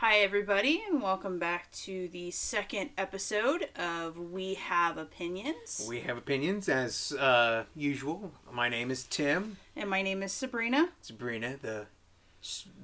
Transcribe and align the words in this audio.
Hi, 0.00 0.18
everybody, 0.18 0.80
and 0.88 1.02
welcome 1.02 1.40
back 1.40 1.72
to 1.72 2.08
the 2.12 2.30
second 2.30 2.90
episode 2.96 3.68
of 3.74 4.16
We 4.16 4.54
Have 4.54 4.96
Opinions. 4.96 5.84
We 5.88 6.00
have 6.02 6.16
opinions 6.16 6.68
as 6.68 7.12
uh, 7.18 7.64
usual. 7.74 8.30
My 8.52 8.68
name 8.68 8.92
is 8.92 9.02
Tim. 9.02 9.56
And 9.74 9.90
my 9.90 10.02
name 10.02 10.22
is 10.22 10.30
Sabrina. 10.30 10.90
Sabrina, 11.02 11.56
the 11.60 11.86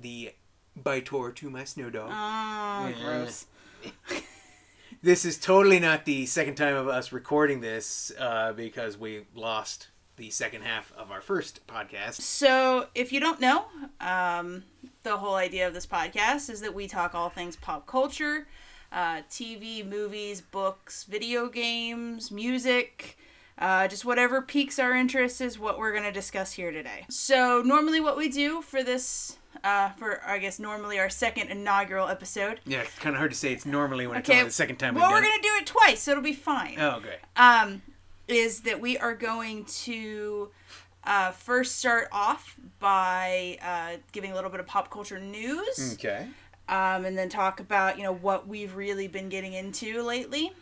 the 0.00 0.32
bitor 0.82 1.32
to 1.37 1.50
my 1.50 1.62
snow 1.62 1.88
dog. 1.88 2.11
Oh, 2.12 2.88
Yeah. 2.88 3.04
gross. 3.04 3.46
This 5.02 5.26
is 5.26 5.36
totally 5.38 5.78
not 5.80 6.06
the 6.06 6.24
second 6.24 6.54
time 6.54 6.74
of 6.76 6.88
us 6.88 7.12
recording 7.12 7.60
this 7.60 8.10
uh, 8.18 8.54
because 8.54 8.96
we 8.96 9.26
lost 9.34 9.88
the 10.16 10.30
second 10.30 10.62
half 10.62 10.92
of 10.96 11.10
our 11.10 11.20
first 11.20 11.64
podcast. 11.66 12.22
So, 12.22 12.86
if 12.94 13.12
you 13.12 13.20
don't 13.20 13.38
know, 13.38 13.66
um, 14.00 14.64
the 15.05 15.18
whole 15.18 15.36
idea 15.36 15.68
of 15.68 15.75
this 15.75 15.86
podcast 15.86 16.50
is 16.50 16.61
that 16.62 16.75
we 16.75 16.89
talk 16.89 17.14
all 17.14 17.29
things 17.29 17.55
pop 17.57 17.87
culture, 17.87 18.48
uh, 18.91 19.20
TV, 19.30 19.87
movies, 19.87 20.41
books, 20.41 21.05
video 21.05 21.48
games, 21.48 22.30
music. 22.30 23.19
Uh, 23.56 23.87
just 23.87 24.05
whatever 24.05 24.42
piques 24.42 24.80
our 24.80 24.97
interest 24.97 25.41
is 25.41 25.59
what 25.61 25.78
we're 25.78 25.92
going 25.92 26.02
to 26.02 26.11
discuss 26.11 26.52
here 26.52 26.73
today. 26.73 27.05
So, 27.09 27.62
normally, 27.64 28.01
what 28.01 28.16
we 28.16 28.28
do 28.28 28.61
for 28.62 28.83
this, 28.83 29.37
uh, 29.62 29.91
for 29.91 30.20
I 30.27 30.38
guess 30.38 30.59
normally 30.59 30.98
our 30.98 31.09
second 31.09 31.50
inaugural 31.50 32.09
episode, 32.09 32.59
Yeah, 32.66 32.80
it's 32.80 32.98
kind 32.98 33.14
of 33.14 33.19
hard 33.19 33.30
to 33.30 33.36
say 33.36 33.52
it's 33.52 33.64
normally 33.64 34.09
when 34.09 34.19
it's 34.19 34.28
only 34.28 34.42
the 34.42 34.50
second 34.50 34.77
time 34.78 34.97
well, 34.97 35.12
we're 35.12 35.20
going 35.20 35.41
to 35.41 35.42
do 35.42 35.55
it 35.61 35.66
twice, 35.66 36.02
so 36.02 36.12
it'll 36.12 36.25
be 36.25 36.33
fine. 36.33 36.77
Oh, 36.80 36.97
okay. 36.97 37.16
um, 37.36 37.83
is 38.27 38.62
that 38.62 38.80
we 38.80 38.98
are 38.98 39.14
going 39.14 39.66
to 39.66 40.50
uh, 41.06 41.30
first 41.32 41.78
start 41.78 42.08
off 42.12 42.56
by 42.80 43.58
uh, 43.62 43.98
giving 44.12 44.32
a 44.32 44.34
little 44.34 44.50
bit 44.50 44.60
of 44.60 44.66
pop 44.66 44.90
culture 44.90 45.18
news, 45.20 45.94
Okay. 45.94 46.27
um, 46.68 47.04
and 47.04 47.16
then 47.16 47.28
talk 47.28 47.60
about 47.60 47.96
you 47.96 48.02
know 48.02 48.12
what 48.14 48.46
we've 48.48 48.74
really 48.77 49.06
been 49.08 49.28
getting 49.28 49.52
into 49.52 50.02
lately, 50.02 50.52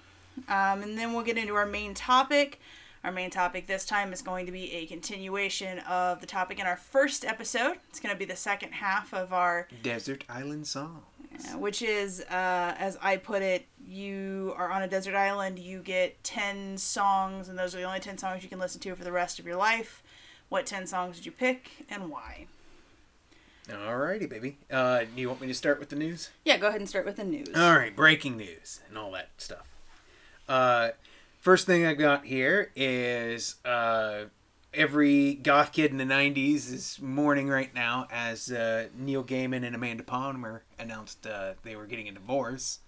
um, 0.48 0.82
and 0.82 0.98
then 0.98 1.12
we'll 1.12 1.24
get 1.24 1.38
into 1.38 1.54
our 1.54 1.66
main 1.66 1.94
topic. 1.94 2.60
Our 3.04 3.10
main 3.10 3.30
topic 3.30 3.66
this 3.66 3.84
time 3.84 4.12
is 4.12 4.22
going 4.22 4.46
to 4.46 4.52
be 4.52 4.72
a 4.74 4.86
continuation 4.86 5.80
of 5.80 6.20
the 6.20 6.26
topic 6.26 6.60
in 6.60 6.66
our 6.66 6.76
first 6.76 7.24
episode. 7.24 7.78
It's 7.88 7.98
going 7.98 8.14
to 8.14 8.18
be 8.18 8.24
the 8.24 8.36
second 8.36 8.72
half 8.74 9.12
of 9.12 9.32
our 9.32 9.66
Desert 9.82 10.22
Island 10.28 10.68
Song. 10.68 11.02
uh, 11.34 11.58
which 11.58 11.82
is, 11.82 12.20
uh, 12.30 12.74
as 12.78 12.96
I 13.02 13.16
put 13.16 13.42
it, 13.42 13.66
you 13.84 14.54
are 14.56 14.70
on 14.70 14.82
a 14.82 14.88
desert 14.88 15.16
island, 15.16 15.58
you 15.58 15.80
get 15.80 16.22
10 16.22 16.78
songs, 16.78 17.48
and 17.48 17.58
those 17.58 17.74
are 17.74 17.78
the 17.78 17.84
only 17.84 17.98
10 18.00 18.18
songs 18.18 18.44
you 18.44 18.48
can 18.48 18.60
listen 18.60 18.80
to 18.82 18.94
for 18.94 19.02
the 19.02 19.10
rest 19.10 19.38
of 19.40 19.46
your 19.46 19.56
life. 19.56 20.01
What 20.52 20.66
10 20.66 20.86
songs 20.86 21.16
did 21.16 21.24
you 21.24 21.32
pick, 21.32 21.86
and 21.88 22.10
why? 22.10 22.44
Alrighty, 23.70 24.28
baby. 24.28 24.58
Uh, 24.70 25.04
do 25.04 25.22
you 25.22 25.26
want 25.28 25.40
me 25.40 25.46
to 25.46 25.54
start 25.54 25.80
with 25.80 25.88
the 25.88 25.96
news? 25.96 26.28
Yeah, 26.44 26.58
go 26.58 26.66
ahead 26.66 26.78
and 26.78 26.86
start 26.86 27.06
with 27.06 27.16
the 27.16 27.24
news. 27.24 27.56
All 27.56 27.74
right, 27.74 27.96
breaking 27.96 28.36
news 28.36 28.80
and 28.86 28.98
all 28.98 29.10
that 29.12 29.30
stuff. 29.38 29.66
Uh, 30.46 30.90
first 31.40 31.64
thing 31.64 31.86
I 31.86 31.94
got 31.94 32.26
here 32.26 32.70
is 32.76 33.54
uh, 33.64 34.24
every 34.74 35.36
goth 35.36 35.72
kid 35.72 35.90
in 35.90 35.96
the 35.96 36.04
'90s 36.04 36.70
is 36.70 36.98
mourning 37.00 37.48
right 37.48 37.74
now 37.74 38.06
as 38.12 38.52
uh, 38.52 38.88
Neil 38.94 39.24
Gaiman 39.24 39.64
and 39.64 39.74
Amanda 39.74 40.02
Palmer 40.02 40.64
announced 40.78 41.26
uh, 41.26 41.54
they 41.62 41.76
were 41.76 41.86
getting 41.86 42.10
a 42.10 42.12
divorce. 42.12 42.80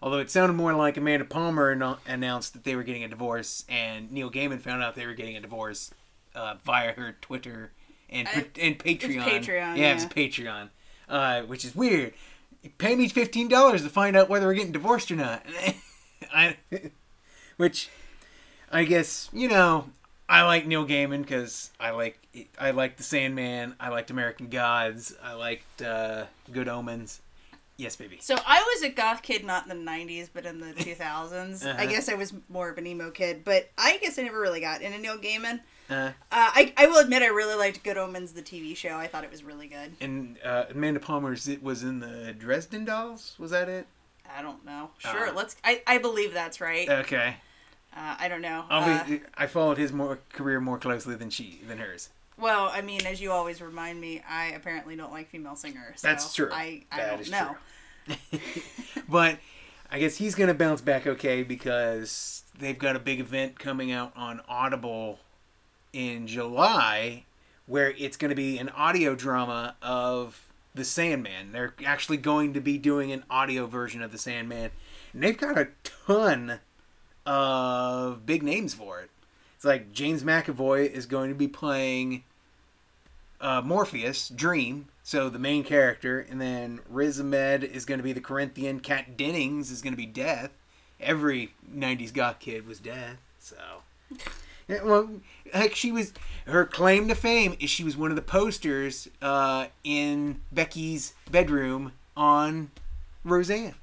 Although 0.00 0.20
it 0.20 0.30
sounded 0.30 0.54
more 0.54 0.72
like 0.72 0.96
Amanda 0.96 1.26
Palmer 1.26 1.72
anno- 1.72 1.98
announced 2.06 2.54
that 2.54 2.64
they 2.64 2.74
were 2.74 2.82
getting 2.82 3.04
a 3.04 3.08
divorce, 3.08 3.66
and 3.68 4.10
Neil 4.10 4.30
Gaiman 4.30 4.62
found 4.62 4.82
out 4.82 4.94
they 4.94 5.04
were 5.04 5.12
getting 5.12 5.36
a 5.36 5.40
divorce 5.42 5.90
uh, 6.34 6.54
via 6.64 6.92
her 6.92 7.16
Twitter 7.20 7.72
and 8.08 8.26
Uh, 8.28 8.42
and 8.60 8.78
Patreon. 8.78 9.22
Patreon, 9.22 9.76
yeah, 9.76 9.94
it's. 9.94 10.04
Patreon, 10.06 10.68
uh, 11.08 11.42
which 11.42 11.64
is 11.64 11.74
weird. 11.74 12.12
Pay 12.78 12.94
me 12.96 13.08
fifteen 13.08 13.48
dollars 13.48 13.82
to 13.82 13.88
find 13.88 14.16
out 14.16 14.28
whether 14.28 14.46
we're 14.46 14.54
getting 14.54 14.72
divorced 14.72 15.10
or 15.10 15.16
not. 15.16 15.44
I, 16.34 16.56
which, 17.56 17.88
I 18.70 18.84
guess 18.84 19.28
you 19.32 19.48
know, 19.48 19.88
I 20.28 20.42
like 20.42 20.66
Neil 20.66 20.86
Gaiman 20.86 21.22
because 21.22 21.70
I 21.80 21.90
like 21.90 22.18
I 22.58 22.70
liked 22.72 22.98
The 22.98 23.02
Sandman. 23.02 23.74
I 23.80 23.88
liked 23.88 24.10
American 24.10 24.48
Gods. 24.48 25.14
I 25.22 25.32
liked 25.34 25.82
uh, 25.82 26.24
Good 26.52 26.68
Omens. 26.68 27.20
Yes, 27.76 27.96
baby. 27.96 28.18
So 28.20 28.36
I 28.46 28.60
was 28.74 28.82
a 28.82 28.90
goth 28.90 29.22
kid 29.22 29.42
not 29.42 29.66
in 29.66 29.70
the 29.70 29.90
90s, 29.90 30.28
but 30.34 30.44
in 30.44 30.60
the 30.60 30.66
2000s. 30.74 31.64
I 31.64 31.70
Uh-huh. 31.70 31.86
guess 31.86 32.10
I 32.10 32.14
was 32.14 32.34
more 32.50 32.68
of 32.68 32.76
an 32.76 32.86
emo 32.86 33.10
kid, 33.10 33.42
but 33.42 33.70
I 33.78 33.96
guess 34.02 34.18
I 34.18 34.22
never 34.22 34.38
really 34.38 34.60
got 34.60 34.82
into 34.82 34.98
Neil 34.98 35.16
Gaiman. 35.16 35.60
Uh, 35.90 35.94
Uh, 35.94 36.10
I, 36.30 36.72
I 36.76 36.86
will 36.86 36.98
admit 36.98 37.22
I 37.22 37.26
really 37.28 37.56
liked 37.56 37.82
Good 37.82 37.96
Omens, 37.98 38.32
the 38.32 38.42
TV 38.42 38.76
show. 38.76 38.96
I 38.96 39.06
thought 39.08 39.24
it 39.24 39.30
was 39.30 39.42
really 39.42 39.66
good. 39.66 39.92
and 40.00 40.38
uh, 40.44 40.64
Amanda 40.70 41.00
Palmer's 41.00 41.48
it 41.48 41.62
was 41.62 41.82
in 41.82 42.00
the 42.00 42.32
Dresden 42.38 42.84
Dolls. 42.84 43.34
Was 43.38 43.50
that 43.50 43.68
it? 43.68 43.86
I 44.36 44.42
don't 44.42 44.64
know. 44.64 44.90
Sure, 44.98 45.28
Uh. 45.28 45.32
let's. 45.32 45.56
I, 45.64 45.82
I 45.86 45.98
believe 45.98 46.32
that's 46.32 46.60
right. 46.60 46.88
Okay. 46.88 47.36
Uh, 47.96 48.14
I 48.20 48.28
don't 48.28 48.42
know. 48.42 48.64
Uh, 48.70 49.04
be, 49.04 49.20
I 49.36 49.48
followed 49.48 49.76
his 49.76 49.92
more 49.92 50.20
career 50.32 50.60
more 50.60 50.78
closely 50.78 51.16
than 51.16 51.28
she 51.30 51.60
than 51.66 51.78
hers. 51.78 52.10
Well, 52.38 52.70
I 52.72 52.80
mean, 52.80 53.04
as 53.04 53.20
you 53.20 53.32
always 53.32 53.60
remind 53.60 54.00
me, 54.00 54.22
I 54.28 54.46
apparently 54.52 54.94
don't 54.96 55.10
like 55.12 55.28
female 55.28 55.56
singers. 55.56 56.00
So 56.00 56.06
That's 56.08 56.32
true. 56.32 56.48
I, 56.52 56.84
I 56.92 56.96
That 56.96 57.10
don't 57.10 57.20
is 57.20 57.30
know. 57.30 57.56
true. 58.06 58.40
but 59.08 59.38
I 59.90 59.98
guess 59.98 60.16
he's 60.16 60.34
gonna 60.36 60.54
bounce 60.54 60.80
back 60.80 61.06
okay 61.06 61.42
because 61.42 62.44
they've 62.58 62.78
got 62.78 62.94
a 62.96 63.00
big 63.00 63.18
event 63.20 63.58
coming 63.58 63.90
out 63.92 64.12
on 64.16 64.40
Audible 64.48 65.18
in 65.92 66.26
July 66.26 67.24
where 67.66 67.92
it's 67.98 68.16
gonna 68.16 68.34
be 68.34 68.58
an 68.58 68.68
audio 68.70 69.14
drama 69.14 69.76
of 69.80 70.50
the 70.74 70.84
Sandman. 70.84 71.52
They're 71.52 71.74
actually 71.84 72.16
going 72.16 72.54
to 72.54 72.60
be 72.60 72.78
doing 72.78 73.12
an 73.12 73.24
audio 73.30 73.66
version 73.66 74.02
of 74.02 74.12
the 74.12 74.18
Sandman, 74.18 74.70
and 75.12 75.22
they've 75.22 75.36
got 75.36 75.58
a 75.58 75.68
ton 75.82 76.60
of 77.26 78.26
big 78.26 78.42
names 78.42 78.74
for 78.74 79.00
it. 79.00 79.10
It's 79.56 79.64
like 79.64 79.92
James 79.92 80.22
McAvoy 80.22 80.90
is 80.90 81.06
going 81.06 81.28
to 81.28 81.34
be 81.34 81.48
playing 81.48 82.24
uh, 83.40 83.62
Morpheus, 83.64 84.28
Dream, 84.28 84.86
so 85.02 85.28
the 85.28 85.38
main 85.38 85.64
character, 85.64 86.26
and 86.30 86.40
then 86.40 86.80
Riz 86.88 87.20
Ahmed 87.20 87.64
is 87.64 87.84
going 87.84 87.98
to 87.98 88.04
be 88.04 88.12
the 88.12 88.20
Corinthian. 88.20 88.80
Kat 88.80 89.16
Dennings 89.16 89.70
is 89.70 89.82
going 89.82 89.92
to 89.92 89.96
be 89.96 90.06
Death. 90.06 90.50
Every 90.98 91.52
'90s 91.72 92.12
goth 92.12 92.38
kid 92.38 92.66
was 92.66 92.78
Death, 92.78 93.18
so. 93.38 93.56
Yeah, 94.68 94.84
well, 94.84 95.10
heck, 95.52 95.74
she 95.74 95.92
was. 95.92 96.12
Her 96.46 96.64
claim 96.64 97.06
to 97.08 97.14
fame 97.14 97.56
is 97.60 97.70
she 97.70 97.84
was 97.84 97.96
one 97.96 98.10
of 98.10 98.16
the 98.16 98.22
posters 98.22 99.08
uh, 99.22 99.66
in 99.84 100.40
Becky's 100.50 101.14
bedroom 101.30 101.92
on 102.16 102.70
Roseanne. 103.24 103.74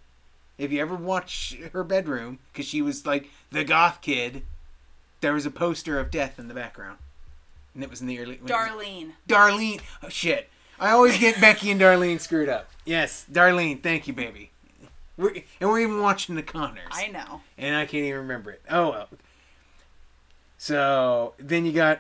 If 0.58 0.72
you 0.72 0.82
ever 0.82 0.96
watch 0.96 1.56
her 1.72 1.84
bedroom, 1.84 2.40
because 2.52 2.66
she 2.66 2.82
was 2.82 3.06
like 3.06 3.30
the 3.52 3.64
goth 3.64 4.02
kid, 4.02 4.42
there 5.22 5.34
was 5.34 5.46
a 5.46 5.52
poster 5.52 6.00
of 6.00 6.12
death 6.12 6.40
in 6.40 6.48
the 6.48 6.54
background, 6.54 6.98
and 7.74 7.84
it 7.84 7.90
was 7.90 8.02
in 8.02 8.08
the 8.08 8.20
early. 8.20 8.38
Darlene. 8.38 9.12
Darlene. 9.28 9.82
Oh, 10.04 10.10
shit. 10.10 10.50
I 10.80 10.92
always 10.92 11.18
get 11.18 11.40
Becky 11.42 11.72
and 11.72 11.80
Darlene 11.82 12.20
screwed 12.20 12.50
up. 12.50 12.70
Yes, 12.86 13.26
Darlene. 13.32 13.82
Thank 13.82 14.08
you, 14.08 14.14
baby. 14.14 14.52
We're, 15.18 15.34
and 15.60 15.70
we're 15.70 15.80
even 15.80 16.02
watching 16.02 16.36
The 16.36 16.44
Connors. 16.44 16.84
I 16.92 17.08
know. 17.08 17.42
and 17.58 17.76
I 17.76 17.86
can't 17.86 18.06
even 18.06 18.20
remember 18.22 18.52
it. 18.52 18.62
Oh, 18.70 18.92
well. 18.92 19.08
So 20.58 21.34
then 21.38 21.66
you 21.66 21.72
got. 21.72 22.00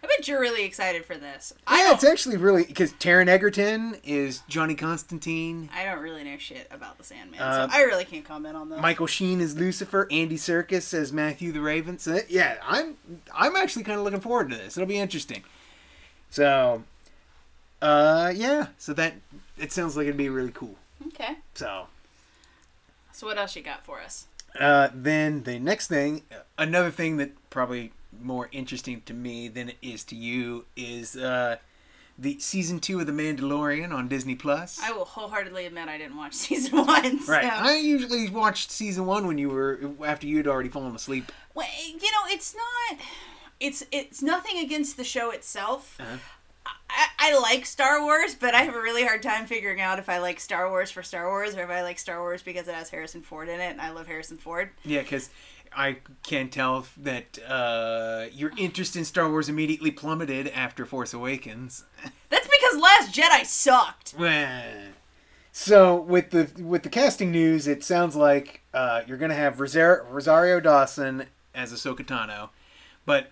I 0.00 0.06
bet 0.06 0.28
you're 0.28 0.40
really 0.40 0.64
excited 0.64 1.04
for 1.04 1.16
this. 1.16 1.52
I 1.66 1.82
Yeah, 1.82 1.92
it's 1.92 2.04
actually 2.04 2.36
really. 2.36 2.64
Because 2.64 2.92
Taron 2.94 3.26
Egerton 3.26 3.96
is 4.04 4.42
Johnny 4.48 4.76
Constantine. 4.76 5.68
I 5.74 5.84
don't 5.84 5.98
really 5.98 6.22
know 6.22 6.38
shit 6.38 6.68
about 6.70 6.98
the 6.98 7.04
Sandman, 7.04 7.40
Uh, 7.40 7.68
so 7.68 7.76
I 7.76 7.82
really 7.82 8.04
can't 8.04 8.24
comment 8.24 8.56
on 8.56 8.68
that. 8.70 8.80
Michael 8.80 9.08
Sheen 9.08 9.40
is 9.40 9.56
Lucifer. 9.56 10.06
Andy 10.10 10.36
Serkis 10.36 10.94
as 10.94 11.12
Matthew 11.12 11.50
the 11.50 11.60
Raven. 11.60 11.98
So 11.98 12.20
yeah, 12.28 12.58
I'm 12.64 12.96
I'm 13.34 13.56
actually 13.56 13.82
kind 13.84 13.98
of 13.98 14.04
looking 14.04 14.20
forward 14.20 14.50
to 14.50 14.56
this. 14.56 14.76
It'll 14.76 14.86
be 14.88 14.98
interesting. 14.98 15.42
So, 16.30 16.84
uh, 17.82 18.32
yeah. 18.34 18.68
So 18.78 18.92
that 18.94 19.14
it 19.58 19.72
sounds 19.72 19.96
like 19.96 20.04
it'd 20.04 20.16
be 20.16 20.28
really 20.28 20.52
cool. 20.52 20.76
Okay. 21.08 21.38
So 21.54 21.88
So 23.12 23.26
what 23.26 23.36
else 23.36 23.56
you 23.56 23.62
got 23.62 23.84
for 23.84 24.00
us? 24.00 24.26
Uh, 24.58 24.88
then 24.94 25.42
the 25.44 25.58
next 25.58 25.88
thing, 25.88 26.22
another 26.56 26.90
thing 26.90 27.16
that 27.18 27.32
probably 27.50 27.92
more 28.20 28.48
interesting 28.52 29.02
to 29.02 29.14
me 29.14 29.48
than 29.48 29.70
it 29.70 29.76
is 29.82 30.04
to 30.04 30.16
you 30.16 30.64
is 30.76 31.16
uh, 31.16 31.56
the 32.18 32.38
season 32.40 32.80
two 32.80 32.98
of 33.00 33.06
The 33.06 33.12
Mandalorian 33.12 33.92
on 33.92 34.08
Disney 34.08 34.34
Plus. 34.34 34.80
I 34.82 34.90
will 34.92 35.04
wholeheartedly 35.04 35.66
admit 35.66 35.88
I 35.88 35.98
didn't 35.98 36.16
watch 36.16 36.34
season 36.34 36.84
one. 36.84 37.20
So. 37.20 37.32
Right. 37.32 37.44
I 37.44 37.76
usually 37.76 38.28
watched 38.28 38.70
season 38.70 39.06
one 39.06 39.26
when 39.26 39.38
you 39.38 39.50
were 39.50 39.80
after 40.04 40.26
you'd 40.26 40.48
already 40.48 40.68
fallen 40.68 40.94
asleep. 40.94 41.30
Well, 41.54 41.66
you 41.86 41.94
know, 41.94 42.26
it's 42.28 42.54
not. 42.54 43.00
It's 43.60 43.84
it's 43.90 44.22
nothing 44.22 44.58
against 44.58 44.96
the 44.96 45.04
show 45.04 45.30
itself. 45.30 45.96
Uh-huh. 46.00 46.16
I, 46.90 47.06
I 47.18 47.38
like 47.38 47.66
Star 47.66 48.02
Wars, 48.02 48.34
but 48.34 48.54
I 48.54 48.62
have 48.62 48.74
a 48.74 48.80
really 48.80 49.04
hard 49.04 49.22
time 49.22 49.46
figuring 49.46 49.80
out 49.80 49.98
if 49.98 50.08
I 50.08 50.18
like 50.18 50.40
Star 50.40 50.68
Wars 50.70 50.90
for 50.90 51.02
Star 51.02 51.28
Wars 51.28 51.54
or 51.56 51.62
if 51.62 51.70
I 51.70 51.82
like 51.82 51.98
Star 51.98 52.20
Wars 52.20 52.42
because 52.42 52.68
it 52.68 52.74
has 52.74 52.90
Harrison 52.90 53.22
Ford 53.22 53.48
in 53.48 53.60
it, 53.60 53.70
and 53.70 53.80
I 53.80 53.90
love 53.90 54.06
Harrison 54.06 54.38
Ford. 54.38 54.70
Yeah, 54.84 55.02
because 55.02 55.30
I 55.76 55.98
can 56.22 56.48
tell 56.48 56.86
that 56.96 57.38
uh, 57.46 58.26
your 58.32 58.52
interest 58.56 58.96
in 58.96 59.04
Star 59.04 59.28
Wars 59.30 59.48
immediately 59.48 59.90
plummeted 59.90 60.48
after 60.48 60.86
Force 60.86 61.12
Awakens. 61.12 61.84
That's 62.30 62.48
because 62.48 62.80
Last 62.80 63.14
Jedi 63.14 63.44
sucked. 63.44 64.14
Well, 64.18 64.64
So 65.52 65.96
with 66.00 66.30
the 66.30 66.50
with 66.62 66.82
the 66.84 66.88
casting 66.88 67.30
news, 67.30 67.66
it 67.66 67.84
sounds 67.84 68.16
like 68.16 68.62
uh, 68.72 69.02
you're 69.06 69.18
gonna 69.18 69.34
have 69.34 69.60
Rosario, 69.60 70.04
Rosario 70.10 70.60
Dawson 70.60 71.26
as 71.54 71.72
Ahsoka 71.72 72.04
Tano, 72.06 72.48
but 73.04 73.30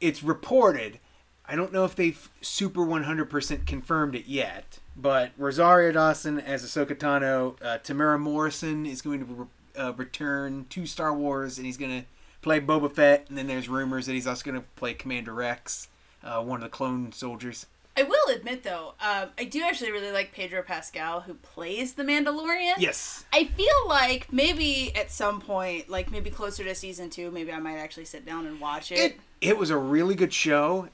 it's 0.00 0.22
reported. 0.22 1.00
I 1.46 1.56
don't 1.56 1.72
know 1.72 1.84
if 1.84 1.94
they've 1.94 2.30
super 2.40 2.80
100% 2.80 3.66
confirmed 3.66 4.14
it 4.14 4.26
yet, 4.26 4.78
but 4.96 5.32
Rosario 5.36 5.92
Dawson 5.92 6.40
as 6.40 6.64
Ahsoka 6.64 6.94
Tano, 6.96 7.56
uh, 7.62 7.78
Temuera 7.78 8.18
Morrison 8.18 8.86
is 8.86 9.02
going 9.02 9.20
to 9.20 9.24
re- 9.26 9.46
uh, 9.76 9.92
return 9.92 10.66
to 10.70 10.86
Star 10.86 11.14
Wars, 11.14 11.58
and 11.58 11.66
he's 11.66 11.76
going 11.76 12.02
to 12.02 12.06
play 12.40 12.60
Boba 12.60 12.90
Fett. 12.90 13.26
And 13.28 13.36
then 13.36 13.46
there's 13.46 13.68
rumors 13.68 14.06
that 14.06 14.12
he's 14.12 14.26
also 14.26 14.44
going 14.44 14.60
to 14.60 14.66
play 14.76 14.94
Commander 14.94 15.34
Rex, 15.34 15.88
uh, 16.22 16.42
one 16.42 16.60
of 16.60 16.62
the 16.62 16.70
clone 16.70 17.12
soldiers. 17.12 17.66
I 17.96 18.02
will 18.02 18.34
admit 18.34 18.64
though, 18.64 18.94
um, 19.00 19.28
I 19.38 19.44
do 19.44 19.62
actually 19.62 19.92
really 19.92 20.10
like 20.10 20.32
Pedro 20.32 20.62
Pascal 20.62 21.20
who 21.20 21.34
plays 21.34 21.94
the 21.94 22.02
Mandalorian. 22.02 22.74
Yes. 22.78 23.24
I 23.32 23.44
feel 23.44 23.68
like 23.86 24.32
maybe 24.32 24.94
at 24.96 25.12
some 25.12 25.40
point, 25.40 25.88
like 25.88 26.10
maybe 26.10 26.30
closer 26.30 26.64
to 26.64 26.74
season 26.74 27.08
two, 27.08 27.30
maybe 27.30 27.52
I 27.52 27.60
might 27.60 27.76
actually 27.76 28.06
sit 28.06 28.26
down 28.26 28.46
and 28.46 28.60
watch 28.60 28.90
it. 28.90 28.98
It 28.98 29.20
it 29.40 29.58
was 29.58 29.70
a 29.70 29.76
really 29.76 30.16
good 30.16 30.32
show. 30.32 30.88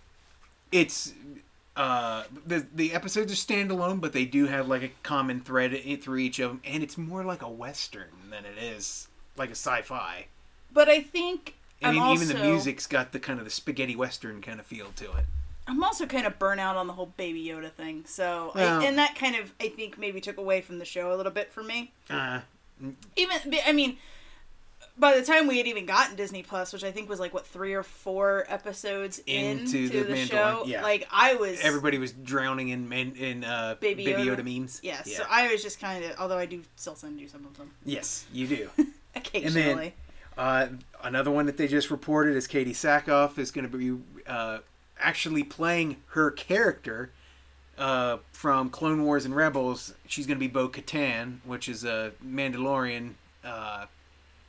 It's 0.72 1.12
uh 1.76 2.24
the 2.46 2.66
the 2.74 2.92
episodes 2.92 3.32
are 3.32 3.36
standalone, 3.36 4.00
but 4.00 4.12
they 4.12 4.24
do 4.24 4.46
have 4.46 4.68
like 4.68 4.82
a 4.82 4.90
common 5.02 5.40
thread 5.40 5.72
through 6.02 6.18
each 6.18 6.38
of 6.38 6.50
them, 6.50 6.60
and 6.64 6.82
it's 6.82 6.98
more 6.98 7.24
like 7.24 7.42
a 7.42 7.48
western 7.48 8.08
than 8.30 8.44
it 8.44 8.60
is 8.62 9.08
like 9.36 9.48
a 9.50 9.52
sci-fi. 9.52 10.26
but 10.72 10.88
I 10.88 11.00
think 11.00 11.54
I 11.82 11.92
mean, 11.92 12.02
also, 12.02 12.22
even 12.24 12.36
the 12.36 12.42
music's 12.44 12.86
got 12.86 13.12
the 13.12 13.18
kind 13.20 13.38
of 13.38 13.44
the 13.46 13.50
spaghetti 13.50 13.96
western 13.96 14.42
kind 14.42 14.60
of 14.60 14.66
feel 14.66 14.92
to 14.96 15.04
it. 15.16 15.24
I'm 15.66 15.82
also 15.84 16.04
kind 16.06 16.26
of 16.26 16.38
burnt 16.38 16.60
out 16.60 16.76
on 16.76 16.86
the 16.88 16.92
whole 16.94 17.12
Baby 17.16 17.44
Yoda 17.44 17.70
thing. 17.70 18.04
So, 18.06 18.50
Well- 18.54 18.80
I, 18.80 18.84
and 18.84 18.98
that 18.98 19.14
kind 19.14 19.36
of 19.36 19.52
I 19.60 19.68
think 19.68 19.96
maybe 19.98 20.20
took 20.20 20.36
away 20.36 20.60
from 20.60 20.78
the 20.78 20.84
show 20.84 21.14
a 21.14 21.16
little 21.16 21.32
bit 21.32 21.52
for 21.52 21.62
me. 21.62 21.92
Uh, 22.10 22.40
Even 23.16 23.36
I 23.66 23.72
mean, 23.72 23.96
by 25.00 25.18
the 25.18 25.24
time 25.24 25.46
we 25.46 25.58
had 25.58 25.66
even 25.66 25.86
gotten 25.86 26.14
Disney 26.16 26.42
Plus, 26.42 26.72
which 26.72 26.84
I 26.84 26.92
think 26.92 27.08
was 27.08 27.18
like 27.18 27.32
what 27.34 27.46
three 27.46 27.74
or 27.74 27.82
four 27.82 28.44
episodes 28.48 29.18
Into 29.26 29.62
into 29.78 29.88
the 29.88 30.02
the, 30.02 30.14
Mandalorian, 30.14 30.26
show, 30.28 30.62
yeah. 30.66 30.82
like 30.82 31.08
I 31.10 31.34
was 31.34 31.58
everybody 31.62 31.98
was 31.98 32.12
drowning 32.12 32.68
in 32.68 32.92
in, 32.92 33.16
in 33.16 33.44
uh, 33.44 33.76
Baby 33.80 34.04
Baby, 34.04 34.22
Yoda. 34.24 34.36
Yoda. 34.36 34.58
memes. 34.60 34.80
Yes, 34.82 35.06
Yeah. 35.06 35.18
so 35.18 35.24
I 35.28 35.50
was 35.50 35.62
just 35.62 35.80
kind 35.80 36.04
of, 36.04 36.12
although 36.18 36.38
I 36.38 36.46
do 36.46 36.62
still 36.76 36.94
send 36.94 37.18
you 37.20 37.28
some 37.28 37.44
of 37.46 37.56
them 37.56 37.70
yes, 37.84 38.26
you 38.32 38.46
do. 38.46 38.70
occasionally. 39.16 39.94
Uh, 40.38 40.68
another 41.02 41.30
one 41.30 41.46
that 41.46 41.56
they 41.56 41.66
just 41.66 41.90
reported 41.90 42.36
is 42.36 42.46
Katee 42.46 42.70
Sackhoff 42.70 43.38
is 43.38 43.50
going 43.50 43.68
to 43.68 43.76
be 43.76 44.00
uh, 44.26 44.58
actually 44.98 45.42
playing 45.42 45.96
her 46.08 46.30
character 46.30 47.10
uh, 47.76 48.18
from 48.32 48.70
Clone 48.70 49.04
Wars 49.04 49.24
and 49.24 49.34
Rebels. 49.34 49.94
She's 50.06 50.26
going 50.26 50.36
to 50.36 50.40
be 50.40 50.48
Bo 50.48 50.68
Katan, 50.68 51.38
which 51.44 51.68
is 51.68 51.84
a 51.84 52.12
Mandalorian. 52.24 53.14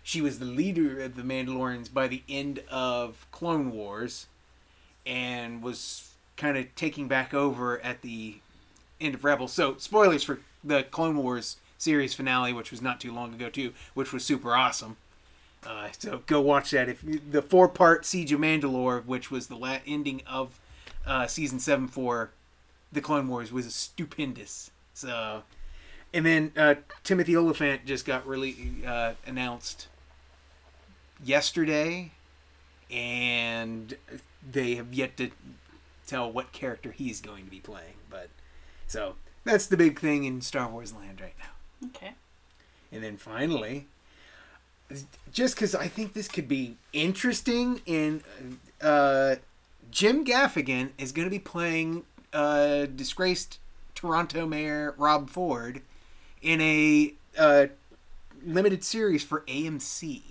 She 0.04 0.22
was 0.22 0.40
the 0.40 0.46
leader 0.46 1.02
of 1.02 1.16
the 1.16 1.22
Mandalorians 1.22 1.94
by 1.94 2.08
the 2.08 2.24
end 2.28 2.64
of 2.70 3.26
Clone 3.32 3.72
Wars 3.72 4.28
and 5.06 5.62
was 5.62 6.12
kind 6.38 6.58
of 6.58 6.74
taking 6.76 7.08
back 7.08 7.34
over 7.34 7.80
at 7.82 8.02
the 8.02 8.38
end 9.00 9.16
of 9.16 9.24
Rebels. 9.24 9.54
So, 9.54 9.78
spoilers 9.78 10.24
for 10.24 10.40
the 10.64 10.84
Clone 10.84 11.18
Wars 11.18 11.58
series 11.78 12.14
finale, 12.14 12.54
which 12.54 12.72
was 12.72 12.82
not 12.82 13.00
too 13.00 13.14
long 13.14 13.34
ago, 13.34 13.50
too, 13.50 13.74
which 13.94 14.14
was 14.14 14.24
super 14.24 14.56
awesome. 14.56 14.98
Uh, 15.66 15.90
so 15.98 16.22
go 16.26 16.42
watch 16.42 16.72
that. 16.72 16.90
If 16.90 17.04
you, 17.04 17.20
the 17.30 17.42
four 17.42 17.68
part 17.68 18.06
Siege 18.06 18.32
of 18.32 18.40
Mandalore, 18.40 19.06
which 19.06 19.30
was 19.30 19.48
the 19.48 19.56
la- 19.56 19.80
ending 19.86 20.22
of 20.26 20.60
uh, 21.06 21.28
season 21.28 21.60
seven 21.60 21.88
for 21.88 22.32
the 22.92 23.02
Clone 23.02 23.28
Wars, 23.28 23.52
was 23.52 23.74
stupendous. 23.74 24.72
So, 24.94 25.44
and 26.14 26.26
then 26.26 26.52
uh, 26.58 26.76
Timothy 27.04 27.36
Olyphant 27.36 27.86
just 27.86 28.06
got 28.06 28.26
really 28.26 28.84
uh, 28.86 29.14
announced 29.26 29.88
yesterday, 31.24 32.12
and 32.90 33.96
they 34.50 34.76
have 34.76 34.94
yet 34.94 35.18
to 35.18 35.32
tell 36.08 36.32
what 36.32 36.52
character 36.52 36.92
he's 36.92 37.22
going 37.22 37.46
to 37.46 37.52
be 37.52 37.60
playing. 37.60 37.96
But 38.10 38.30
so 38.88 39.16
that's 39.44 39.68
the 39.68 39.78
big 39.78 40.00
thing 40.00 40.24
in 40.24 40.42
Star 40.42 40.70
Wars 40.70 40.94
land 40.94 41.22
right 41.22 41.36
now. 41.40 41.88
Okay. 41.90 42.14
And 42.92 43.04
then 43.04 43.18
finally, 43.18 43.88
just 45.32 45.56
because 45.56 45.74
I 45.74 45.88
think 45.88 46.14
this 46.14 46.28
could 46.28 46.48
be 46.48 46.78
interesting, 46.94 47.82
and 47.88 48.22
uh, 48.82 49.36
Jim 49.90 50.26
Gaffigan 50.26 50.90
is 50.98 51.12
going 51.12 51.26
to 51.26 51.32
be 51.32 51.40
playing 51.40 52.04
uh, 52.34 52.86
disgraced 52.86 53.60
Toronto 53.96 54.46
Mayor 54.46 54.94
Rob 54.98 55.30
Ford 55.30 55.82
in 56.42 56.60
a 56.62 57.14
uh, 57.38 57.68
limited 58.44 58.84
series 58.84 59.24
for 59.24 59.42
AMC. 59.42 60.31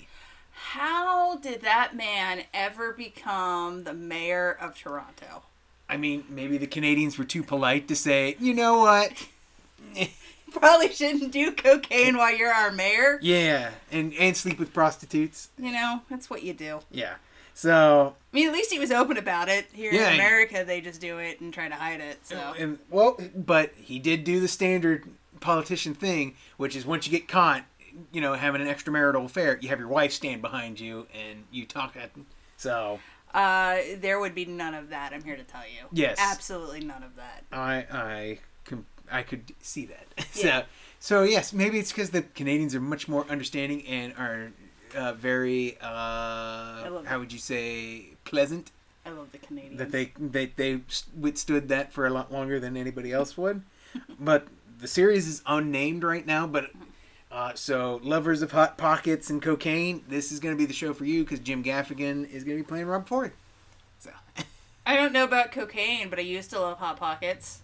How 0.63 1.37
did 1.39 1.63
that 1.63 1.97
man 1.97 2.43
ever 2.55 2.93
become 2.93 3.85
the 3.85 3.95
mayor 3.95 4.57
of 4.61 4.77
Toronto? 4.77 5.43
I 5.89 5.97
mean, 5.97 6.25
maybe 6.29 6.59
the 6.59 6.67
Canadians 6.67 7.19
were 7.19 7.25
too 7.25 7.43
polite 7.43 7.89
to 7.89 7.97
say, 7.97 8.37
you 8.39 8.55
know 8.55 8.79
what? 8.79 9.27
Probably 10.53 10.93
shouldn't 10.93 11.33
do 11.33 11.53
cocaine 11.53 12.17
while 12.17 12.37
you're 12.37 12.53
our 12.53 12.71
mayor. 12.73 13.19
Yeah, 13.23 13.71
and 13.91 14.13
and 14.15 14.37
sleep 14.37 14.59
with 14.59 14.73
prostitutes. 14.75 15.49
You 15.59 15.73
know, 15.73 16.03
that's 16.11 16.29
what 16.29 16.43
you 16.43 16.53
do. 16.53 16.81
Yeah. 16.91 17.15
So 17.55 18.15
I 18.33 18.37
mean, 18.37 18.47
at 18.49 18.53
least 18.53 18.73
he 18.73 18.79
was 18.79 18.91
open 18.91 19.17
about 19.17 19.49
it. 19.49 19.67
Here 19.73 19.93
Yeah. 19.93 20.09
in 20.11 20.15
America, 20.15 20.65
they 20.65 20.81
just 20.81 21.01
do 21.01 21.19
it 21.19 21.41
and 21.41 21.53
try 21.55 21.69
to 21.69 21.75
hide 21.75 22.01
it. 22.01 22.19
So 22.27 22.55
And 22.59 22.79
well, 22.91 23.19
but 23.35 23.73
he 23.77 23.99
did 23.99 24.25
do 24.25 24.41
the 24.41 24.49
standard 24.49 25.05
politician 25.41 25.95
thing, 25.95 26.35
which 26.57 26.75
is 26.77 26.85
once 26.85 27.07
you 27.07 27.13
get 27.13 27.29
caught, 27.29 27.65
you 28.13 28.21
know, 28.21 28.35
having 28.35 28.61
an 28.61 28.69
extramarital 28.69 29.25
affair, 29.25 29.59
you 29.61 29.69
have 29.69 29.79
your 29.79 29.89
wife 29.89 30.13
stand 30.13 30.43
behind 30.43 30.81
you 30.81 31.07
and 31.15 31.45
you 31.51 31.67
talk 31.67 31.97
at. 31.97 32.11
So 32.57 32.99
uh, 33.35 33.79
there 33.99 34.19
would 34.19 34.35
be 34.35 34.45
none 34.45 34.75
of 34.75 34.91
that. 34.91 35.13
I'm 35.13 35.23
here 35.23 35.37
to 35.37 35.45
tell 35.45 35.63
you. 35.63 35.87
Yes. 35.93 36.19
absolutely 36.21 36.81
none 36.81 37.03
of 37.03 37.17
that. 37.17 37.45
I 37.53 37.87
I 37.91 38.39
com- 38.65 38.87
I 39.11 39.23
could 39.23 39.53
see 39.61 39.87
that. 39.87 40.07
Yeah. 40.35 40.61
so 40.61 40.67
so 41.01 41.23
yes, 41.23 41.53
maybe 41.53 41.79
it's 41.79 41.93
because 41.93 42.11
the 42.11 42.23
Canadians 42.23 42.75
are 42.75 42.81
much 42.81 43.09
more 43.09 43.27
understanding 43.29 43.87
and 43.87 44.13
are 44.19 44.53
uh, 44.95 45.13
very 45.13 45.77
uh, 45.81 47.05
how 47.05 47.19
would 47.19 47.33
you 47.33 47.39
say 47.39 48.09
pleasant 48.25 48.73
I 49.07 49.11
love 49.11 49.33
the 49.33 49.39
Canadians. 49.39 49.79
that 49.79 49.93
they 49.93 50.13
they 50.19 50.47
they 50.47 50.81
withstood 51.19 51.69
that 51.69 51.93
for 51.93 52.07
a 52.07 52.11
lot 52.11 52.33
longer 52.33 52.61
than 52.61 52.77
anybody 52.77 53.13
else 53.13 53.37
would. 53.37 53.63
but 54.21 54.47
the 54.79 54.89
series 54.89 55.27
is 55.27 55.43
unnamed 55.47 56.05
right 56.05 56.27
now. 56.27 56.47
But 56.47 56.71
uh, 57.31 57.55
so 57.55 58.01
lovers 58.03 58.43
of 58.43 58.53
hot 58.53 58.77
pockets 58.77 59.31
and 59.31 59.41
cocaine, 59.41 60.03
this 60.09 60.33
is 60.33 60.41
going 60.41 60.55
to 60.55 60.59
be 60.59 60.67
the 60.67 60.73
show 60.73 60.93
for 60.93 61.05
you 61.05 61.23
because 61.25 61.41
Jim 61.41 61.63
Gaffigan 61.63 62.29
is 62.31 62.45
going 62.45 62.57
to 62.57 62.63
be 62.63 62.67
playing 62.67 62.87
Rob 62.87 63.07
Ford. 63.07 63.33
So 63.99 64.11
I 64.87 64.97
don't 64.97 65.13
know 65.13 65.25
about 65.25 65.53
cocaine, 65.53 66.11
but 66.11 66.19
I 66.19 66.23
used 66.23 66.51
to 66.51 66.61
love 66.61 66.79
hot 66.79 66.97
pockets. 66.99 67.61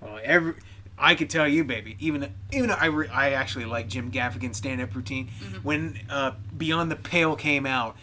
well, 0.00 0.18
every. 0.22 0.54
I 1.00 1.14
could 1.14 1.30
tell 1.30 1.46
you, 1.46 1.62
baby. 1.62 1.96
Even 2.00 2.34
even 2.52 2.70
though 2.70 2.76
I, 2.78 2.86
re, 2.86 3.06
I 3.08 3.30
actually 3.30 3.66
like 3.66 3.88
Jim 3.88 4.10
Gaffigan's 4.10 4.56
stand-up 4.56 4.96
routine. 4.96 5.28
When 5.62 6.00
uh, 6.10 6.32
Beyond 6.56 6.90
the 6.90 6.96
Pale 6.96 7.36
came 7.36 7.66
out, 7.66 7.96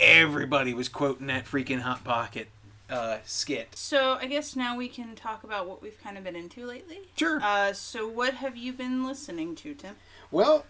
everybody 0.00 0.72
was 0.72 0.88
quoting 0.88 1.26
that 1.26 1.44
freaking 1.44 1.80
Hot 1.80 2.04
Pocket 2.04 2.48
uh, 2.88 3.18
skit. 3.26 3.76
So 3.76 4.14
I 4.14 4.26
guess 4.26 4.56
now 4.56 4.76
we 4.76 4.88
can 4.88 5.14
talk 5.14 5.44
about 5.44 5.68
what 5.68 5.82
we've 5.82 6.02
kind 6.02 6.16
of 6.16 6.24
been 6.24 6.36
into 6.36 6.64
lately. 6.64 7.00
Sure. 7.16 7.38
Uh, 7.42 7.72
so 7.74 8.08
what 8.08 8.34
have 8.34 8.56
you 8.56 8.72
been 8.72 9.04
listening 9.04 9.54
to, 9.56 9.74
Tim? 9.74 9.96
Well, 10.30 10.64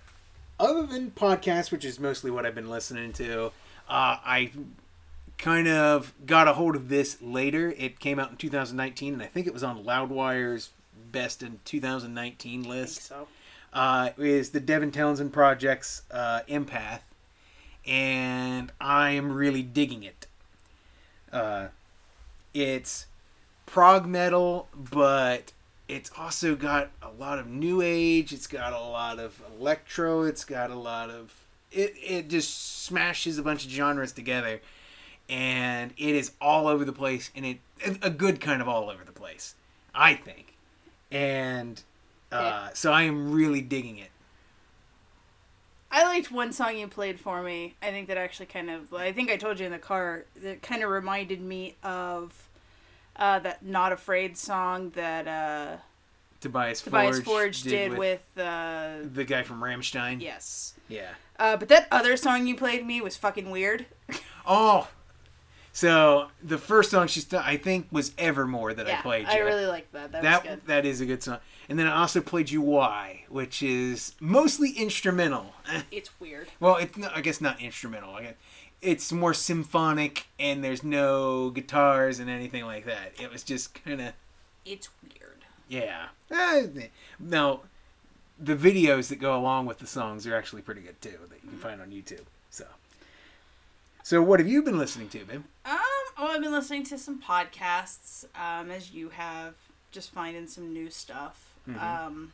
other 0.61 0.87
than 0.87 1.11
podcasts, 1.11 1.71
which 1.71 1.85
is 1.85 1.99
mostly 1.99 2.31
what 2.31 2.47
I've 2.47 2.55
been 2.55 2.71
listening 2.71 3.13
to, 3.15 3.47
uh, 3.47 3.51
I 3.89 4.53
kind 5.37 5.69
of 5.69 6.13
got 6.27 6.49
a 6.49 6.55
hold 6.55 6.77
of 6.77 6.89
this 6.89 7.21
later. 7.23 7.73
It 7.77 8.01
came 8.01 8.19
out 8.19 8.31
in 8.31 8.37
2019, 8.37 9.15
and 9.15 9.23
I 9.23 9.27
think 9.27 9.47
it 9.47 9.53
was 9.53 9.63
on 9.63 9.85
Loudwire's 9.85 10.71
best 11.11 11.43
in 11.43 11.61
2019 11.65 12.65
list. 12.65 13.03
So 13.05 13.29
Uh, 13.73 14.11
is 14.17 14.51
the 14.51 14.61
Devin 14.61 14.91
Townsend 14.91 15.33
Project's 15.33 16.03
uh, 16.11 16.41
Empath, 16.49 17.01
and 17.87 18.73
I 18.81 19.11
am 19.11 19.33
really 19.33 19.63
digging 19.63 20.03
it. 20.03 20.27
Uh, 21.31 21.69
it's 22.55 23.07
prog 23.67 24.07
metal, 24.07 24.69
but 24.75 25.53
it's 25.89 26.11
also 26.17 26.55
got 26.55 26.91
a 27.03 27.11
lot 27.11 27.39
of 27.39 27.49
new 27.49 27.81
age. 27.81 28.33
It's 28.33 28.47
got 28.47 28.73
a 28.73 28.81
lot 28.81 29.19
of 29.19 29.43
electro. 29.59 30.23
It's 30.23 30.45
got 30.45 30.71
a 30.71 30.75
lot 30.75 31.11
of 31.11 31.35
it. 31.73 31.95
It 31.97 32.29
just 32.29 32.85
smashes 32.85 33.39
a 33.39 33.43
bunch 33.43 33.65
of 33.65 33.71
genres 33.71 34.13
together, 34.13 34.61
and 35.29 35.93
it 35.97 36.15
is 36.15 36.33
all 36.41 36.67
over 36.67 36.85
the 36.85 36.93
place. 36.93 37.31
And 37.35 37.47
it 37.47 37.59
a 38.03 38.11
good 38.11 38.41
kind 38.41 38.61
of 38.61 38.69
all 38.69 38.91
over 38.91 39.05
the 39.05 39.13
place, 39.13 39.55
I 39.95 40.15
think. 40.15 40.55
And 41.11 41.83
uh, 42.31 42.69
so 42.75 42.93
I 42.93 43.03
am 43.05 43.33
really 43.33 43.63
digging 43.63 43.99
it. 43.99 44.11
I 45.91 46.05
liked 46.05 46.31
one 46.31 46.53
song 46.53 46.77
you 46.77 46.87
played 46.87 47.19
for 47.19 47.43
me. 47.43 47.75
I 47.81 47.91
think 47.91 48.09
that 48.09 48.19
actually 48.19 48.47
kind 48.47 48.69
of, 48.69 48.93
I 48.93 49.11
think 49.13 49.31
I 49.31 49.39
told 49.39 49.59
you 49.59 49.65
in 49.65 49.73
the 49.73 49.79
car, 49.79 50.27
that 50.43 50.61
kind 50.61 50.83
of 50.83 50.91
reminded 50.91 51.41
me 51.41 51.77
of 51.83 52.48
uh, 53.19 53.39
that 53.41 53.65
Not 53.65 53.93
Afraid 53.93 54.37
song 54.37 54.91
that 54.91 55.27
uh, 55.27 55.77
Tobias, 56.41 56.83
Tobias 56.83 57.17
Forge, 57.17 57.25
Forge 57.25 57.63
did, 57.63 57.99
with, 57.99 58.27
uh, 58.39 58.99
the 59.13 59.25
guy 59.25 59.43
from 59.43 59.61
Rammstein. 59.61 60.21
yes. 60.21 60.75
Yeah. 60.89 61.11
Uh, 61.39 61.57
but 61.57 61.69
that 61.69 61.87
other 61.91 62.17
song 62.17 62.47
you 62.47 62.57
played 62.57 62.87
me 62.87 63.01
was 63.01 63.17
fucking 63.17 63.51
weird. 63.51 63.87
Oh. 64.51 64.89
So 65.75 66.29
the 66.43 66.57
first 66.57 66.91
song 66.91 67.07
she's 67.07 67.25
done, 67.25 67.45
I 67.45 67.59
think, 67.59 67.87
was 67.93 68.13
Evermore 68.17 68.73
that 68.73 68.89
I 68.89 69.03
played. 69.03 69.27
I 69.27 69.41
really 69.41 69.67
like 69.67 69.93
that. 69.93 70.11
That, 70.11 70.23
that 70.23 70.43
was 70.43 70.51
good. 70.51 70.67
that 70.67 70.87
is 70.87 71.01
a 71.03 71.07
good 71.07 71.23
song. 71.23 71.39
And 71.69 71.79
then 71.79 71.87
I 71.87 72.01
also 72.01 72.23
played 72.23 72.51
you 72.51 72.63
Why, 72.63 73.25
which 73.29 73.63
is 73.63 74.15
mostly 74.21 74.71
instrumental. 74.71 75.53
It's 75.93 76.11
weird. 76.19 76.49
well, 76.61 76.77
it's 76.77 76.97
not, 76.97 77.15
I 77.15 77.21
guess 77.21 77.43
not 77.43 77.61
instrumental. 77.61 78.15
I 78.15 78.23
guess 78.23 78.35
it's 78.81 79.13
more 79.13 79.35
symphonic, 79.35 80.27
and 80.39 80.63
there's 80.63 80.85
no 80.85 81.51
guitars 81.51 82.19
and 82.19 82.31
anything 82.31 82.65
like 82.65 82.85
that. 82.87 83.13
It 83.21 83.31
was 83.33 83.43
just 83.43 83.75
kind 83.85 84.01
of 84.01 84.13
It's 84.65 84.89
weird. 85.03 85.45
yeah. 85.69 86.07
Uh, 86.31 86.63
now, 87.19 87.61
the 88.39 88.55
videos 88.55 89.09
that 89.09 89.17
go 89.17 89.37
along 89.37 89.67
with 89.67 89.79
the 89.79 89.87
songs 89.87 90.27
are 90.27 90.37
actually 90.37 90.63
pretty 90.63 90.81
good 90.83 91.01
too. 91.01 91.19
That 91.29 91.43
you 91.43 91.49
can 91.51 91.59
find 91.59 91.81
on 91.81 91.89
YouTube. 91.91 92.25
So, 92.51 92.65
so 94.03 94.23
what 94.23 94.39
have 94.41 94.49
you 94.49 94.63
been 94.63 94.79
listening 94.79 95.09
to, 95.11 95.25
babe? 95.25 95.43
Um, 95.65 95.79
oh, 96.19 96.29
I've 96.35 96.41
been 96.43 96.53
listening 96.53 96.85
to 96.85 96.99
some 96.99 97.21
podcasts, 97.21 98.25
um, 98.35 98.71
as 98.71 98.93
you 98.93 99.09
have, 99.11 99.55
just 99.91 100.13
finding 100.13 100.47
some 100.47 100.73
new 100.73 100.91
stuff. 100.91 101.45
Um, 101.79 102.33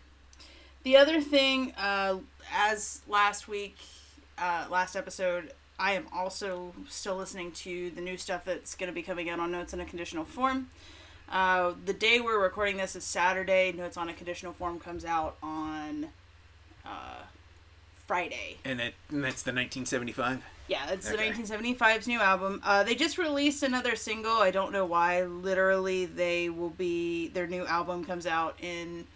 the 0.84 0.96
other 0.96 1.20
thing, 1.20 1.72
uh, 1.76 2.18
as 2.52 3.02
last 3.08 3.48
week, 3.48 3.76
uh, 4.38 4.66
last 4.70 4.94
episode, 4.94 5.52
I 5.78 5.92
am 5.92 6.06
also 6.12 6.72
still 6.88 7.16
listening 7.16 7.52
to 7.52 7.90
the 7.90 8.00
new 8.00 8.16
stuff 8.16 8.44
that's 8.44 8.74
going 8.74 8.88
to 8.88 8.94
be 8.94 9.02
coming 9.02 9.28
out 9.28 9.40
on 9.40 9.50
Notes 9.50 9.72
in 9.72 9.80
a 9.80 9.84
Conditional 9.84 10.24
Form. 10.24 10.68
Uh, 11.28 11.72
the 11.84 11.92
day 11.92 12.20
we're 12.20 12.40
recording 12.40 12.76
this 12.76 12.94
is 12.94 13.02
Saturday. 13.02 13.72
Notes 13.72 13.96
on 13.96 14.08
a 14.08 14.12
Conditional 14.12 14.52
Form 14.52 14.78
comes 14.78 15.04
out 15.04 15.36
on 15.42 16.08
uh, 16.86 17.22
Friday. 18.06 18.58
And, 18.64 18.80
it, 18.80 18.94
and 19.08 19.24
that's 19.24 19.42
the 19.42 19.50
1975. 19.50 20.42
Yeah, 20.68 20.90
it's 20.90 21.10
Okay. 21.10 21.30
the 21.30 21.42
1975's 21.42 22.06
new 22.06 22.20
album. 22.20 22.60
Uh, 22.64 22.84
they 22.84 22.94
just 22.94 23.18
released 23.18 23.62
another 23.62 23.96
single. 23.96 24.36
I 24.36 24.50
don't 24.50 24.72
know 24.72 24.84
why. 24.86 25.24
Literally, 25.24 26.06
they 26.06 26.48
will 26.48 26.70
be 26.70 27.28
their 27.28 27.46
new 27.46 27.66
album 27.66 28.04
comes 28.04 28.26
out 28.26 28.56
in 28.62 29.06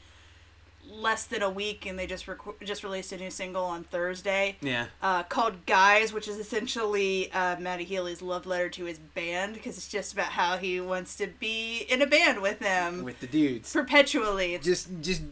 less 0.90 1.24
than 1.26 1.42
a 1.42 1.50
week, 1.50 1.86
and 1.86 1.98
they 1.98 2.06
just 2.06 2.26
rec- 2.26 2.38
just 2.64 2.82
released 2.82 3.12
a 3.12 3.16
new 3.18 3.30
single 3.30 3.64
on 3.64 3.84
Thursday 3.84 4.56
Yeah. 4.60 4.86
uh, 5.02 5.22
called 5.24 5.66
"Guys," 5.66 6.12
which 6.12 6.26
is 6.28 6.38
essentially 6.38 7.30
uh, 7.32 7.56
Matty 7.60 7.84
Healy's 7.84 8.22
love 8.22 8.46
letter 8.46 8.68
to 8.70 8.84
his 8.84 8.98
band 8.98 9.54
because 9.54 9.76
it's 9.76 9.88
just 9.88 10.12
about 10.12 10.26
how 10.32 10.56
he 10.56 10.80
wants 10.80 11.16
to 11.16 11.26
be 11.26 11.86
in 11.88 12.00
a 12.02 12.06
band 12.06 12.40
with 12.42 12.58
them 12.58 13.04
With 13.04 13.20
the 13.20 13.26
dudes. 13.26 13.72
perpetually. 13.72 14.54
It's, 14.54 14.64
Just 14.64 14.88
just 15.02 15.22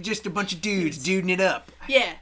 just 0.00 0.26
a 0.26 0.30
bunch 0.30 0.52
of 0.52 0.60
dudes 0.60 0.98
duding 1.02 1.30
it 1.30 1.40
up. 1.40 1.70
yeah. 1.88 2.14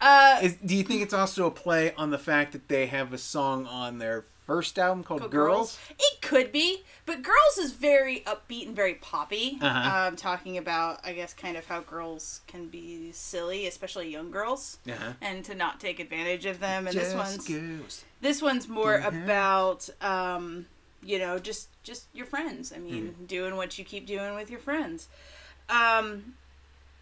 Uh, 0.00 0.38
Is, 0.42 0.54
do 0.64 0.74
you 0.74 0.82
think 0.82 1.02
it's 1.02 1.12
also 1.12 1.46
a 1.46 1.50
play 1.50 1.92
on 1.94 2.08
the 2.10 2.16
fact 2.18 2.52
that 2.52 2.68
they 2.68 2.86
have 2.86 3.12
a 3.12 3.18
song 3.18 3.66
on 3.66 3.98
their 3.98 4.24
first 4.50 4.80
album 4.80 5.04
called 5.04 5.20
Called 5.20 5.30
Girls? 5.30 5.78
It 5.96 6.20
could 6.20 6.50
be, 6.50 6.82
but 7.06 7.22
Girls 7.22 7.56
is 7.58 7.70
very 7.72 8.20
upbeat 8.26 8.66
and 8.66 8.74
very 8.74 8.94
poppy. 8.94 9.58
Uh-huh. 9.62 10.08
Um, 10.08 10.16
talking 10.16 10.58
about, 10.58 10.98
I 11.04 11.12
guess, 11.12 11.32
kind 11.32 11.56
of 11.56 11.66
how 11.66 11.82
girls 11.82 12.40
can 12.48 12.66
be 12.66 13.12
silly, 13.12 13.68
especially 13.68 14.10
young 14.10 14.32
girls, 14.32 14.78
Uh-huh. 14.90 15.12
and 15.20 15.44
to 15.44 15.54
not 15.54 15.78
take 15.78 16.00
advantage 16.00 16.46
of 16.46 16.58
them. 16.58 16.88
And 16.88 16.96
this 16.98 17.14
one's 17.14 17.46
girls. 17.46 18.04
this 18.20 18.42
one's 18.42 18.66
more 18.66 18.98
Mhm. 18.98 19.22
about, 19.24 19.88
um, 20.00 20.66
you 21.00 21.20
know, 21.20 21.38
just 21.38 21.68
just 21.84 22.06
your 22.12 22.26
friends. 22.26 22.72
I 22.72 22.78
mean, 22.78 23.14
Mm. 23.22 23.26
doing 23.28 23.54
what 23.56 23.78
you 23.78 23.84
keep 23.84 24.04
doing 24.04 24.34
with 24.34 24.50
your 24.50 24.60
friends. 24.60 25.08
Um, 25.68 26.34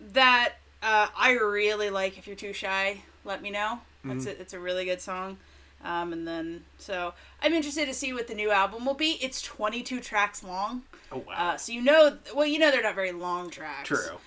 that 0.00 0.54
uh, 0.82 1.08
I 1.16 1.32
really 1.32 1.88
like. 1.90 2.18
If 2.18 2.26
you're 2.26 2.36
too 2.36 2.52
shy, 2.52 3.02
let 3.24 3.40
me 3.42 3.50
know. 3.50 3.80
It's 4.04 4.26
Mm-hmm. 4.26 4.28
a, 4.28 4.42
it's 4.42 4.52
a 4.52 4.60
really 4.60 4.84
good 4.84 5.00
song. 5.00 5.38
Um, 5.84 6.12
and 6.12 6.26
then 6.26 6.64
so 6.78 7.14
I'm 7.42 7.52
interested 7.52 7.86
to 7.86 7.94
see 7.94 8.12
what 8.12 8.26
the 8.26 8.34
new 8.34 8.50
album 8.50 8.84
will 8.84 8.94
be. 8.94 9.18
It's 9.20 9.40
22 9.42 10.00
tracks 10.00 10.42
long. 10.42 10.82
Oh 11.12 11.18
wow. 11.18 11.34
Uh, 11.36 11.56
so 11.56 11.72
you 11.72 11.82
know, 11.82 12.16
well, 12.34 12.46
you 12.46 12.58
know 12.58 12.70
they're 12.70 12.82
not 12.82 12.94
very 12.94 13.12
long 13.12 13.50
tracks. 13.50 13.88
True. 13.88 14.18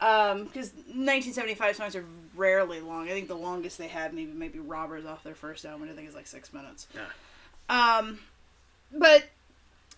Um, 0.00 0.44
because 0.44 0.72
1975 0.74 1.76
songs 1.76 1.96
are 1.96 2.04
rarely 2.36 2.80
long. 2.80 3.08
I 3.08 3.12
think 3.12 3.26
the 3.26 3.34
longest 3.34 3.78
they 3.78 3.88
had 3.88 4.14
maybe 4.14 4.32
maybe 4.32 4.58
Robbers 4.58 5.06
off 5.06 5.24
their 5.24 5.34
first 5.34 5.64
album. 5.64 5.88
I 5.90 5.94
think 5.94 6.06
it's 6.06 6.16
like 6.16 6.26
six 6.26 6.52
minutes. 6.52 6.86
Yeah. 6.94 7.98
Um, 7.98 8.20
but 8.92 9.24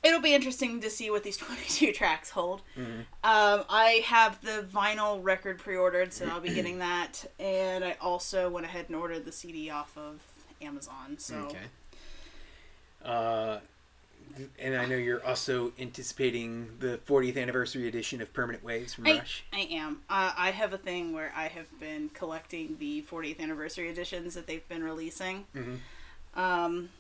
it'll 0.03 0.21
be 0.21 0.35
interesting 0.35 0.81
to 0.81 0.91
see 0.91 1.11
what 1.11 1.23
these 1.23 1.37
22 1.39 1.93
tracks 1.93 2.31
hold. 2.31 2.63
Mm-hmm. 2.79 3.01
Um, 3.25 3.65
I 3.69 4.03
have 4.07 4.41
the 4.43 4.67
vinyl 4.73 5.21
record 5.23 5.59
pre-ordered, 5.59 6.13
so 6.13 6.27
I'll 6.27 6.41
be 6.41 6.51
getting 6.55 6.79
that, 6.79 7.25
and 7.39 7.85
I 7.85 7.97
also 8.01 8.49
went 8.49 8.67
ahead 8.67 8.87
and 8.89 8.97
ordered 8.97 9.25
the 9.25 9.33
CD 9.33 9.71
off 9.71 9.97
of 9.97 10.21
Amazon. 10.61 11.17
So 11.19 11.37
Okay. 11.37 11.59
Uh, 13.05 13.59
and 14.61 14.77
I 14.77 14.87
know 14.87 14.97
you're 14.97 15.25
also 15.27 15.73
anticipating 15.79 16.77
the 16.79 16.99
40th 17.07 17.37
anniversary 17.41 17.89
edition 17.89 18.21
of 18.21 18.33
Permanent 18.33 18.63
Waves 18.63 18.95
from 18.95 19.07
I, 19.07 19.15
Rush. 19.19 19.45
I 19.53 19.61
am. 19.73 20.03
Uh, 20.09 20.33
I 20.37 20.51
have 20.53 20.73
a 20.73 20.79
thing 20.79 21.13
where 21.13 21.33
I 21.35 21.49
have 21.49 21.67
been 21.81 22.11
collecting 22.11 22.77
the 22.79 23.03
40th 23.11 23.41
anniversary 23.41 23.89
editions 23.91 24.35
that 24.35 24.47
they've 24.47 24.67
been 24.69 24.85
releasing. 24.85 25.47
Mhm. 25.55 25.79
Um, 26.35 26.91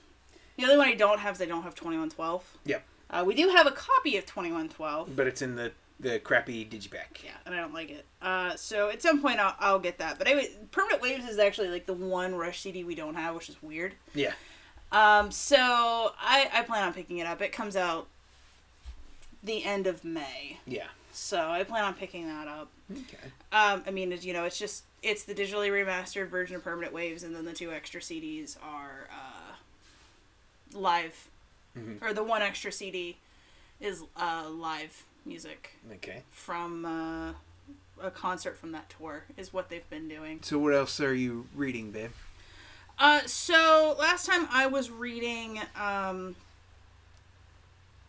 the 0.56 0.64
other 0.64 0.76
one 0.76 0.88
I 0.88 0.94
don't 0.94 1.20
have 1.20 1.36
is 1.36 1.42
I 1.42 1.46
don't 1.46 1.62
have 1.62 1.74
2112. 1.74 2.58
Yep. 2.64 2.84
Uh, 3.10 3.24
we 3.26 3.34
do 3.34 3.48
have 3.50 3.66
a 3.66 3.72
copy 3.72 4.16
of 4.16 4.26
2112. 4.26 5.14
But 5.14 5.26
it's 5.26 5.42
in 5.42 5.54
the 5.56 5.72
the 6.00 6.18
crappy 6.18 6.64
digipack. 6.64 7.22
Yeah, 7.22 7.30
and 7.46 7.54
I 7.54 7.58
don't 7.58 7.74
like 7.74 7.90
it. 7.90 8.04
Uh, 8.22 8.56
so 8.56 8.88
at 8.88 9.02
some 9.02 9.20
point 9.20 9.38
I'll, 9.38 9.54
I'll 9.60 9.78
get 9.78 9.98
that. 9.98 10.18
But 10.18 10.26
anyway, 10.26 10.48
Permanent 10.72 11.02
Waves 11.02 11.26
is 11.28 11.38
actually 11.38 11.68
like 11.68 11.86
the 11.86 11.92
one 11.92 12.34
Rush 12.34 12.60
CD 12.60 12.84
we 12.84 12.94
don't 12.94 13.14
have, 13.14 13.34
which 13.34 13.48
is 13.48 13.62
weird. 13.62 13.94
Yeah. 14.14 14.32
Um, 14.92 15.30
so 15.30 15.56
I, 16.20 16.48
I 16.52 16.62
plan 16.62 16.84
on 16.84 16.92
picking 16.94 17.18
it 17.18 17.26
up. 17.26 17.40
It 17.42 17.52
comes 17.52 17.76
out 17.76 18.08
the 19.42 19.64
end 19.64 19.86
of 19.86 20.04
May. 20.04 20.58
Yeah. 20.66 20.86
So 21.12 21.38
I 21.40 21.64
plan 21.64 21.84
on 21.84 21.94
picking 21.94 22.26
that 22.28 22.48
up. 22.48 22.68
Okay. 22.90 23.28
Um, 23.52 23.82
I 23.86 23.90
mean, 23.90 24.16
you 24.20 24.32
know, 24.32 24.44
it's 24.44 24.58
just 24.58 24.84
it's 25.02 25.24
the 25.24 25.34
digitally 25.34 25.70
remastered 25.70 26.28
version 26.28 26.56
of 26.56 26.64
Permanent 26.64 26.92
Waves, 26.92 27.22
and 27.22 27.34
then 27.34 27.44
the 27.44 27.52
two 27.52 27.72
extra 27.72 28.00
CDs 28.00 28.56
are 28.62 29.08
uh, 29.10 30.76
live, 30.78 31.28
Mhm. 31.78 32.02
or 32.02 32.12
the 32.12 32.22
one 32.24 32.42
extra 32.42 32.70
CD 32.72 33.16
is 33.80 34.02
uh, 34.16 34.48
live 34.50 35.04
music 35.24 35.70
Okay. 35.92 36.22
from 36.30 36.84
uh, 36.84 37.32
a 38.06 38.10
concert 38.10 38.56
from 38.56 38.72
that 38.72 38.92
tour. 38.98 39.24
Is 39.36 39.52
what 39.52 39.68
they've 39.68 39.88
been 39.90 40.08
doing. 40.08 40.40
So 40.42 40.58
what 40.58 40.74
else 40.74 41.00
are 41.00 41.14
you 41.14 41.46
reading, 41.54 41.90
babe? 41.90 42.10
Uh, 42.98 43.20
so 43.26 43.96
last 43.98 44.26
time 44.26 44.46
I 44.50 44.66
was 44.66 44.90
reading 44.90 45.58
um, 45.80 46.36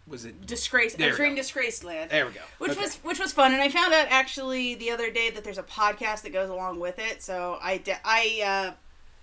Was 0.07 0.25
it? 0.25 0.45
Disgrace. 0.45 0.95
There 0.95 1.07
I 1.07 1.09
was 1.11 1.19
reading. 1.19 1.35
Disgraced 1.35 1.83
Land. 1.85 2.11
There 2.11 2.25
we 2.25 2.33
go. 2.33 2.41
which 2.57 2.71
Okay. 2.71 2.81
was 2.81 2.95
which 2.97 3.19
was 3.19 3.31
fun 3.31 3.53
and 3.53 3.61
i 3.61 3.69
found 3.69 3.93
out 3.93 4.07
actually 4.09 4.75
the 4.75 4.91
other 4.91 5.09
day 5.09 5.29
that 5.29 5.43
there's 5.45 5.57
a 5.57 5.63
podcast 5.63 6.23
that 6.23 6.33
goes 6.33 6.49
along 6.49 6.79
with 6.79 6.99
it 6.99 7.21
so 7.23 7.57
i 7.61 7.77
de- 7.77 7.99
i 8.03 8.41
uh 8.71 8.73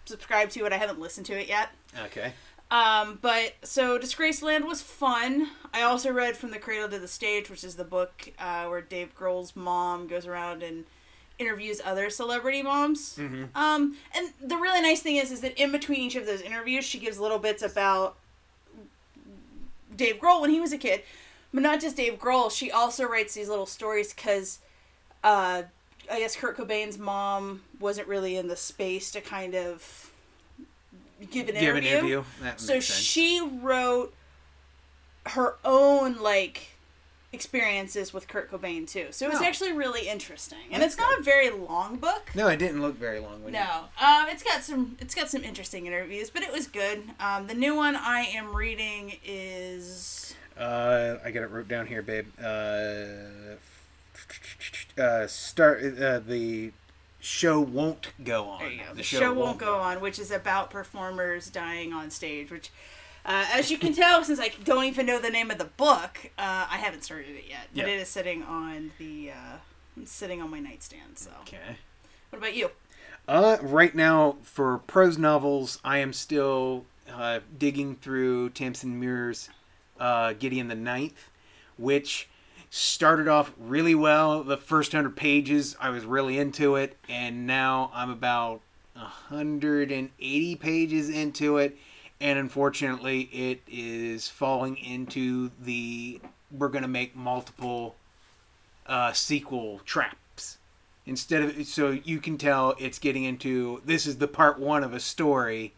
subscribe 0.07 0.49
to 0.51 0.65
it 0.65 0.73
i 0.73 0.77
haven't 0.79 0.99
listened 0.99 1.27
to 1.27 1.39
it 1.39 1.49
yet 1.49 1.69
okay. 2.07 2.33
Um 2.71 3.19
but 3.23 3.55
so 3.63 3.97
disgraced 3.99 4.43
land 4.43 4.65
was 4.67 4.83
fun 4.83 5.49
i 5.73 5.81
also 5.83 6.11
read 6.13 6.37
from 6.37 6.51
the 6.51 6.59
cradle 6.59 6.89
to 6.89 6.99
the 6.99 7.09
stage 7.09 7.49
which 7.49 7.65
is 7.65 7.77
the 7.77 7.85
book 7.85 8.31
uh, 8.39 8.67
where 8.67 8.81
dave 8.83 9.15
grohl's 9.19 9.57
mom 9.57 10.07
goes 10.07 10.27
around 10.27 10.63
and 10.63 10.85
interviews 11.39 11.81
other 11.85 12.11
celebrity 12.11 12.63
moms 12.63 13.17
Mhm. 13.17 13.49
um 13.55 13.97
and 14.15 14.33
the 14.43 14.57
really 14.57 14.83
nice 14.83 15.01
thing 15.01 15.17
is 15.17 15.31
is 15.33 15.41
that 15.41 15.57
in 15.61 15.73
between 15.73 16.01
each 16.01 16.17
of 16.17 16.27
those 16.27 16.41
interviews 16.43 16.85
she 16.85 16.99
gives 16.99 17.19
little 17.19 17.39
bits 17.39 17.63
about 17.63 18.17
Dave 19.95 20.17
Grohl 20.21 20.41
when 20.41 20.51
he 20.51 20.61
was 20.61 20.73
a 20.73 20.79
kid. 20.79 21.03
But 21.53 21.63
not 21.63 21.81
just 21.81 21.97
Dave 21.97 22.19
Grohl, 22.19 22.51
she 22.53 22.71
also 22.71 23.05
writes 23.05 23.35
these 23.35 23.49
little 23.49 23.67
stories 23.67 24.13
because 24.13 24.59
uh, 25.25 25.63
I 26.11 26.19
guess 26.21 26.37
Kurt 26.37 26.57
Cobain's 26.57 26.99
mom 26.99 27.63
wasn't 27.81 28.07
really 28.07 28.37
in 28.37 28.49
the 28.49 28.55
space 28.57 29.11
to 29.13 29.21
kind 29.21 29.55
of 29.55 30.08
give 31.27 31.49
an 31.49 31.55
Give 31.57 31.77
an 31.77 31.85
interview. 31.85 32.19
interview. 32.19 32.25
That 32.43 32.61
So 32.61 32.81
she 32.81 33.41
wrote 33.41 34.15
her 35.27 35.57
own 35.65 36.17
like 36.19 36.69
experiences 37.33 38.15
with 38.15 38.27
Kurt 38.27 38.51
Cobain 38.51 38.89
too. 38.89 39.09
So 39.11 39.27
it 39.27 39.31
was 39.33 39.41
Oh. 39.43 39.45
actually 39.45 39.73
really 39.73 40.09
interesting. 40.09 40.59
And 40.71 40.83
That's 40.83 40.95
it's 40.95 41.01
not 41.03 41.19
a 41.19 41.23
very 41.23 41.51
long 41.51 41.97
book. 41.97 42.31
No, 42.35 42.49
it 42.49 42.57
didn't 42.57 42.81
look 42.81 42.97
very 42.97 43.19
long. 43.21 43.43
When 43.45 43.53
No, 43.53 43.85
um, 44.01 44.27
it's 44.29 44.43
got 44.43 44.63
some 44.63 44.97
it's 45.01 45.15
got 45.15 45.29
some 45.29 45.45
interesting 45.45 45.87
interviews, 45.87 46.31
but 46.31 46.43
it 46.43 46.51
was 46.53 46.67
good. 46.67 47.03
Um, 47.21 47.47
the 47.47 47.55
new 47.55 47.75
one 47.75 47.97
I 47.97 48.21
am 48.21 48.57
reading 48.57 49.19
is 49.25 50.35
uh, 50.59 51.17
I 51.25 51.31
got 51.31 51.43
it 51.43 51.51
wrote 51.51 51.69
down 51.69 51.87
here, 51.87 52.01
babe. 52.03 52.27
Uh, 52.43 53.57
uh, 55.01 55.27
start. 55.27 55.83
Uh, 55.99 56.19
the 56.21 56.73
show 57.21 57.61
won't 57.61 58.13
go 58.25 58.45
on. 58.47 58.61
go. 58.61 58.95
The, 58.95 59.03
show, 59.03 59.33
won't 59.33 59.59
go 59.59 59.77
on, 59.77 60.01
which 60.01 60.19
is 60.19 60.31
about 60.31 60.71
performers 60.71 61.51
dying 61.51 61.93
on 61.93 62.11
stage. 62.11 62.51
Which, 62.51 62.71
uh, 63.25 63.47
as 63.53 63.71
you 63.71 63.79
can 63.79 63.93
tell, 63.93 64.23
since 64.25 64.41
I 64.41 64.53
don't 64.65 64.85
even 64.85 65.07
know 65.07 65.19
the 65.21 65.31
name 65.31 65.51
of 65.51 65.59
the 65.59 65.65
book, 65.65 66.31
uh, 66.39 66.67
I 66.71 66.77
haven't 66.79 67.03
started 67.05 67.31
it 67.37 67.45
yet. 67.49 67.69
But 67.75 67.87
Yeah. 67.87 67.95
it 67.95 68.01
is 68.01 68.09
sitting 68.09 68.43
on 68.43 68.93
the 68.99 69.31
uh, 69.33 69.57
sitting 70.05 70.41
on 70.41 70.51
my 70.51 70.61
nightstand. 70.61 71.19
So, 71.19 71.31
Okay. 71.43 71.77
what 72.31 72.39
about 72.39 72.55
you? 72.55 72.71
Uh, 73.27 73.59
right 73.61 73.95
now 73.95 74.37
for 74.43 74.79
prose 74.79 75.19
novels, 75.19 75.79
I 75.85 75.99
am 75.99 76.13
still 76.13 76.85
uh, 77.13 77.41
digging 77.59 77.97
through 77.97 78.51
Tamsin 78.51 78.99
Muir's 78.99 79.51
uh, 80.01 80.33
Gideon 80.35 80.69
the 80.69 80.75
Ninth, 80.75 81.29
which 81.77 82.29
started 82.71 83.29
off 83.29 83.53
really 83.59 83.95
well. 83.95 84.43
The 84.43 84.57
first 84.57 84.93
hundred 84.93 85.17
pages, 85.17 85.77
I 85.81 85.91
was 85.91 86.05
really 86.05 86.39
into 86.39 86.77
it, 86.77 86.97
and 87.09 87.47
now 87.47 87.91
I'm 87.95 88.11
about 88.11 88.61
hundred 88.95 89.93
and 89.93 90.11
eighty 90.19 90.57
pages 90.57 91.09
into 91.09 91.57
it, 91.59 91.77
and 92.21 92.39
unfortunately, 92.39 93.23
it 93.33 93.61
is 93.69 94.29
falling 94.29 94.77
into 94.77 95.51
the 95.61 96.21
we're 96.51 96.69
gonna 96.69 96.89
make 96.89 97.15
multiple 97.15 97.95
uh, 98.87 99.13
sequel 99.13 99.81
traps 99.85 100.59
instead 101.09 101.43
of 101.43 101.67
so 101.67 101.91
you 101.91 102.21
can 102.21 102.39
tell 102.39 102.75
it's 102.79 102.99
getting 102.99 103.25
into 103.25 103.81
this 103.85 104.07
is 104.07 104.19
the 104.19 104.29
part 104.29 104.59
one 104.59 104.85
of 104.85 104.93
a 104.93 105.01
story 105.01 105.73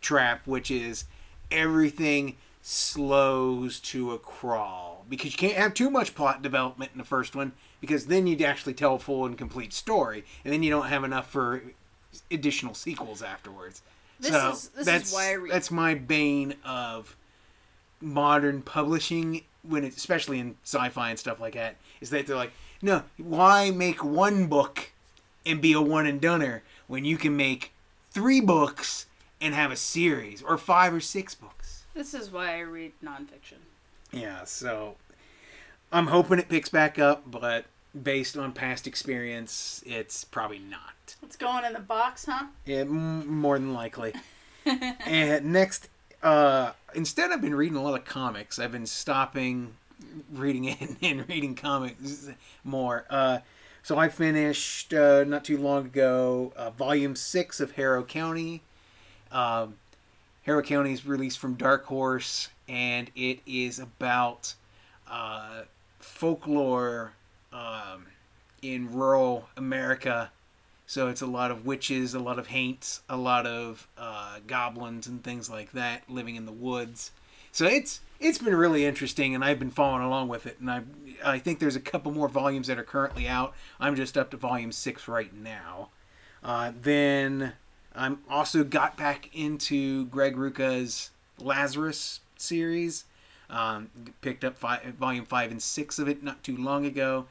trap 0.00 0.46
which 0.46 0.70
is 0.70 1.04
everything 1.50 2.36
slows 2.62 3.78
to 3.80 4.12
a 4.12 4.18
crawl 4.18 4.89
because 5.10 5.32
you 5.32 5.38
can't 5.38 5.56
have 5.58 5.74
too 5.74 5.90
much 5.90 6.14
plot 6.14 6.40
development 6.40 6.92
in 6.92 6.98
the 6.98 7.04
first 7.04 7.34
one 7.36 7.52
because 7.80 8.06
then 8.06 8.26
you'd 8.26 8.40
actually 8.42 8.72
tell 8.74 8.94
a 8.94 8.98
full 8.98 9.26
and 9.26 9.36
complete 9.36 9.72
story 9.72 10.24
and 10.44 10.52
then 10.52 10.62
you 10.62 10.70
don't 10.70 10.86
have 10.86 11.04
enough 11.04 11.28
for 11.30 11.62
additional 12.30 12.72
sequels 12.74 13.20
afterwards 13.22 13.82
This 14.20 14.30
so 14.30 14.50
is- 14.50 14.68
this 14.68 14.80
is 14.80 14.86
that's 14.86 15.12
why 15.12 15.30
I 15.30 15.32
read- 15.32 15.52
that's 15.52 15.70
my 15.70 15.94
bane 15.94 16.54
of 16.64 17.16
modern 18.00 18.62
publishing 18.62 19.42
when 19.62 19.84
it, 19.84 19.94
especially 19.96 20.38
in 20.38 20.56
sci-fi 20.64 21.10
and 21.10 21.18
stuff 21.18 21.38
like 21.40 21.54
that 21.54 21.76
is 22.00 22.08
that 22.10 22.26
they're 22.26 22.36
like 22.36 22.52
no 22.80 23.02
why 23.18 23.70
make 23.70 24.02
one 24.02 24.46
book 24.46 24.90
and 25.44 25.60
be 25.60 25.72
a 25.72 25.80
one 25.80 26.06
and 26.06 26.20
doneer 26.20 26.62
when 26.86 27.04
you 27.04 27.16
can 27.18 27.36
make 27.36 27.72
three 28.10 28.40
books 28.40 29.06
and 29.40 29.54
have 29.54 29.70
a 29.70 29.76
series 29.76 30.42
or 30.42 30.56
five 30.56 30.92
or 30.94 31.00
six 31.00 31.34
books 31.34 31.84
This 31.94 32.14
is 32.14 32.30
why 32.30 32.56
I 32.56 32.60
read 32.60 32.92
nonfiction. 33.04 33.58
Yeah 34.12 34.44
so 34.44 34.96
i'm 35.92 36.08
hoping 36.08 36.38
it 36.38 36.48
picks 36.48 36.68
back 36.68 36.98
up 36.98 37.22
but 37.30 37.64
based 38.02 38.36
on 38.36 38.52
past 38.52 38.86
experience 38.86 39.82
it's 39.86 40.24
probably 40.24 40.58
not 40.58 41.16
It's 41.22 41.36
going 41.36 41.64
in 41.64 41.72
the 41.72 41.80
box, 41.80 42.26
huh? 42.26 42.46
Yeah, 42.64 42.78
m- 42.80 43.26
more 43.26 43.58
than 43.58 43.74
likely. 43.74 44.12
and 44.64 45.52
next, 45.52 45.88
uh, 46.22 46.70
instead, 46.94 47.32
I've 47.32 47.40
been 47.40 47.54
reading 47.54 47.76
a 47.76 47.82
lot 47.82 47.98
of 47.98 48.04
comics. 48.04 48.60
I've 48.60 48.70
been 48.70 48.86
stopping 48.86 49.74
reading 50.32 50.64
it 50.66 50.96
and 51.02 51.28
reading 51.28 51.56
comics 51.56 52.28
more. 52.62 53.06
Uh, 53.10 53.38
so 53.82 53.98
I 53.98 54.08
finished 54.08 54.94
uh, 54.94 55.24
not 55.24 55.44
too 55.44 55.58
long 55.58 55.86
ago 55.86 56.52
uh, 56.56 56.70
Volume 56.70 57.16
Six 57.16 57.58
of 57.58 57.72
Harrow 57.72 58.04
County. 58.04 58.62
Um, 59.32 59.74
Harrow 60.42 60.62
County 60.62 60.92
is 60.92 61.06
released 61.06 61.38
from 61.38 61.54
Dark 61.54 61.84
Horse, 61.86 62.48
and 62.68 63.10
it 63.14 63.40
is 63.46 63.78
about 63.78 64.54
uh, 65.08 65.62
folklore 65.98 67.12
um, 67.52 68.06
in 68.62 68.92
rural 68.92 69.48
America. 69.56 70.30
So 70.86 71.08
it's 71.08 71.20
a 71.20 71.26
lot 71.26 71.50
of 71.50 71.66
witches, 71.66 72.14
a 72.14 72.18
lot 72.18 72.38
of 72.38 72.48
haints, 72.48 73.02
a 73.08 73.16
lot 73.16 73.46
of 73.46 73.86
uh, 73.96 74.38
goblins 74.46 75.06
and 75.06 75.22
things 75.22 75.48
like 75.48 75.72
that 75.72 76.08
living 76.08 76.36
in 76.36 76.46
the 76.46 76.52
woods. 76.52 77.12
So 77.52 77.66
it's 77.66 78.00
it's 78.18 78.38
been 78.38 78.54
really 78.54 78.84
interesting, 78.84 79.34
and 79.34 79.44
I've 79.44 79.58
been 79.58 79.70
following 79.70 80.02
along 80.02 80.28
with 80.28 80.46
it. 80.46 80.58
And 80.58 80.70
I 80.70 80.82
I 81.24 81.38
think 81.38 81.58
there's 81.58 81.76
a 81.76 81.80
couple 81.80 82.12
more 82.12 82.28
volumes 82.28 82.66
that 82.68 82.78
are 82.78 82.84
currently 82.84 83.28
out. 83.28 83.54
I'm 83.78 83.94
just 83.94 84.16
up 84.16 84.30
to 84.30 84.36
volume 84.36 84.72
six 84.72 85.06
right 85.06 85.32
now. 85.34 85.90
Uh, 86.42 86.72
then 86.80 87.52
I'm 87.94 88.20
also 88.28 88.64
got 88.64 88.96
back 88.96 89.30
into 89.34 90.06
Greg 90.06 90.36
Rucka's 90.36 91.10
Lazarus 91.38 92.20
series. 92.36 93.04
Um, 93.48 93.90
picked 94.20 94.44
up 94.44 94.58
five, 94.58 94.82
volume 94.94 95.24
five 95.24 95.50
and 95.50 95.60
six 95.60 95.98
of 95.98 96.08
it 96.08 96.22
not 96.22 96.42
too 96.44 96.56
long 96.56 96.86
ago. 96.86 97.26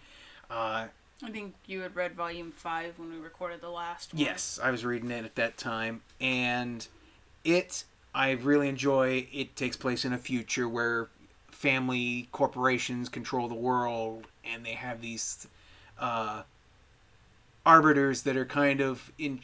Uh, 0.49 0.87
I 1.23 1.31
think 1.31 1.55
you 1.65 1.81
had 1.81 1.95
read 1.95 2.13
volume 2.13 2.51
five 2.51 2.97
when 2.97 3.09
we 3.09 3.17
recorded 3.17 3.61
the 3.61 3.69
last 3.69 4.13
one. 4.13 4.21
Yes, 4.21 4.59
I 4.61 4.71
was 4.71 4.83
reading 4.83 5.11
it 5.11 5.25
at 5.25 5.35
that 5.35 5.57
time, 5.57 6.01
and 6.19 6.85
it 7.43 7.85
I 8.13 8.31
really 8.31 8.67
enjoy. 8.67 9.27
It 9.31 9.55
takes 9.55 9.77
place 9.77 10.03
in 10.03 10.13
a 10.13 10.17
future 10.17 10.67
where 10.67 11.07
family 11.51 12.27
corporations 12.31 13.09
control 13.09 13.47
the 13.47 13.55
world, 13.55 14.27
and 14.43 14.65
they 14.65 14.73
have 14.73 15.01
these 15.01 15.47
uh, 15.99 16.43
arbiters 17.65 18.23
that 18.23 18.35
are 18.35 18.45
kind 18.45 18.81
of 18.81 19.11
in 19.17 19.41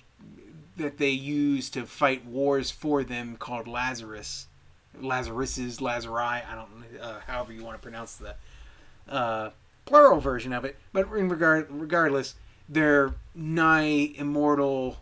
that 0.78 0.98
they 0.98 1.10
use 1.10 1.70
to 1.72 1.86
fight 1.86 2.26
wars 2.26 2.72
for 2.72 3.04
them, 3.04 3.38
called 3.38 3.68
Lazarus, 3.68 4.48
Lazaruses, 5.00 5.80
Lazari. 5.80 6.46
I 6.46 6.56
don't 6.56 7.02
uh, 7.02 7.20
however 7.28 7.54
you 7.54 7.64
want 7.64 7.78
to 7.78 7.82
pronounce 7.82 8.16
the 8.16 8.36
uh, 9.10 9.52
plural 9.86 10.20
version 10.20 10.54
of 10.54 10.66
it. 10.66 10.78
But 10.94 11.12
in 11.14 11.30
regard, 11.30 11.68
regardless, 11.70 12.36
they're 12.68 13.14
nigh 13.34 14.12
immortal, 14.16 14.98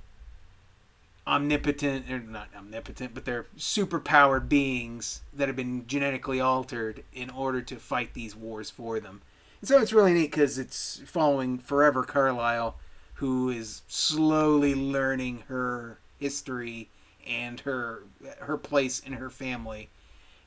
omnipotent, 1.25 2.09
or 2.09 2.19
not 2.19 2.49
omnipotent, 2.55 3.13
but 3.13 3.25
they're 3.25 3.47
super 3.55 3.99
powered 3.99 4.49
beings 4.49 5.21
that 5.33 5.47
have 5.47 5.55
been 5.55 5.87
genetically 5.87 6.39
altered 6.39 7.03
in 7.13 7.29
order 7.29 7.61
to 7.61 7.77
fight 7.77 8.13
these 8.13 8.35
wars 8.35 8.69
for 8.69 8.99
them. 8.99 9.21
And 9.61 9.67
so 9.67 9.79
it's 9.79 9.93
really 9.93 10.13
neat 10.13 10.31
because 10.31 10.57
it's 10.59 11.01
following 11.05 11.57
Forever 11.57 12.03
Carlyle, 12.03 12.75
who 13.23 13.49
is 13.49 13.83
slowly 13.87 14.75
learning 14.75 15.45
her 15.47 15.97
history 16.19 16.89
and 17.25 17.61
her 17.61 18.03
her 18.39 18.57
place 18.57 18.99
in 18.99 19.13
her 19.13 19.29
family 19.29 19.87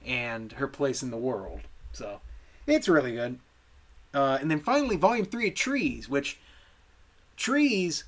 and 0.04 0.52
her 0.52 0.66
place 0.66 1.02
in 1.02 1.10
the 1.10 1.16
world. 1.16 1.62
So 1.92 2.20
it's 2.66 2.86
really 2.86 3.12
good. 3.12 3.38
Uh, 4.12 4.36
and 4.42 4.50
then 4.50 4.60
finally, 4.60 4.96
Volume 4.96 5.24
Three 5.24 5.48
of 5.48 5.54
Trees, 5.54 6.06
which 6.06 6.38
Trees 7.38 8.04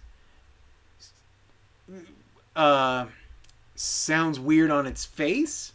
uh, 2.55 3.07
sounds 3.75 4.39
weird 4.39 4.71
on 4.71 4.87
its 4.87 5.07
face. 5.07 5.73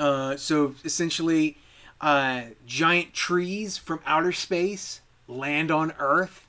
Uh, 0.00 0.36
so 0.36 0.74
essentially, 0.84 1.56
uh, 2.00 2.46
giant 2.66 3.14
trees 3.14 3.78
from 3.78 4.00
outer 4.04 4.32
space 4.32 5.02
land 5.28 5.70
on 5.70 5.92
Earth, 6.00 6.48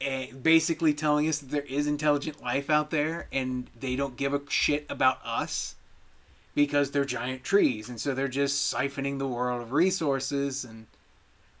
Eh, 0.00 0.32
basically 0.32 0.94
telling 0.94 1.28
us 1.28 1.38
that 1.38 1.50
there 1.50 1.62
is 1.62 1.86
intelligent 1.88 2.40
life 2.40 2.70
out 2.70 2.90
there, 2.90 3.26
and 3.32 3.68
they 3.78 3.96
don't 3.96 4.16
give 4.16 4.32
a 4.32 4.40
shit 4.48 4.86
about 4.88 5.18
us 5.24 5.74
because 6.54 6.90
they're 6.92 7.04
giant 7.04 7.42
trees, 7.42 7.88
and 7.88 8.00
so 8.00 8.14
they're 8.14 8.28
just 8.28 8.72
siphoning 8.72 9.18
the 9.18 9.26
world 9.26 9.60
of 9.60 9.72
resources, 9.72 10.64
and 10.64 10.86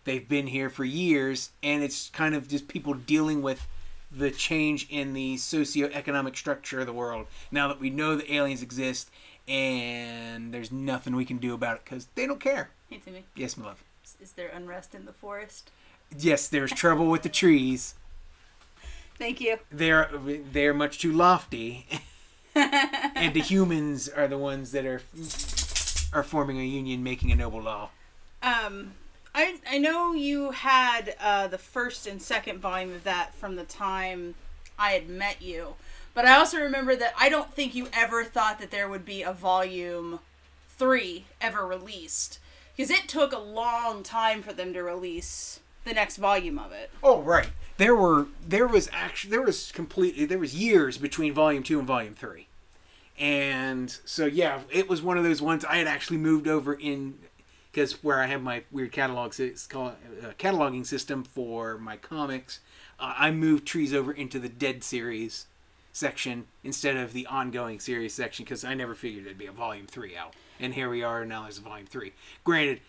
they've 0.04 0.28
been 0.28 0.46
here 0.48 0.70
for 0.70 0.84
years, 0.84 1.50
and 1.64 1.82
it's 1.82 2.10
kind 2.10 2.34
of 2.34 2.46
just 2.48 2.68
people 2.68 2.94
dealing 2.94 3.42
with 3.42 3.66
the 4.10 4.30
change 4.30 4.86
in 4.88 5.14
the 5.14 5.34
socioeconomic 5.36 6.36
structure 6.36 6.80
of 6.80 6.86
the 6.86 6.92
world 6.92 7.26
now 7.50 7.68
that 7.68 7.78
we 7.78 7.90
know 7.90 8.16
the 8.16 8.32
aliens 8.34 8.62
exist 8.62 9.10
and 9.46 10.52
there's 10.54 10.72
nothing 10.72 11.14
we 11.14 11.26
can 11.26 11.36
do 11.36 11.52
about 11.52 11.76
it 11.76 11.84
because 11.84 12.06
they 12.14 12.26
don't 12.26 12.40
care. 12.40 12.70
Hey, 12.88 13.00
Timmy. 13.04 13.24
Yes, 13.34 13.56
my 13.58 13.66
love. 13.66 13.82
Is- 14.04 14.16
Is 14.20 14.32
there 14.32 14.48
unrest 14.48 14.94
in 14.94 15.04
the 15.04 15.12
forest? 15.12 15.70
Yes, 16.18 16.48
there's 16.48 16.70
trouble 16.72 17.08
with 17.08 17.20
the 17.22 17.28
trees. 17.28 17.94
Thank 19.18 19.40
you. 19.40 19.58
They're 19.70 20.10
they're 20.52 20.74
much 20.74 21.00
too 21.00 21.12
lofty, 21.12 21.86
and 22.54 23.34
the 23.34 23.40
humans 23.40 24.08
are 24.08 24.28
the 24.28 24.38
ones 24.38 24.70
that 24.72 24.86
are 24.86 25.02
are 26.12 26.22
forming 26.22 26.60
a 26.60 26.64
union, 26.64 27.02
making 27.02 27.32
a 27.32 27.36
noble 27.36 27.60
law. 27.60 27.90
Um, 28.42 28.92
I 29.34 29.56
I 29.68 29.78
know 29.78 30.12
you 30.14 30.52
had 30.52 31.16
uh, 31.20 31.48
the 31.48 31.58
first 31.58 32.06
and 32.06 32.22
second 32.22 32.60
volume 32.60 32.94
of 32.94 33.04
that 33.04 33.34
from 33.34 33.56
the 33.56 33.64
time 33.64 34.36
I 34.78 34.92
had 34.92 35.08
met 35.08 35.42
you, 35.42 35.74
but 36.14 36.24
I 36.24 36.36
also 36.36 36.58
remember 36.58 36.94
that 36.94 37.14
I 37.18 37.28
don't 37.28 37.52
think 37.52 37.74
you 37.74 37.88
ever 37.92 38.22
thought 38.22 38.60
that 38.60 38.70
there 38.70 38.88
would 38.88 39.04
be 39.04 39.22
a 39.22 39.32
volume 39.32 40.20
three 40.68 41.24
ever 41.40 41.66
released 41.66 42.38
because 42.76 42.90
it 42.90 43.08
took 43.08 43.32
a 43.32 43.38
long 43.38 44.04
time 44.04 44.42
for 44.42 44.52
them 44.52 44.72
to 44.74 44.82
release 44.82 45.58
the 45.84 45.92
next 45.92 46.18
volume 46.18 46.58
of 46.58 46.70
it. 46.70 46.90
Oh 47.02 47.20
right. 47.20 47.48
There 47.78 47.94
were 47.94 48.26
there 48.46 48.66
was 48.66 48.90
actually 48.92 49.30
there 49.30 49.42
was 49.42 49.70
completely 49.72 50.24
there 50.24 50.38
was 50.38 50.54
years 50.54 50.98
between 50.98 51.32
volume 51.32 51.62
two 51.62 51.78
and 51.78 51.86
volume 51.86 52.14
three, 52.14 52.48
and 53.16 53.88
so 54.04 54.26
yeah, 54.26 54.62
it 54.68 54.88
was 54.88 55.00
one 55.00 55.16
of 55.16 55.22
those 55.22 55.40
ones 55.40 55.64
I 55.64 55.76
had 55.76 55.86
actually 55.86 56.18
moved 56.18 56.48
over 56.48 56.74
in 56.74 57.14
because 57.70 58.02
where 58.02 58.20
I 58.20 58.26
have 58.26 58.42
my 58.42 58.64
weird 58.72 58.90
catalog 58.90 59.32
called, 59.68 59.92
uh, 60.22 60.30
cataloging 60.38 60.84
system 60.84 61.22
for 61.22 61.78
my 61.78 61.96
comics, 61.96 62.58
uh, 62.98 63.14
I 63.16 63.30
moved 63.30 63.64
trees 63.64 63.94
over 63.94 64.10
into 64.10 64.40
the 64.40 64.48
dead 64.48 64.82
series 64.82 65.46
section 65.92 66.46
instead 66.64 66.96
of 66.96 67.12
the 67.12 67.26
ongoing 67.26 67.78
series 67.78 68.12
section 68.12 68.44
because 68.44 68.64
I 68.64 68.74
never 68.74 68.96
figured 68.96 69.24
there'd 69.24 69.38
be 69.38 69.46
a 69.46 69.52
volume 69.52 69.86
three 69.86 70.16
out, 70.16 70.34
and 70.58 70.74
here 70.74 70.90
we 70.90 71.04
are 71.04 71.24
now. 71.24 71.42
There's 71.42 71.58
a 71.58 71.60
volume 71.60 71.86
three. 71.86 72.12
Granted, 72.42 72.80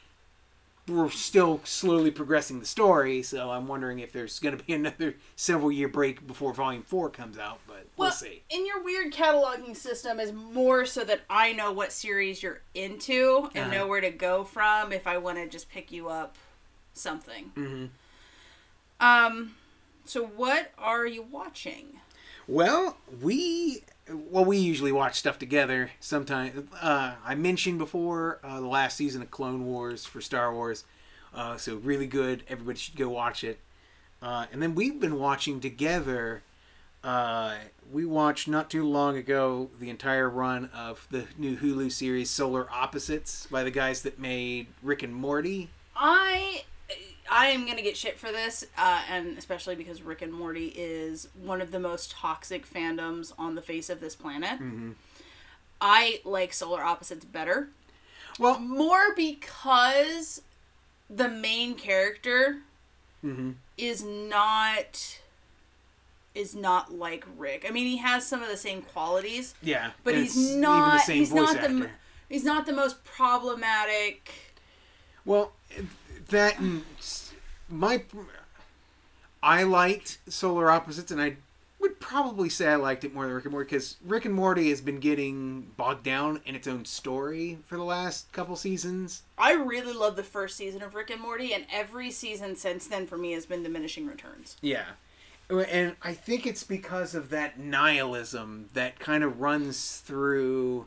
we're 0.89 1.10
still 1.10 1.62
slowly 1.63 2.12
progressing 2.12 2.60
the 2.60 2.65
story, 2.65 3.21
so 3.23 3.52
I'm 3.52 3.67
wondering 3.67 3.99
if 3.99 4.12
there's 4.12 4.39
going 4.39 4.58
to 4.58 4.63
be 4.63 4.73
another 4.82 5.15
several 5.36 5.71
year 5.71 5.88
break 5.88 6.25
before 6.28 6.54
Volume 6.54 6.84
Four 6.84 7.10
comes 7.10 7.38
out. 7.38 7.60
But 7.67 7.86
we'll, 7.95 8.08
Well, 8.08 8.12
see. 8.12 8.41
in 8.49 8.65
your 8.65 8.84
weird 8.84 9.13
cataloging 9.13 9.78
system 9.78 10.19
is 10.19 10.34
more 10.34 10.86
so 10.86 11.04
that 11.06 11.21
I 11.30 11.54
know 11.54 11.71
what 11.71 11.91
series 11.93 12.41
you're 12.43 12.62
into 12.73 13.49
and 13.56 13.65
Uh-huh. 13.65 13.73
know 13.73 13.88
where 13.88 14.02
to 14.02 14.10
go 14.12 14.43
from 14.43 14.91
if 14.91 15.06
I 15.08 15.17
want 15.19 15.38
to 15.38 15.47
just 15.47 15.69
pick 15.69 15.91
you 15.91 16.10
up 16.10 16.36
something. 16.93 17.45
hmm 17.56 17.86
Um, 18.99 19.56
so 20.06 20.25
what 20.25 20.71
are 20.78 21.06
you 21.06 21.21
watching? 21.21 21.99
Well, 22.47 22.97
we 23.21 23.84
well 24.10 24.45
we 24.45 24.58
usually 24.58 24.91
watch 24.91 25.15
stuff 25.19 25.39
together. 25.39 25.91
Sometimes 26.00 26.67
uh, 26.82 27.15
I 27.24 27.36
mentioned 27.36 27.78
before 27.78 28.39
uh, 28.43 28.60
the 28.60 28.67
last 28.67 28.98
season 28.98 29.22
of 29.22 29.32
Clone 29.32 29.65
Wars 29.65 30.06
for 30.06 30.22
Star 30.22 30.54
Wars, 30.54 30.86
uh, 31.34 31.58
so 31.58 31.76
really 31.78 32.08
good. 32.08 32.43
Everybody 32.48 32.80
should 32.80 32.95
go 32.95 33.10
watch 33.10 33.43
it. 33.43 33.60
Uh, 34.22 34.45
and 34.52 34.62
then 34.62 34.76
we've 34.76 35.00
been 35.00 35.17
watching 35.17 35.60
together. 35.60 36.41
Uh, 37.04 37.56
we 37.91 38.06
watched 38.06 38.48
not 38.48 38.69
too 38.69 38.84
long 38.86 39.15
ago 39.15 39.69
the 39.80 39.89
entire 39.89 40.30
run 40.30 40.69
of 40.76 41.08
the 41.10 41.26
new 41.38 41.56
Hulu 41.56 41.91
series 41.91 42.30
Solar 42.30 42.69
Opposites 42.72 43.48
by 43.50 43.63
the 43.63 43.72
guys 43.72 44.02
that 44.02 44.19
made 44.19 44.67
Rick 44.84 45.04
and 45.04 45.15
Morty. 45.15 45.69
I 45.95 46.63
I 47.29 47.47
am 47.47 47.65
gonna 47.65 47.81
get 47.81 47.95
shit 47.95 48.17
for 48.17 48.31
this, 48.31 48.65
uh, 48.77 49.01
and 49.09 49.37
especially 49.37 49.75
because 49.75 50.01
Rick 50.01 50.21
and 50.21 50.33
Morty 50.33 50.67
is 50.75 51.27
one 51.41 51.61
of 51.61 51.71
the 51.71 51.79
most 51.79 52.11
toxic 52.11 52.67
fandoms 52.71 53.31
on 53.37 53.55
the 53.55 53.61
face 53.61 53.89
of 53.89 53.99
this 53.99 54.15
planet. 54.15 54.59
Mhm. 54.59 54.95
I 55.81 56.21
like 56.25 56.53
Solar 56.53 56.83
Opposites 56.83 57.25
better, 57.25 57.69
Well, 58.37 58.59
more 58.59 59.13
because 59.15 60.41
the 61.09 61.27
main 61.29 61.75
character 61.75 62.61
hmm 63.21 63.51
is 63.77 64.03
not 64.03 65.19
is 66.35 66.55
not 66.55 66.93
like 66.93 67.25
Rick. 67.37 67.65
I 67.67 67.71
mean, 67.71 67.85
he 67.87 67.97
has 67.97 68.25
some 68.25 68.41
of 68.41 68.49
the 68.49 68.57
same 68.57 68.81
qualities, 68.81 69.55
yeah, 69.61 69.91
but 70.03 70.15
he's 70.15 70.37
not. 70.37 71.01
he's 71.01 71.33
not 71.33 71.55
the. 71.61 71.89
He's 72.29 72.43
not 72.43 72.65
the 72.67 72.73
most 72.73 73.03
problematic. 73.03 74.31
Well, 75.25 75.51
that 76.29 76.59
and 76.59 76.83
my 77.69 78.01
I 79.41 79.63
liked 79.63 80.19
Solar 80.27 80.69
Opposites, 80.69 81.11
and 81.11 81.21
I 81.21 81.37
would 81.79 81.99
probably 81.99 82.49
say 82.49 82.67
I 82.67 82.75
liked 82.75 83.05
it 83.05 83.13
more 83.13 83.25
than 83.25 83.33
Rick 83.33 83.45
and 83.45 83.53
Morty 83.53 83.65
because 83.65 83.95
Rick 84.05 84.25
and 84.25 84.33
Morty 84.33 84.69
has 84.69 84.81
been 84.81 84.99
getting 84.99 85.71
bogged 85.77 86.03
down 86.03 86.41
in 86.45 86.55
its 86.55 86.67
own 86.67 86.83
story 86.85 87.59
for 87.65 87.77
the 87.77 87.83
last 87.83 88.31
couple 88.33 88.55
seasons. 88.57 89.21
I 89.37 89.53
really 89.53 89.93
love 89.93 90.17
the 90.17 90.23
first 90.23 90.57
season 90.57 90.81
of 90.81 90.93
Rick 90.93 91.09
and 91.09 91.21
Morty, 91.21 91.53
and 91.53 91.65
every 91.71 92.11
season 92.11 92.55
since 92.55 92.87
then 92.87 93.07
for 93.07 93.17
me 93.17 93.31
has 93.31 93.45
been 93.45 93.63
diminishing 93.63 94.07
returns. 94.07 94.57
Yeah. 94.61 94.85
And 95.49 95.95
I 96.01 96.13
think 96.13 96.45
it's 96.45 96.63
because 96.63 97.15
of 97.15 97.29
that 97.29 97.57
nihilism 97.57 98.69
that 98.73 98.99
kind 98.99 99.23
of 99.23 99.39
runs 99.39 99.97
through 99.97 100.85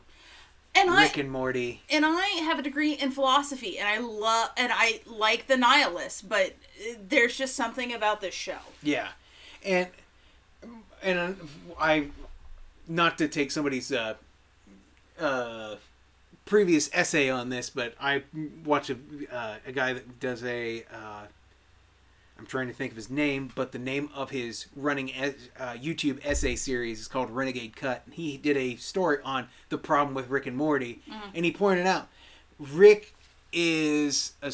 And 0.75 0.89
I 0.89 1.03
Rick 1.03 1.17
and 1.17 1.31
Morty. 1.31 1.81
and 1.89 2.03
I 2.05 2.25
have 2.43 2.57
a 2.57 2.61
degree 2.61 2.93
in 2.93 3.11
philosophy, 3.11 3.77
and 3.77 3.87
I 3.87 3.99
love 3.99 4.49
and 4.57 4.71
I 4.73 5.01
like 5.05 5.47
the 5.47 5.55
nihilists, 5.55 6.21
but 6.21 6.47
uh, 6.47 6.93
there's 7.07 7.37
just 7.37 7.55
something 7.55 7.93
about 7.93 8.21
this 8.21 8.33
show. 8.33 8.57
Yeah, 8.81 9.09
and 9.63 9.87
and 11.03 11.37
I, 11.79 12.07
not 12.87 13.17
to 13.19 13.27
take 13.27 13.51
somebody's 13.51 13.91
uh, 13.91 14.15
uh, 15.19 15.75
previous 16.45 16.89
essay 16.91 17.29
on 17.29 17.49
this, 17.49 17.69
but 17.69 17.93
I 18.01 18.23
watch 18.65 18.89
a 18.89 18.97
uh, 19.31 19.55
a 19.67 19.71
guy 19.71 19.93
that 19.93 20.19
does 20.19 20.43
a. 20.43 20.85
Uh, 22.35 22.39
I'm 22.39 22.45
trying 22.45 22.67
to 22.67 22.73
think 22.73 22.91
of 22.91 22.95
his 22.95 23.09
name, 23.09 23.51
but 23.55 23.71
the 23.71 23.79
name 23.79 24.09
of 24.13 24.29
his 24.31 24.67
running 24.75 25.13
es- 25.13 25.49
uh, 25.59 25.73
YouTube 25.73 26.19
essay 26.25 26.55
series 26.55 26.99
is 26.99 27.07
called 27.07 27.29
Renegade 27.29 27.75
Cut. 27.75 28.03
And 28.05 28.13
he 28.15 28.37
did 28.37 28.57
a 28.57 28.75
story 28.75 29.17
on 29.23 29.47
the 29.69 29.77
problem 29.77 30.13
with 30.15 30.29
Rick 30.29 30.45
and 30.47 30.57
Morty, 30.57 31.01
and 31.33 31.45
he 31.45 31.51
pointed 31.51 31.85
out 31.85 32.07
Rick 32.59 33.13
is 33.51 34.33
a 34.41 34.51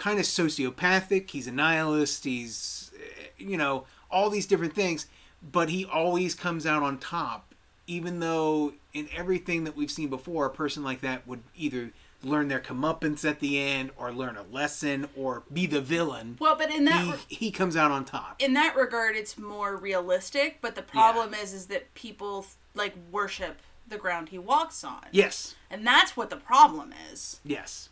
kind 0.00 0.18
of 0.18 0.24
sociopathic. 0.24 1.30
He's 1.30 1.46
a 1.46 1.52
nihilist. 1.52 2.24
He's, 2.24 2.90
eh, 2.98 3.26
you 3.36 3.56
know, 3.56 3.84
all 4.10 4.30
these 4.30 4.46
different 4.46 4.74
things, 4.74 5.06
but 5.42 5.68
he 5.68 5.84
always 5.84 6.34
comes 6.34 6.66
out 6.66 6.82
on 6.82 6.98
top. 6.98 7.44
Even 7.86 8.20
though 8.20 8.74
in 8.92 9.08
everything 9.16 9.64
that 9.64 9.74
we've 9.76 9.90
seen 9.90 10.08
before, 10.10 10.44
a 10.44 10.50
person 10.50 10.82
like 10.82 11.00
that 11.00 11.26
would 11.26 11.40
either 11.56 11.90
learn 12.22 12.48
their 12.48 12.58
comeuppance 12.60 13.28
at 13.28 13.40
the 13.40 13.58
end, 13.60 13.90
or 13.96 14.10
learn 14.12 14.36
a 14.36 14.42
lesson, 14.54 15.08
or 15.16 15.44
be 15.52 15.66
the 15.66 15.80
villain. 15.80 16.36
Well, 16.40 16.56
but 16.56 16.70
in 16.70 16.84
that 16.86 17.04
He, 17.04 17.10
re- 17.12 17.18
he 17.28 17.50
comes 17.50 17.76
out 17.76 17.90
on 17.90 18.04
top. 18.04 18.36
in 18.40 18.54
that 18.54 18.74
regard, 18.76 19.14
it's 19.16 19.38
more 19.38 19.76
realistic. 19.76 20.58
But 20.60 20.74
the 20.74 20.82
problem 20.82 21.32
is, 21.34 21.52
is 21.52 21.66
that 21.66 21.94
people 21.94 22.44
like 22.74 22.94
worship 23.12 23.58
the 23.88 23.96
ground 23.98 24.28
he 24.30 24.38
walks 24.38 24.82
on, 24.84 25.04
Yes, 25.12 25.54
and 25.70 25.86
that's 25.86 26.16
what 26.16 26.28
the 26.30 26.36
problem 26.36 26.92
is. 27.12 27.40
yes. 27.44 27.88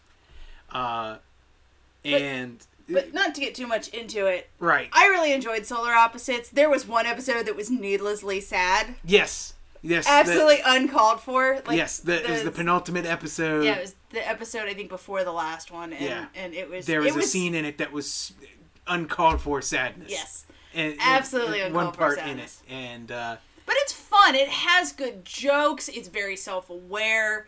Uh, 0.71 1.17
and 2.05 2.67
But 2.89 3.15
not 3.15 3.35
to 3.35 3.41
get 3.41 3.55
too 3.55 3.67
much 3.67 3.89
into 3.89 4.27
it, 4.27 4.49
right, 4.59 4.89
I 4.93 5.07
really 5.07 5.33
enjoyed 5.33 5.65
Solar 5.67 5.93
Opposites. 5.95 6.51
There 6.51 6.69
was 6.69 6.87
one 6.87 7.07
episode 7.07 7.47
that 7.47 7.57
was 7.57 7.71
needlessly 7.71 8.41
sad, 8.41 8.97
yes, 9.05 9.55
yes, 9.83 10.05
the- 10.05 10.11
absolutely 10.11 10.61
uncalled 10.65 11.21
for. 11.21 11.61
Like, 11.67 11.77
yes, 11.77 11.99
the, 12.01 12.23
it 12.25 12.31
was 12.31 12.43
the 12.43 12.51
penultimate 12.51 13.07
episode. 13.07 13.65
Yeah, 13.65 13.77
it 13.77 13.81
was 13.83 13.95
the 14.11 14.29
episode 14.29 14.69
I 14.69 14.75
think 14.75 14.89
before 14.89 15.25
the 15.25 15.33
last 15.33 15.71
one, 15.71 15.93
and, 15.93 16.05
Yeah. 16.05 16.27
and 16.35 16.55
it 16.55 16.69
was 16.71 16.87
there 16.87 17.01
was, 17.03 17.17
a 17.17 17.23
scene 17.23 17.55
in 17.55 17.65
it 17.65 17.79
that 17.79 17.93
was 17.93 18.33
uncalled 18.87 19.41
for 19.41 19.61
sadness. 19.63 20.11
Yes, 20.11 20.45
and, 20.75 20.97
Absolutely 21.01 21.61
and 21.61 21.75
one 21.75 21.93
part 21.93 22.19
sadness. 22.19 22.63
in 22.69 22.75
it, 22.75 22.79
and 22.79 23.13
uh, 23.13 23.37
but 23.67 23.75
it's 23.79 23.93
fun. 23.93 24.35
It 24.35 24.49
has 24.49 24.93
good 24.93 25.25
jokes. 25.25 25.89
It's 25.89 26.09
very 26.09 26.37
self 26.37 26.71
aware. 26.71 27.47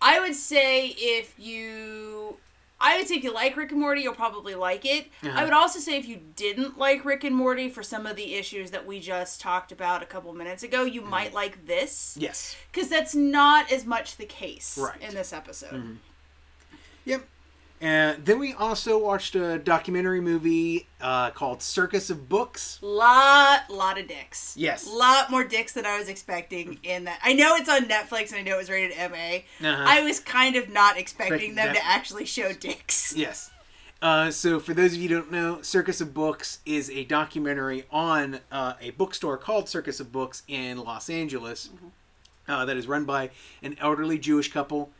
I 0.00 0.20
would 0.20 0.34
say 0.34 0.88
if 0.88 1.34
you. 1.38 2.36
I 2.86 2.98
would 2.98 3.08
say 3.08 3.14
if 3.14 3.24
you 3.24 3.32
like 3.32 3.56
Rick 3.56 3.72
and 3.72 3.80
Morty, 3.80 4.02
you'll 4.02 4.14
probably 4.14 4.54
like 4.54 4.84
it. 4.84 5.06
Uh-huh. 5.22 5.32
I 5.34 5.44
would 5.44 5.54
also 5.54 5.78
say 5.78 5.96
if 5.96 6.06
you 6.06 6.20
didn't 6.36 6.76
like 6.78 7.04
Rick 7.04 7.24
and 7.24 7.34
Morty 7.34 7.68
for 7.70 7.82
some 7.82 8.04
of 8.06 8.14
the 8.16 8.34
issues 8.34 8.70
that 8.72 8.86
we 8.86 9.00
just 9.00 9.40
talked 9.40 9.72
about 9.72 10.02
a 10.02 10.06
couple 10.06 10.32
minutes 10.34 10.62
ago, 10.62 10.84
you 10.84 11.00
Mm-hmm. 11.00 11.10
might 11.10 11.32
like 11.34 11.66
this. 11.66 12.16
yes, 12.20 12.54
Because 12.70 12.88
that's 12.90 13.14
not 13.14 13.72
as 13.72 13.86
much 13.86 14.16
the 14.18 14.26
case 14.26 14.76
Right. 14.76 15.00
in 15.00 15.14
this 15.14 15.32
episode. 15.32 15.72
Mhm. 15.72 15.96
yep. 17.06 17.26
And 17.84 18.24
then 18.24 18.38
we 18.38 18.54
also 18.54 18.96
watched 18.96 19.34
a 19.34 19.58
documentary 19.58 20.22
movie 20.22 20.86
uh, 21.02 21.32
called 21.32 21.60
Circus 21.60 22.08
of 22.08 22.30
Books. 22.30 22.78
Lot, 22.80 23.68
lot 23.68 24.00
of 24.00 24.08
dicks. 24.08 24.56
Yes. 24.56 24.88
Lot 24.90 25.30
more 25.30 25.44
dicks 25.44 25.74
than 25.74 25.84
I 25.84 25.98
was 25.98 26.08
expecting 26.08 26.78
in 26.82 27.04
that. 27.04 27.20
I 27.22 27.34
know 27.34 27.56
it's 27.56 27.68
on 27.68 27.82
Netflix 27.82 28.30
and 28.30 28.36
I 28.38 28.42
know 28.42 28.54
it 28.54 28.60
was 28.60 28.70
rated 28.70 28.96
MA. 28.96 29.66
Uh-huh. 29.68 29.84
I 29.86 30.00
was 30.00 30.18
kind 30.18 30.56
of 30.56 30.70
not 30.70 30.96
expecting 30.96 31.50
Expect 31.50 31.56
them 31.56 31.74
that- 31.74 31.76
to 31.76 31.86
actually 31.86 32.24
show 32.24 32.52
dicks. 32.54 33.14
Yes. 33.24 33.50
Uh, 34.00 34.30
so, 34.30 34.58
for 34.60 34.72
those 34.74 34.92
of 34.94 34.98
you 34.98 35.08
who 35.08 35.14
don't 35.16 35.30
know, 35.30 35.60
Circus 35.62 36.00
of 36.00 36.12
Books 36.14 36.60
is 36.66 36.90
a 36.90 37.04
documentary 37.04 37.84
on 37.90 38.40
uh, 38.50 38.74
a 38.80 38.90
bookstore 38.90 39.36
called 39.36 39.68
Circus 39.68 40.00
of 40.00 40.10
Books 40.10 40.42
in 40.48 40.78
Los 40.78 41.08
Angeles 41.10 41.68
uh, 42.48 42.64
that 42.64 42.76
is 42.76 42.86
run 42.86 43.04
by 43.04 43.30
an 43.62 43.76
elderly 43.78 44.18
Jewish 44.18 44.52
couple. 44.52 44.90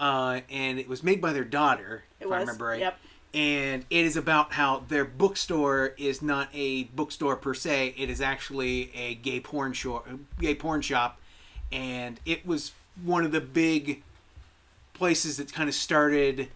Uh, 0.00 0.40
and 0.50 0.78
it 0.78 0.88
was 0.88 1.02
made 1.02 1.20
by 1.20 1.32
their 1.34 1.44
daughter, 1.44 2.04
It 2.18 2.24
if 2.24 2.32
I 2.32 2.38
remember 2.38 2.64
right. 2.64 2.80
yep. 2.80 2.98
And 3.34 3.84
it 3.90 4.06
is 4.06 4.16
about 4.16 4.54
how 4.54 4.82
their 4.88 5.04
bookstore 5.04 5.94
is 5.98 6.22
not 6.22 6.48
a 6.54 6.84
bookstore 6.84 7.36
per 7.36 7.54
se; 7.54 7.94
it 7.96 8.08
is 8.10 8.20
actually 8.20 8.90
a 8.96 9.14
gay 9.16 9.38
porn 9.40 9.74
shop. 9.74 10.08
Gay 10.40 10.54
porn 10.54 10.80
shop, 10.80 11.20
and 11.70 12.18
it 12.24 12.44
was 12.46 12.72
one 13.04 13.24
of 13.24 13.30
the 13.30 13.40
big 13.42 14.02
places 14.94 15.36
that 15.36 15.52
kind 15.52 15.68
of 15.68 15.74
started 15.74 16.48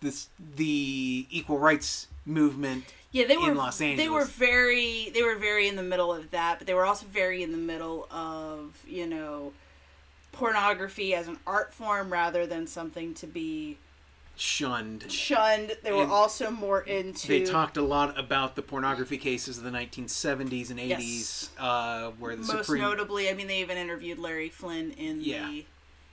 this 0.00 0.28
the 0.56 1.26
equal 1.30 1.58
rights 1.58 2.08
movement. 2.26 2.84
Yeah, 3.12 3.26
they 3.26 3.36
were 3.36 3.50
in 3.50 3.56
Los 3.56 3.80
Angeles. 3.80 4.04
They 4.04 4.08
were 4.08 4.24
very 4.24 5.10
they 5.12 5.22
were 5.22 5.36
very 5.36 5.68
in 5.68 5.76
the 5.76 5.82
middle 5.82 6.12
of 6.12 6.30
that, 6.30 6.58
but 6.58 6.66
they 6.66 6.74
were 6.74 6.84
also 6.84 7.06
very 7.06 7.42
in 7.42 7.52
the 7.52 7.58
middle 7.58 8.06
of, 8.10 8.82
you 8.86 9.06
know, 9.06 9.52
pornography 10.32 11.14
as 11.14 11.28
an 11.28 11.38
art 11.46 11.72
form 11.74 12.10
rather 12.12 12.46
than 12.46 12.66
something 12.66 13.14
to 13.14 13.26
be 13.26 13.78
Shunned. 14.34 15.10
shunned. 15.12 15.76
They 15.82 15.92
were 15.92 16.02
And 16.04 16.10
also 16.10 16.50
more 16.50 16.80
into 16.80 17.28
They 17.28 17.44
talked 17.44 17.76
a 17.76 17.82
lot 17.82 18.18
about 18.18 18.56
the 18.56 18.62
pornography 18.62 19.18
cases 19.18 19.58
of 19.58 19.64
the 19.64 19.70
1970s 19.70 20.70
and 20.70 20.80
80s, 20.80 20.88
Yes. 20.88 21.50
uh, 21.58 22.10
where 22.18 22.34
the 22.34 22.42
most 22.42 22.64
Supreme 22.66 22.82
notably, 22.82 23.28
I 23.28 23.34
mean 23.34 23.46
they 23.46 23.60
even 23.60 23.76
interviewed 23.76 24.18
Larry 24.18 24.48
Flynt 24.48 24.94
in 24.98 25.20
Yeah. 25.20 25.46
the 25.46 25.66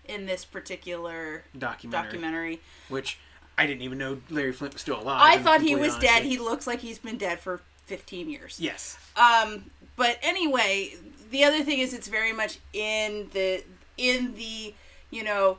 in 0.06 0.26
this 0.26 0.44
particular 0.44 1.44
documentary, 1.58 2.10
documentary. 2.10 2.60
which 2.90 3.20
I 3.58 3.66
didn't 3.68 3.84
even 3.84 3.98
know 4.00 4.22
Larry 4.30 4.52
Flynt 4.54 4.74
was 4.74 4.82
still 4.82 5.00
alive. 5.00 5.20
I 5.22 5.42
thought 5.42 5.62
he 5.62 5.76
was 5.76 5.94
honest 5.94 6.02
dead. 6.02 6.24
He 6.24 6.38
looks 6.38 6.66
like 6.68 6.80
he's 6.80 6.98
been 7.00 7.18
dead 7.18 7.40
for 7.40 7.62
15 7.86 8.30
years. 8.30 8.58
yes, 8.60 8.98
Um, 9.16 9.70
but 9.96 10.18
anyway, 10.22 10.96
the 11.32 11.44
other 11.44 11.64
thing 11.64 11.80
is 11.80 11.94
it's 11.94 12.08
very 12.08 12.34
much 12.34 12.58
in 12.74 13.30
the 13.34 13.64
in 14.00 14.36
the 14.36 14.74
you 15.12 15.24
know 15.24 15.58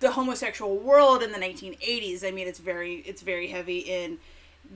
the 0.00 0.12
homosexual 0.12 0.76
world 0.76 1.22
in 1.22 1.32
the 1.32 1.38
1980s. 1.38 2.26
I 2.26 2.30
mean, 2.30 2.46
it's 2.46 2.58
very 2.58 2.96
it's 3.06 3.22
very 3.22 3.48
heavy 3.48 3.78
in 3.78 4.18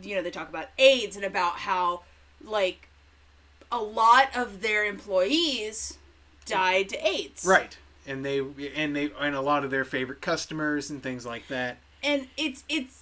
you 0.02 0.16
know 0.16 0.22
they 0.22 0.30
talk 0.30 0.48
about 0.48 0.68
AIDS 0.78 1.16
and 1.16 1.24
about 1.24 1.58
how 1.58 2.02
like 2.42 2.88
a 3.70 3.78
lot 3.78 4.28
of 4.37 4.62
their 4.62 4.85
employees 4.85 5.98
died 6.46 6.88
to 6.90 7.06
AIDS. 7.06 7.44
Right. 7.44 7.76
And 8.06 8.24
they 8.24 8.38
and 8.74 8.96
they 8.96 9.11
and 9.18 9.35
a 9.35 9.40
lot 9.40 9.64
of 9.64 9.70
their 9.70 9.85
favorite 9.85 10.20
customers 10.20 10.90
and 10.90 11.02
things 11.02 11.24
like 11.24 11.48
that. 11.48 11.78
And 12.02 12.28
it's 12.37 12.64
it's 12.68 13.01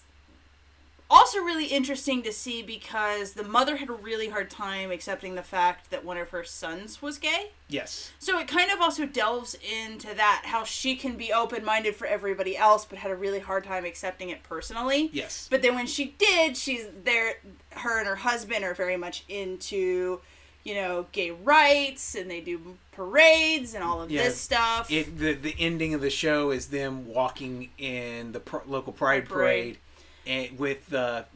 also 1.11 1.41
really 1.41 1.67
interesting 1.67 2.23
to 2.23 2.33
see 2.33 2.63
because 2.63 3.33
the 3.33 3.43
mother 3.43 3.77
had 3.77 3.89
a 3.89 3.93
really 3.93 4.29
hard 4.29 4.49
time 4.49 4.91
accepting 4.93 5.35
the 5.35 5.43
fact 5.43 5.91
that 5.91 6.05
one 6.05 6.17
of 6.17 6.31
her 6.31 6.45
sons 6.45 7.03
was 7.03 7.19
gay. 7.19 7.51
Yes. 7.69 8.13
So 8.21 8.39
it 8.39 8.47
kind 8.49 8.71
of 8.71 8.81
also 8.81 9.07
delves 9.07 9.55
into 9.57 10.15
that 10.15 10.43
how 10.47 10.63
she 10.65 10.95
can 10.97 11.17
be 11.17 11.33
open 11.33 11.65
minded 11.65 11.97
for 11.97 12.07
everybody 12.07 12.57
else, 12.57 12.85
but 12.85 12.99
had 12.99 13.11
a 13.11 13.17
really 13.17 13.41
hard 13.41 13.65
time 13.65 13.85
accepting 13.85 14.31
it 14.31 14.43
personally. 14.45 15.11
Yes. 15.13 15.49
But 15.51 15.63
then 15.63 15.75
when 15.75 15.87
she 15.87 16.15
did, 16.19 16.57
she's 16.57 16.87
there. 17.05 17.35
Her 17.73 17.99
and 17.99 18.07
her 18.09 18.17
husband 18.17 18.65
are 18.65 18.75
very 18.75 18.97
much 18.97 19.25
into, 19.29 20.21
you 20.65 20.75
know, 20.75 21.07
gay 21.13 21.31
rights, 21.31 22.15
and 22.15 22.31
they 22.31 22.41
do 22.41 22.77
parades 22.93 23.75
and 23.75 23.83
all 23.85 24.03
of 24.03 24.11
Yeah, 24.11 24.25
this 24.25 24.41
stuff. 24.41 24.91
It 24.91 25.19
the 25.19 25.33
the 25.35 25.55
ending 25.59 25.95
of 25.95 26.01
the 26.01 26.11
show 26.11 26.51
is 26.51 26.67
them 26.69 27.07
walking 27.07 27.71
in 27.79 28.33
the 28.33 28.41
pr- 28.41 28.59
local 28.67 28.93
pride 28.93 29.27
Pride 29.27 29.29
parade. 29.29 29.63
parade, 29.63 29.79
and 30.27 30.59
with 30.59 30.89
the 30.89 31.27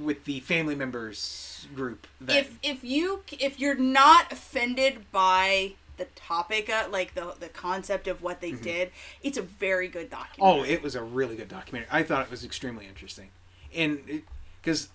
with 0.00 0.24
the 0.24 0.40
family 0.40 0.74
members 0.74 1.66
group. 1.74 2.06
That, 2.20 2.36
if 2.36 2.58
if 2.62 2.84
you 2.84 3.22
if 3.38 3.58
you're 3.60 3.74
not 3.74 4.32
offended 4.32 5.10
by 5.12 5.74
the 5.96 6.06
topic, 6.16 6.68
uh, 6.68 6.88
like 6.90 7.14
the 7.14 7.34
the 7.38 7.48
concept 7.48 8.08
of 8.08 8.22
what 8.22 8.40
they 8.40 8.52
did, 8.52 8.90
it's 9.22 9.38
a 9.38 9.42
very 9.42 9.88
good 9.88 10.10
documentary. 10.10 10.60
oh, 10.60 10.64
it 10.64 10.82
was 10.82 10.94
a 10.94 11.02
really 11.02 11.36
good 11.36 11.48
documentary. 11.48 11.88
I 11.90 12.02
thought 12.02 12.22
it 12.24 12.30
was 12.30 12.44
extremely 12.44 12.86
interesting, 12.86 13.30
and 13.74 14.22
because 14.62 14.88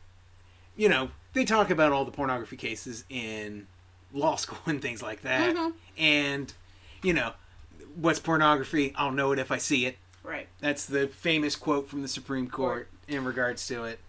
you 0.76 0.90
know 0.90 1.10
they 1.34 1.46
talk 1.46 1.70
about 1.70 1.92
all 1.92 2.04
the 2.06 2.12
pornography 2.12 2.58
cases 2.58 3.06
in 3.10 3.68
law 4.14 4.36
school 4.36 4.58
and 4.66 4.82
things 4.82 5.02
like 5.02 5.22
that, 5.22 5.56
Mhm. 5.56 5.74
and 5.98 6.54
you 7.04 7.14
know 7.14 7.34
what's 7.96 8.20
pornography? 8.20 8.94
I'll 8.96 9.12
know 9.12 9.32
it 9.32 9.40
if 9.40 9.52
I 9.52 9.58
see 9.58 9.86
it. 9.86 9.98
right. 10.24 10.48
That's 10.60 10.86
the 10.86 11.08
famous 11.08 11.56
quote 11.56 11.90
from 11.90 12.02
the 12.02 12.08
Supreme 12.08 12.48
Court 12.50 12.88
in 13.10 13.24
regards 13.26 13.68
to 13.68 13.84
it. 13.86 14.00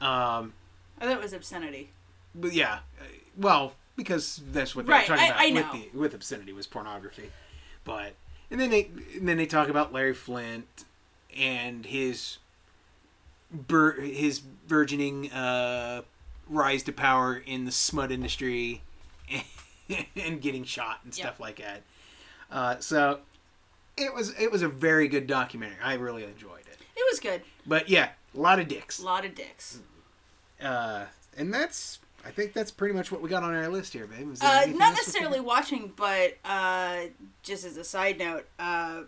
Um, 0.00 0.52
I 1.00 1.04
thought 1.04 1.12
it 1.18 1.22
was 1.22 1.32
obscenity. 1.32 1.90
but 2.34 2.52
yeah, 2.52 2.80
well, 3.36 3.74
because 3.96 4.40
that's 4.52 4.74
what 4.76 4.86
they 4.86 4.92
Right, 4.92 5.08
were 5.08 5.16
talking 5.16 5.32
I- 5.32 5.44
about 5.46 5.74
I 5.74 5.78
with 5.80 5.92
the 5.92 5.98
with 5.98 6.14
obscenity 6.14 6.52
was 6.52 6.66
pornography. 6.66 7.30
But 7.84 8.14
and 8.50 8.60
then 8.60 8.70
they 8.70 8.90
and 9.16 9.28
then 9.28 9.36
they 9.36 9.46
talk 9.46 9.68
about 9.68 9.92
Larry 9.92 10.14
Flynt 10.14 10.84
and 11.36 11.84
his 11.86 12.38
bur- 13.50 14.00
his 14.00 14.40
burgeoning 14.40 15.30
uh, 15.32 16.02
rise 16.48 16.82
to 16.84 16.92
power 16.92 17.36
in 17.36 17.64
the 17.64 17.72
smut 17.72 18.10
industry 18.12 18.82
and, 20.16 20.40
getting 20.40 20.64
shot 20.64 21.00
and 21.04 21.12
stuff 21.14 21.36
Yep. 21.38 21.40
like 21.40 21.56
that. 21.56 21.82
Uh, 22.50 22.76
so 22.80 23.20
it 23.96 24.12
was 24.14 24.38
it 24.38 24.50
was 24.50 24.62
a 24.62 24.68
very 24.68 25.08
good 25.08 25.26
documentary. 25.26 25.78
I 25.82 25.94
really 25.94 26.24
enjoyed 26.24 26.60
it. 26.60 26.78
It 26.96 27.04
was 27.10 27.20
good. 27.20 27.42
But 27.66 27.88
yeah, 27.88 28.10
a 28.36 28.40
lot 28.40 28.58
of 28.60 28.68
dicks. 28.68 28.98
A 29.00 29.04
lot 29.04 29.24
of 29.24 29.34
dicks. 29.34 29.78
Uh, 30.62 31.04
and 31.36 31.52
that's 31.52 31.98
I 32.24 32.30
think 32.30 32.52
that's 32.54 32.70
pretty 32.70 32.94
much 32.94 33.12
what 33.12 33.20
we 33.22 33.28
got 33.28 33.42
on 33.44 33.54
our 33.54 33.68
list 33.68 33.92
here, 33.92 34.06
babe. 34.06 34.34
Uh, 34.40 34.66
not 34.68 34.94
necessarily 34.94 35.38
watching, 35.40 35.92
but 35.96 36.36
uh, 36.44 37.02
just 37.42 37.64
as 37.64 37.76
a 37.76 37.84
side 37.84 38.18
note, 38.18 38.46
uh, 38.58 39.02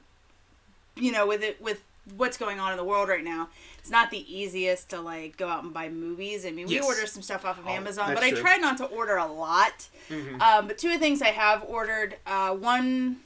you 0.97 1.11
know, 1.11 1.27
with 1.27 1.43
it 1.43 1.61
with 1.61 1.83
what's 2.17 2.37
going 2.39 2.59
on 2.61 2.71
in 2.71 2.77
the 2.79 2.85
world 2.85 3.09
right 3.09 3.25
now, 3.25 3.49
it's 3.79 3.91
not 3.91 4.11
the 4.11 4.25
easiest 4.35 4.89
to 4.91 5.01
like 5.01 5.37
go 5.37 5.49
out 5.49 5.65
and 5.65 5.75
buy 5.75 5.89
movies. 5.89 6.47
I 6.47 6.51
mean, 6.53 6.69
we 6.69 6.81
order 6.81 7.07
some 7.07 7.23
stuff 7.23 7.45
off 7.45 7.59
of 7.59 7.67
Oh, 7.67 7.71
Amazon, 7.71 8.15
but 8.15 8.23
I 8.23 8.31
true. 8.31 8.41
try 8.41 8.57
not 8.57 8.77
to 8.79 8.85
order 8.85 9.17
a 9.17 9.27
lot. 9.27 9.89
Mhm. 10.09 10.41
Um, 10.41 10.69
but 10.69 10.79
two 10.79 10.89
of 10.89 10.95
the 10.95 10.99
things 11.01 11.21
I 11.21 11.29
have 11.33 11.65
ordered, 11.65 12.17
uh, 12.27 12.55
one 12.55 13.17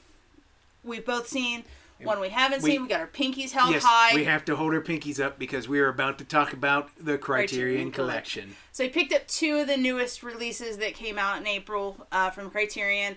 we've 0.83 1.05
both 1.05 1.27
seen, 1.27 1.63
one 2.05 2.19
we 2.19 2.29
haven't 2.29 2.61
We- 2.63 2.71
seen. 2.71 2.81
We 2.83 2.87
got 2.87 2.99
our 2.99 3.07
pinkies 3.07 3.51
held 3.51 3.71
yes, 3.73 3.83
high. 3.83 4.15
we 4.15 4.23
have 4.25 4.45
to 4.45 4.55
hold 4.55 4.73
our 4.73 4.81
pinkies 4.81 5.23
up 5.23 5.39
because 5.39 5.67
we 5.67 5.79
are 5.79 5.89
about 5.89 6.17
to 6.19 6.25
talk 6.25 6.53
about 6.53 6.89
the 6.97 7.17
Criterion, 7.17 7.47
Criterion 7.47 7.91
Collection. 7.91 8.55
So 8.71 8.83
I 8.83 8.89
picked 8.89 9.13
up 9.13 9.27
two 9.27 9.57
of 9.57 9.67
the 9.67 9.77
newest 9.77 10.23
releases 10.23 10.77
that 10.77 10.93
came 10.93 11.17
out 11.17 11.37
in 11.39 11.47
April 11.47 12.07
uh, 12.11 12.29
from 12.31 12.49
Criterion. 12.49 13.15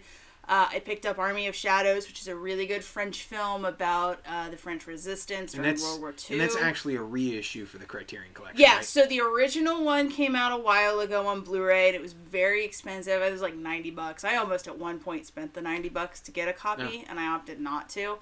Uh, 0.49 0.69
I 0.71 0.79
picked 0.79 1.05
up 1.05 1.19
Army 1.19 1.49
of 1.49 1.57
Shadows, 1.57 2.07
which 2.07 2.21
is 2.21 2.29
a 2.29 2.37
really 2.37 2.67
good 2.67 2.85
French 2.85 3.25
film 3.25 3.65
about 3.65 4.21
uh, 4.29 4.49
the 4.49 4.57
French 4.57 4.87
Resistance 4.87 5.55
during 5.55 5.75
World 5.81 6.01
War 6.01 6.11
II. 6.11 6.39
and 6.39 6.41
that's 6.41 6.55
actually 6.57 6.95
a 6.95 7.03
reissue 7.03 7.65
for 7.65 7.79
the 7.79 7.85
Criterion 7.85 8.33
Collection. 8.33 8.61
yeah, 8.61 8.77
right? 8.77 8.85
so 8.85 9.07
the 9.07 9.21
original 9.21 9.83
one 9.83 10.09
came 10.09 10.37
out 10.37 10.53
a 10.53 10.63
while 10.63 11.01
ago 11.01 11.27
on 11.27 11.41
Blu-ray, 11.41 11.89
and 11.89 11.97
it 11.97 12.01
was 12.01 12.13
very 12.13 12.65
expensive. 12.65 13.21
It 13.23 13.33
was 13.33 13.43
like 13.43 13.57
ninety 13.57 13.91
bucks. 13.91 14.23
I 14.23 14.37
almost 14.37 14.69
at 14.69 14.79
one 14.79 15.01
point 15.01 15.27
spent 15.27 15.55
the 15.55 15.63
ninety 15.63 15.89
bucks 15.89 16.21
to 16.21 16.31
get 16.31 16.47
a 16.47 16.53
copy, 16.53 17.05
and 17.11 17.19
I 17.19 17.27
opted 17.27 17.59
not 17.61 17.89
to. 17.91 18.19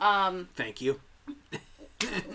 Um, 0.00 0.48
Thank 0.54 0.80
you. 0.80 1.00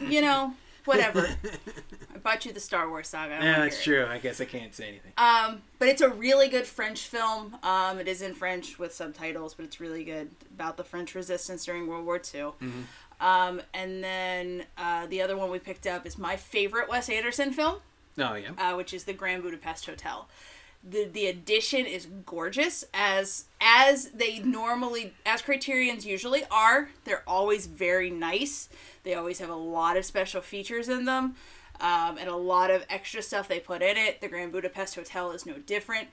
you 0.07 0.21
know, 0.21 0.53
whatever. 0.85 1.27
I 2.15 2.17
bought 2.17 2.45
you 2.45 2.51
the 2.53 2.59
Star 2.59 2.89
Wars 2.89 3.07
saga. 3.07 3.35
I 3.35 3.43
Yeah, 3.43 3.59
that's 3.59 3.79
it. 3.79 3.83
true. 3.83 4.05
I 4.09 4.17
guess 4.17 4.41
I 4.41 4.45
can't 4.45 4.73
say 4.73 4.87
anything. 4.87 5.11
Um, 5.17 5.61
but 5.77 5.87
it's 5.87 6.01
a 6.01 6.09
really 6.09 6.47
good 6.49 6.65
French 6.65 7.07
film. 7.07 7.55
Um, 7.63 7.99
it 7.99 8.07
is 8.07 8.21
in 8.21 8.33
French 8.33 8.79
with 8.79 8.93
subtitles, 8.93 9.53
but 9.53 9.65
it's 9.65 9.79
really 9.79 10.03
good 10.03 10.29
about 10.55 10.77
the 10.77 10.83
French 10.83 11.15
resistance 11.15 11.65
during 11.65 11.87
World 11.87 12.05
War 12.05 12.19
II. 12.33 12.51
Um, 13.21 13.61
and 13.73 14.03
then 14.03 14.63
uh, 14.77 15.05
the 15.07 15.21
other 15.21 15.35
one 15.37 15.51
we 15.51 15.59
picked 15.59 15.85
up 15.85 16.05
is 16.05 16.17
my 16.17 16.35
favorite 16.37 16.89
Wes 16.89 17.09
Anderson 17.09 17.51
film, 17.51 17.75
Oh 18.17 18.35
yeah. 18.35 18.51
uh, 18.57 18.75
which 18.77 18.93
is 18.93 19.03
the 19.03 19.13
Grand 19.13 19.43
Budapest 19.43 19.85
Hotel. 19.85 20.27
The 20.83 21.05
the 21.05 21.27
edition 21.27 21.85
is 21.85 22.07
gorgeous 22.25 22.85
as 22.93 23.45
as 23.59 24.11
they 24.11 24.39
normally 24.39 25.13
as 25.25 25.41
Criterion's 25.41 26.05
usually 26.05 26.43
are. 26.49 26.89
They're 27.03 27.23
always 27.27 27.67
very 27.67 28.09
nice. 28.09 28.69
They 29.03 29.13
always 29.13 29.39
have 29.39 29.49
a 29.49 29.55
lot 29.55 29.97
of 29.97 30.05
special 30.05 30.41
features 30.41 30.87
in 30.89 31.05
them. 31.05 31.35
Um, 31.81 32.17
and 32.17 32.27
a 32.27 32.35
lot 32.35 32.71
of 32.71 32.85
extra 32.89 33.21
stuff 33.21 33.47
they 33.47 33.59
put 33.61 33.81
in 33.81 33.95
it. 33.95 34.19
The 34.19 34.27
Grand 34.27 34.51
Budapest 34.51 34.95
Hotel 34.95 35.31
is 35.31 35.45
no 35.45 35.53
different. 35.59 36.09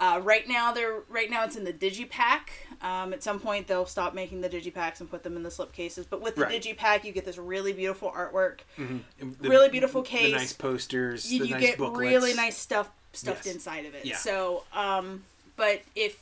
Uh, 0.00 0.20
right 0.22 0.48
now, 0.48 0.72
they're 0.72 1.02
right 1.08 1.30
now 1.30 1.44
it's 1.44 1.54
in 1.54 1.62
the 1.64 1.72
digipack. 1.72 2.48
Um, 2.82 3.12
at 3.12 3.22
some 3.22 3.38
point, 3.38 3.68
they'll 3.68 3.86
stop 3.86 4.12
making 4.12 4.40
the 4.40 4.48
digipacks 4.48 4.98
and 5.00 5.08
put 5.08 5.22
them 5.22 5.36
in 5.36 5.44
the 5.44 5.50
slipcases. 5.50 6.04
But 6.10 6.20
with 6.20 6.34
the 6.34 6.42
Right. 6.42 6.60
digipack, 6.60 7.04
you 7.04 7.12
get 7.12 7.24
this 7.24 7.38
really 7.38 7.72
beautiful 7.72 8.10
artwork. 8.10 8.60
And 8.76 9.04
the- 9.40 9.48
really 9.48 9.68
beautiful 9.68 10.02
The 10.02 10.08
case. 10.08 10.32
nice 10.32 10.52
posters. 10.52 11.32
You, 11.32 11.40
the 11.40 11.46
you 11.46 11.54
nice 11.54 11.62
get 11.62 11.78
booklets. 11.78 11.98
really 12.00 12.34
nice 12.34 12.56
stuff 12.58 12.90
stuffed 13.16 13.46
Yes. 13.46 13.54
inside 13.54 13.86
of 13.86 13.94
it. 13.94 14.04
Yeah. 14.04 14.16
So, 14.16 14.64
um, 14.72 15.24
but 15.56 15.82
if 15.94 16.18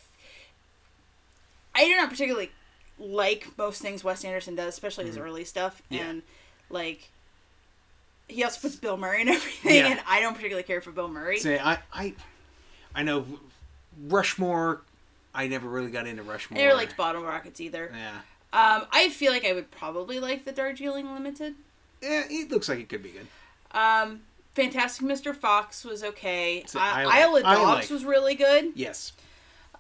I 1.74 1.84
do 1.86 1.96
not 1.96 2.10
particularly 2.10 2.50
like 2.98 3.48
most 3.56 3.80
things 3.82 4.04
Wes 4.04 4.24
Anderson 4.24 4.54
does, 4.54 4.68
especially 4.68 5.06
his 5.06 5.16
early 5.18 5.44
stuff, 5.44 5.82
Mm-hmm. 5.84 5.94
Yeah. 5.94 6.10
and 6.10 6.22
like 6.70 7.08
he 8.28 8.44
also 8.44 8.60
puts 8.60 8.76
Bill 8.76 8.96
Murray 8.96 9.20
and 9.22 9.30
everything, 9.36 9.74
Yeah. 9.76 9.88
and 9.88 10.00
I 10.06 10.20
don't 10.20 10.34
particularly 10.34 10.62
care 10.64 10.80
for 10.80 10.90
Bill 10.92 11.08
Murray. 11.08 11.38
Say 11.38 11.58
I 11.58 11.78
I 11.92 12.14
I 12.94 13.02
know 13.02 13.26
Rushmore. 14.08 14.82
I 15.34 15.48
never 15.48 15.66
really 15.68 15.90
got 15.90 16.06
into 16.06 16.22
I 16.22 16.26
Rushmore. 16.26 16.58
never 16.60 16.74
liked 16.74 16.96
Bottle 16.96 17.22
Rockets 17.22 17.60
either. 17.60 17.90
Yeah. 17.94 18.10
Um, 18.54 18.86
I 18.92 19.08
feel 19.08 19.32
like 19.32 19.46
I 19.46 19.54
would 19.54 19.70
probably 19.70 20.20
like 20.20 20.44
the 20.44 20.52
Darjeeling 20.52 21.10
Limited. 21.14 21.54
Yeah, 22.02 22.24
it 22.28 22.50
looks 22.50 22.68
like 22.68 22.80
it 22.80 22.88
could 22.90 23.02
be 23.02 23.10
good. 23.12 23.26
Um, 23.70 24.20
Fantastic 24.54 25.06
Mr. 25.06 25.34
Fox 25.34 25.84
was 25.84 26.04
okay. 26.04 26.64
I 26.74 27.04
like- 27.04 27.14
Isle 27.14 27.36
of 27.36 27.44
I 27.44 27.54
Dogs 27.54 27.80
like- 27.82 27.90
was 27.90 28.04
really 28.04 28.34
good. 28.34 28.72
Yes. 28.74 29.12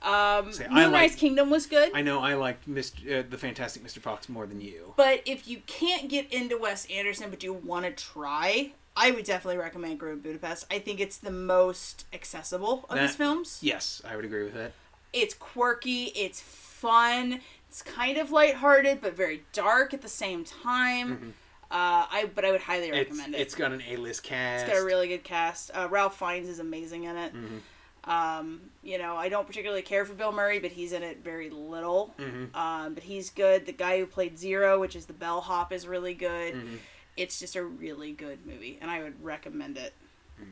Um, 0.02 0.10
I 0.10 0.66
Moonrise 0.70 1.10
like- 1.12 1.16
Kingdom 1.18 1.50
was 1.50 1.66
good. 1.66 1.92
I 1.94 2.02
know 2.02 2.20
I 2.20 2.34
liked 2.34 2.68
Mr. 2.68 3.20
Uh, 3.20 3.24
the 3.28 3.38
Fantastic 3.38 3.84
Mr. 3.84 4.00
Fox 4.00 4.28
more 4.28 4.46
than 4.46 4.60
you. 4.60 4.94
But 4.96 5.22
if 5.26 5.46
you 5.46 5.62
can't 5.66 6.08
get 6.08 6.32
into 6.32 6.58
Wes 6.58 6.86
Anderson 6.86 7.30
but 7.30 7.42
you 7.44 7.52
want 7.52 7.84
to 7.84 7.92
try, 7.92 8.72
I 8.96 9.10
would 9.12 9.24
definitely 9.24 9.58
recommend 9.58 10.00
Grand 10.00 10.22
Budapest. 10.22 10.66
I 10.70 10.80
think 10.80 10.98
it's 11.00 11.18
the 11.18 11.30
most 11.30 12.04
accessible 12.12 12.84
of 12.88 12.98
his 12.98 13.14
films. 13.14 13.58
Yes, 13.62 14.02
I 14.04 14.16
would 14.16 14.24
agree 14.24 14.42
with 14.42 14.54
that. 14.54 14.72
It's 15.12 15.34
quirky, 15.34 16.06
it's 16.16 16.40
fun, 16.40 17.40
it's 17.68 17.82
kind 17.82 18.18
of 18.18 18.32
lighthearted 18.32 19.00
but 19.00 19.14
very 19.14 19.44
dark 19.52 19.94
at 19.94 20.02
the 20.02 20.08
same 20.08 20.42
time. 20.44 21.34
Uh, 21.72 22.04
I 22.10 22.30
but 22.34 22.44
I 22.44 22.50
would 22.52 22.60
highly 22.60 22.88
Mm-hmm. 22.90 22.94
It's, 22.96 23.10
recommend 23.10 23.34
it. 23.34 23.40
it's 23.40 23.54
got 23.54 23.72
an 23.72 23.82
A-list 23.88 24.22
cast. 24.22 24.64
It's 24.66 24.72
got 24.74 24.82
a 24.82 24.84
really 24.84 25.08
good 25.08 25.24
cast. 25.24 25.70
Uh, 25.74 25.88
Ralph 25.90 26.18
Fiennes 26.18 26.48
is 26.48 26.58
amazing 26.58 27.04
in 27.04 27.16
it. 27.16 27.34
Mm-hmm. 27.34 28.10
Um, 28.10 28.60
you 28.82 28.98
know, 28.98 29.16
I 29.16 29.28
don't 29.28 29.46
particularly 29.46 29.82
care 29.82 30.04
for 30.04 30.12
Bill 30.12 30.32
Murray, 30.32 30.58
but 30.58 30.72
he's 30.72 30.92
in 30.92 31.02
it 31.02 31.18
very 31.24 31.50
little. 31.50 32.12
Mhm. 32.18 32.54
Um, 32.54 32.94
but 32.94 33.04
he's 33.04 33.30
good. 33.30 33.64
The 33.64 33.72
guy 33.72 33.98
who 34.00 34.06
played 34.06 34.38
Zero, 34.38 34.78
which 34.80 34.96
is 34.96 35.06
the 35.06 35.12
bellhop, 35.12 35.72
is 35.72 35.86
really 35.86 36.14
good. 36.14 36.54
Mhm. 36.54 36.78
It's 37.16 37.38
just 37.38 37.56
a 37.56 37.62
really 37.64 38.12
good 38.12 38.44
movie, 38.44 38.78
and 38.80 38.90
I 38.90 39.02
would 39.02 39.22
recommend 39.24 39.78
it. 39.78 39.92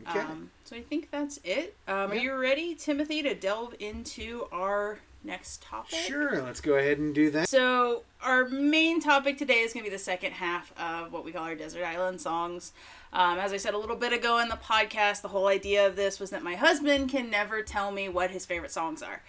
Okay. 0.09 0.21
Um, 0.21 0.51
so 0.65 0.77
I 0.77 0.83
think 0.83 1.11
that's 1.11 1.41
it. 1.43 1.75
Um, 1.89 2.13
Are 2.13 2.15
you 2.15 2.33
ready, 2.35 2.75
Timothy, 2.77 3.23
to 3.25 3.35
delve 3.35 3.75
into 3.81 4.47
our 4.53 5.01
next 5.25 5.63
topic? 5.63 5.99
Sure, 5.99 6.43
let's 6.43 6.61
go 6.61 6.75
ahead 6.75 6.99
and 6.99 7.15
do 7.15 7.31
that. 7.31 7.49
So, 7.49 8.03
our 8.23 8.49
main 8.49 9.01
topic 9.01 9.39
today 9.39 9.61
is 9.61 9.73
going 9.73 9.85
to 9.85 9.91
be 9.91 9.95
the 9.95 10.03
second 10.03 10.33
half 10.33 10.73
of 10.79 11.13
what 11.13 11.25
we 11.25 11.33
call 11.33 11.45
our 11.45 11.55
Desert 11.55 11.85
Island 11.85 12.21
songs. 12.21 12.73
Um, 13.13 13.39
as 13.39 13.53
I 13.53 13.57
said 13.57 13.75
a 13.75 13.79
little 13.79 13.97
bit 13.97 14.13
ago 14.13 14.39
in 14.39 14.49
the 14.49 14.57
podcast, 14.57 15.23
the 15.23 15.29
whole 15.29 15.49
idea 15.49 15.87
of 15.87 15.97
this 15.97 16.21
was 16.21 16.31
that 16.31 16.43
my 16.43 16.55
husband 16.55 17.11
can 17.11 17.31
never 17.31 17.63
tell 17.63 17.91
me 17.91 18.09
what 18.09 18.31
his 18.31 18.47
favorite 18.47 18.71
songs 18.71 19.03
are. 19.03 19.23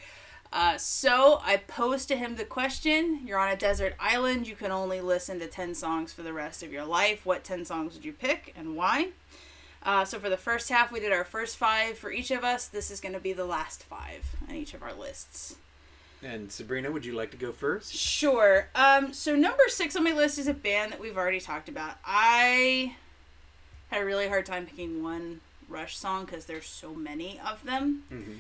Uh, 0.54 0.78
so 0.78 1.42
I 1.44 1.58
posed 1.58 2.10
to 2.10 2.18
him 2.18 2.36
the 2.36 2.44
question 2.44 3.22
You're 3.26 3.40
on 3.40 3.52
a 3.52 3.56
desert 3.56 3.96
island, 4.00 4.48
you 4.48 4.56
can 4.56 4.72
only 4.72 5.00
listen 5.00 5.40
to 5.40 5.48
10 5.48 5.76
songs 5.76 6.12
for 6.12 6.24
the 6.24 6.34
rest 6.34 6.62
of 6.62 6.72
your 6.72 6.84
life. 6.84 7.26
What 7.26 7.44
10 7.44 7.66
songs 7.66 7.94
would 7.94 8.04
you 8.04 8.14
pick 8.14 8.54
and 8.58 8.76
why? 8.76 9.10
Uh, 9.84 10.06
so 10.06 10.20
for 10.20 10.30
the 10.30 10.38
first 10.38 10.70
half, 10.70 10.92
we 10.92 11.00
did 11.00 11.12
our 11.12 11.24
first 11.24 11.58
five 11.58 11.98
for 11.98 12.12
each 12.12 12.30
of 12.30 12.44
us. 12.44 12.68
This 12.68 12.92
is 12.92 13.02
going 13.02 13.14
to 13.14 13.20
be 13.20 13.34
the 13.34 13.46
last 13.46 13.84
five 13.84 14.36
on 14.48 14.56
each 14.56 14.74
of 14.74 14.84
our 14.84 14.94
lists. 14.94 15.56
And 16.24 16.52
Sabrina, 16.52 16.92
would 16.92 17.06
you 17.06 17.14
like 17.14 17.32
to 17.32 17.38
go 17.38 17.52
first? 17.52 17.94
Sure. 17.96 18.68
Um, 18.76 19.12
so 19.14 19.36
number 19.36 19.64
six 19.68 19.96
on 19.96 20.04
my 20.04 20.12
list 20.14 20.38
is 20.38 20.48
a 20.48 20.54
band 20.54 20.92
that 20.92 21.00
we've 21.00 21.18
already 21.18 21.40
talked 21.40 21.68
about. 21.68 21.96
I 22.06 22.96
had 23.90 24.02
a 24.04 24.06
really 24.06 24.28
hard 24.28 24.46
time 24.46 24.66
picking 24.68 25.04
one 25.04 25.42
Rush 25.68 25.98
song 25.98 26.26
because 26.26 26.46
there's 26.46 26.66
so 26.68 26.94
many 26.94 27.40
of 27.40 27.64
them. 27.64 28.04
Mhm. 28.12 28.40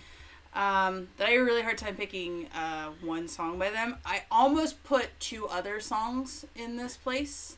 Um, 0.53 1.07
that 1.17 1.27
I 1.27 1.31
had 1.31 1.39
a 1.39 1.43
really 1.43 1.61
hard 1.61 1.77
time 1.77 1.95
picking 1.95 2.47
uh, 2.53 2.89
one 3.01 3.27
song 3.29 3.57
by 3.57 3.69
them. 3.69 3.97
I 4.05 4.23
almost 4.29 4.83
put 4.83 5.17
two 5.19 5.47
other 5.47 5.79
songs 5.79 6.45
in 6.55 6.75
this 6.75 6.97
place. 6.97 7.55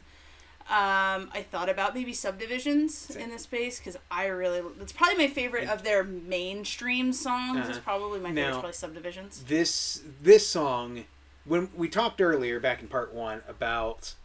Um, 0.69 1.29
I 1.33 1.45
thought 1.51 1.67
about 1.69 1.93
maybe 1.93 2.13
subdivisions 2.13 2.97
Same. 2.97 3.23
in 3.23 3.29
this 3.31 3.43
space 3.43 3.79
because 3.79 3.97
I 4.09 4.25
really 4.27 4.61
it's 4.79 4.93
probably 4.93 5.17
my 5.17 5.27
favorite 5.31 5.67
of 5.67 5.83
their 5.83 6.03
mainstream 6.03 7.11
songs. 7.11 7.69
Uh-huh. 7.69 7.79
probably 7.83 8.19
my 8.21 8.29
favorite. 8.33 8.51
Probably 8.53 8.71
subdivisions. 8.73 9.43
This 9.45 10.01
this 10.21 10.47
song, 10.47 11.03
when 11.45 11.69
we 11.75 11.89
talked 11.89 12.21
earlier 12.21 12.59
back 12.61 12.81
in 12.81 12.87
part 12.87 13.13
one 13.13 13.41
about 13.47 14.15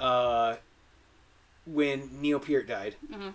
uh, 0.00 0.56
when 1.66 2.10
Neil 2.20 2.40
Peart 2.40 2.66
died, 2.66 2.96
Mhm. 3.12 3.34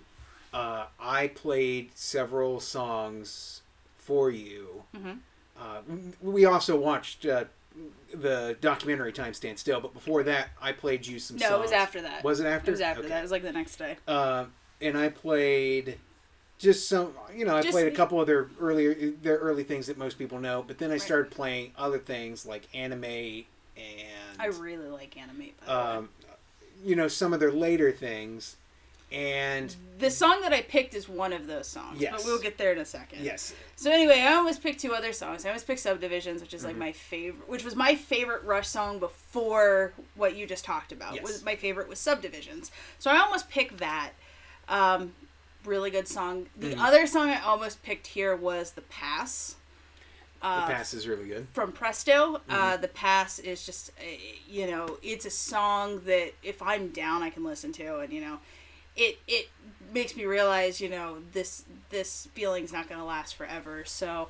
uh, 0.54 0.88
I 1.00 1.28
played 1.28 1.91
several 1.96 2.60
songs 2.60 3.62
for 3.98 4.30
you. 4.32 4.84
Mhm. 4.96 5.20
Uh, 5.58 5.82
we 6.22 6.43
also 6.46 6.76
watched 6.78 7.26
uh, 7.26 7.46
the 8.13 8.58
documentary 8.62 9.12
"Time 9.12 9.34
Stand 9.34 9.60
Still," 9.60 9.80
but 9.82 9.93
before 9.93 10.24
that, 10.24 10.50
I 10.62 10.72
played 10.72 11.06
you 11.06 11.20
some. 11.20 11.38
No, 11.38 11.48
songs. 11.50 11.56
it 11.60 11.62
was 11.62 11.72
after 11.72 12.02
that. 12.02 12.24
Was 12.24 12.39
it 12.39 12.46
after? 12.46 12.72
It 12.72 12.74
was 12.74 12.82
after 12.82 13.00
Okay. 13.02 13.10
that. 13.10 13.20
It 13.20 13.22
was 13.24 13.32
like 13.32 13.43
the 13.43 13.52
next 13.52 13.76
day. 13.78 13.98
Um, 14.08 14.54
and 14.82 14.98
I 14.98 15.10
played 15.10 15.98
just 16.60 16.88
some, 16.89 17.13
you 17.36 17.46
know, 17.46 17.56
I 17.56 17.62
Just- 17.62 17.74
played 17.74 17.88
a 17.88 17.96
couple 17.96 18.20
of 18.20 18.26
their 18.28 18.50
earlier, 18.60 19.12
their 19.22 19.38
early 19.38 19.63
things 19.63 19.86
that 19.88 19.98
most 19.98 20.17
people 20.17 20.39
know. 20.39 20.63
But 20.65 20.80
then 20.80 20.89
I 20.89 20.93
Right. 20.93 21.02
started 21.02 21.32
playing 21.32 21.74
other 21.78 22.00
things 22.00 22.46
like 22.48 22.63
anime 22.74 23.04
and, 23.04 23.46
I 24.39 24.48
really 24.48 24.88
like 24.88 25.15
anime. 25.17 25.52
By 25.60 25.65
the 25.65 25.72
way. 25.72 25.78
um, 25.98 26.10
you 26.84 26.96
know, 26.96 27.08
some 27.08 27.32
of 27.34 27.39
their 27.39 27.52
later 27.52 27.91
things. 27.91 28.56
And 29.12 29.74
The 30.00 30.12
song 30.12 30.41
that 30.41 30.52
I 30.54 30.62
picked 30.62 30.93
is 30.93 31.08
one 31.08 31.32
of 31.34 31.48
those 31.48 31.65
songs, 31.67 32.00
Yes. 32.02 32.12
but 32.15 32.26
we'll 32.26 32.41
get 32.41 32.58
there 32.58 32.72
in 32.74 32.78
a 32.78 32.86
second. 32.86 33.24
yes, 33.24 33.54
So 33.78 33.89
anyway, 33.89 34.20
I 34.20 34.34
almost 34.34 34.62
picked 34.62 34.80
two 34.82 34.93
other 34.93 35.13
songs. 35.13 35.46
I 35.46 35.50
almost 35.50 35.65
picked 35.65 35.80
Subdivisions, 35.80 36.41
which 36.41 36.54
is 36.54 36.62
Mm-hmm. 36.62 36.67
like 36.72 36.78
my 36.78 36.91
favorite, 36.91 37.48
which 37.50 37.63
was 37.63 37.76
my 37.76 37.96
favorite 37.96 38.43
Rush 38.43 38.67
song 38.67 39.00
before 39.00 39.93
what 40.15 40.36
you 40.36 40.46
just 40.46 40.65
talked 40.65 40.91
about. 40.91 41.15
Yes. 41.15 41.24
Was 41.24 41.43
my 41.43 41.56
favorite 41.56 41.88
was 41.88 42.00
Subdivisions. 42.00 42.70
So 43.00 43.10
I 43.10 43.17
almost 43.20 43.50
picked 43.50 43.78
that. 43.78 44.12
Um, 44.67 45.13
really 45.63 45.89
good 45.89 46.08
song. 46.08 46.48
The 46.58 46.76
Mhm. 46.76 46.80
other 46.86 47.08
song 47.08 47.30
I 47.30 47.39
almost 47.41 47.82
picked 47.84 48.08
here 48.08 48.36
was 48.36 48.72
The 48.74 48.82
Pass. 48.82 49.56
Uh, 50.41 50.67
the 50.67 50.74
pass 50.74 50.93
is 50.93 51.08
really 51.08 51.28
good. 51.28 51.48
from 51.54 51.72
Presto. 51.72 52.41
Uh, 52.48 52.74
Mm-hmm. 52.74 52.82
the 52.84 52.88
Pass 52.89 53.39
is 53.39 53.65
just, 53.65 53.89
uh, 54.00 54.04
you 54.48 54.67
know, 54.70 55.00
it's 55.02 55.26
a 55.26 55.32
song 55.32 56.02
that 56.06 56.34
if 56.43 56.62
I'm 56.62 56.89
down, 56.89 57.24
I 57.24 57.32
can 57.32 57.43
listen 57.43 57.72
to, 57.74 58.00
and 58.00 58.13
you 58.13 58.22
know, 58.22 58.39
it 58.98 59.20
it 59.28 59.50
makes 59.94 60.16
me 60.16 60.26
realize, 60.26 60.82
you 60.82 60.90
know, 60.90 61.18
this 61.34 61.64
this 61.90 62.28
feeling's 62.34 62.74
not 62.74 62.90
going 62.90 63.00
to 63.00 63.06
last 63.06 63.36
forever. 63.36 63.84
So, 63.86 64.30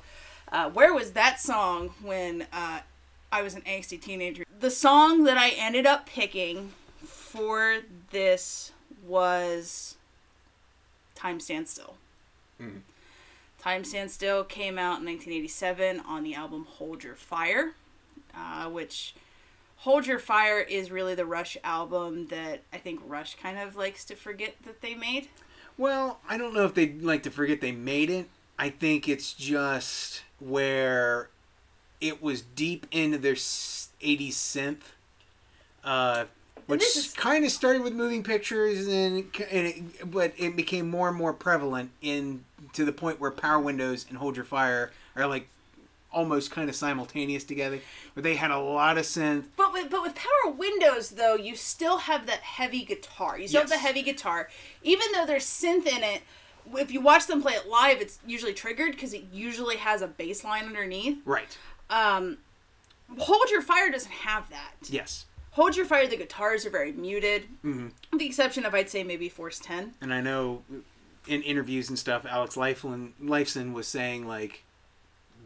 uh, 0.52 0.70
where 0.70 0.94
was 0.94 1.12
that 1.12 1.40
song 1.40 1.90
when 2.02 2.46
uh, 2.52 2.80
I 3.32 3.42
was 3.42 3.54
an 3.54 3.62
angsty 3.62 4.00
teenager? 4.00 4.44
The 4.60 4.70
song 4.70 5.24
that 5.24 5.36
I 5.36 5.50
ended 5.50 5.86
up 5.86 6.06
picking 6.06 6.72
for 7.04 7.78
this 8.10 8.72
was 9.06 9.96
"Time 11.14 11.40
Stands 11.40 11.70
Still." 11.70 11.94
Mhm. 12.60 12.80
Time 13.60 13.84
Stands 13.84 14.12
Still 14.14 14.44
came 14.44 14.78
out 14.78 15.00
in 15.00 15.06
1987 15.06 16.00
on 16.00 16.22
the 16.22 16.34
album 16.34 16.66
Hold 16.76 17.02
Your 17.02 17.16
Fire, 17.16 17.74
uh, 18.34 18.68
which 18.68 19.14
Hold 19.78 20.06
Your 20.06 20.18
Fire 20.18 20.60
is 20.60 20.90
really 20.90 21.14
the 21.14 21.24
Rush 21.26 21.56
album 21.62 22.26
that 22.28 22.62
I 22.72 22.78
think 22.78 23.00
Rush 23.06 23.36
kind 23.40 23.58
of 23.58 23.76
likes 23.76 24.04
to 24.06 24.16
forget 24.16 24.56
that 24.64 24.80
they 24.80 24.94
made. 24.94 25.28
Well, 25.76 26.18
I 26.28 26.36
don't 26.36 26.52
know 26.52 26.64
if 26.64 26.74
they'd 26.74 27.02
like 27.02 27.22
to 27.22 27.30
forget 27.30 27.60
they 27.60 27.72
made 27.72 28.10
it. 28.10 28.28
I 28.58 28.70
think 28.70 29.08
it's 29.08 29.32
just 29.32 30.22
where 30.40 31.28
it 32.00 32.20
was 32.20 32.42
deep 32.42 32.86
into 32.90 33.18
their 33.18 33.34
80s 33.34 34.34
synth, 34.34 34.82
uh, 35.84 36.24
which 36.66 36.82
is- 36.82 37.12
kind 37.12 37.44
of 37.44 37.52
started 37.52 37.82
with 37.82 37.92
moving 37.92 38.24
pictures, 38.24 38.88
and, 38.88 39.24
and 39.50 39.66
it, 39.66 40.10
but 40.10 40.32
it 40.36 40.56
became 40.56 40.90
more 40.90 41.08
and 41.08 41.16
more 41.16 41.32
prevalent 41.32 41.92
in 42.02 42.44
to 42.72 42.84
the 42.84 42.92
point 42.92 43.20
where 43.20 43.30
Power 43.30 43.60
Windows 43.60 44.06
and 44.08 44.18
Hold 44.18 44.34
Your 44.34 44.44
Fire 44.44 44.90
are 45.14 45.28
like 45.28 45.48
almost 46.12 46.50
kind 46.50 46.68
of 46.68 46.74
simultaneous 46.76 47.44
together. 47.44 47.80
Where 48.14 48.22
they 48.22 48.36
had 48.36 48.50
a 48.50 48.58
lot 48.58 48.98
of 48.98 49.04
synth. 49.04 49.44
But 49.56 49.72
with 49.72 49.90
but 49.90 50.02
with 50.02 50.14
Power 50.14 50.52
Windows 50.52 51.10
though, 51.10 51.34
you 51.36 51.54
still 51.56 51.98
have 51.98 52.26
that 52.26 52.40
heavy 52.40 52.84
guitar. 52.84 53.38
You 53.38 53.48
still 53.48 53.60
have 53.62 53.70
Yes. 53.70 53.78
the 53.80 53.86
heavy 53.86 54.02
guitar, 54.02 54.48
even 54.82 55.06
though 55.12 55.26
there's 55.26 55.44
synth 55.44 55.86
in 55.86 56.02
it. 56.02 56.22
If 56.74 56.90
you 56.92 57.00
watch 57.00 57.26
them 57.26 57.40
play 57.40 57.54
it 57.54 57.66
live, 57.66 58.00
it's 58.00 58.18
usually 58.26 58.52
triggered 58.52 58.92
because 58.92 59.14
it 59.14 59.24
usually 59.32 59.76
has 59.76 60.02
a 60.02 60.06
bass 60.08 60.44
line 60.44 60.64
underneath. 60.66 61.18
Right. 61.24 61.56
Um, 61.88 62.38
Hold 63.16 63.48
Your 63.50 63.62
Fire 63.62 63.90
doesn't 63.90 64.10
have 64.12 64.50
that. 64.50 64.74
Yes. 64.90 65.24
Hold 65.52 65.76
Your 65.76 65.86
Fire, 65.86 66.06
the 66.06 66.16
guitars 66.18 66.66
are 66.66 66.70
very 66.70 66.92
muted, 66.92 67.44
hmm 67.62 67.88
with 68.10 68.20
the 68.20 68.26
exception 68.26 68.66
of 68.66 68.74
I'd 68.74 68.90
say 68.90 69.02
maybe 69.02 69.28
Force 69.30 69.58
Ten. 69.58 69.94
And 70.00 70.12
I 70.12 70.20
know 70.20 70.62
in 71.26 71.42
interviews 71.42 71.88
and 71.88 71.98
stuff, 71.98 72.26
Alex 72.28 72.54
Lifeson 72.56 73.72
was 73.72 73.88
saying 73.88 74.26
like, 74.26 74.62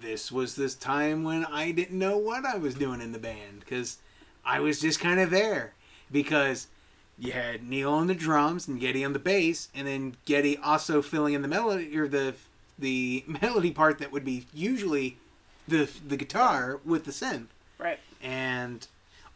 this 0.02 0.30
was 0.30 0.56
this 0.56 0.74
time 0.74 1.24
when 1.24 1.44
I 1.44 1.70
didn't 1.70 1.98
know 1.98 2.18
what 2.18 2.44
I 2.44 2.56
was 2.56 2.74
doing 2.74 3.00
in 3.00 3.12
the 3.12 3.18
band 3.18 3.60
because 3.60 3.98
I 4.44 4.60
was 4.60 4.80
just 4.80 5.00
kind 5.00 5.20
of 5.20 5.30
there 5.30 5.74
because 6.10 6.66
you 7.18 7.32
had 7.32 7.62
Neil 7.62 7.92
on 7.92 8.08
the 8.08 8.14
drums 8.14 8.66
and 8.66 8.80
Geddy 8.80 9.04
on 9.04 9.12
the 9.12 9.18
bass, 9.18 9.68
and 9.74 9.86
then 9.86 10.16
Geddy 10.24 10.56
also 10.56 11.02
filling 11.02 11.34
in 11.34 11.42
the 11.42 11.48
melody 11.48 11.96
or 11.96 12.08
the 12.08 12.34
the 12.78 13.24
melody 13.42 13.70
part 13.70 13.98
that 13.98 14.12
would 14.12 14.24
be 14.24 14.46
usually 14.52 15.16
the 15.68 15.88
the 16.06 16.16
guitar 16.16 16.80
with 16.84 17.04
the 17.04 17.12
synth. 17.12 17.46
Right. 17.78 18.00
And 18.22 18.86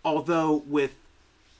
although 0.05 0.57
with 0.67 0.97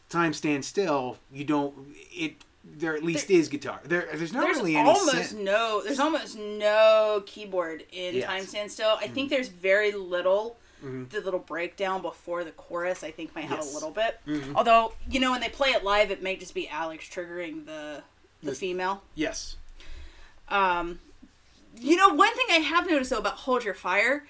Time 0.09 0.33
Stand 0.33 0.65
Still, 0.65 1.19
you 1.33 1.45
don't 1.45 1.95
it 2.13 2.37
there 2.79 2.95
at 2.95 3.03
least 3.03 3.31
is 3.31 3.49
guitar. 3.49 3.81
There 3.85 4.09
there's 4.15 4.33
not 4.33 4.43
there's 4.43 4.57
really 4.59 4.77
any 4.77 4.89
almost 4.89 5.35
no 5.35 5.83
there's 5.85 6.01
almost 6.01 6.37
no 6.39 7.23
keyboard 7.27 7.85
in 7.93 8.15
Yes. 8.17 8.25
Mm-hmm. 8.25 8.33
Time 8.33 8.47
Stand 8.47 8.73
Still. 8.73 8.97
I 9.01 9.09
think 9.09 9.31
there's 9.31 9.49
very 9.49 9.93
little. 9.93 10.57
Mhm. 10.85 11.09
The 11.09 11.21
little 11.23 11.41
breakdown 11.41 12.03
before 12.03 12.45
the 12.45 12.51
chorus, 12.53 13.03
I 13.03 13.11
think, 13.11 13.35
might 13.35 13.47
have 13.47 13.59
Yes. 13.61 13.71
a 13.71 13.75
little 13.75 13.91
bit. 13.91 14.21
Mhm. 14.27 14.55
Although, 14.55 14.93
you 15.11 15.21
know, 15.21 15.31
when 15.31 15.41
they 15.41 15.49
play 15.49 15.71
it 15.71 15.83
live, 15.85 16.11
it 16.11 16.23
may 16.23 16.37
just 16.37 16.53
be 16.55 16.69
Alex 16.69 17.07
triggering 17.09 17.65
the 17.65 18.03
the 18.43 18.51
The- 18.51 18.55
female. 18.55 19.03
Yes. 19.15 19.57
Um, 20.49 21.01
you 21.81 21.97
know, 21.97 22.09
one 22.11 22.35
thing 22.35 22.47
I 22.51 22.59
have 22.59 22.89
noticed 22.89 23.11
though 23.11 23.19
about 23.19 23.35
Hold 23.35 23.65
Your 23.65 23.75
Fire, 23.75 24.27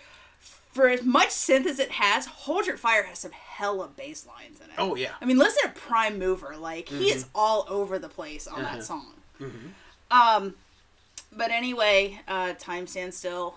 for 0.77 0.89
as 0.89 1.03
much 1.03 1.31
synth 1.31 1.67
as 1.67 1.79
it 1.81 1.91
has, 1.93 2.27
Hold 2.27 2.67
Your 2.67 2.77
Fire 2.77 3.03
has 3.05 3.19
some 3.19 3.33
hella 3.33 3.89
bass 3.89 4.27
lines 4.27 4.61
in 4.61 4.67
it. 4.71 4.75
Oh 4.79 4.95
yeah. 4.95 5.13
I 5.21 5.25
mean, 5.25 5.39
listen 5.39 5.63
to 5.65 5.79
Prime 5.81 6.19
Mover. 6.19 6.57
Like, 6.57 6.89
he 6.89 7.11
is 7.11 7.27
all 7.35 7.67
over 7.69 7.99
the 7.99 8.09
place 8.09 8.47
on 8.47 8.61
Uh-huh. 8.65 8.77
that 8.77 8.85
song. 8.85 9.15
Mhm. 9.41 9.71
Um, 10.11 10.55
but 11.33 11.51
anyway, 11.51 12.21
uh, 12.29 12.53
Time 12.59 12.87
Stands 12.87 13.17
Still. 13.17 13.55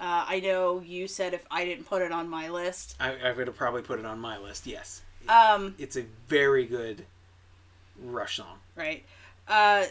Uh, 0.00 0.24
I 0.28 0.40
know 0.40 0.80
you 0.84 1.06
said 1.06 1.34
if 1.34 1.46
I 1.50 1.64
didn't 1.64 1.84
put 1.84 2.02
it 2.02 2.10
on 2.10 2.28
my 2.28 2.48
list. 2.48 2.96
I, 2.98 3.14
I 3.16 3.32
would 3.32 3.46
have 3.46 3.56
probably 3.56 3.82
put 3.82 4.00
it 4.00 4.04
on 4.04 4.18
my 4.18 4.38
list. 4.38 4.66
Yes. 4.66 5.02
Um, 5.28 5.74
It's 5.78 5.96
a 5.96 6.04
very 6.28 6.66
good 6.66 7.06
Rush 8.02 8.36
song. 8.38 8.58
right. 8.74 9.04
Uh, 9.46 9.84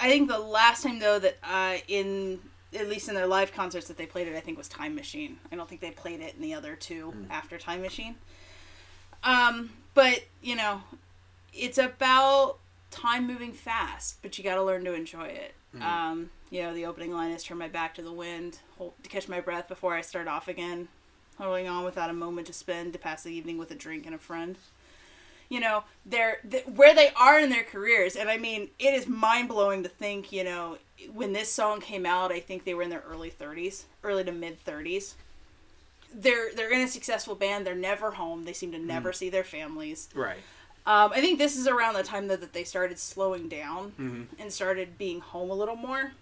I 0.00 0.08
think 0.08 0.28
the 0.28 0.38
last 0.38 0.82
time 0.84 0.98
though 1.00 1.18
that 1.18 1.36
uh, 1.42 1.76
in 1.88 2.40
at 2.74 2.88
least 2.88 3.08
in 3.08 3.14
their 3.14 3.26
live 3.26 3.52
concerts 3.52 3.88
that 3.88 3.96
they 3.96 4.06
played 4.06 4.28
it, 4.28 4.36
I 4.36 4.40
think 4.40 4.58
was 4.58 4.68
Time 4.68 4.94
Machine. 4.94 5.38
I 5.50 5.56
don't 5.56 5.68
think 5.68 5.80
they 5.80 5.90
played 5.90 6.20
it 6.20 6.34
in 6.34 6.42
the 6.42 6.54
other 6.54 6.74
two 6.76 7.12
after 7.30 7.58
Time 7.58 7.82
Machine. 7.82 8.16
Um, 9.24 9.70
but 9.94 10.24
you 10.42 10.56
know, 10.56 10.82
it's 11.52 11.78
about 11.78 12.58
time 12.90 13.26
moving 13.26 13.52
fast, 13.52 14.18
but 14.22 14.36
you 14.36 14.44
got 14.44 14.56
to 14.56 14.62
learn 14.62 14.84
to 14.84 14.94
enjoy 14.94 15.26
it. 15.26 15.54
Um, 15.80 16.30
you 16.50 16.62
know, 16.62 16.74
the 16.74 16.84
opening 16.86 17.12
line 17.12 17.30
is 17.30 17.42
"Turn 17.42 17.58
my 17.58 17.68
back 17.68 17.94
to 17.94 18.02
the 18.02 18.12
wind, 18.12 18.58
hold, 18.76 18.92
to 19.02 19.08
catch 19.08 19.28
my 19.28 19.40
breath 19.40 19.68
before 19.68 19.94
I 19.94 20.00
start 20.00 20.28
off 20.28 20.48
again." 20.48 20.88
holding 21.38 21.68
on 21.68 21.84
without 21.84 22.10
a 22.10 22.12
moment 22.12 22.46
to 22.46 22.52
spend 22.52 22.92
to 22.92 22.98
pass 22.98 23.22
the 23.22 23.32
evening 23.32 23.58
with 23.58 23.70
a 23.70 23.74
drink 23.74 24.06
and 24.06 24.14
a 24.14 24.18
friend. 24.18 24.56
You 25.52 25.60
know, 25.60 25.84
they're, 26.06 26.38
th- 26.50 26.64
where 26.64 26.94
they 26.94 27.10
are 27.14 27.38
in 27.38 27.50
their 27.50 27.62
careers, 27.62 28.16
and 28.16 28.30
I 28.30 28.38
mean, 28.38 28.70
it 28.78 28.94
is 28.94 29.06
mind 29.06 29.50
blowing 29.50 29.82
to 29.82 29.88
think. 29.90 30.32
You 30.32 30.44
know, 30.44 30.78
when 31.12 31.34
this 31.34 31.52
song 31.52 31.82
came 31.82 32.06
out, 32.06 32.32
I 32.32 32.40
think 32.40 32.64
they 32.64 32.72
were 32.72 32.82
in 32.82 32.88
their 32.88 33.04
early 33.06 33.28
thirties, 33.28 33.84
early 34.02 34.24
to 34.24 34.32
mid 34.32 34.58
thirties. 34.60 35.14
They're 36.14 36.54
they're 36.54 36.72
in 36.72 36.80
a 36.80 36.88
successful 36.88 37.34
band. 37.34 37.66
They're 37.66 37.74
never 37.74 38.12
home. 38.12 38.44
They 38.44 38.54
seem 38.54 38.72
to 38.72 38.78
never 38.78 39.12
see 39.12 39.28
their 39.28 39.44
families. 39.44 40.08
Right. 40.14 40.38
Um, 40.86 41.12
I 41.14 41.20
think 41.20 41.38
this 41.38 41.58
is 41.58 41.68
around 41.68 41.94
the 41.94 42.02
time 42.02 42.28
though 42.28 42.36
that 42.36 42.54
they 42.54 42.64
started 42.64 42.98
slowing 42.98 43.50
down 43.50 43.92
and 44.38 44.50
started 44.50 44.96
being 44.96 45.20
home 45.20 45.50
a 45.50 45.54
little 45.54 45.76
more. 45.76 46.12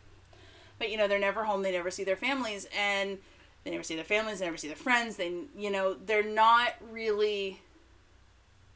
But 0.80 0.90
you 0.90 0.96
know, 0.96 1.06
they're 1.06 1.20
never 1.20 1.44
home. 1.44 1.62
They 1.62 1.70
never 1.70 1.92
see 1.92 2.02
their 2.02 2.16
families, 2.16 2.66
and 2.76 3.18
they 3.62 3.70
never 3.70 3.84
see 3.84 3.94
their 3.94 4.04
families. 4.04 4.40
They 4.40 4.46
never 4.46 4.56
see 4.56 4.66
their 4.66 4.76
friends. 4.76 5.14
They, 5.14 5.32
you 5.56 5.70
know, 5.70 5.94
they're 5.94 6.24
not 6.24 6.74
really 6.90 7.60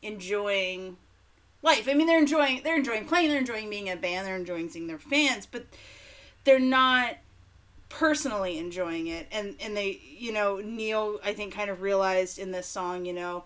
enjoying 0.04 0.96
life. 1.62 1.88
I 1.88 1.94
mean, 1.94 2.06
they're 2.06 2.18
enjoying 2.18 2.62
they're 2.62 2.76
enjoying 2.76 3.06
playing. 3.06 3.28
They're 3.30 3.38
enjoying 3.38 3.70
being 3.70 3.88
a 3.90 3.96
band. 3.96 4.26
They're 4.26 4.36
enjoying 4.36 4.68
seeing 4.68 4.86
their 4.86 4.98
fans, 4.98 5.46
but 5.46 5.66
they're 6.44 6.58
not 6.58 7.16
personally 7.88 8.58
enjoying 8.58 9.06
it. 9.06 9.26
And 9.32 9.56
and 9.60 9.76
they, 9.76 10.00
you 10.18 10.32
know, 10.32 10.58
Neil, 10.58 11.20
I 11.24 11.32
think, 11.32 11.54
kind 11.54 11.70
of 11.70 11.82
realized 11.82 12.38
in 12.38 12.52
this 12.52 12.66
song, 12.66 13.04
you 13.04 13.12
know 13.12 13.44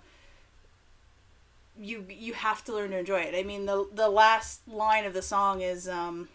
you 1.81 2.05
you 2.09 2.33
have 2.33 2.65
to 2.65 2.73
learn 2.73 2.91
to 2.91 2.99
enjoy 2.99 3.21
it. 3.21 3.35
I 3.35 3.43
mean, 3.43 3.67
the 3.67 3.89
the 3.93 4.09
last 4.09 4.67
line 4.69 5.05
of 5.05 5.15
the 5.15 5.23
song 5.23 5.61
is 5.61 5.89
um, 5.89 6.29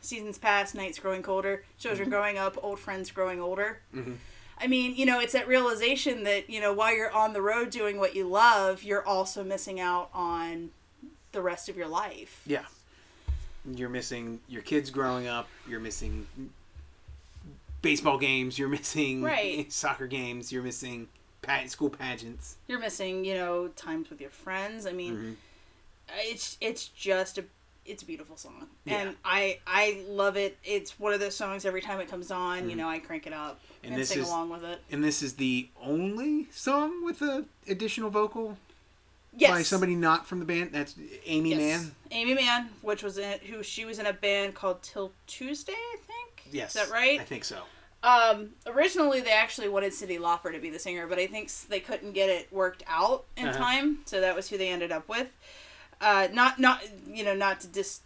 "Seasons 0.00 0.38
pass, 0.38 0.74
nights 0.74 0.98
growing 0.98 1.22
colder, 1.22 1.64
children 1.78 2.10
growing 2.10 2.38
up, 2.38 2.58
old 2.62 2.80
friends 2.80 3.10
growing 3.10 3.40
older." 3.40 3.80
Mhm. 3.94 4.16
I 4.60 4.66
mean, 4.66 4.94
you 4.94 5.06
know, 5.06 5.20
it's 5.20 5.32
that 5.32 5.48
realization 5.48 6.24
that 6.24 6.50
you 6.50 6.60
know 6.60 6.72
while 6.72 6.94
you're 6.94 7.10
on 7.10 7.32
the 7.32 7.42
road 7.42 7.70
doing 7.70 7.98
what 7.98 8.14
you 8.14 8.28
love, 8.28 8.82
you're 8.82 9.04
also 9.06 9.42
missing 9.42 9.80
out 9.80 10.10
on 10.12 10.70
the 11.32 11.40
rest 11.40 11.68
of 11.68 11.76
your 11.76 11.88
life. 11.88 12.42
Yeah. 12.46 12.64
You're 13.64 13.88
missing 13.88 14.40
your 14.48 14.62
kids 14.62 14.90
growing 14.90 15.26
up. 15.26 15.48
You're 15.68 15.80
missing 15.80 16.26
baseball 17.82 18.18
games. 18.18 18.58
You're 18.58 18.68
missing 18.68 19.22
Right. 19.22 19.70
soccer 19.72 20.06
games. 20.06 20.50
You're 20.52 20.62
missing 20.62 21.08
school 21.66 21.90
pageants. 21.90 22.56
You're 22.68 22.78
missing, 22.78 23.24
you 23.24 23.34
know, 23.34 23.68
times 23.68 24.08
with 24.10 24.20
your 24.20 24.30
friends. 24.30 24.86
I 24.86 24.92
mean, 24.92 25.14
Mhm. 25.16 25.36
it's 26.30 26.56
it's 26.60 26.86
just 26.88 27.38
a 27.38 27.44
it's 27.86 28.02
a 28.02 28.06
beautiful 28.06 28.36
song, 28.36 28.68
Yeah. 28.84 28.98
and 29.00 29.16
I 29.24 29.58
I 29.66 30.02
love 30.08 30.36
it. 30.36 30.58
It's 30.64 30.98
one 30.98 31.12
of 31.12 31.20
those 31.20 31.34
songs 31.36 31.64
every 31.64 31.80
time 31.82 32.00
it 32.00 32.08
comes 32.08 32.30
on, 32.30 32.68
you 32.68 32.74
Mhm. 32.76 32.78
know, 32.78 32.88
I 32.88 32.98
crank 32.98 33.26
it 33.26 33.32
up 33.32 33.60
And 33.82 33.92
and, 33.92 34.00
this 34.00 34.10
sing 34.10 34.20
is- 34.20 34.28
along 34.28 34.50
with 34.50 34.64
it. 34.64 34.80
And 34.90 35.02
this 35.02 35.22
is 35.22 35.34
the 35.34 35.68
only 35.80 36.48
song 36.52 37.04
with 37.04 37.22
a 37.22 37.46
additional 37.68 38.10
vocal 38.10 38.58
Yes, 39.36 39.50
by 39.50 39.62
somebody 39.62 39.94
not 39.94 40.26
from 40.26 40.40
the 40.40 40.44
band. 40.44 40.72
That's 40.72 40.94
Aimee 41.24 41.50
Yes. 41.50 41.58
Mann. 41.82 41.94
Aimee 42.10 42.34
Mann, 42.34 42.70
which 42.82 43.02
was 43.02 43.16
in 43.18 43.38
who 43.40 43.62
she 43.62 43.84
was 43.84 43.98
in 43.98 44.06
a 44.06 44.12
band 44.12 44.54
called 44.54 44.82
Till 44.82 45.12
Tuesday, 45.26 45.72
I 45.72 45.96
think. 46.06 46.42
Yes. 46.52 46.74
is 46.74 46.82
that 46.82 46.90
right? 46.92 47.20
I 47.20 47.24
think 47.24 47.44
so. 47.44 47.62
Um, 48.02 48.54
originally 48.66 49.20
they 49.20 49.30
actually 49.30 49.68
wanted 49.68 49.92
Cyndi 49.92 50.18
Lauper 50.18 50.50
to 50.52 50.58
be 50.58 50.70
the 50.70 50.78
singer, 50.78 51.06
but 51.06 51.18
I 51.18 51.26
think 51.26 51.50
they 51.68 51.80
couldn't 51.80 52.12
get 52.12 52.28
it 52.30 52.50
worked 52.52 52.82
out 52.86 53.26
in 53.36 53.46
Uh-huh. 53.48 53.58
time, 53.58 54.00
so 54.06 54.20
that 54.20 54.34
was 54.34 54.48
who 54.48 54.56
they 54.58 54.68
ended 54.68 54.90
up 54.90 55.06
with. 55.08 55.28
Uh, 56.00 56.28
not 56.32 56.58
not 56.58 56.82
you 57.12 57.24
know 57.24 57.34
not 57.34 57.60
to 57.60 57.68
just 57.72 58.02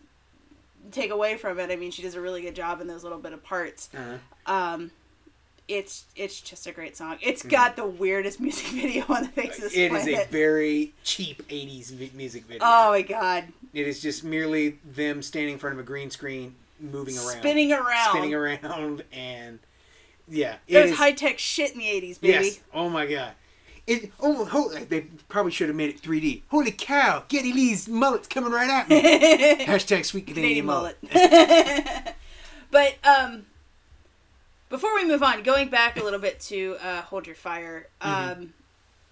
take 0.91 1.11
away 1.11 1.37
from 1.37 1.59
it. 1.59 1.71
I 1.71 1.77
mean, 1.77 1.91
she 1.91 2.03
does 2.03 2.15
a 2.15 2.21
really 2.21 2.43
good 2.43 2.55
job 2.55 2.81
in 2.81 2.87
those 2.87 3.03
little 3.05 3.19
bit 3.19 3.33
of 3.33 3.43
parts. 3.45 3.89
Uh-huh. 3.95 4.53
Um, 4.53 4.91
it's 5.69 6.05
it's 6.15 6.41
just 6.41 6.67
a 6.67 6.73
great 6.73 6.97
song. 6.97 7.17
It's 7.23 7.43
got 7.43 7.77
the 7.77 7.87
weirdest 7.87 8.39
music 8.41 8.67
video 8.67 9.05
on 9.09 9.23
the 9.23 9.29
face 9.29 9.57
of 9.57 9.63
this 9.65 9.73
It 9.75 9.93
is 9.93 10.03
planet. 10.05 10.27
a 10.29 10.31
very 10.31 10.93
cheap 11.05 11.47
80s 11.49 11.91
vi- 11.93 12.11
music 12.15 12.45
video. 12.45 12.63
oh 12.67 12.91
my 12.91 13.03
god, 13.03 13.45
It 13.73 13.87
is 13.89 14.01
just 14.03 14.25
merely 14.25 14.79
them 14.85 15.23
standing 15.23 15.55
in 15.55 15.59
front 15.59 15.75
of 15.75 15.81
a 15.81 15.83
green 15.87 16.11
screen, 16.11 16.55
moving 16.81 17.17
around. 17.17 17.39
spinning 17.39 17.73
around. 17.73 18.11
Spinning 18.11 18.35
around, 18.35 19.05
and 19.13 19.59
yeah. 20.29 20.57
it 20.69 20.73
There's 20.75 20.97
high 20.97 21.13
tech 21.13 21.39
shit 21.39 21.73
in 21.73 21.79
the 21.79 21.85
'80s, 21.87 22.21
baby. 22.21 22.45
Yes. 22.45 22.61
Oh 22.75 22.91
my 22.91 23.07
god. 23.07 23.33
It, 23.87 24.13
oh, 24.19 24.47
ho 24.47 24.71
they 24.71 25.03
probably 25.29 25.53
should 25.53 25.69
have 25.69 25.77
made 25.77 25.91
it 25.91 26.01
3D. 26.01 26.43
Holy 26.49 26.71
cow! 26.71 27.25
Geddy 27.29 27.53
Lee's 27.53 27.87
mullet's 27.89 28.27
coming 28.27 28.51
right 28.51 28.71
at 28.71 28.89
me. 28.89 29.01
Hashtag 29.67 30.05
sweet 30.07 30.27
Canadian, 30.27 30.65
Canadian 30.65 30.67
mullet. 30.67 30.97
mullet. 31.03 32.15
but 32.71 32.95
um, 33.05 33.45
before 34.71 34.95
we 34.95 35.05
move 35.05 35.23
on, 35.23 35.43
going 35.43 35.69
back 35.69 35.99
a 36.01 36.03
little 36.03 36.19
bit 36.19 36.41
to 36.41 36.77
uh, 36.83 37.03
"Hold 37.03 37.27
Your 37.27 37.37
Fire," 37.37 37.89
um, 38.01 38.11
Mm-hmm. 38.13 38.45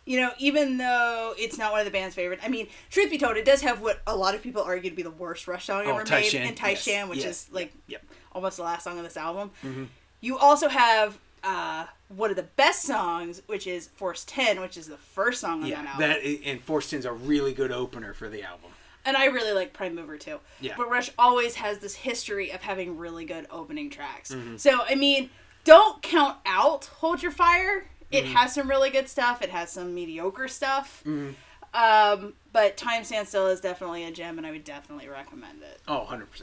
you 0.06 0.20
know, 0.20 0.30
even 0.38 0.78
though 0.78 1.34
it's 1.36 1.58
not 1.58 1.70
one 1.72 1.80
of 1.80 1.84
the 1.84 1.92
band's 1.92 2.14
favorite, 2.14 2.40
I 2.42 2.48
mean, 2.48 2.66
truth 2.90 3.10
be 3.10 3.18
told, 3.18 3.36
it 3.36 3.44
does 3.44 3.60
have 3.60 3.82
what 3.82 4.00
a 4.06 4.16
lot 4.16 4.34
of 4.34 4.42
people 4.42 4.62
argue 4.62 4.88
to 4.90 4.96
be 4.96 5.02
the 5.02 5.10
worst 5.10 5.46
Rush 5.46 5.66
song 5.66 5.82
Oh, 5.86 5.90
ever 5.96 6.04
Tai 6.04 6.20
made, 6.20 6.30
Shan. 6.30 6.46
and 6.46 6.56
Tai 6.56 6.70
Yes. 6.70 6.82
Shan, 6.82 7.08
which 7.10 7.18
Yes. 7.18 7.46
is 7.48 7.52
like 7.52 7.72
Yep. 7.88 8.02
almost 8.32 8.56
the 8.56 8.62
last 8.64 8.84
song 8.84 8.96
on 8.96 9.04
this 9.04 9.18
album. 9.18 9.50
Mhm. 9.62 9.88
You 10.22 10.38
also 10.38 10.68
have 10.68 11.18
uh, 11.44 11.86
one 12.08 12.30
of 12.30 12.36
the 12.36 12.42
best 12.44 12.82
songs, 12.82 13.42
which 13.46 13.66
is 13.66 13.88
"Force 13.88 14.24
10, 14.26 14.60
which 14.60 14.76
is 14.76 14.86
the 14.86 14.96
first 14.96 15.40
song 15.40 15.62
on 15.62 15.66
Yeah, 15.68 15.82
that 15.82 16.00
album. 16.00 16.08
that 16.08 16.48
and 16.48 16.60
Force 16.62 16.90
10's 16.92 17.04
a 17.04 17.12
really 17.12 17.52
good 17.52 17.72
opener 17.72 18.14
for 18.14 18.28
the 18.28 18.42
album. 18.42 18.70
and 19.04 19.16
I 19.16 19.24
really 19.26 19.52
like 19.52 19.72
Prime 19.72 19.94
Mover 19.96 20.16
too. 20.18 20.38
Yeah. 20.60 20.74
But 20.76 20.88
Rush 20.88 21.10
always 21.18 21.56
has 21.56 21.78
this 21.78 21.94
history 21.96 22.50
of 22.50 22.60
having 22.62 22.96
really 22.98 23.24
good 23.24 23.46
opening 23.50 23.90
tracks. 23.90 24.30
Mm-hmm. 24.32 24.56
So 24.58 24.80
I 24.88 24.94
mean, 24.94 25.30
don't 25.64 26.00
count 26.02 26.38
out 26.46 26.86
Hold 26.98 27.22
Your 27.22 27.32
Fire. 27.32 27.86
It 28.10 28.24
Mm-hmm. 28.24 28.34
has 28.34 28.54
some 28.54 28.68
really 28.68 28.90
good 28.90 29.08
stuff. 29.08 29.40
It 29.42 29.48
has 29.50 29.70
some 29.70 29.94
mediocre 29.94 30.46
stuff. 30.46 31.02
Mhm. 31.06 31.34
Um, 31.74 32.34
but 32.52 32.76
Time 32.76 33.02
Stand 33.04 33.26
Still 33.26 33.46
is 33.46 33.60
definitely 33.62 34.04
a 34.04 34.10
gem, 34.10 34.36
and 34.36 34.46
I 34.46 34.50
would 34.50 34.64
definitely 34.64 35.08
recommend 35.08 35.62
it. 35.62 35.80
Oh, 35.88 36.06
100%. 36.10 36.42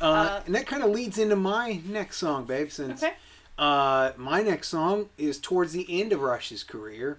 Uh, 0.00 0.04
Uh, 0.04 0.42
and 0.44 0.54
that 0.54 0.66
kind 0.66 0.82
of 0.82 0.90
leads 0.90 1.16
into 1.18 1.36
my 1.36 1.80
next 1.86 2.18
song, 2.18 2.44
babe. 2.44 2.70
Since 2.70 3.02
Okay. 3.02 3.14
Uh, 3.58 4.12
my 4.16 4.42
next 4.42 4.68
song 4.68 5.08
is 5.16 5.38
towards 5.38 5.72
the 5.72 5.86
end 6.00 6.12
of 6.12 6.20
Rush's 6.20 6.62
career. 6.64 7.18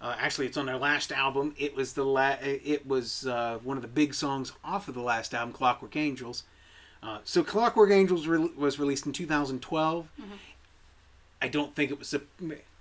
Uh, 0.00 0.14
actually, 0.18 0.46
it's 0.46 0.56
on 0.56 0.66
their 0.66 0.76
last 0.78 1.10
album. 1.10 1.54
It 1.58 1.74
was 1.74 1.94
the 1.94 2.04
la- 2.04 2.36
It 2.40 2.86
was 2.86 3.26
uh, 3.26 3.58
one 3.64 3.76
of 3.76 3.82
the 3.82 3.88
big 3.88 4.14
songs 4.14 4.52
off 4.64 4.86
of 4.88 4.94
the 4.94 5.00
last 5.02 5.34
album, 5.34 5.52
Clockwork 5.52 5.96
Angels. 5.96 6.44
Uh, 7.02 7.18
so 7.24 7.42
Clockwork 7.42 7.90
Angels 7.90 8.26
re- 8.26 8.50
was 8.56 8.78
released 8.78 9.06
in 9.06 9.12
2012. 9.12 10.08
Mm-hmm. 10.20 10.30
I 11.42 11.48
don't 11.48 11.74
think 11.74 11.90
it 11.90 11.98
was. 11.98 12.14
A, 12.14 12.20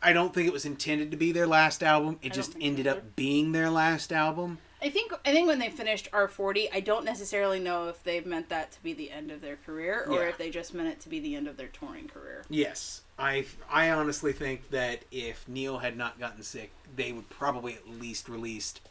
I 0.01 0.13
don't 0.13 0.33
think 0.33 0.47
it 0.47 0.53
was 0.53 0.65
intended 0.65 1.11
to 1.11 1.17
be 1.17 1.31
their 1.31 1.47
last 1.47 1.83
album. 1.83 2.19
It 2.21 2.29
don't 2.29 2.35
just 2.35 2.55
ended 2.61 2.87
either. 2.87 2.97
up 2.97 3.15
being 3.15 3.51
their 3.51 3.69
last 3.69 4.11
album. 4.13 4.59
I 4.81 4.89
think 4.89 5.11
I 5.25 5.31
think 5.31 5.47
when 5.47 5.59
they 5.59 5.69
finished 5.69 6.09
R40, 6.11 6.67
I 6.73 6.79
don't 6.81 7.03
necessarily 7.03 7.59
know 7.59 7.87
if 7.87 8.03
they 8.03 8.19
meant 8.21 8.49
that 8.49 8.71
to 8.73 8.83
be 8.83 8.93
the 8.93 9.09
end 9.11 9.31
of 9.31 9.41
their 9.41 9.55
career 9.55 10.05
or 10.07 10.21
Yeah. 10.23 10.29
if 10.29 10.37
they 10.37 10.49
just 10.51 10.73
meant 10.73 10.89
it 10.89 10.99
to 11.01 11.09
be 11.09 11.19
the 11.19 11.35
end 11.35 11.47
of 11.47 11.57
their 11.57 11.67
touring 11.67 12.07
career. 12.07 12.43
Yes, 12.49 13.01
I 13.17 13.45
I 13.69 13.89
honestly 13.89 14.33
think 14.33 14.69
that 14.69 15.03
if 15.11 15.47
Neil 15.47 15.79
had 15.79 15.97
not 15.97 16.19
gotten 16.19 16.43
sick, 16.43 16.71
they 16.95 17.11
would 17.11 17.29
probably 17.29 17.73
at 17.73 17.89
least 17.89 18.29
released 18.29 18.81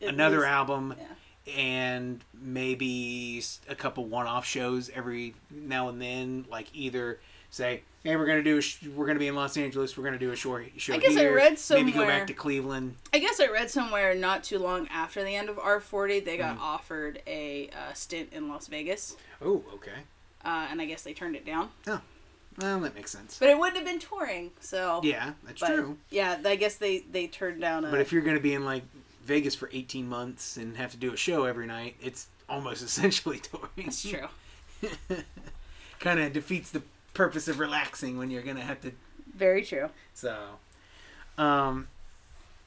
At 0.00 0.10
another 0.10 0.38
least- 0.38 0.48
album 0.48 0.94
yeah. 0.96 1.52
and 1.56 2.24
maybe 2.32 3.42
a 3.68 3.74
couple 3.74 4.04
one-off 4.04 4.46
shows 4.46 4.90
every 4.90 5.34
now 5.50 5.88
and 5.88 6.00
then. 6.00 6.44
Like 6.48 6.68
either 6.72 7.18
say, 7.52 7.82
"Hey, 8.02 8.16
we're 8.16 8.26
gonna 8.26 8.42
do 8.42 8.58
a 8.58 8.60
sh- 8.62 8.82
we're 8.96 9.06
gonna 9.06 9.18
be 9.20 9.28
in 9.28 9.36
Los 9.36 9.56
Angeles. 9.56 9.96
We're 9.96 10.02
gonna 10.04 10.18
do 10.18 10.32
a 10.32 10.36
short 10.36 10.66
show 10.78 10.94
I 10.94 10.98
guess 10.98 11.16
I 11.16 11.20
here." 11.20 11.36
read 11.36 11.58
maybe 11.70 11.92
go 11.92 12.04
back 12.06 12.26
to 12.26 12.32
Cleveland. 12.34 12.96
I 13.14 13.18
guess 13.20 13.38
I 13.38 13.46
read 13.46 13.70
somewhere 13.70 14.14
not 14.16 14.42
too 14.42 14.58
long 14.58 14.88
after 14.88 15.22
the 15.22 15.36
end 15.36 15.48
of 15.48 15.56
R40, 15.56 16.24
they 16.24 16.36
got 16.36 16.56
Mm-hmm. 16.56 16.64
offered 16.64 17.22
a 17.28 17.68
uh, 17.70 17.92
stint 17.92 18.32
in 18.32 18.48
Las 18.48 18.66
Vegas, 18.66 19.16
Oh, 19.40 19.62
okay. 19.74 19.92
uh, 20.44 20.66
and 20.70 20.80
I 20.80 20.86
guess 20.86 21.02
they 21.02 21.12
turned 21.14 21.36
it 21.36 21.46
down. 21.46 21.70
Oh. 21.86 22.00
Well, 22.58 22.80
that 22.80 22.94
makes 22.94 23.10
sense. 23.10 23.38
But 23.38 23.48
it 23.48 23.58
wouldn't 23.58 23.76
have 23.78 23.86
been 23.86 23.98
touring, 23.98 24.50
so 24.60 25.00
Yeah, 25.02 25.32
that's 25.44 25.60
But, 25.60 25.68
true. 25.68 25.96
Yeah, 26.10 26.38
I 26.44 26.56
guess 26.56 26.74
they 26.76 26.98
they 26.98 27.26
turned 27.26 27.60
down. 27.62 27.84
A, 27.86 27.90
But 27.90 28.00
if 28.00 28.12
you're 28.12 28.20
gonna 28.22 28.40
be 28.40 28.52
in 28.54 28.64
like 28.64 28.82
Vegas 29.24 29.54
for 29.54 29.70
18 29.72 30.06
months 30.08 30.56
and 30.58 30.76
have 30.76 30.90
to 30.90 30.96
do 30.98 31.12
a 31.12 31.16
show 31.16 31.44
every 31.44 31.66
night, 31.66 31.96
it's 32.02 32.26
almost 32.48 32.82
essentially 32.88 33.38
touring. 33.38 33.68
that's 33.76 34.02
true. 34.02 34.28
kind 36.00 36.18
of 36.20 36.32
defeats 36.32 36.70
the 36.70 36.82
purpose 37.14 37.48
of 37.48 37.58
relaxing 37.58 38.18
when 38.18 38.30
you're 38.30 38.42
gonna 38.42 38.62
have 38.62 38.80
to. 38.82 38.92
Very 39.34 39.64
true. 39.64 39.88
So, 40.14 40.36
um, 41.38 41.88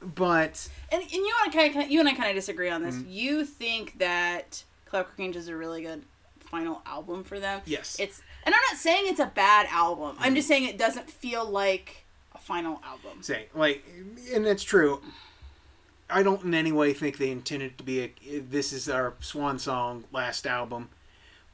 but 0.00 0.68
And 0.92 1.02
and 1.02 1.12
you 1.12 1.34
and 1.44 1.54
I 1.54 1.68
kind 1.68 1.84
of 1.84 1.90
you 1.90 2.00
and 2.00 2.08
I 2.08 2.14
kind 2.14 2.28
of 2.28 2.34
disagree 2.34 2.70
on 2.70 2.82
this. 2.82 2.94
Mm-hmm. 2.94 3.10
You 3.10 3.44
think 3.44 3.98
that 3.98 4.64
Clockwork 4.86 5.18
Angels 5.18 5.44
is 5.44 5.48
a 5.48 5.56
really 5.56 5.82
good 5.82 6.04
final 6.40 6.82
album 6.86 7.24
for 7.24 7.40
them. 7.40 7.60
yes, 7.66 7.96
It's 7.98 8.22
and 8.44 8.54
I'm 8.54 8.60
not 8.70 8.78
saying 8.78 9.04
it's 9.06 9.20
a 9.20 9.26
bad 9.26 9.66
album. 9.70 10.14
Mm-hmm. 10.14 10.22
I'm 10.22 10.34
just 10.34 10.48
saying 10.48 10.64
it 10.64 10.78
doesn't 10.78 11.10
feel 11.10 11.44
like 11.44 12.04
a 12.34 12.38
final 12.38 12.80
album. 12.84 13.22
say 13.22 13.46
like, 13.54 13.84
and 14.32 14.44
that's 14.44 14.62
true. 14.62 15.02
I 16.08 16.22
don't 16.22 16.44
in 16.44 16.54
any 16.54 16.70
way 16.70 16.92
think 16.92 17.18
they 17.18 17.30
intended 17.30 17.72
it 17.72 17.78
to 17.78 17.84
be 17.84 18.00
a. 18.00 18.38
This 18.38 18.72
is 18.72 18.88
our 18.88 19.14
swan 19.20 19.58
song 19.58 20.04
last 20.12 20.46
album, 20.46 20.90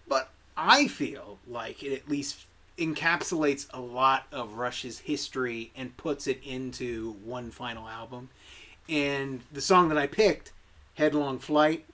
but 0.07 0.31
I 0.57 0.89
feel 0.89 1.39
like 1.49 1.83
it 1.83 1.93
at 1.93 2.09
least 2.09 2.45
encapsulates 2.79 3.67
a 3.73 3.81
lot 3.81 4.27
of 4.33 4.55
Rush's 4.55 5.01
history 5.01 5.71
and 5.77 5.97
puts 5.97 6.27
it 6.27 6.41
into 6.45 7.13
one 7.25 7.51
final 7.51 7.89
album. 7.89 8.31
And 8.89 9.43
the 9.53 9.61
song 9.61 9.89
that 9.89 9.99
I 9.99 10.07
picked, 10.07 10.53
Headlong 10.95 11.39
Flight, 11.39 11.85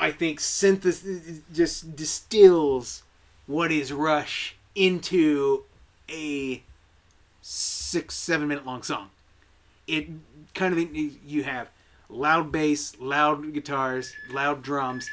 I 0.00 0.10
think 0.10 0.40
synthesis 0.40 1.40
just 1.52 1.96
distills 1.96 3.02
what 3.46 3.70
is 3.70 3.92
Rush 3.92 4.56
into 4.74 5.64
a 6.10 6.62
six, 7.42 8.14
seven 8.14 8.48
minute 8.48 8.66
long 8.66 8.82
song. 8.82 9.10
It 9.86 10.08
kind 10.54 10.72
of 10.72 10.94
you 10.94 11.42
have 11.44 11.70
loud 12.08 12.50
bass, 12.50 12.96
loud 12.98 13.52
guitars, 13.52 14.12
loud 14.30 14.62
drums. 14.62 15.08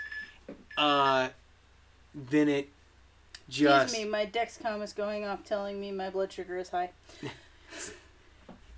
Uh, 0.77 1.29
then 2.15 2.47
it 2.47 2.69
just 3.51 3.83
Excuse 3.93 4.05
me, 4.05 4.09
my 4.09 4.25
Dexcom 4.25 4.81
is 4.81 4.93
going 4.93 5.25
off 5.25 5.43
telling 5.43 5.79
me 5.79 5.91
my 5.91 6.09
blood 6.09 6.31
sugar 6.31 6.57
is 6.57 6.69
high. 6.69 6.91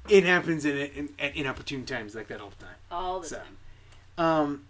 it 0.10 0.24
happens 0.26 0.66
in, 0.66 0.76
in 0.78 1.10
at 1.20 1.36
inopportune 1.36 1.86
times 1.86 2.16
like 2.16 2.28
that 2.28 2.42
all 2.42 2.50
the 2.58 2.66
time. 2.66 2.76
All 2.92 3.20
the 3.22 3.28
So. 3.28 3.38
time. 3.38 3.58
Um, 4.18 4.66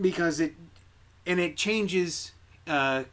because 0.00 0.40
it 0.40 0.54
and 1.26 1.40
it 1.40 1.56
changes. 1.56 2.32
Uh, 2.66 3.04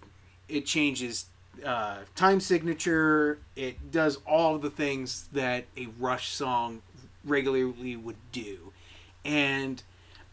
it 0.49 0.65
changes 0.65 1.25
uh, 1.65 1.99
time 2.15 2.39
signature. 2.39 3.39
It 3.55 3.91
does 3.91 4.17
all 4.27 4.57
the 4.57 4.69
things 4.69 5.29
that 5.33 5.65
a 5.77 5.87
Rush 5.99 6.29
song 6.33 6.81
regularly 7.23 7.95
would 7.95 8.17
do, 8.31 8.73
and 9.23 9.81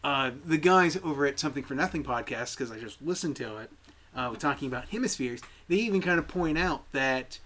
uh, 0.03 0.31
the 0.45 0.57
guys 0.57 0.97
over 1.03 1.25
at 1.25 1.39
Something 1.39 1.63
for 1.63 1.75
Nothing 1.75 2.03
podcast, 2.03 2.57
because 2.57 2.71
I 2.71 2.79
just 2.79 3.01
listened 3.01 3.35
to 3.37 3.57
it, 3.57 3.71
uh, 4.15 4.29
were 4.31 4.37
talking 4.37 4.67
about 4.67 4.89
hemispheres. 4.89 5.41
They 5.67 5.75
even 5.75 6.01
kind 6.01 6.19
of 6.19 6.27
point 6.27 6.57
out 6.57 6.91
that 6.91 7.39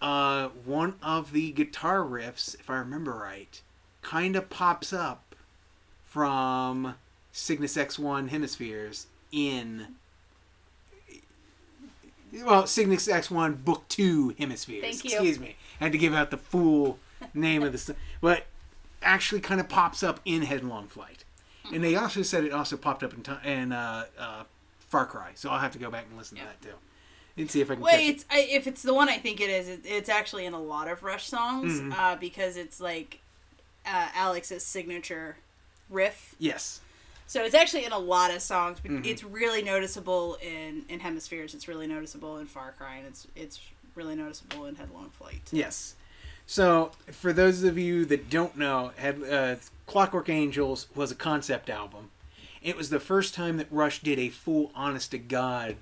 uh, 0.00 0.48
one 0.64 0.94
of 1.02 1.32
the 1.32 1.52
guitar 1.52 2.00
riffs, 2.00 2.54
if 2.54 2.70
I 2.70 2.76
remember 2.78 3.12
right, 3.12 3.60
kind 4.02 4.36
of 4.36 4.48
pops 4.48 4.92
up 4.92 5.34
from 6.04 6.94
Cygnus 7.32 7.76
X1 7.76 8.28
hemispheres 8.28 9.06
in 9.30 9.94
well 12.44 12.66
Cygnus 12.66 13.08
X1 13.08 13.64
Book 13.64 13.86
2 13.88 14.34
hemispheres. 14.38 14.80
Thank 14.80 15.04
you. 15.04 15.10
Excuse 15.10 15.38
me. 15.38 15.56
I 15.80 15.84
had 15.84 15.92
to 15.92 15.98
give 15.98 16.14
out 16.14 16.30
the 16.30 16.36
full 16.36 16.98
name 17.34 17.62
of 17.62 17.72
the 17.72 17.94
but 18.20 18.46
actually 19.02 19.40
kind 19.40 19.60
of 19.60 19.68
pops 19.68 20.02
up 20.02 20.20
in 20.24 20.42
Headlong 20.42 20.88
Flight. 20.88 21.24
And 21.72 21.84
they 21.84 21.94
also 21.96 22.22
said 22.22 22.44
it 22.44 22.52
also 22.52 22.76
popped 22.76 23.02
up 23.02 23.12
in, 23.12 23.22
ti 23.22 23.32
in 23.44 23.72
uh, 23.72 24.06
uh, 24.18 24.44
Far 24.88 25.06
Cry, 25.06 25.32
so 25.34 25.50
I'll 25.50 25.58
have 25.58 25.72
to 25.72 25.78
go 25.78 25.90
back 25.90 26.06
and 26.08 26.16
listen 26.18 26.36
Yeah. 26.36 26.44
to 26.44 26.48
that 26.48 26.62
too, 26.62 26.74
and 27.36 27.50
see 27.50 27.60
if 27.60 27.70
I 27.70 27.74
can. 27.74 27.82
Wait, 27.82 28.08
it's 28.08 28.24
I, 28.30 28.40
if 28.50 28.66
it's 28.66 28.82
the 28.82 28.94
one 28.94 29.08
I 29.08 29.18
think 29.18 29.40
it 29.40 29.50
is, 29.50 29.68
it, 29.68 29.80
it's 29.84 30.08
actually 30.08 30.46
in 30.46 30.54
a 30.54 30.60
lot 30.60 30.88
of 30.88 31.02
Rush 31.02 31.26
songs 31.26 31.80
Mhm. 31.80 31.92
uh, 31.92 32.16
because 32.16 32.56
it's 32.56 32.80
like 32.80 33.20
uh, 33.86 34.08
Alex's 34.14 34.64
signature 34.64 35.36
riff. 35.88 36.34
Yes, 36.38 36.80
So 37.26 37.42
it's 37.44 37.54
actually 37.54 37.84
in 37.84 37.92
a 37.92 37.98
lot 37.98 38.30
of 38.30 38.40
songs, 38.42 38.78
but 38.82 38.90
Mhm. 38.90 39.06
it's 39.06 39.22
really 39.24 39.62
noticeable 39.62 40.36
in 40.42 40.84
in 40.88 41.00
Hemispheres. 41.00 41.54
It's 41.54 41.68
really 41.68 41.86
noticeable 41.86 42.38
in 42.38 42.46
Far 42.46 42.72
Cry, 42.72 42.96
and 42.96 43.06
it's 43.06 43.26
it's 43.36 43.60
really 43.94 44.14
noticeable 44.14 44.64
in 44.66 44.76
Headlong 44.76 45.10
Flight. 45.10 45.42
yes. 45.50 45.94
So 46.46 46.92
for 47.12 47.32
those 47.34 47.62
of 47.62 47.76
you 47.76 48.06
that 48.06 48.30
don't 48.30 48.56
know, 48.56 48.92
had 48.96 49.22
uh, 49.22 49.56
Clockwork 49.86 50.28
Angels 50.30 50.86
was 50.94 51.10
a 51.10 51.14
concept 51.14 51.68
album. 51.68 52.10
It 52.62 52.76
was 52.76 52.90
the 52.90 53.00
first 53.00 53.34
time 53.34 53.56
that 53.58 53.66
Rush 53.70 54.00
did 54.00 54.18
a 54.18 54.28
full, 54.28 54.70
honest 54.74 55.10
to 55.12 55.18
god 55.18 55.76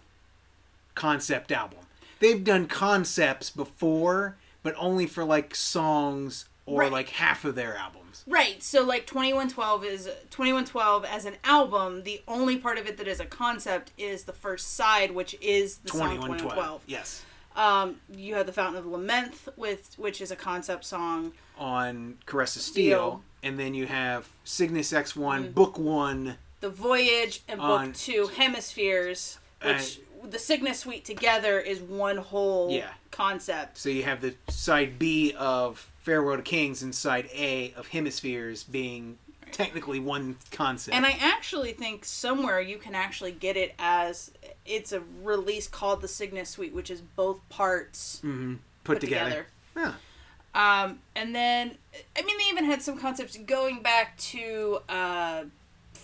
concept 0.94 1.52
album. 1.52 1.80
They've 2.20 2.42
done 2.42 2.66
concepts 2.66 3.50
before, 3.50 4.36
but 4.62 4.74
only 4.78 5.06
for 5.06 5.24
like 5.24 5.54
songs 5.54 6.46
or 6.64 6.80
Right. 6.82 6.92
like 6.92 7.08
half 7.10 7.44
of 7.44 7.54
their 7.54 7.76
albums. 7.76 8.24
Right. 8.26 8.62
So 8.62 8.82
like 8.82 9.06
2112 9.06 9.84
is 9.84 10.04
2112 10.30 11.04
as 11.04 11.24
an 11.26 11.36
album, 11.44 12.02
the 12.04 12.22
only 12.26 12.56
part 12.56 12.78
of 12.78 12.86
it 12.86 12.96
that 12.96 13.06
is 13.06 13.20
a 13.20 13.26
concept 13.26 13.92
is 13.98 14.24
the 14.24 14.32
first 14.32 14.74
side 14.74 15.12
which 15.12 15.36
is 15.40 15.78
the 15.78 15.90
song 15.90 16.16
2112. 16.16 16.82
Yes. 16.86 17.22
Um 17.54 18.00
you 18.14 18.34
have 18.34 18.46
the 18.46 18.52
Fountain 18.52 18.78
of 18.82 18.84
Lamneth 18.90 19.48
with 19.56 19.94
which 19.96 20.20
is 20.20 20.30
a 20.30 20.36
concept 20.36 20.84
song. 20.84 21.32
On 21.58 22.18
Caress 22.26 22.56
of 22.56 22.62
Steel. 22.62 22.98
Steel. 22.98 23.22
And 23.42 23.60
then 23.60 23.74
you 23.74 23.86
have 23.86 24.28
Cygnus 24.44 24.92
X1, 24.92 25.50
Mm. 25.50 25.54
Book 25.54 25.78
1. 25.78 26.36
The 26.66 26.72
Voyage 26.72 27.42
and 27.46 27.60
On- 27.60 27.86
Book 27.92 27.96
2 27.96 28.26
Hemispheres 28.36 29.38
which 29.62 30.00
the 30.24 30.38
Cygnus 30.40 30.80
Suite 30.80 31.04
together 31.04 31.60
is 31.60 31.78
one 31.80 32.16
whole 32.16 32.72
Yeah. 32.72 32.90
concept. 33.12 33.78
So 33.78 33.88
you 33.88 34.02
have 34.02 34.20
the 34.20 34.34
side 34.48 34.98
B 34.98 35.32
of 35.38 35.86
Farewell 36.02 36.36
to 36.36 36.42
Kings 36.42 36.82
and 36.82 36.92
side 36.92 37.28
A 37.32 37.72
of 37.74 37.88
Hemispheres 37.88 38.64
being 38.64 39.18
technically 39.52 40.00
one 40.00 40.38
concept. 40.50 40.96
And 40.96 41.06
I 41.06 41.12
actually 41.12 41.72
think 41.72 42.04
somewhere 42.04 42.60
you 42.60 42.78
can 42.78 42.96
actually 42.96 43.30
get 43.32 43.56
it 43.56 43.72
as 43.78 44.32
it's 44.64 44.90
a 44.90 45.02
release 45.22 45.68
called 45.68 46.00
the 46.02 46.08
Cygnus 46.08 46.50
Suite, 46.50 46.74
which 46.74 46.90
is 46.90 47.00
both 47.00 47.48
parts 47.48 48.20
Mhm. 48.24 48.58
put, 48.82 48.94
put 48.94 49.00
together. 49.02 49.46
together. 49.74 49.94
Yeah. 49.94 50.82
Um, 50.84 51.00
and 51.14 51.34
then, 51.34 51.76
I 52.16 52.22
mean, 52.22 52.38
they 52.38 52.44
even 52.50 52.64
had 52.64 52.82
some 52.82 52.98
concepts 52.98 53.36
going 53.36 53.82
back 53.82 54.16
to 54.18 54.80
uh, 54.88 55.44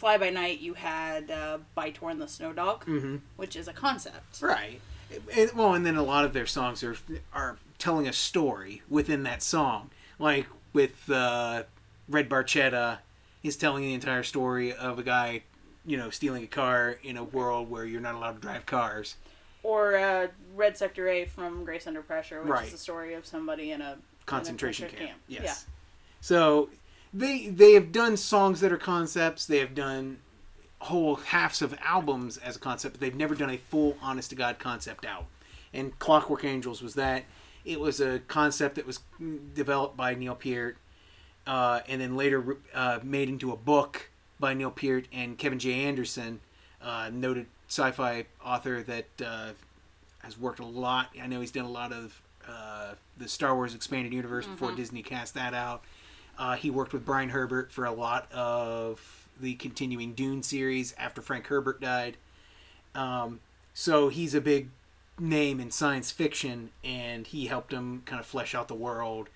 Fly 0.02 0.18
By 0.18 0.30
Night. 0.30 0.58
You 0.58 0.74
had 0.74 1.30
uh, 1.30 1.58
By-Tor 1.76 2.10
and 2.10 2.20
the 2.20 2.26
Snow 2.26 2.52
Dog, 2.52 2.82
hmm 2.84 3.18
which 3.36 3.54
is 3.54 3.68
a 3.68 3.72
concept. 3.72 4.42
Right. 4.42 4.80
And, 5.36 5.52
well, 5.54 5.74
and 5.74 5.86
then 5.86 5.94
a 5.94 6.02
lot 6.02 6.24
of 6.24 6.32
their 6.32 6.44
songs 6.46 6.82
are 6.82 6.96
are 7.32 7.56
telling 7.78 8.08
a 8.08 8.12
story 8.12 8.82
within 8.90 9.22
that 9.22 9.42
song. 9.44 9.90
Like 10.18 10.46
with 10.72 11.08
uh, 11.08 11.62
Red 12.08 12.28
Barchetta, 12.28 12.98
he's 13.40 13.56
telling 13.56 13.84
the 13.84 13.94
entire 13.94 14.24
story 14.24 14.72
of 14.72 14.98
a 14.98 15.04
guy, 15.04 15.42
you 15.86 15.96
know, 15.96 16.10
stealing 16.10 16.42
a 16.42 16.48
car 16.48 16.98
in 17.04 17.16
a 17.16 17.22
world 17.22 17.70
where 17.70 17.84
you're 17.84 18.00
not 18.00 18.16
allowed 18.16 18.32
to 18.32 18.40
drive 18.40 18.66
cars. 18.66 19.14
Or 19.62 19.94
uh, 19.94 20.26
Red 20.56 20.76
Sector 20.76 21.06
A 21.08 21.26
from 21.26 21.64
Grace 21.64 21.86
Under 21.86 22.02
Pressure, 22.02 22.40
which 22.42 22.50
Right. 22.50 22.66
is 22.66 22.72
the 22.72 22.78
story 22.78 23.14
of 23.14 23.24
somebody 23.24 23.70
in 23.70 23.80
a 23.80 23.98
concentration 24.26 24.86
pressure 24.88 24.96
camp. 24.96 25.10
camp. 25.28 25.44
Yes. 25.44 25.66
So 26.20 26.70
they 27.12 27.48
they 27.48 27.72
have 27.72 27.92
done 27.92 28.16
songs 28.16 28.60
that 28.60 28.72
are 28.72 28.78
concepts. 28.78 29.46
They 29.46 29.58
have 29.58 29.74
done 29.74 30.18
whole 30.80 31.16
halves 31.16 31.62
of 31.62 31.76
albums 31.84 32.38
as 32.38 32.56
a 32.56 32.58
concept, 32.58 32.94
but 32.94 33.00
they've 33.00 33.14
never 33.14 33.34
done 33.34 33.50
a 33.50 33.56
full 33.56 33.96
honest 34.02 34.30
to 34.30 34.36
god 34.36 34.58
concept 34.58 35.04
out. 35.04 35.26
And 35.72 35.98
Clockwork 35.98 36.44
Angels 36.44 36.82
was 36.82 36.94
that. 36.94 37.24
It 37.64 37.78
was 37.78 38.00
a 38.00 38.18
concept 38.20 38.74
that 38.74 38.86
was 38.86 39.00
developed 39.54 39.96
by 39.96 40.14
Neil 40.14 40.34
Peart, 40.34 40.76
uh, 41.46 41.80
and 41.88 42.00
then 42.00 42.16
later 42.16 42.56
uh, 42.74 42.98
made 43.02 43.28
into 43.28 43.52
a 43.52 43.56
book 43.56 44.10
by 44.40 44.54
Neil 44.54 44.72
Peart 44.72 45.06
and 45.12 45.38
Kevin 45.38 45.60
J. 45.60 45.84
Anderson, 45.84 46.40
uh, 46.82 47.10
noted 47.12 47.46
sci-fi 47.68 48.26
author 48.44 48.82
that 48.82 49.06
uh, 49.24 49.50
has 50.18 50.36
worked 50.38 50.58
a 50.58 50.66
lot. 50.66 51.10
I 51.20 51.28
know 51.28 51.40
he's 51.40 51.52
done 51.52 51.64
a 51.64 51.70
lot 51.70 51.92
of 51.92 52.20
uh, 52.48 52.94
the 53.16 53.28
Star 53.28 53.54
Wars 53.54 53.74
expanded 53.74 54.12
universe 54.12 54.46
before 54.46 54.72
Disney 54.72 55.02
cast 55.02 55.34
that 55.34 55.54
out. 55.54 55.84
Uh, 56.42 56.56
he 56.56 56.70
worked 56.70 56.92
with 56.92 57.04
Brian 57.04 57.28
Herbert 57.28 57.70
for 57.70 57.84
a 57.84 57.92
lot 57.92 58.26
of 58.32 59.28
the 59.40 59.54
continuing 59.54 60.12
Dune 60.12 60.42
series 60.42 60.92
after 60.98 61.22
Frank 61.22 61.46
Herbert 61.46 61.80
died. 61.80 62.16
Um, 62.96 63.38
so 63.74 64.08
he's 64.08 64.34
a 64.34 64.40
big 64.40 64.70
name 65.20 65.60
in 65.60 65.70
science 65.70 66.10
fiction, 66.10 66.70
and 66.82 67.28
he 67.28 67.46
helped 67.46 67.72
him 67.72 68.02
kind 68.06 68.18
of 68.18 68.26
flesh 68.26 68.56
out 68.56 68.66
the 68.66 68.74
world. 68.74 69.28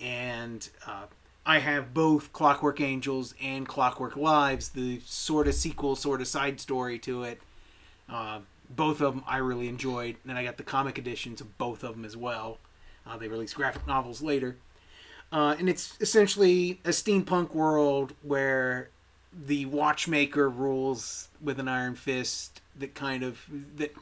And 0.00 0.68
uh, 0.86 1.06
I 1.44 1.58
have 1.58 1.92
both 1.92 2.32
Clockwork 2.32 2.80
Angels 2.80 3.34
and 3.42 3.66
Clockwork 3.66 4.16
Lives, 4.16 4.68
the 4.68 5.00
sort 5.04 5.48
of 5.48 5.54
sequel, 5.54 5.96
sort 5.96 6.20
of 6.20 6.28
side 6.28 6.60
story 6.60 7.00
to 7.00 7.24
it. 7.24 7.40
Uh, 8.08 8.38
both 8.70 9.00
of 9.00 9.16
them 9.16 9.24
I 9.26 9.38
really 9.38 9.66
enjoyed, 9.66 10.14
and 10.22 10.30
then 10.30 10.36
I 10.36 10.44
got 10.44 10.56
the 10.56 10.62
comic 10.62 10.98
editions 10.98 11.40
of 11.40 11.58
both 11.58 11.82
of 11.82 11.96
them 11.96 12.04
as 12.04 12.16
well. 12.16 12.58
Uh, 13.04 13.16
they 13.16 13.26
released 13.26 13.56
graphic 13.56 13.88
novels 13.88 14.22
later, 14.22 14.56
uh, 15.32 15.56
and 15.58 15.68
it's 15.68 15.96
essentially 16.00 16.80
a 16.84 16.90
steampunk 16.90 17.54
world 17.54 18.14
where 18.22 18.90
the 19.32 19.66
watchmaker 19.66 20.48
rules 20.48 21.28
with 21.40 21.60
an 21.60 21.68
iron 21.68 21.94
fist 21.94 22.60
that 22.78 22.94
kind 22.94 23.22
of 23.22 23.40
that 23.76 23.94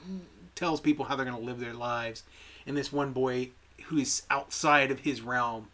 tells 0.55 0.81
people 0.81 1.05
how 1.05 1.17
they're 1.17 1.27
going 1.27 1.37
to 1.37 1.45
live 1.45 1.61
their 1.61 1.75
lives, 1.75 2.23
and 2.67 2.77
this 2.77 2.93
one 2.93 3.13
boy 3.13 3.51
who 3.87 3.99
is 3.99 4.23
outside 4.31 4.91
of 4.91 5.01
his 5.01 5.21
realm 5.21 5.69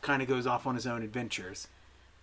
kind 0.00 0.22
of 0.22 0.28
goes 0.28 0.46
off 0.46 0.66
on 0.66 0.74
his 0.74 0.86
own 0.86 1.02
adventures. 1.02 1.68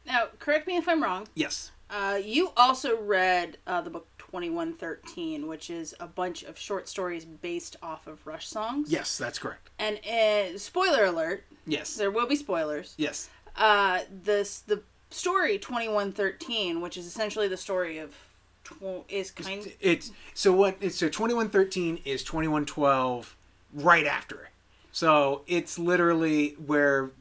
Now, 0.06 0.28
correct 0.40 0.68
me 0.68 0.76
if 0.78 0.88
I'm 0.88 1.04
wrong. 1.04 1.28
Yes. 1.36 1.72
Uh, 1.90 2.20
you 2.24 2.52
also 2.58 3.02
read 3.02 3.58
uh, 3.66 3.82
the 3.82 3.90
book 3.90 4.08
2113, 4.32 5.48
which 5.48 5.70
is 5.70 5.96
a 6.00 6.08
bunch 6.08 6.44
of 6.44 6.58
short 6.58 6.88
stories 6.88 7.26
based 7.26 7.76
off 7.82 8.08
of 8.08 8.26
Rush 8.28 8.48
songs. 8.48 8.92
Yes, 8.92 9.18
that's 9.18 9.40
correct. 9.40 9.70
And 9.80 10.00
uh, 10.08 10.58
spoiler 10.58 11.06
alert, 11.06 11.44
Yes. 11.66 11.96
there 11.96 12.12
will 12.12 12.28
be 12.28 12.36
spoilers. 12.36 12.94
Yes. 12.98 13.30
Uh, 13.56 14.02
this 14.24 14.60
the 14.60 14.82
story 15.10 15.58
2113, 15.58 16.82
which 16.82 16.96
is 16.98 17.06
essentially 17.06 17.48
the 17.48 17.58
story 17.58 17.98
of 17.98 18.14
tw- 18.64 19.04
is 19.10 19.32
kind 19.32 19.72
It's 19.82 20.12
so 20.34 20.54
what 20.54 20.78
it's 20.80 20.98
so 20.98 21.08
2113 21.08 22.00
is 22.06 22.24
2112 22.24 23.36
right 23.74 24.06
after 24.06 24.36
it. 24.44 24.50
So 24.92 25.42
it's 25.48 25.78
literally 25.80 26.52
where 26.66 27.12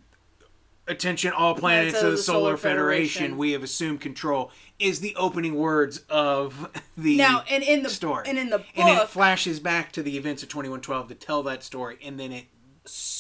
attention 0.88 1.32
all 1.32 1.54
planets 1.54 2.00
of 2.02 2.12
the 2.12 2.16
Solar, 2.18 2.56
Federation, 2.56 3.12
Federation. 3.20 3.38
we 3.38 3.52
have 3.52 3.62
assumed 3.62 4.00
control 4.00 4.50
is 4.78 5.00
the 5.00 5.14
opening 5.16 5.54
words 5.54 6.02
of 6.08 6.70
the 6.96 7.16
Now, 7.16 7.44
and 7.50 7.62
in 7.62 7.82
the 7.82 7.90
story. 7.90 8.24
and 8.28 8.38
in 8.38 8.50
the 8.50 8.58
book, 8.58 8.66
and 8.76 8.88
it 8.98 9.08
flashes 9.08 9.60
back 9.60 9.92
to 9.92 10.02
the 10.02 10.16
events 10.16 10.42
of 10.42 10.48
2112 10.48 11.08
to 11.08 11.14
tell 11.14 11.42
that 11.44 11.62
story 11.62 11.98
and 12.04 12.18
then 12.18 12.32
it 12.32 12.44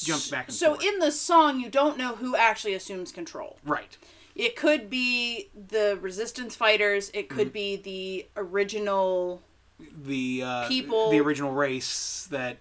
jumps 0.04 0.30
back 0.30 0.50
so 0.50 0.74
forth. 0.74 0.84
in 0.84 0.98
the 0.98 1.12
song, 1.12 1.60
you 1.60 1.68
don't 1.68 1.98
know 1.98 2.14
who 2.16 2.34
actually 2.36 2.74
assumes 2.74 3.12
control. 3.12 3.58
right. 3.64 3.96
It 4.34 4.54
could 4.54 4.88
be 4.88 5.50
the 5.54 5.98
resistance 6.00 6.54
fighters. 6.54 7.10
It 7.12 7.28
Mm-hmm. 7.28 7.36
could 7.38 7.52
be 7.52 7.74
the 7.76 8.26
original 8.36 9.42
The 10.04 10.42
uh, 10.44 10.68
People- 10.68 11.10
the 11.10 11.18
original 11.20 11.50
race 11.52 12.28
that 12.30 12.58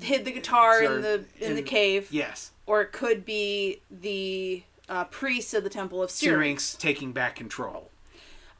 hid 0.00 0.24
the 0.24 0.32
guitar 0.32 0.82
in 0.82 1.02
the 1.02 1.24
in, 1.38 1.54
the 1.54 1.62
cave, 1.62 2.08
yes, 2.10 2.50
or 2.70 2.80
it 2.82 2.92
could 2.92 3.24
be 3.24 3.80
the 3.90 4.62
uh, 4.88 5.02
priests 5.04 5.54
of 5.54 5.64
the 5.64 5.70
Temple 5.70 6.00
of 6.00 6.08
Syrinx. 6.08 6.74
Taking 6.76 7.10
back 7.10 7.34
control. 7.34 7.90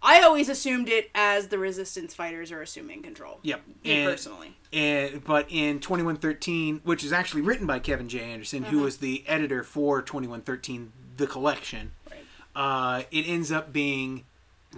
I 0.03 0.21
always 0.23 0.49
assumed 0.49 0.89
it 0.89 1.11
as 1.15 1.49
the 1.49 1.59
resistance 1.59 2.13
fighters 2.13 2.51
are 2.51 2.61
assuming 2.61 3.03
control. 3.03 3.39
Yep. 3.43 3.61
Me 3.85 3.93
And- 4.01 4.11
personally. 4.11 4.57
And 4.73 5.23
but 5.23 5.47
in 5.49 5.79
2113, 5.79 6.81
which 6.83 7.05
is 7.05 7.13
actually 7.13 7.43
written 7.43 7.67
by 7.69 7.79
Kevin 7.79 8.09
J. 8.09 8.19
Anderson, 8.21 8.63
Mm-hmm. 8.65 8.71
who 8.77 8.83
was 8.83 8.97
the 8.99 9.23
editor 9.29 9.63
for 9.63 10.03
2113, 10.03 10.91
the 11.17 11.27
collection, 11.29 11.93
Right. 12.11 12.25
uh, 12.57 13.03
it 13.13 13.29
ends 13.29 13.53
up 13.53 13.73
being 13.73 14.25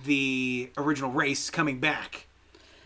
the 0.04 0.70
original 0.76 1.10
race 1.10 1.48
coming 1.48 1.78
back 1.80 2.26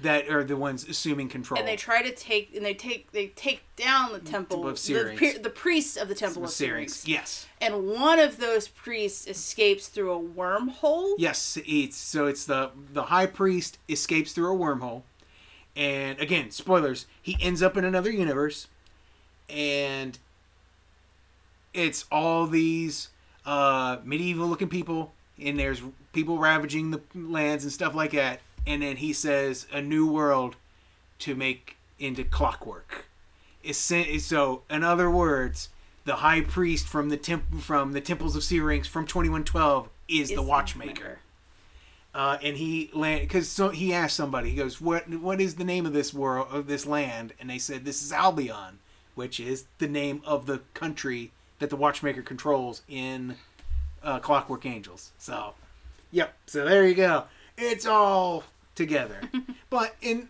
that 0.01 0.28
are 0.28 0.44
the 0.44 0.57
ones 0.57 0.86
assuming 0.88 1.28
control. 1.28 1.59
And 1.59 1.66
they 1.66 1.76
try 1.76 2.03
to 2.03 2.14
take 2.14 2.55
and 2.55 2.64
they 2.64 2.74
take 2.74 3.12
they 3.12 3.28
take 3.28 3.62
down 3.76 4.12
the 4.12 4.18
temple 4.18 4.68
of 4.68 4.74
the, 4.74 4.80
Syrinx. 4.80 5.38
the 5.38 5.51
priests 5.51 5.97
of 5.97 6.09
the 6.09 6.14
temple 6.14 6.44
of 6.44 6.51
Syrinx. 6.51 6.94
Syrinx. 6.94 7.09
Yes. 7.09 7.47
And 7.61 7.88
one 7.88 8.18
of 8.18 8.38
those 8.38 8.68
priests 8.68 9.26
escapes 9.26 9.88
through 9.88 10.12
a 10.12 10.20
wormhole. 10.20 11.14
Yes, 11.18 11.59
it's 11.66 11.97
so 11.97 12.26
it's 12.26 12.44
the 12.44 12.70
the 12.92 13.05
high 13.05 13.26
priest 13.26 13.78
escapes 13.88 14.32
through 14.32 14.55
a 14.55 14.57
wormhole, 14.57 15.03
and 15.74 16.18
again, 16.18 16.51
spoilers. 16.51 17.07
He 17.22 17.36
ends 17.40 17.62
up 17.62 17.76
in 17.76 17.84
another 17.84 18.11
universe, 18.11 18.68
and 19.49 20.18
it's 21.72 22.05
all 22.11 22.47
these 22.47 23.09
uh, 23.47 23.99
medieval 24.05 24.47
looking 24.47 24.68
people, 24.68 25.12
and 25.42 25.59
there's 25.59 25.82
people 26.12 26.38
ravaging 26.38 26.90
the 26.90 27.01
lands 27.14 27.64
and 27.64 27.72
stuff 27.72 27.94
like 27.94 28.12
that. 28.12 28.40
And 28.66 28.82
then 28.82 28.96
he 28.96 29.12
says 29.12 29.66
a 29.72 29.80
new 29.80 30.10
world 30.10 30.56
to 31.20 31.34
make 31.34 31.76
into 31.98 32.24
clockwork. 32.24 33.06
So, 33.72 34.62
in 34.70 34.84
other 34.84 35.10
words, 35.10 35.70
the 36.04 36.16
high 36.16 36.40
priest 36.40 36.86
from 36.86 37.08
the 37.08 37.16
temp- 37.16 37.60
from 37.60 37.92
the 37.92 38.00
temples 38.00 38.36
of 38.36 38.44
Syrinx 38.44 38.86
from 38.86 39.06
2112 39.06 39.88
is, 40.08 40.30
Is 40.30 40.36
the 40.36 40.42
watchmaker. 40.42 41.18
Uh, 42.14 42.38
and 42.42 42.56
he 42.56 42.90
land 42.94 43.20
because 43.20 43.48
so 43.48 43.68
he 43.68 43.92
asked 43.92 44.16
somebody. 44.16 44.48
He 44.48 44.56
goes, 44.56 44.80
"What 44.80 45.06
what 45.08 45.38
is 45.38 45.56
the 45.56 45.64
name 45.64 45.84
of 45.84 45.92
this 45.92 46.14
world 46.14 46.48
of 46.50 46.66
this 46.66 46.86
land?" 46.86 47.34
And 47.38 47.50
they 47.50 47.58
said, 47.58 47.84
"This 47.84 48.02
is 48.02 48.10
Albion, 48.10 48.78
which 49.14 49.38
is 49.38 49.66
the 49.78 49.88
name 49.88 50.22
of 50.24 50.46
the 50.46 50.60
country 50.72 51.32
that 51.58 51.68
the 51.68 51.76
watchmaker 51.76 52.22
controls 52.22 52.80
in 52.88 53.36
uh, 54.02 54.20
Clockwork 54.20 54.64
Angels." 54.64 55.12
So, 55.18 55.54
yep. 56.10 56.34
So 56.46 56.64
there 56.64 56.86
you 56.86 56.94
go. 56.94 57.24
It's 57.58 57.84
all 57.84 58.44
together. 58.77 59.20
but 59.70 59.97
in 60.01 60.29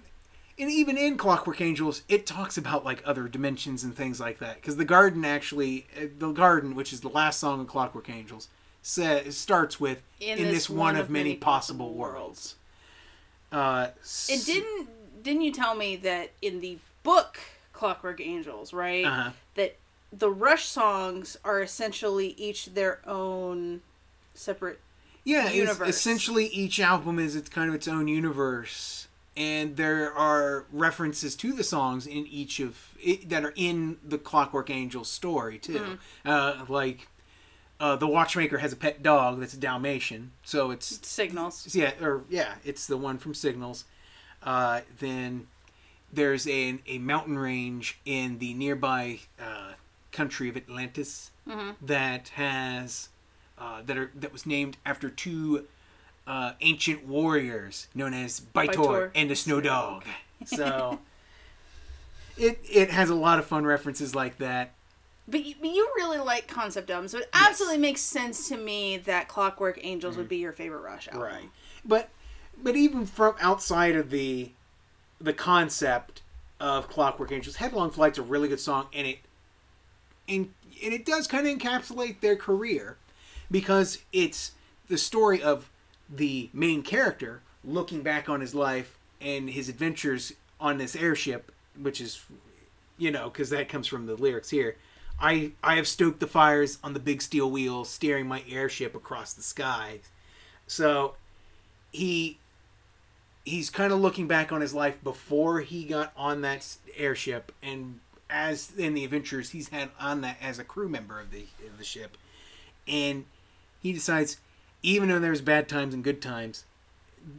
and 0.58 0.70
even 0.70 0.96
in 0.96 1.18
Clockwork 1.18 1.60
Angels, 1.60 2.02
it 2.08 2.24
talks 2.24 2.56
about 2.56 2.84
like 2.84 3.02
other 3.04 3.28
dimensions 3.28 3.84
and 3.84 3.94
things 3.94 4.18
like 4.18 4.38
that. 4.38 4.56
Because 4.56 4.76
the 4.76 4.86
garden 4.86 5.24
actually, 5.24 5.86
uh, 5.96 6.06
the 6.18 6.32
garden, 6.32 6.74
which 6.74 6.92
is 6.92 7.02
the 7.02 7.10
last 7.10 7.38
song 7.38 7.60
of 7.60 7.66
Clockwork 7.66 8.08
Angels, 8.08 8.48
says 8.80 9.36
starts 9.36 9.78
with 9.78 10.02
"In, 10.18 10.38
this, 10.38 10.70
one, 10.70 10.96
of 10.96 11.10
many 11.10 11.34
possible 11.36 11.92
worlds." 11.92 12.54
Uh, 13.52 13.88
It 14.28 14.46
didn't 14.46 14.88
didn't 15.22 15.42
you 15.42 15.52
tell 15.52 15.74
me 15.74 15.96
that 15.96 16.30
in 16.40 16.60
the 16.60 16.78
book 17.02 17.38
Clockwork 17.72 18.20
Angels, 18.20 18.72
right? 18.72 19.04
Uh-huh. 19.04 19.30
That 19.56 19.76
the 20.12 20.30
Rush 20.30 20.64
songs 20.66 21.36
are 21.44 21.60
essentially 21.60 22.34
each 22.38 22.66
their 22.66 23.00
own 23.06 23.82
separate 24.34 24.80
Yeah, 25.26 25.48
essentially 25.88 26.46
each 26.46 26.78
album 26.80 27.18
is 27.18 27.34
it's 27.36 27.48
kind 27.48 27.68
of 27.68 27.74
its 27.74 27.88
own 27.88 28.06
universe, 28.08 29.08
and 29.36 29.76
there 29.76 30.12
are 30.14 30.64
references 30.72 31.34
to 31.36 31.52
the 31.52 31.64
songs 31.64 32.06
in 32.06 32.26
each 32.28 32.60
of 32.60 32.96
it, 33.02 33.28
that 33.28 33.44
are 33.44 33.52
in 33.56 33.98
the 34.06 34.18
Clockwork 34.18 34.70
Angel 34.70 35.04
story 35.04 35.58
too. 35.58 35.98
Uh, 36.24 36.64
like 36.68 37.08
uh, 37.80 37.96
the 37.96 38.06
Watchmaker 38.06 38.58
has 38.58 38.72
a 38.72 38.76
pet 38.76 39.02
dog 39.02 39.40
that's 39.40 39.52
a 39.54 39.58
Dalmatian, 39.58 40.30
so 40.44 40.70
it's 40.70 41.06
signals. 41.06 41.74
yeah, 41.74 41.92
or 42.00 42.22
yeah, 42.30 42.54
it's 42.64 42.86
the 42.86 42.96
one 42.96 43.18
from 43.18 43.34
Signals. 43.34 43.84
Uh, 44.42 44.80
then 45.00 45.48
there's 46.12 46.46
a 46.46 46.78
a 46.86 46.98
mountain 46.98 47.36
range 47.38 47.98
in 48.04 48.38
the 48.38 48.54
nearby 48.54 49.18
uh, 49.40 49.72
country 50.12 50.48
of 50.48 50.56
Atlantis 50.56 51.32
that 51.82 52.28
has 52.30 53.08
uh, 53.58 53.82
that 53.84 53.96
are 53.96 54.10
that 54.14 54.32
was 54.32 54.46
named 54.46 54.76
after 54.84 55.08
two 55.08 55.66
uh, 56.26 56.52
ancient 56.60 57.06
warriors 57.06 57.88
known 57.94 58.12
as 58.12 58.40
By-Tor, 58.40 58.74
By-Tor 58.74 59.12
and 59.14 59.30
the 59.30 59.36
Snow 59.36 59.60
Dog. 59.60 60.04
So 60.44 60.98
it 62.36 62.60
it 62.70 62.90
has 62.90 63.08
a 63.08 63.14
lot 63.14 63.38
of 63.38 63.46
fun 63.46 63.64
references 63.64 64.14
like 64.14 64.36
that. 64.36 64.72
But 65.26 65.46
you, 65.46 65.54
but 65.58 65.70
you 65.70 65.88
really 65.96 66.18
like 66.18 66.46
concept 66.46 66.90
albums, 66.90 67.12
so 67.12 67.20
it 67.20 67.30
absolutely 67.32 67.78
makes 67.78 68.02
sense 68.02 68.50
to 68.50 68.58
me 68.58 68.98
that 68.98 69.28
Clockwork 69.28 69.80
Angels 69.82 70.18
would 70.18 70.28
be 70.28 70.36
your 70.36 70.52
favorite 70.52 70.82
Rush 70.82 71.08
album. 71.08 71.22
Right. 71.22 71.50
But 71.86 72.10
but 72.62 72.76
even 72.76 73.06
from 73.06 73.34
outside 73.40 73.96
of 73.96 74.10
the 74.10 74.50
the 75.18 75.32
concept 75.32 76.20
of 76.60 76.86
Clockwork 76.86 77.32
Angels, 77.32 77.56
Headlong 77.56 77.90
Flight's 77.90 78.18
a 78.18 78.22
really 78.22 78.48
good 78.48 78.60
song 78.60 78.88
and 78.92 79.06
it 79.06 79.20
and, 80.28 80.52
and 80.84 80.92
it 80.92 81.06
does 81.06 81.26
kind 81.26 81.46
of 81.46 81.56
encapsulate 81.56 82.20
their 82.20 82.36
career 82.36 82.98
because 83.50 83.98
it's 84.12 84.52
the 84.88 84.98
story 84.98 85.42
of 85.42 85.70
the 86.08 86.50
main 86.52 86.82
character 86.82 87.42
looking 87.64 88.02
back 88.02 88.28
on 88.28 88.40
his 88.40 88.54
life 88.54 88.98
and 89.20 89.50
his 89.50 89.68
adventures 89.68 90.32
on 90.60 90.78
this 90.78 90.94
airship, 90.94 91.52
which 91.80 92.00
is 92.00 92.24
you 92.98 93.10
know, 93.10 93.28
because 93.28 93.50
that 93.50 93.68
comes 93.68 93.86
from 93.86 94.06
the 94.06 94.14
lyrics 94.14 94.50
here. 94.50 94.76
I 95.20 95.52
I 95.62 95.76
have 95.76 95.88
stoked 95.88 96.20
the 96.20 96.26
fires 96.26 96.78
on 96.82 96.92
the 96.92 97.00
big 97.00 97.22
steel 97.22 97.50
wheel, 97.50 97.84
steering 97.84 98.26
my 98.26 98.42
airship 98.48 98.94
across 98.94 99.32
the 99.32 99.42
sky. 99.42 100.00
So 100.66 101.14
he 101.92 102.38
he's 103.44 103.70
kind 103.70 103.92
of 103.92 104.00
looking 104.00 104.26
back 104.26 104.52
on 104.52 104.60
his 104.60 104.74
life 104.74 105.02
before 105.02 105.60
he 105.60 105.84
got 105.84 106.12
on 106.16 106.40
that 106.42 106.76
airship 106.96 107.52
and 107.62 108.00
as 108.28 108.72
in 108.76 108.92
the 108.94 109.04
adventures 109.04 109.50
he's 109.50 109.68
had 109.68 109.88
on 110.00 110.20
that 110.20 110.36
as 110.42 110.58
a 110.58 110.64
crew 110.64 110.88
member 110.88 111.20
of 111.20 111.30
the 111.30 111.46
of 111.64 111.78
the 111.78 111.84
ship 111.84 112.16
and 112.88 113.24
he 113.86 113.92
decides 113.92 114.38
even 114.82 115.08
though 115.08 115.18
there's 115.18 115.40
bad 115.40 115.68
times 115.68 115.94
and 115.94 116.04
good 116.04 116.20
times 116.20 116.64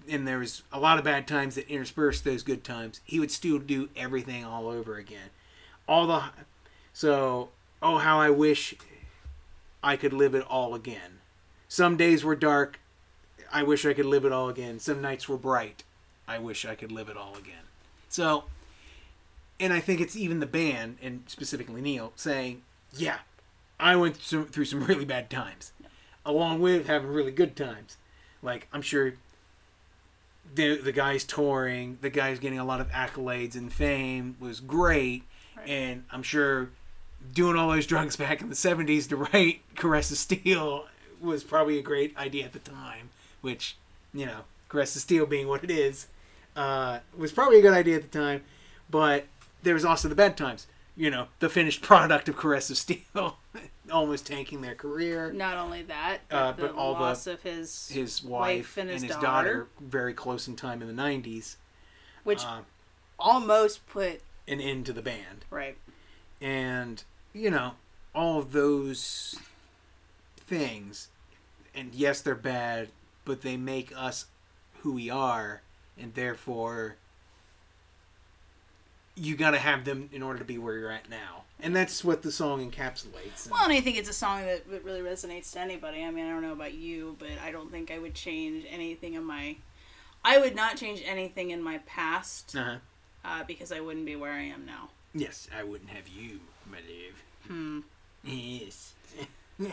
and 0.09 0.27
there 0.27 0.39
was 0.39 0.63
a 0.71 0.79
lot 0.79 0.97
of 0.97 1.03
bad 1.03 1.27
times 1.27 1.55
that 1.55 1.69
interspersed 1.69 2.23
those 2.23 2.43
good 2.43 2.63
times 2.63 3.01
he 3.05 3.19
would 3.19 3.31
still 3.31 3.59
do 3.59 3.89
everything 3.95 4.43
all 4.43 4.67
over 4.67 4.95
again 4.95 5.29
all 5.87 6.07
the 6.07 6.23
so 6.93 7.49
oh 7.81 7.97
how 7.97 8.19
i 8.19 8.29
wish 8.29 8.75
i 9.83 9.95
could 9.95 10.13
live 10.13 10.35
it 10.35 10.45
all 10.49 10.75
again 10.75 11.19
some 11.69 11.95
days 11.95 12.23
were 12.23 12.35
dark 12.35 12.79
I 13.51 13.63
wish 13.63 13.85
I 13.85 13.93
could 13.93 14.05
live 14.05 14.25
it 14.25 14.31
all 14.31 14.49
again. 14.49 14.79
Some 14.79 15.01
nights 15.01 15.27
were 15.29 15.37
bright. 15.37 15.83
I 16.27 16.39
wish 16.39 16.65
I 16.65 16.75
could 16.75 16.91
live 16.91 17.09
it 17.09 17.17
all 17.17 17.35
again. 17.37 17.65
So, 18.09 18.45
and 19.59 19.73
I 19.73 19.79
think 19.79 20.01
it's 20.01 20.15
even 20.15 20.39
the 20.39 20.45
band, 20.45 20.97
and 21.01 21.23
specifically 21.27 21.81
Neil, 21.81 22.11
saying, 22.15 22.63
yeah, 22.95 23.19
I 23.79 23.95
went 23.95 24.17
through 24.17 24.47
through 24.47 24.65
some 24.65 24.83
really 24.85 25.05
bad 25.05 25.29
times, 25.29 25.71
along 26.27 26.59
with 26.61 26.85
having 26.85 27.09
really 27.09 27.31
good 27.31 27.55
times. 27.55 27.97
Like, 28.43 28.67
I'm 28.71 28.83
sure 28.83 29.13
the, 30.53 30.77
the 30.77 30.91
guy's 30.91 31.23
touring, 31.23 31.97
the 32.01 32.09
guy's 32.09 32.37
getting 32.39 32.59
a 32.59 32.65
lot 32.65 32.79
of 32.81 32.89
accolades 32.91 33.55
and 33.55 33.71
fame 33.73 34.35
was 34.39 34.59
great, 34.59 35.23
Right. 35.55 35.67
and 35.69 36.03
I'm 36.11 36.21
sure 36.21 36.69
doing 37.33 37.57
all 37.57 37.69
those 37.71 37.87
drugs 37.87 38.15
back 38.15 38.41
in 38.41 38.49
the 38.49 38.55
70s 38.55 39.09
to 39.09 39.15
write 39.17 39.61
Caress 39.75 40.11
of 40.11 40.17
Steel 40.17 40.85
was 41.19 41.43
probably 41.43 41.79
a 41.79 41.81
great 41.81 42.15
idea 42.15 42.45
at 42.45 42.53
the 42.53 42.59
time, 42.59 43.09
which, 43.41 43.75
you 44.13 44.25
know, 44.27 44.41
Caress 44.69 44.95
of 44.95 45.01
Steel 45.01 45.25
being 45.25 45.47
what 45.47 45.63
it 45.63 45.71
is, 45.71 46.07
uh, 46.55 46.99
was 47.17 47.31
probably 47.31 47.57
a 47.59 47.61
good 47.61 47.73
idea 47.73 47.95
at 47.95 48.11
the 48.11 48.19
time, 48.19 48.43
but 48.89 49.25
there 49.63 49.73
was 49.73 49.83
also 49.85 50.07
the 50.07 50.15
bad 50.15 50.37
times. 50.37 50.67
You 50.95 51.09
know, 51.11 51.27
the 51.39 51.49
finished 51.49 51.81
product 51.83 52.29
of 52.29 52.37
Caress 52.37 52.69
of 52.69 52.77
Steel 52.77 53.37
almost 53.91 54.25
tanking 54.27 54.61
their 54.61 54.75
career. 54.75 55.31
Not 55.31 55.57
only 55.57 55.83
that, 55.83 56.19
but, 56.29 56.35
Uh, 56.35 56.51
the 56.53 56.61
but 56.63 56.75
all 56.75 56.93
the- 56.95 57.01
loss 57.01 57.27
of 57.27 57.41
his 57.43 57.89
His 57.89 58.23
wife, 58.23 58.77
and 58.77 58.89
his, 58.89 59.01
his 59.03 59.11
daughter, 59.11 59.23
daughter, 59.23 59.67
very 59.79 60.13
close 60.13 60.47
in 60.47 60.55
time 60.55 60.81
in 60.81 60.87
the 60.87 60.93
90s, 60.93 61.55
which 62.23 62.43
uh, 62.43 62.61
almost 63.19 63.85
put 63.87 64.21
an 64.47 64.59
end 64.61 64.85
to 64.85 64.93
the 64.93 65.01
band. 65.01 65.45
right. 65.49 65.77
and 66.39 67.03
you 67.33 67.49
know 67.49 67.73
all 68.13 68.37
of 68.39 68.51
those 68.51 69.35
things 70.37 71.09
and 71.75 71.93
yes 71.95 72.21
they're 72.21 72.35
bad 72.35 72.89
but 73.25 73.41
they 73.41 73.57
make 73.57 73.91
us 73.95 74.25
who 74.81 74.93
we 74.93 75.09
are 75.09 75.61
and 75.99 76.13
therefore 76.13 76.95
you 79.15 79.35
got 79.35 79.51
to 79.51 79.57
have 79.59 79.83
them 79.85 80.09
in 80.13 80.21
order 80.21 80.39
to 80.39 80.45
be 80.45 80.57
where 80.57 80.77
you're 80.77 80.91
at 80.91 81.09
now 81.09 81.43
and 81.61 81.75
that's 81.75 82.03
what 82.03 82.21
the 82.21 82.31
song 82.31 82.69
encapsulates 82.69 83.49
Well, 83.49 83.63
and 83.63 83.73
I 83.73 83.81
think 83.81 83.97
it's 83.97 84.09
a 84.09 84.13
song 84.13 84.45
that, 84.45 84.69
that 84.69 84.83
really 84.83 85.01
resonates 85.01 85.51
to 85.53 85.59
anybody. 85.59 86.03
I 86.03 86.11
mean, 86.11 86.25
I 86.25 86.29
don't 86.29 86.41
know 86.41 86.53
about 86.53 86.73
you, 86.73 87.15
but 87.19 87.29
I 87.43 87.51
don't 87.51 87.71
think 87.71 87.91
I 87.91 87.99
would 87.99 88.13
change 88.13 88.65
anything 88.69 89.13
in 89.15 89.23
my. 89.23 89.57
I 90.23 90.37
would 90.39 90.55
not 90.55 90.77
change 90.77 91.01
anything 91.05 91.51
in 91.51 91.61
my 91.63 91.79
past 91.79 92.55
uh-huh. 92.55 92.77
uh, 93.23 93.43
because 93.45 93.71
I 93.71 93.79
wouldn't 93.79 94.05
be 94.05 94.15
where 94.15 94.33
I 94.33 94.43
am 94.43 94.65
now. 94.65 94.89
yes 95.13 95.47
i 95.57 95.63
wouldn't 95.63 95.89
have 95.89 96.07
you 96.07 96.39
my 96.69 96.77
love 96.77 97.23
Hmm. 97.47 97.79
yes 98.23 98.93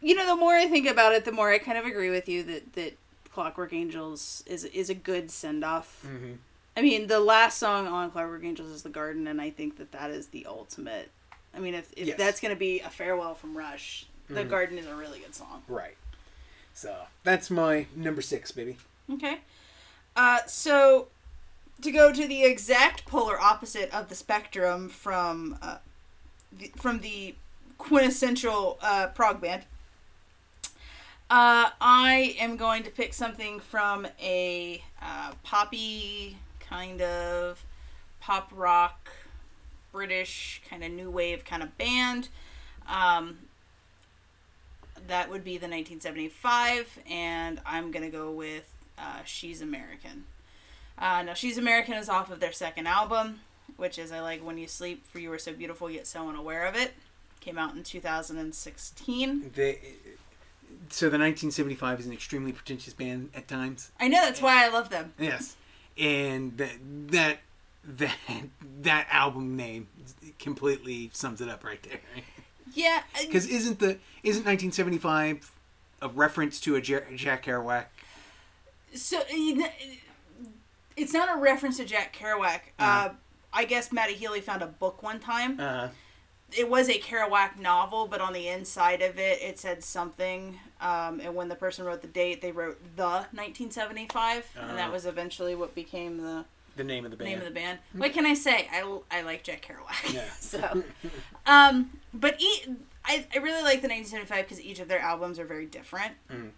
You 0.00 0.14
know, 0.14 0.26
the 0.26 0.36
more 0.36 0.52
I 0.54 0.66
think 0.66 0.86
about 0.88 1.12
it, 1.12 1.24
the 1.24 1.32
more 1.32 1.50
I 1.50 1.58
kind 1.58 1.76
of 1.76 1.84
agree 1.84 2.10
with 2.10 2.28
you 2.28 2.42
that 2.44 2.72
that 2.74 2.96
Clockwork 3.32 3.72
Angels 3.72 4.44
is 4.46 4.64
is 4.64 4.88
a 4.90 4.94
good 4.94 5.30
send 5.30 5.64
off. 5.64 6.04
mm-hmm. 6.06 6.34
I 6.78 6.82
mean, 6.82 7.08
the 7.08 7.18
last 7.18 7.58
song 7.58 7.88
on 7.88 8.10
Clockwork 8.12 8.44
Angels 8.44 8.70
is 8.70 8.82
"The 8.84 8.88
Garden," 8.88 9.26
and 9.26 9.40
I 9.40 9.50
think 9.50 9.78
that 9.78 9.90
that 9.92 10.10
is 10.10 10.28
the 10.28 10.46
ultimate. 10.46 11.10
I 11.54 11.58
mean, 11.58 11.74
if, 11.74 11.92
if 11.96 12.06
Yes. 12.06 12.16
that's 12.18 12.40
going 12.40 12.54
to 12.54 12.58
be 12.58 12.78
a 12.80 12.88
farewell 12.88 13.34
from 13.34 13.56
Rush, 13.58 14.06
"The 14.28 14.44
Mhm. 14.44 14.48
Garden" 14.48 14.78
is 14.78 14.86
a 14.86 14.94
really 14.94 15.18
good 15.18 15.34
song. 15.34 15.62
right 15.68 15.96
so 16.74 16.94
that's 17.24 17.50
my 17.50 17.86
number 17.96 18.22
six 18.22 18.52
baby 18.52 18.76
Okay. 19.12 19.40
Uh, 20.14 20.38
so 20.46 21.08
to 21.82 21.90
go 21.90 22.12
to 22.12 22.28
the 22.28 22.44
exact 22.44 23.04
polar 23.06 23.40
opposite 23.40 23.92
of 23.92 24.08
the 24.08 24.14
spectrum 24.14 24.88
from 24.88 25.58
uh, 25.60 25.78
the, 26.56 26.70
from 26.76 27.00
the 27.00 27.34
quintessential 27.78 28.78
uh, 28.80 29.08
prog 29.08 29.40
band, 29.40 29.64
uh, 31.30 31.70
I 31.80 32.36
am 32.38 32.56
going 32.56 32.84
to 32.84 32.90
pick 32.90 33.12
something 33.12 33.58
from 33.60 34.06
a 34.20 34.82
uh, 35.02 35.32
poppy 35.42 36.36
kind 36.68 37.00
of 37.00 37.64
pop 38.20 38.50
rock, 38.54 39.10
British 39.92 40.60
kind 40.68 40.84
of 40.84 40.90
new 40.90 41.10
wave 41.10 41.44
kind 41.44 41.62
of 41.62 41.76
band. 41.78 42.28
Um, 42.88 43.38
that 45.06 45.30
would 45.30 45.44
be 45.44 45.52
the 45.52 45.68
1975, 45.68 46.98
and 47.08 47.60
I'm 47.64 47.90
gonna 47.90 48.10
go 48.10 48.30
with 48.30 48.70
uh, 48.98 49.22
She's 49.24 49.62
American. 49.62 50.24
Uh, 50.98 51.22
now, 51.22 51.34
She's 51.34 51.56
American 51.58 51.94
is 51.94 52.08
off 52.08 52.30
of 52.30 52.40
their 52.40 52.52
second 52.52 52.86
album, 52.86 53.40
which 53.76 53.98
is 53.98 54.10
I 54.10 54.20
Like 54.20 54.44
When 54.44 54.58
You 54.58 54.66
Sleep, 54.66 55.06
For 55.06 55.20
You 55.20 55.32
Are 55.32 55.38
So 55.38 55.52
Beautiful 55.52 55.90
Yet 55.90 56.06
So 56.06 56.28
Unaware 56.28 56.66
of 56.66 56.74
It. 56.74 56.92
Came 57.40 57.56
out 57.56 57.74
in 57.74 57.84
2016. 57.84 59.52
They, 59.54 59.78
so 60.88 61.06
the 61.06 61.18
1975 61.18 62.00
is 62.00 62.06
an 62.06 62.12
extremely 62.12 62.52
pretentious 62.52 62.92
band 62.92 63.30
at 63.34 63.46
times. 63.46 63.92
I 64.00 64.08
know 64.08 64.20
that's 64.22 64.42
why 64.42 64.64
I 64.64 64.68
love 64.68 64.90
them. 64.90 65.12
Yes, 65.18 65.54
and 65.98 66.56
that 66.58 66.72
that 67.08 67.38
that 67.84 68.16
that 68.82 69.06
album 69.10 69.56
name 69.56 69.88
completely 70.38 71.10
sums 71.12 71.40
it 71.40 71.48
up 71.48 71.64
right 71.64 71.82
there. 71.82 72.00
Yeah, 72.74 73.02
Because 73.20 73.46
isn't 73.46 73.78
the 73.78 73.98
isn't 74.22 74.44
1975 74.44 75.50
a 76.02 76.08
reference 76.08 76.60
to 76.60 76.76
a 76.76 76.80
Jack 76.80 77.44
Kerouac? 77.44 77.86
so 78.94 79.20
it's 80.96 81.12
not 81.12 81.34
a 81.34 81.40
reference 81.40 81.76
to 81.78 81.84
Jack 81.84 82.14
Kerouac. 82.16 82.60
Uh, 82.78 82.82
Uh-huh. 82.82 83.08
I 83.52 83.64
guess 83.64 83.90
Matty 83.92 84.12
Healy 84.14 84.42
found 84.42 84.60
a 84.62 84.66
book 84.66 85.02
one 85.02 85.18
time. 85.20 85.58
Uh, 85.58 85.88
it 86.56 86.68
was 86.68 86.88
a 86.90 86.98
Kerouac 86.98 87.58
novel, 87.58 88.06
but 88.06 88.20
on 88.20 88.34
the 88.34 88.48
inside 88.48 89.00
of 89.00 89.18
it, 89.18 89.40
it 89.40 89.58
said 89.58 89.82
something. 89.82 90.60
Um, 90.80 91.20
and 91.20 91.34
when 91.34 91.48
the 91.48 91.56
person 91.56 91.84
wrote 91.84 92.02
the 92.02 92.08
date, 92.08 92.40
they 92.40 92.52
wrote 92.52 92.78
the 92.96 93.26
1975, 93.32 94.46
and 94.60 94.78
that 94.78 94.88
Oh. 94.88 94.92
was 94.92 95.06
eventually 95.06 95.54
what 95.54 95.74
became 95.74 96.18
the 96.18 96.44
the 96.76 96.84
name 96.84 97.04
of 97.04 97.10
the 97.10 97.16
band. 97.16 97.30
name 97.30 97.38
of 97.40 97.44
the 97.44 97.50
band. 97.50 97.80
What 97.94 98.12
can 98.12 98.24
I 98.24 98.34
say? 98.34 98.68
I, 98.72 98.98
I 99.10 99.22
like 99.22 99.42
Jack 99.42 99.66
Kerouac. 99.66 100.14
Yeah. 100.14 100.24
so, 100.38 100.84
um, 101.46 101.90
but 102.14 102.40
e- 102.40 102.76
I, 103.04 103.26
I 103.34 103.38
really 103.38 103.62
like 103.64 103.82
the 103.82 103.88
1975 103.88 104.44
because 104.44 104.60
each 104.60 104.78
of 104.78 104.86
their 104.86 105.00
albums 105.00 105.40
are 105.40 105.44
very 105.44 105.66
different. 105.66 106.12
Mhm. 106.30 106.50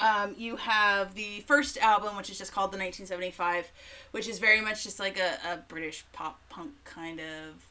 Um, 0.00 0.34
you 0.38 0.56
have 0.56 1.14
the 1.14 1.40
first 1.46 1.76
album, 1.78 2.16
which 2.16 2.28
is 2.30 2.36
just 2.38 2.52
called 2.52 2.70
the 2.72 2.78
1975, 2.78 3.70
which 4.12 4.28
is 4.28 4.38
very 4.40 4.60
much 4.60 4.82
just 4.84 4.98
like 5.00 5.18
a, 5.18 5.38
a 5.52 5.56
British 5.68 6.04
pop 6.12 6.40
punk 6.48 6.72
kind 6.84 7.20
of, 7.20 7.66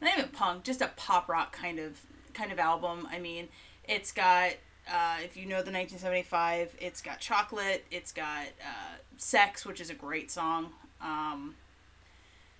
not 0.00 0.16
even 0.18 0.30
punk, 0.30 0.64
just 0.64 0.80
a 0.82 0.90
pop 0.96 1.28
rock 1.28 1.52
kind 1.52 1.78
of 1.78 1.98
kind 2.34 2.52
of 2.52 2.58
album. 2.58 3.06
I 3.10 3.18
mean, 3.18 3.48
it's 3.88 4.12
got 4.12 4.50
uh, 4.90 5.16
if 5.24 5.36
you 5.36 5.44
know 5.44 5.62
the 5.62 5.70
1975, 5.70 6.74
it's 6.80 7.00
got 7.00 7.20
chocolate, 7.20 7.84
it's 7.90 8.12
got 8.12 8.46
uh, 8.60 8.96
sex, 9.16 9.64
which 9.64 9.80
is 9.80 9.90
a 9.90 9.94
great 9.94 10.30
song. 10.30 10.72
Um, 11.00 11.54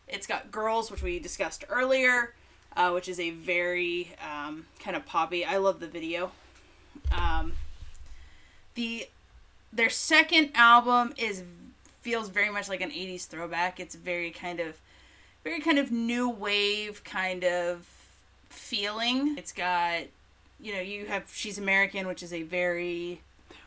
it's 0.08 0.26
got 0.26 0.50
girls, 0.52 0.90
which 0.90 1.02
we 1.02 1.18
discussed 1.18 1.64
earlier, 1.68 2.34
uh, 2.76 2.90
which 2.90 3.08
is 3.08 3.18
a 3.18 3.30
very 3.30 4.14
um, 4.22 4.66
kind 4.78 4.96
of 4.96 5.04
poppy. 5.06 5.44
I 5.44 5.56
love 5.56 5.80
the 5.80 5.86
video. 5.86 6.32
Um, 7.16 7.54
the 8.74 9.08
their 9.72 9.90
second 9.90 10.50
album 10.54 11.14
is 11.16 11.42
feels 12.02 12.28
very 12.28 12.50
much 12.50 12.68
like 12.68 12.80
an 12.80 12.90
80s 12.90 13.26
throwback. 13.26 13.80
It's 13.80 13.94
very 13.94 14.30
kind 14.30 14.60
of 14.60 14.80
very 15.44 15.60
kind 15.60 15.78
of 15.78 15.90
new 15.90 16.28
wave 16.28 17.02
kind 17.04 17.44
of 17.44 17.86
feeling. 18.48 19.36
It's 19.38 19.52
got 19.52 20.02
you 20.62 20.72
know, 20.74 20.80
you 20.80 21.06
have 21.06 21.24
She's 21.32 21.58
American, 21.58 22.06
which 22.06 22.22
is 22.22 22.32
a 22.32 22.42
very 22.42 23.20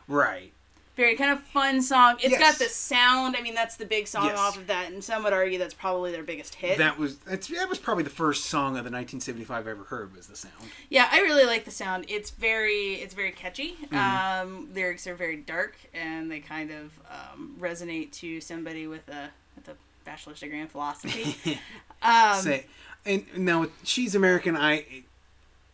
Right. 0.08 0.52
very 0.96 1.14
kind 1.16 1.30
of 1.30 1.42
fun 1.42 1.82
song. 1.82 2.14
It's 2.20 2.30
Yes. 2.30 2.40
got 2.40 2.58
the 2.58 2.70
sound. 2.72 3.36
I 3.36 3.42
mean, 3.42 3.54
that's 3.54 3.76
the 3.76 3.84
big 3.84 4.06
song 4.08 4.26
Yes. 4.26 4.38
off 4.38 4.56
of 4.56 4.66
that, 4.68 4.90
and 4.90 5.04
some 5.04 5.24
would 5.24 5.32
argue 5.34 5.58
that's 5.58 5.74
probably 5.74 6.10
their 6.10 6.22
biggest 6.22 6.54
hit. 6.54 6.78
That 6.78 6.98
was 6.98 7.18
that 7.18 7.68
was 7.68 7.78
probably 7.78 8.04
the 8.04 8.08
first 8.10 8.46
song 8.46 8.78
of 8.78 8.84
the 8.84 8.90
1975 8.90 9.66
I 9.66 9.70
ever 9.72 9.84
heard 9.84 10.16
was 10.16 10.26
the 10.28 10.36
sound. 10.36 10.54
yeah, 10.88 11.08
I 11.12 11.20
really 11.20 11.44
like 11.44 11.64
the 11.66 11.70
sound. 11.70 12.06
It's 12.08 12.30
very 12.30 12.94
it's 12.94 13.12
very 13.14 13.32
catchy. 13.32 13.76
Mm-hmm. 13.92 14.46
Um, 14.48 14.68
lyrics 14.72 15.06
are 15.06 15.14
very 15.14 15.36
dark, 15.36 15.76
and 15.92 16.30
they 16.30 16.40
kind 16.40 16.70
of 16.70 16.92
um, 17.10 17.56
resonate 17.60 18.12
to 18.12 18.40
somebody 18.40 18.86
with 18.86 19.06
a 19.08 19.28
with 19.54 19.68
a 19.68 19.74
bachelor's 20.04 20.40
degree 20.40 20.60
in 20.60 20.68
philosophy. 20.68 21.60
um, 22.02 22.36
Say, 22.40 22.64
and 23.04 23.26
now 23.36 23.66
she's 23.82 24.14
American. 24.14 24.56
I 24.56 25.02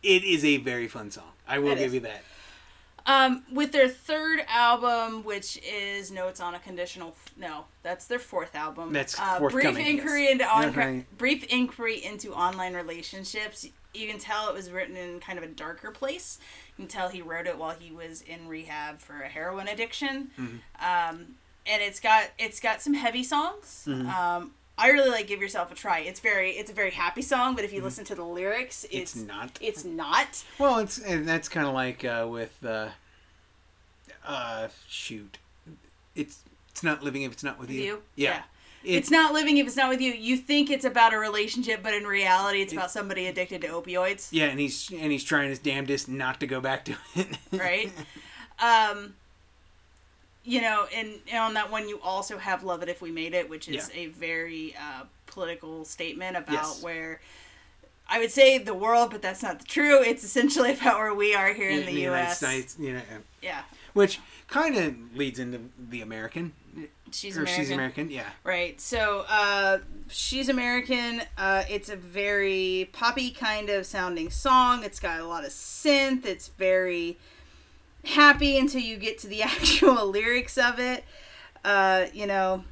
it 0.03 0.23
is 0.23 0.43
a 0.45 0.57
very 0.57 0.87
fun 0.87 1.11
song. 1.11 1.31
I 1.47 1.59
will 1.59 1.71
It 1.71 1.77
give 1.79 1.87
is. 1.87 1.93
you 1.95 1.99
that. 2.01 2.21
Um, 3.05 3.43
with 3.51 3.73
their 3.73 3.89
third 3.89 4.45
album, 4.47 5.23
which 5.25 5.59
is 5.61 6.09
Notes 6.09 6.39
on 6.39 6.55
a 6.55 6.59
Conditional. 6.59 7.15
No, 7.35 7.65
that's 7.81 8.05
their 8.05 8.19
fourth 8.19 8.55
album. 8.55 8.93
That's 8.93 9.19
uh, 9.19 9.39
forthcoming, 9.39 9.73
Brief 9.73 9.77
yes. 9.85 9.87
inquiry 9.89 10.31
into 10.31 10.45
on- 10.47 10.65
Okay. 10.69 11.05
brief 11.17 11.43
inquiry 11.45 12.03
into 12.03 12.33
online 12.33 12.73
relationships. 12.75 13.67
You 13.93 14.07
can 14.07 14.19
tell 14.19 14.47
it 14.47 14.53
was 14.55 14.71
written 14.71 14.95
in 14.95 15.19
kind 15.19 15.37
of 15.37 15.43
a 15.43 15.47
darker 15.47 15.91
place. 15.91 16.39
You 16.77 16.83
can 16.85 16.87
tell 16.87 17.09
he 17.09 17.21
wrote 17.21 17.45
it 17.45 17.57
while 17.57 17.75
he 17.77 17.91
was 17.91 18.21
in 18.21 18.47
rehab 18.47 18.99
for 18.99 19.21
a 19.21 19.27
heroin 19.27 19.67
addiction. 19.67 20.31
Mm-hmm. 20.39 20.55
Um, 21.19 21.35
and 21.65 21.81
it's 21.81 21.99
got 21.99 22.29
it's 22.39 22.59
got 22.61 22.81
some 22.81 22.93
heavy 22.93 23.23
songs. 23.23 23.83
Mm-hmm. 23.87 24.09
Um, 24.09 24.51
I 24.83 24.89
really 24.89 25.09
like 25.09 25.27
"Give 25.27 25.41
Yourself 25.41 25.71
a 25.71 25.75
Try." 25.75 25.99
It's 25.99 26.19
very 26.19 26.51
it's 26.51 26.69
a 26.69 26.73
very 26.73 26.91
happy 26.91 27.21
song, 27.21 27.55
but 27.55 27.63
if 27.63 27.71
you 27.73 27.81
listen 27.81 28.03
to 28.05 28.15
the 28.15 28.23
lyrics, 28.25 28.85
it's. 28.91 29.15
It's 29.15 29.15
not. 29.15 29.57
It's 29.61 29.85
not. 29.85 30.43
Well, 30.59 30.79
it's 30.79 30.97
and 30.99 31.27
that's 31.27 31.47
kind 31.49 31.65
of 31.67 31.73
like 31.73 32.03
uh, 32.03 32.27
with 32.29 32.53
uh, 32.65 32.89
uh, 34.25 34.67
shoot, 34.87 35.37
it's 36.15 36.39
it's 36.69 36.83
not 36.83 37.03
living 37.03 37.21
if 37.23 37.31
it's 37.31 37.43
not 37.43 37.59
with, 37.59 37.69
With 37.69 37.77
you. 37.77 37.83
you? 37.83 38.01
Yeah, 38.15 38.29
Yeah. 38.29 38.41
It- 38.83 38.95
It's 38.97 39.11
not 39.11 39.33
living 39.33 39.57
if 39.57 39.67
it's 39.67 39.77
not 39.77 39.87
with 39.89 40.01
you. 40.01 40.11
You 40.11 40.35
think 40.35 40.69
it's 40.69 40.83
about 40.85 41.13
a 41.13 41.17
relationship, 41.17 41.81
but 41.81 41.93
in 41.93 42.03
reality, 42.05 42.61
it's 42.61 42.73
about 42.73 42.91
somebody 42.91 43.27
addicted 43.27 43.61
to 43.61 43.67
opioids, 43.69 44.27
Yeah, 44.31 44.45
and 44.47 44.59
he's 44.59 44.89
and 44.91 45.11
he's 45.11 45.23
trying 45.23 45.49
his 45.49 45.59
damnedest 45.59 46.09
not 46.09 46.39
to 46.41 46.47
go 46.47 46.59
back 46.59 46.83
to 46.85 46.95
it. 47.15 47.37
right? 47.53 47.91
um, 48.59 49.13
you 50.43 50.61
know, 50.61 50.87
and, 50.95 51.13
and 51.29 51.37
on 51.39 51.53
that 51.55 51.71
one, 51.71 51.87
you 51.87 51.99
also 52.01 52.37
have 52.37 52.63
"Love 52.63 52.83
It 52.83 52.89
If 52.89 53.01
We 53.01 53.11
Made 53.11 53.33
It," 53.33 53.49
which 53.49 53.67
is 53.67 53.89
Yeah. 53.93 54.01
a 54.01 54.05
very 54.07 54.75
uh, 54.75 55.03
political 55.25 55.85
statement 55.85 56.37
about 56.37 56.51
Yes. 56.53 56.83
where 56.83 57.21
I 58.09 58.19
would 58.19 58.31
say 58.31 58.57
the 58.57 58.73
world, 58.73 59.11
but 59.11 59.21
that's 59.21 59.41
not 59.41 59.65
true. 59.65 60.01
It's 60.03 60.23
essentially 60.23 60.73
about 60.79 60.97
where 60.99 61.13
we 61.13 61.33
are 61.33 61.53
here 61.53 61.69
in, 61.69 61.85
the, 61.85 61.91
United 61.93 62.01
U.S. 62.25 62.37
States, 62.37 62.75
you 62.79 62.93
know, 62.93 63.01
Yeah, 63.41 63.61
which 63.93 64.19
kind 64.47 64.75
of 64.77 65.15
leads 65.15 65.39
into 65.39 65.61
the 65.79 66.01
American 66.01 66.51
she's 67.11 67.37
American. 67.37 67.55
she's 67.63 67.71
American. 67.71 68.09
Yeah, 68.11 68.23
Right. 68.43 68.79
So 68.81 69.25
uh, 69.29 69.77
she's 70.09 70.49
American. 70.49 71.21
Uh, 71.37 71.63
it's 71.69 71.89
a 71.89 71.95
very 71.95 72.89
poppy 72.91 73.31
kind 73.31 73.69
of 73.69 73.85
sounding 73.85 74.29
song. 74.31 74.83
It's 74.83 74.99
got 74.99 75.19
a 75.21 75.25
lot 75.25 75.45
of 75.45 75.51
synth. 75.51 76.25
It's 76.25 76.49
very 76.49 77.17
happy 78.05 78.57
until 78.57 78.81
you 78.81 78.97
get 78.97 79.17
to 79.19 79.27
the 79.27 79.41
actual 79.43 80.07
lyrics 80.07 80.57
of 80.57 80.79
it. 80.79 81.03
Uh, 81.63 82.07
you 82.13 82.27
know, 82.27 82.63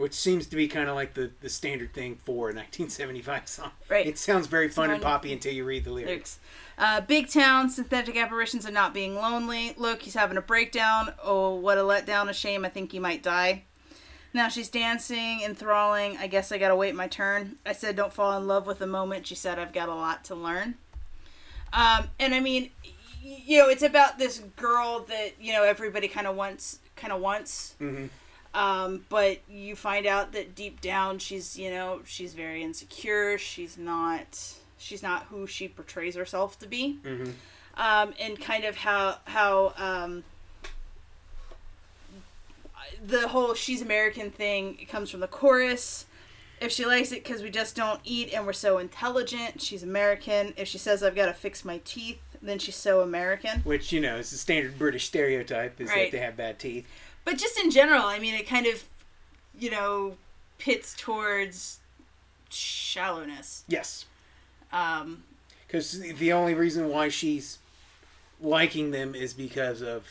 which 0.00 0.14
seems 0.14 0.46
to 0.46 0.56
be 0.56 0.66
kind 0.66 0.88
of 0.88 0.94
like 0.94 1.12
the, 1.12 1.30
the 1.42 1.48
standard 1.48 1.92
thing 1.92 2.16
for 2.24 2.48
a 2.48 2.54
1975 2.54 3.46
song. 3.46 3.70
Right. 3.88 4.06
It 4.06 4.16
sounds 4.16 4.46
very 4.46 4.68
fun 4.68 4.90
and 4.90 5.02
poppy 5.02 5.30
until 5.30 5.52
you 5.52 5.64
read 5.64 5.84
the 5.84 5.92
lyrics. 5.92 6.08
Lyrics. 6.08 6.38
Uh, 6.78 7.00
big 7.02 7.28
town, 7.28 7.68
synthetic 7.68 8.16
apparitions 8.16 8.64
and 8.64 8.72
not 8.72 8.94
being 8.94 9.14
lonely. 9.14 9.74
Look, 9.76 10.00
he's 10.00 10.14
having 10.14 10.38
a 10.38 10.42
breakdown. 10.42 11.12
Oh, 11.22 11.54
what 11.54 11.76
a 11.76 11.82
letdown, 11.82 12.30
a 12.30 12.32
shame. 12.32 12.64
I 12.64 12.70
think 12.70 12.92
he 12.92 12.98
might 12.98 13.22
die. 13.22 13.64
Now 14.32 14.48
she's 14.48 14.70
dancing, 14.70 15.42
enthralling. 15.44 16.16
I 16.16 16.28
guess 16.28 16.50
I 16.50 16.56
gotta 16.56 16.76
wait 16.76 16.94
my 16.94 17.06
turn. 17.06 17.56
I 17.66 17.72
said, 17.72 17.96
don't 17.96 18.12
fall 18.12 18.34
in 18.38 18.46
love 18.46 18.66
with 18.66 18.78
the 18.78 18.86
moment. 18.86 19.26
She 19.26 19.34
said, 19.34 19.58
I've 19.58 19.74
got 19.74 19.90
a 19.90 19.94
lot 19.94 20.24
to 20.24 20.34
learn. 20.34 20.76
Um, 21.74 22.08
and 22.18 22.34
I 22.34 22.40
mean, 22.40 22.70
you 23.22 23.58
know, 23.58 23.68
it's 23.68 23.82
about 23.82 24.18
this 24.18 24.38
girl 24.56 25.00
that, 25.08 25.32
you 25.40 25.52
know, 25.52 25.62
everybody 25.62 26.08
kind 26.08 26.26
of 26.26 26.36
wants, 26.36 26.78
kind 26.96 27.12
of 27.12 27.20
wants. 27.20 27.74
hmm 27.78 28.06
Um, 28.52 29.04
but 29.08 29.38
you 29.48 29.76
find 29.76 30.06
out 30.06 30.32
that 30.32 30.54
deep 30.54 30.80
down 30.80 31.18
she's, 31.18 31.58
you 31.58 31.70
know, 31.70 32.00
she's 32.04 32.34
very 32.34 32.62
insecure. 32.62 33.38
She's 33.38 33.78
not 33.78 34.54
she's 34.78 35.02
not 35.02 35.24
who 35.24 35.46
she 35.46 35.68
portrays 35.68 36.16
herself 36.16 36.58
to 36.60 36.66
be. 36.66 36.98
hmm 37.04 37.30
Um, 37.76 38.14
and 38.20 38.40
kind 38.40 38.64
of 38.64 38.76
how 38.76 39.18
how 39.24 39.74
um, 39.76 40.24
the 43.06 43.28
whole 43.28 43.54
she's 43.54 43.82
American 43.82 44.30
thing 44.30 44.78
comes 44.88 45.10
from 45.10 45.20
the 45.20 45.28
chorus. 45.28 46.06
If 46.60 46.70
she 46.72 46.84
likes 46.84 47.10
it 47.12 47.24
because 47.24 47.42
we 47.42 47.48
just 47.50 47.74
don't 47.74 48.00
eat 48.04 48.34
and 48.34 48.44
we're 48.44 48.52
so 48.52 48.78
intelligent, 48.78 49.62
she's 49.62 49.82
American. 49.82 50.52
If 50.56 50.68
she 50.68 50.76
says 50.78 51.02
I've 51.02 51.14
got 51.14 51.26
to 51.26 51.32
fix 51.32 51.64
my 51.64 51.80
teeth, 51.84 52.20
then 52.42 52.58
she's 52.58 52.76
so 52.76 53.00
American. 53.02 53.60
Which, 53.60 53.92
you 53.92 54.00
know, 54.00 54.16
is 54.16 54.30
the 54.30 54.38
standard 54.38 54.78
British 54.78 55.06
stereotype 55.06 55.80
is 55.80 55.88
Right. 55.90 56.10
that 56.10 56.16
they 56.16 56.22
have 56.24 56.36
bad 56.36 56.58
teeth. 56.58 56.86
but 57.24 57.36
just 57.38 57.58
in 57.58 57.70
general, 57.70 58.02
I 58.04 58.18
mean, 58.18 58.34
it 58.34 58.46
kind 58.48 58.66
of, 58.66 58.82
you 59.58 59.70
know, 59.70 60.16
pits 60.58 60.94
towards 60.96 61.78
shallowness. 62.48 63.64
Yes. 63.68 64.06
Um, 64.72 65.24
Because 65.66 66.00
the 66.00 66.32
only 66.32 66.54
reason 66.54 66.88
why 66.88 67.08
she's 67.08 67.58
liking 68.40 68.90
them 68.90 69.14
is 69.14 69.34
because 69.34 69.82
of 69.82 70.06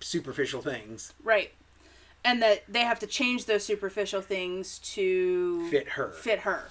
superficial 0.00 0.60
things 0.62 1.12
right. 1.22 1.52
And 2.26 2.40
that 2.42 2.62
they 2.66 2.80
have 2.80 2.98
to 3.00 3.06
change 3.06 3.44
those 3.44 3.64
superficial 3.64 4.22
things 4.22 4.78
to 4.94 5.68
fit 5.70 5.90
her. 5.90 6.10
fit 6.10 6.40
her. 6.40 6.70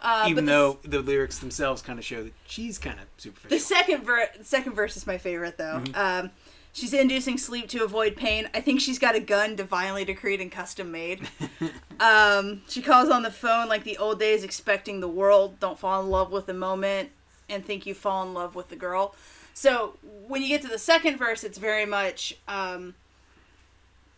Uh, 0.00 0.26
Even 0.28 0.44
the, 0.44 0.52
though 0.52 0.78
the 0.84 1.00
lyrics 1.00 1.38
themselves 1.38 1.82
kind 1.82 1.98
of 1.98 2.04
show 2.04 2.24
that 2.24 2.32
she's 2.46 2.78
kind 2.78 2.98
of 3.00 3.06
superficial. 3.16 3.56
the 3.56 3.60
second 3.60 4.04
ver- 4.04 4.30
second 4.42 4.74
verse 4.74 4.96
is 4.96 5.06
my 5.06 5.18
favorite 5.18 5.58
though. 5.58 5.82
Um, 5.94 6.30
she's 6.72 6.94
inducing 6.94 7.36
sleep 7.36 7.68
to 7.70 7.82
avoid 7.82 8.14
pain. 8.16 8.48
I 8.54 8.60
think 8.60 8.80
she's 8.80 8.98
got 8.98 9.16
a 9.16 9.20
gun 9.20 9.56
divinely 9.56 10.04
decreed 10.04 10.40
and 10.40 10.52
custom 10.52 10.92
made. 10.92 11.28
um, 12.00 12.62
she 12.68 12.80
calls 12.80 13.08
on 13.08 13.22
the 13.22 13.30
phone 13.30 13.68
like 13.68 13.84
the 13.84 13.98
old 13.98 14.20
days, 14.20 14.44
expecting 14.44 15.00
the 15.00 15.08
world. 15.08 15.58
Don't 15.58 15.78
fall 15.78 16.00
in 16.00 16.10
love 16.10 16.30
with 16.30 16.46
the 16.46 16.54
moment 16.54 17.10
and 17.48 17.64
think 17.64 17.86
you 17.86 17.94
fall 17.94 18.22
in 18.24 18.34
love 18.34 18.54
with 18.54 18.68
the 18.68 18.76
girl. 18.76 19.14
So 19.54 19.96
when 20.28 20.42
you 20.42 20.48
get 20.48 20.62
to 20.62 20.68
the 20.68 20.78
second 20.78 21.16
verse, 21.18 21.42
it's 21.42 21.58
very 21.58 21.86
much, 21.86 22.36
um, 22.46 22.94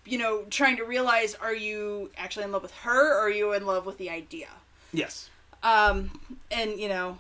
you 0.04 0.18
know, 0.18 0.44
trying 0.50 0.76
to 0.76 0.84
realize: 0.84 1.34
Are 1.36 1.54
you 1.54 2.10
actually 2.18 2.44
in 2.44 2.52
love 2.52 2.62
with 2.62 2.74
her, 2.82 3.14
or 3.14 3.20
are 3.20 3.30
you 3.30 3.54
in 3.54 3.64
love 3.64 3.86
with 3.86 3.96
the 3.96 4.10
idea? 4.10 4.48
yes. 4.92 5.30
Um, 5.62 6.10
and 6.50 6.78
you 6.78 6.88
know, 6.88 7.18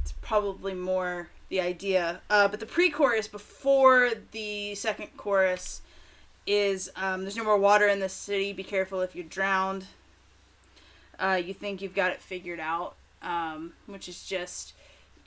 it's 0.00 0.12
probably 0.12 0.74
more 0.74 1.28
the 1.48 1.60
idea. 1.60 2.20
Uh, 2.30 2.48
but 2.48 2.60
the 2.60 2.66
pre-chorus 2.66 3.28
before 3.28 4.10
the 4.32 4.74
second 4.74 5.16
chorus 5.16 5.82
is 6.46 6.90
um, 6.96 7.22
"There's 7.22 7.36
no 7.36 7.44
more 7.44 7.58
water 7.58 7.88
in 7.88 8.00
the 8.00 8.08
city. 8.08 8.52
Be 8.52 8.64
careful 8.64 9.00
if 9.00 9.14
you're 9.14 9.24
drowned." 9.24 9.86
Uh, 11.18 11.40
you 11.44 11.54
think 11.54 11.80
you've 11.80 11.94
got 11.94 12.10
it 12.10 12.20
figured 12.20 12.58
out, 12.58 12.96
um, 13.22 13.72
which 13.86 14.08
is 14.08 14.24
just 14.26 14.72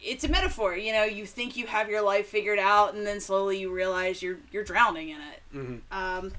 it's 0.04 0.24
a 0.24 0.28
metaphor. 0.28 0.76
You 0.76 0.92
know, 0.94 1.04
you 1.04 1.26
think 1.26 1.56
you 1.58 1.68
have 1.68 1.90
your 1.90 2.02
life 2.02 2.28
figured 2.28 2.60
out, 2.60 2.94
and 2.94 3.06
then 3.06 3.20
slowly 3.22 3.60
you 3.60 3.72
realize 3.72 4.22
you're 4.22 4.38
you're 4.52 4.64
drowning 4.64 5.10
in 5.10 5.22
it. 5.22 5.42
hmm 5.52 5.76
Um, 5.92 6.34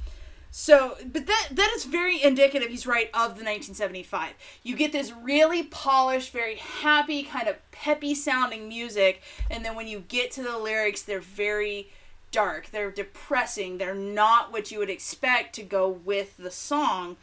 so, 0.51 0.97
but 1.05 1.27
that 1.27 1.49
that 1.53 1.73
is 1.77 1.85
very 1.85 2.23
indicative. 2.23 2.71
He's 2.71 2.87
right 2.87 3.09
of 3.09 3.37
the 3.37 3.45
1975. 3.45 4.33
You 4.63 4.77
get 4.77 4.93
this 4.93 5.13
really 5.13 5.65
polished, 5.65 6.33
very 6.33 6.57
happy, 6.57 7.23
kind 7.23 7.49
of 7.49 7.57
peppy 7.71 8.15
sounding 8.15 8.69
music, 8.69 9.23
and 9.51 9.65
then 9.65 9.75
when 9.75 9.87
you 9.87 10.05
get 10.09 10.31
to 10.33 10.43
the 10.43 10.57
lyrics, 10.57 11.03
they're 11.03 11.21
very 11.21 11.91
dark. 12.31 12.71
They're 12.71 12.91
depressing. 12.91 13.79
They're 13.79 13.95
not 13.95 14.53
what 14.53 14.71
you 14.71 14.79
would 14.79 14.91
expect 14.91 15.55
to 15.57 15.63
go 15.63 15.89
with 15.89 16.37
the 16.37 16.51
song, 16.51 17.17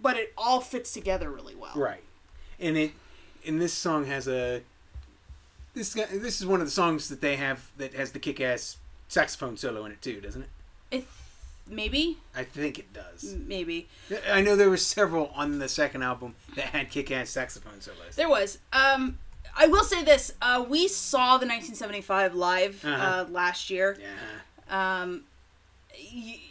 but 0.00 0.16
it 0.16 0.32
all 0.36 0.60
fits 0.60 0.92
together 0.92 1.30
really 1.30 1.54
well. 1.54 1.74
Right. 1.74 2.02
And 2.60 2.76
it 2.76 2.92
and 3.46 3.60
this 3.60 3.72
song 3.72 4.06
has 4.06 4.28
a 4.28 4.62
this 5.74 5.92
this 5.94 6.40
is 6.40 6.46
one 6.46 6.60
of 6.60 6.66
the 6.66 6.72
songs 6.72 7.08
that 7.08 7.20
they 7.20 7.36
have 7.36 7.70
that 7.76 7.94
has 7.94 8.12
the 8.12 8.20
kick-ass 8.20 8.76
saxophone 9.08 9.56
solo 9.56 9.84
in 9.84 9.92
it 9.92 10.00
too, 10.00 10.20
doesn't 10.20 10.42
it? 10.42 10.48
It, 10.90 11.06
maybe, 11.68 12.18
I 12.36 12.44
think 12.44 12.78
it 12.78 12.92
does. 12.92 13.34
maybe 13.46 13.88
I 14.30 14.40
know 14.40 14.56
there 14.56 14.70
were 14.70 14.76
several 14.76 15.32
on 15.34 15.58
the 15.58 15.68
second 15.68 16.02
album 16.02 16.34
that 16.56 16.66
had 16.66 16.90
kick-ass 16.90 17.30
saxophone 17.30 17.80
solos. 17.80 18.16
There 18.16 18.28
was. 18.28 18.58
Um, 18.72 19.18
I 19.56 19.66
will 19.66 19.84
say 19.84 20.02
this: 20.04 20.32
uh, 20.42 20.64
we 20.68 20.88
saw 20.88 21.38
the 21.38 21.46
1975 21.46 22.34
live 22.34 22.84
uh 22.84 22.88
Uh-huh. 22.88 23.24
last 23.30 23.70
year. 23.70 23.96
Yeah. 24.00 25.00
Um, 25.02 25.24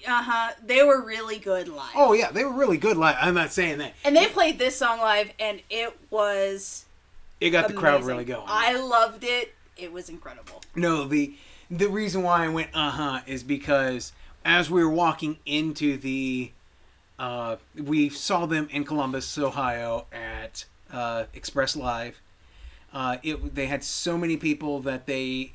uh 0.08 0.24
huh. 0.24 0.52
They 0.66 0.84
were 0.84 1.02
really 1.06 1.38
good 1.38 1.68
live. 1.68 1.92
Oh 1.96 2.14
yeah, 2.14 2.32
they 2.32 2.44
were 2.46 2.54
really 2.54 2.78
good 2.78 2.98
live. 2.98 3.16
I'm 3.20 3.34
not 3.34 3.52
saying 3.52 3.80
that. 3.80 3.94
And 4.06 4.16
they 4.16 4.28
played 4.28 4.58
this 4.60 4.76
song 4.78 5.00
live, 5.00 5.32
and 5.40 5.62
it 5.70 5.96
was 6.10 6.86
It 7.42 7.50
got 7.52 7.68
the 7.68 7.74
crowd 7.74 8.04
really 8.04 8.26
going. 8.26 8.46
I 8.48 8.74
loved 8.78 9.24
it. 9.24 9.54
It 9.78 9.92
was 9.92 10.10
incredible. 10.10 10.62
No, 10.76 11.06
the 11.06 11.36
the 11.70 11.88
reason 11.90 12.24
why 12.24 12.46
I 12.46 12.50
went 12.50 12.70
uh 12.74 12.92
huh 12.92 13.20
is 13.26 13.44
because 13.44 14.14
as 14.46 14.70
we 14.70 14.84
were 14.84 14.90
walking 14.90 15.38
into 15.46 15.98
the 15.98 16.52
uh 17.20 17.56
we 17.76 18.10
saw 18.10 18.46
them 18.46 18.68
in 18.72 18.84
Columbus, 18.84 19.38
Ohio 19.38 20.06
at 20.12 20.66
uh 20.92 21.26
Express 21.34 21.76
Live. 21.76 22.20
Uh 22.94 23.18
it 23.24 23.56
they 23.56 23.68
had 23.68 23.84
so 23.84 24.18
many 24.18 24.38
people 24.38 24.80
that 24.82 25.06
they 25.06 25.52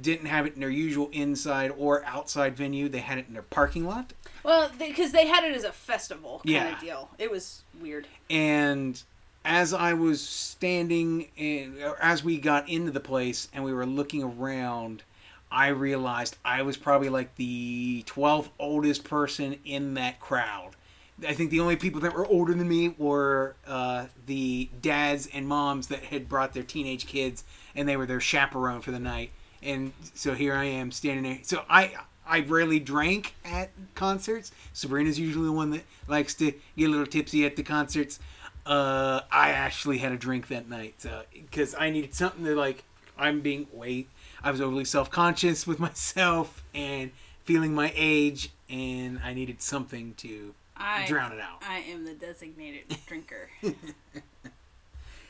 didn't 0.00 0.26
have 0.26 0.46
it 0.46 0.54
in 0.54 0.60
their 0.60 0.70
usual 0.70 1.08
inside 1.12 1.72
or 1.76 2.04
outside 2.04 2.54
venue. 2.56 2.88
They 2.88 2.98
had 3.00 3.18
it 3.18 3.26
in 3.28 3.32
their 3.34 3.42
parking 3.42 3.84
lot. 3.86 4.12
Well, 4.44 4.70
because 4.78 5.12
they 5.12 5.26
had 5.26 5.44
it 5.44 5.54
as 5.54 5.64
a 5.64 5.72
festival 5.72 6.38
kind 6.38 6.50
Yeah. 6.50 6.74
of 6.74 6.80
deal. 6.80 7.10
It 7.18 7.30
was 7.30 7.62
weird. 7.80 8.06
and 8.28 9.02
as 9.42 9.72
I 9.72 9.94
was 9.94 10.20
standing 10.20 11.28
in, 11.34 11.78
as 12.02 12.22
we 12.22 12.36
got 12.36 12.68
into 12.68 12.90
the 12.90 13.00
place 13.00 13.48
and 13.54 13.64
we 13.64 13.72
were 13.72 13.86
looking 13.86 14.22
around, 14.22 15.02
I 15.50 15.68
realized 15.68 16.36
I 16.44 16.62
was 16.62 16.76
probably 16.76 17.08
like 17.08 17.34
the 17.36 18.04
12th 18.06 18.48
oldest 18.58 19.04
person 19.04 19.56
in 19.64 19.94
that 19.94 20.20
crowd. 20.20 20.70
I 21.26 21.34
think 21.34 21.50
the 21.50 21.60
only 21.60 21.76
people 21.76 22.00
that 22.02 22.14
were 22.14 22.26
older 22.26 22.54
than 22.54 22.68
me 22.68 22.94
were 22.96 23.56
uh, 23.66 24.06
the 24.26 24.70
dads 24.80 25.28
and 25.32 25.46
moms 25.46 25.88
that 25.88 26.04
had 26.04 26.28
brought 26.28 26.54
their 26.54 26.62
teenage 26.62 27.06
kids 27.06 27.44
and 27.74 27.88
they 27.88 27.96
were 27.96 28.06
their 28.06 28.20
chaperone 28.20 28.80
for 28.80 28.90
the 28.90 28.98
night. 28.98 29.30
And 29.62 29.92
so 30.14 30.34
here 30.34 30.54
I 30.54 30.64
am 30.64 30.90
standing 30.92 31.24
there. 31.24 31.40
So 31.42 31.64
I 31.68 31.94
I 32.26 32.40
rarely 32.40 32.78
drank 32.78 33.34
at 33.44 33.70
concerts. 33.94 34.52
Sabrina's 34.72 35.18
usually 35.18 35.46
the 35.46 35.52
one 35.52 35.70
that 35.70 35.82
likes 36.06 36.32
to 36.34 36.52
get 36.76 36.86
a 36.86 36.88
little 36.88 37.06
tipsy 37.06 37.44
at 37.44 37.56
the 37.56 37.64
concerts. 37.64 38.20
Uh, 38.64 39.22
I 39.32 39.50
actually 39.50 39.98
had 39.98 40.12
a 40.12 40.16
drink 40.16 40.46
that 40.48 40.68
night 40.68 41.04
because 41.32 41.74
I 41.74 41.90
needed 41.90 42.14
something 42.14 42.44
to 42.44 42.54
like. 42.54 42.84
I'm 43.18 43.40
being 43.40 43.66
wait. 43.72 44.08
I 44.42 44.50
was 44.50 44.60
overly 44.60 44.84
self 44.84 45.10
conscious 45.10 45.66
with 45.66 45.78
myself 45.88 46.62
and 46.74 47.10
feeling 47.44 47.74
my 47.74 47.92
age, 47.94 48.50
and 48.68 49.20
I 49.24 49.34
needed 49.34 49.60
something 49.62 50.14
to 50.18 50.54
I 50.76 51.06
drown 51.06 51.32
it 51.32 51.40
out. 51.40 51.62
I 51.68 51.78
am 51.80 52.04
the 52.04 52.14
designated 52.14 52.96
drinker. 53.06 53.50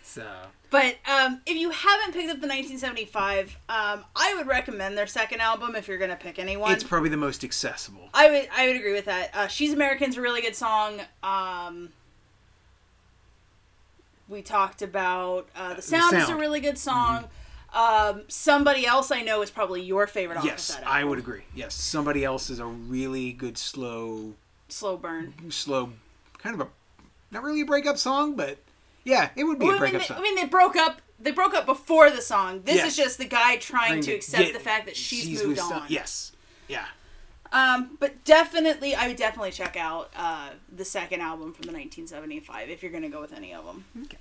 So 0.02 0.26
But 0.70 0.96
um, 1.08 1.40
if 1.46 1.56
you 1.56 1.70
haven't 1.70 2.12
picked 2.12 2.30
up 2.30 2.40
the 2.40 2.48
1975, 2.48 3.56
um, 3.68 4.04
I 4.16 4.34
would 4.36 4.48
recommend 4.48 4.98
their 4.98 5.06
second 5.06 5.40
album 5.40 5.76
if 5.76 5.86
you're 5.86 5.98
gonna 5.98 6.16
pick 6.16 6.40
anyone. 6.40 6.72
it's 6.72 6.82
probably 6.82 7.10
the 7.10 7.16
most 7.16 7.44
accessible. 7.44 8.08
I 8.12 8.28
would 8.28 8.48
I 8.52 8.66
would 8.66 8.76
agree 8.76 8.92
with 8.92 9.04
that. 9.04 9.30
Uh, 9.32 9.46
She's 9.46 9.72
American's 9.72 10.16
a 10.16 10.20
really 10.20 10.40
good 10.42 10.56
song. 10.56 11.00
Um, 11.22 11.90
we 14.28 14.42
talked 14.42 14.82
about 14.82 15.48
uh, 15.54 15.74
the 15.74 15.82
sound 15.82 16.16
is 16.16 16.28
a 16.28 16.36
really 16.36 16.60
good 16.60 16.78
song. 16.78 17.26
Um, 17.72 18.22
somebody 18.28 18.84
else 18.86 19.10
I 19.12 19.22
know 19.22 19.42
is 19.42 19.50
probably 19.50 19.80
your 19.82 20.06
favorite 20.08 20.38
off 20.38 20.44
Yes, 20.44 20.70
of 20.70 20.76
that 20.80 20.86
I 20.88 21.04
would 21.04 21.18
agree. 21.20 21.42
Yes, 21.54 21.74
somebody 21.74 22.24
else 22.24 22.50
is 22.50 22.58
a 22.58 22.66
really 22.66 23.32
good 23.32 23.56
slow, 23.56 24.34
Slow 24.68 24.96
burn. 24.96 25.34
slow, 25.50 25.92
kind 26.38 26.54
of 26.60 26.66
a 26.66 26.70
not 27.30 27.44
really 27.44 27.60
a 27.60 27.64
breakup 27.66 27.96
song, 27.96 28.34
but 28.34 28.58
yeah, 29.04 29.30
it 29.36 29.44
would 29.44 29.58
be 29.60 29.66
Well, 29.66 29.74
a 29.74 29.78
I, 29.78 29.80
mean, 29.82 29.90
breakup 29.92 30.00
they, 30.00 30.06
song. 30.08 30.16
I 30.18 30.20
mean, 30.22 30.34
they 30.34 30.46
broke 30.46 30.74
up. 30.76 31.00
They 31.20 31.30
broke 31.32 31.54
up 31.54 31.64
before 31.66 32.10
the 32.10 32.22
song. 32.22 32.62
This 32.64 32.76
Yes. 32.76 32.88
is 32.88 32.96
just 32.96 33.18
the 33.18 33.24
guy 33.26 33.56
trying 33.56 33.88
Trying 33.90 34.00
to 34.02 34.10
to 34.10 34.16
accept 34.16 34.42
get- 34.44 34.52
the 34.54 34.58
fact 34.60 34.86
that 34.86 34.96
she's, 34.96 35.28
moved 35.44 35.60
with 35.60 35.60
on. 35.72 35.84
Yes, 35.88 36.32
yeah, 36.66 36.86
Um, 37.52 37.96
but 38.00 38.24
definitely, 38.24 38.94
I 38.96 39.06
would 39.06 39.16
definitely 39.16 39.50
check 39.52 39.76
out 39.76 40.10
uh, 40.16 40.50
the 40.74 40.84
second 40.84 41.20
album 41.20 41.52
from 41.52 41.64
the 41.66 41.72
1975 41.72 42.68
if 42.70 42.82
you're 42.82 42.90
gonna 42.92 43.08
go 43.10 43.20
with 43.20 43.32
any 43.32 43.52
of 43.54 43.64
them. 43.66 43.84
Okay. 44.06 44.16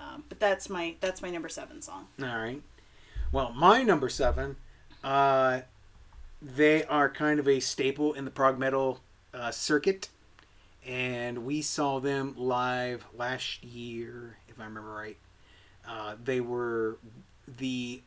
Um, 0.00 0.24
but 0.28 0.40
that's 0.40 0.68
my 0.68 0.96
that's 1.00 1.22
my 1.22 1.30
number 1.30 1.48
seven 1.48 1.80
song. 1.80 2.08
All 2.20 2.26
right. 2.26 2.60
Well, 3.32 3.54
my 3.54 3.82
number 3.82 4.10
seven, 4.10 4.56
uh, 5.02 5.62
they 6.42 6.84
are 6.84 7.08
kind 7.08 7.40
of 7.40 7.48
a 7.48 7.60
staple 7.60 8.12
in 8.12 8.26
the 8.26 8.30
prog 8.30 8.58
metal 8.58 9.00
uh, 9.32 9.50
circuit, 9.50 10.10
and 10.86 11.46
we 11.46 11.62
saw 11.62 11.98
them 11.98 12.34
live 12.36 13.06
last 13.16 13.64
year, 13.64 14.36
if 14.48 14.60
I 14.60 14.64
remember 14.64 14.90
right. 14.90 15.16
Uh, 15.88 16.16
they 16.22 16.42
were 16.42 16.98
the 17.48 18.02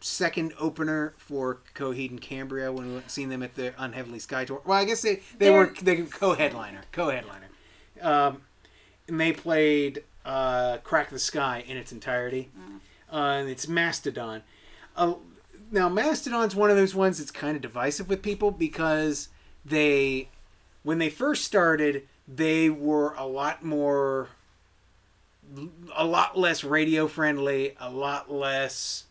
second 0.00 0.54
opener 0.58 1.12
for 1.18 1.58
Coheed 1.74 2.10
and 2.10 2.20
Cambria 2.20 2.72
when 2.72 2.86
we 2.86 2.92
went 2.94 3.04
and 3.04 3.10
seen 3.10 3.28
them 3.28 3.42
at 3.42 3.56
the 3.56 3.74
Unheavenly 3.76 4.18
Skye 4.20 4.46
tour. 4.46 4.62
Well, 4.64 4.78
I 4.78 4.84
guess 4.86 5.02
they 5.02 5.20
they 5.38 5.50
were 5.50 5.72
they 5.82 6.02
co-headliner, 6.02 6.80
co-headliner, 6.92 7.48
um, 8.00 8.40
and 9.06 9.20
they 9.20 9.32
played 9.32 10.02
uh, 10.24 10.78
"Crack 10.78 11.10
the 11.10 11.18
Skye" 11.18 11.62
in 11.66 11.76
its 11.76 11.92
entirety. 11.92 12.48
Uh, 13.12 13.16
and 13.16 13.48
it's 13.48 13.68
Mastodon. 13.68 14.42
Uh, 14.96 15.14
now, 15.70 15.88
Mastodon's 15.88 16.54
one 16.54 16.70
of 16.70 16.76
those 16.76 16.94
ones 16.94 17.18
that's 17.18 17.30
kind 17.30 17.56
of 17.56 17.62
divisive 17.62 18.08
with 18.08 18.22
people 18.22 18.50
because 18.50 19.28
they, 19.64 20.28
when 20.82 20.98
they 20.98 21.10
first 21.10 21.44
started, 21.44 22.06
they 22.28 22.70
were 22.70 23.14
a 23.14 23.26
lot 23.26 23.64
more, 23.64 24.28
a 25.96 26.04
lot 26.04 26.38
less 26.38 26.64
radio 26.64 27.06
friendly, 27.06 27.74
a 27.80 27.90
lot 27.90 28.30
less 28.30 29.04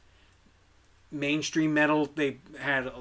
mainstream 1.12 1.74
metal. 1.74 2.10
They 2.14 2.38
had, 2.60 2.92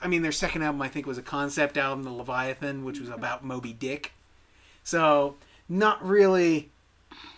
I 0.00 0.08
mean, 0.08 0.22
their 0.22 0.32
second 0.32 0.62
album 0.62 0.82
I 0.82 0.88
think 0.88 1.06
was 1.06 1.18
a 1.18 1.22
concept 1.22 1.76
album, 1.76 2.04
The 2.04 2.12
Leviathan, 2.12 2.84
which 2.84 3.00
was 3.00 3.08
about 3.08 3.44
Moby 3.44 3.72
Dick. 3.72 4.12
So 4.82 5.36
not 5.68 6.04
really 6.04 6.70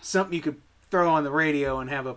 something 0.01 0.35
you 0.35 0.43
could 0.43 0.61
throw 0.91 1.11
on 1.11 1.25
the 1.25 1.31
radio 1.31 1.81
and 1.81 1.91
have 1.91 2.07
a 2.07 2.17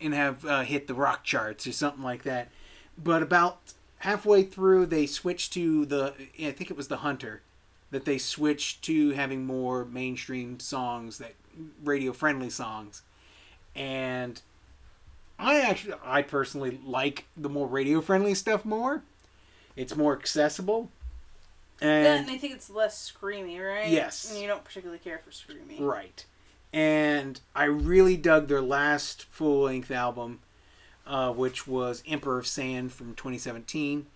and 0.00 0.14
have 0.14 0.44
uh, 0.44 0.62
hit 0.62 0.86
the 0.86 0.94
rock 0.94 1.24
charts 1.24 1.66
or 1.66 1.72
something 1.72 2.02
like 2.02 2.22
that. 2.24 2.48
But 2.96 3.22
about 3.22 3.72
halfway 3.98 4.42
through, 4.42 4.86
they 4.86 5.06
switched 5.06 5.52
to 5.54 5.86
the 5.86 6.14
I 6.40 6.50
think 6.52 6.70
it 6.70 6.76
was 6.76 6.88
the 6.88 6.98
Hunter 6.98 7.42
that 7.90 8.04
they 8.04 8.18
switched 8.18 8.82
to 8.82 9.10
having 9.10 9.46
more 9.46 9.84
mainstream 9.84 10.58
songs 10.60 11.18
that 11.18 11.34
radio 11.82 12.12
friendly 12.12 12.50
songs 12.50 13.02
and 13.74 14.40
I 15.38 15.60
actually, 15.60 15.94
I 16.02 16.22
personally 16.22 16.80
like 16.84 17.26
the 17.36 17.48
more 17.48 17.66
radio 17.66 18.00
friendly 18.00 18.34
stuff 18.34 18.64
more. 18.64 19.02
It's 19.76 19.94
more 19.94 20.16
accessible. 20.16 20.90
Yeah, 21.80 21.88
And 21.88 22.06
and 22.20 22.30
I 22.30 22.38
think 22.38 22.54
it's 22.54 22.70
less 22.70 23.12
screamy, 23.12 23.62
right? 23.62 23.90
Yes. 23.90 24.30
And 24.30 24.40
you 24.40 24.48
don't 24.48 24.64
particularly 24.64 24.98
care 24.98 25.20
for 25.22 25.30
screamy. 25.30 25.78
right. 25.78 26.24
And 26.72 27.40
I 27.54 27.64
really 27.64 28.16
dug 28.16 28.48
their 28.48 28.60
last 28.60 29.24
full 29.24 29.62
length 29.62 29.90
album, 29.90 30.40
uh, 31.06 31.32
which 31.32 31.66
was 31.66 32.02
Emperor 32.06 32.38
of 32.38 32.46
Sand 32.46 32.92
from 32.92 33.14
2017. 33.14 34.06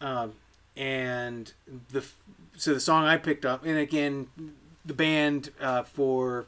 Um, 0.00 0.34
and 0.76 1.52
the 1.90 2.04
so 2.56 2.74
the 2.74 2.80
song 2.80 3.04
I 3.04 3.16
picked 3.16 3.44
up, 3.44 3.64
and 3.64 3.78
again, 3.78 4.28
the 4.84 4.94
band 4.94 5.50
uh, 5.60 5.82
for 5.82 6.46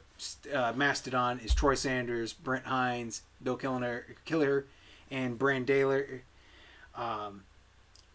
uh, 0.53 0.73
Mastodon 0.75 1.39
is 1.39 1.53
Troy 1.53 1.75
Sanders, 1.75 2.33
Brent 2.33 2.65
Hinds, 2.65 3.23
Bill 3.41 3.57
Killer, 3.57 4.05
Killer, 4.25 4.65
and 5.09 5.37
Brann 5.37 5.65
Dailor. 5.65 6.21
Um, 6.95 7.43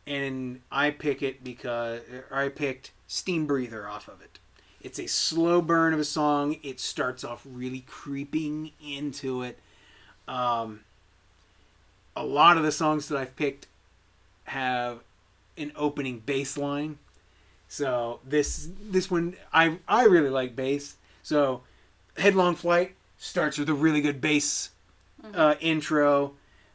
and 0.06 0.60
I 0.70 0.90
pick 0.90 1.22
it 1.22 1.44
because 1.44 2.00
or 2.30 2.38
I 2.38 2.48
picked 2.48 2.92
Steam 3.06 3.46
Breather 3.46 3.88
off 3.88 4.08
of 4.08 4.20
it. 4.20 4.38
It's 4.80 4.98
a 4.98 5.06
slow 5.06 5.60
burn 5.60 5.92
of 5.92 6.00
a 6.00 6.04
song. 6.04 6.56
It 6.62 6.78
starts 6.78 7.24
off 7.24 7.42
really 7.44 7.84
creeping 7.86 8.72
into 8.84 9.42
it. 9.42 9.58
Um, 10.28 10.80
a 12.14 12.24
lot 12.24 12.56
of 12.56 12.62
the 12.62 12.72
songs 12.72 13.08
that 13.08 13.18
I've 13.18 13.34
picked 13.34 13.66
have 14.44 15.00
an 15.56 15.72
opening 15.76 16.20
bass 16.20 16.56
line. 16.56 16.98
So 17.68 18.20
this 18.24 18.68
this 18.80 19.10
one 19.10 19.36
I 19.52 19.78
I 19.86 20.04
really 20.04 20.30
like 20.30 20.56
bass. 20.56 20.96
So 21.22 21.62
Headlong 22.16 22.54
Flight 22.54 22.94
starts 23.18 23.58
with 23.58 23.68
a 23.68 23.74
really 23.74 24.00
good 24.00 24.20
bass 24.20 24.70
uh, 25.34 25.56
intro. 25.60 26.34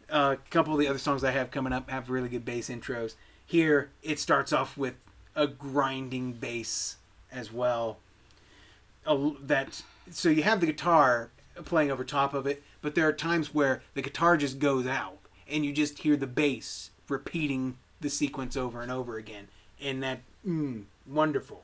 Uh, 0.10 0.36
a 0.36 0.50
couple 0.50 0.74
of 0.74 0.80
the 0.80 0.88
other 0.88 1.00
songs 1.00 1.24
I 1.24 1.32
have 1.32 1.52
coming 1.52 1.74
up 1.74 1.90
have 1.90 2.10
really 2.10 2.30
good 2.30 2.46
bass 2.46 2.70
intros. 2.70 3.16
Here 3.46 3.90
it 4.04 4.20
starts 4.20 4.54
off 4.54 4.78
with 4.78 4.96
a 5.36 5.48
grinding 5.48 6.34
bass 6.34 6.98
as 7.34 7.52
well. 7.52 7.98
That 9.06 9.82
so 10.12 10.30
you 10.30 10.44
have 10.44 10.62
the 10.62 10.68
guitar 10.68 11.30
playing 11.66 11.92
over 11.92 12.04
top 12.04 12.34
of 12.34 12.48
it, 12.48 12.64
but 12.82 12.96
there 12.96 13.08
are 13.08 13.14
times 13.14 13.54
where 13.54 13.82
the 13.94 14.02
guitar 14.02 14.38
just 14.38 14.60
goes 14.60 14.88
out 14.88 15.18
and 15.48 15.66
you 15.66 15.74
just 15.74 16.00
hear 16.00 16.16
the 16.16 16.28
bass 16.28 16.92
repeating 17.10 17.78
the 18.00 18.10
sequence 18.10 18.56
over 18.56 18.82
and 18.82 18.92
over 18.92 19.18
again, 19.18 19.48
and 19.82 20.02
that 20.04 20.20
mm, 20.48 20.84
wonderful. 21.06 21.64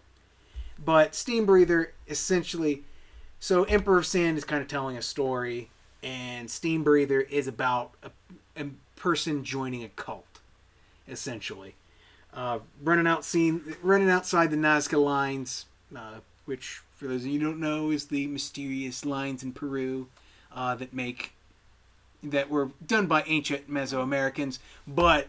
But 0.83 1.15
Steam 1.15 1.45
Breather 1.45 1.93
essentially, 2.07 2.83
so 3.39 3.63
Emperor 3.63 3.99
of 3.99 4.05
Sand 4.05 4.37
is 4.37 4.43
kind 4.43 4.61
of 4.61 4.67
telling 4.67 4.97
a 4.97 5.01
story, 5.01 5.69
and 6.03 6.49
Steam 6.49 6.83
Breather 6.83 7.21
is 7.21 7.47
about 7.47 7.91
a, 8.03 8.11
a 8.61 8.67
person 8.95 9.43
joining 9.43 9.83
a 9.83 9.89
cult, 9.89 10.39
essentially. 11.07 11.75
Uh, 12.33 12.59
running 12.83 13.07
out 13.07 13.25
scene, 13.25 13.75
running 13.81 14.09
outside 14.09 14.51
the 14.51 14.57
Nazca 14.57 15.03
lines, 15.03 15.65
uh, 15.95 16.19
which 16.45 16.81
for 16.95 17.07
those 17.07 17.21
of 17.21 17.27
you 17.27 17.39
who 17.39 17.45
don't 17.45 17.59
know 17.59 17.89
is 17.91 18.05
the 18.05 18.27
mysterious 18.27 19.05
lines 19.05 19.41
in 19.41 19.51
Peru 19.51 20.07
uh, 20.53 20.75
that 20.75 20.93
make 20.93 21.33
that 22.21 22.49
were 22.49 22.69
done 22.85 23.07
by 23.07 23.23
ancient 23.25 23.69
Mesoamericans. 23.69 24.59
But 24.87 25.27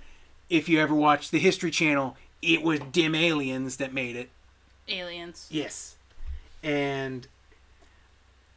if 0.48 0.68
you 0.68 0.80
ever 0.80 0.94
watch 0.94 1.30
the 1.30 1.38
History 1.38 1.70
Channel, 1.70 2.16
it 2.42 2.62
was 2.62 2.80
dim 2.80 3.14
aliens 3.14 3.76
that 3.76 3.94
made 3.94 4.16
it. 4.16 4.30
Aliens. 4.88 5.46
Yes. 5.50 5.96
And 6.62 7.26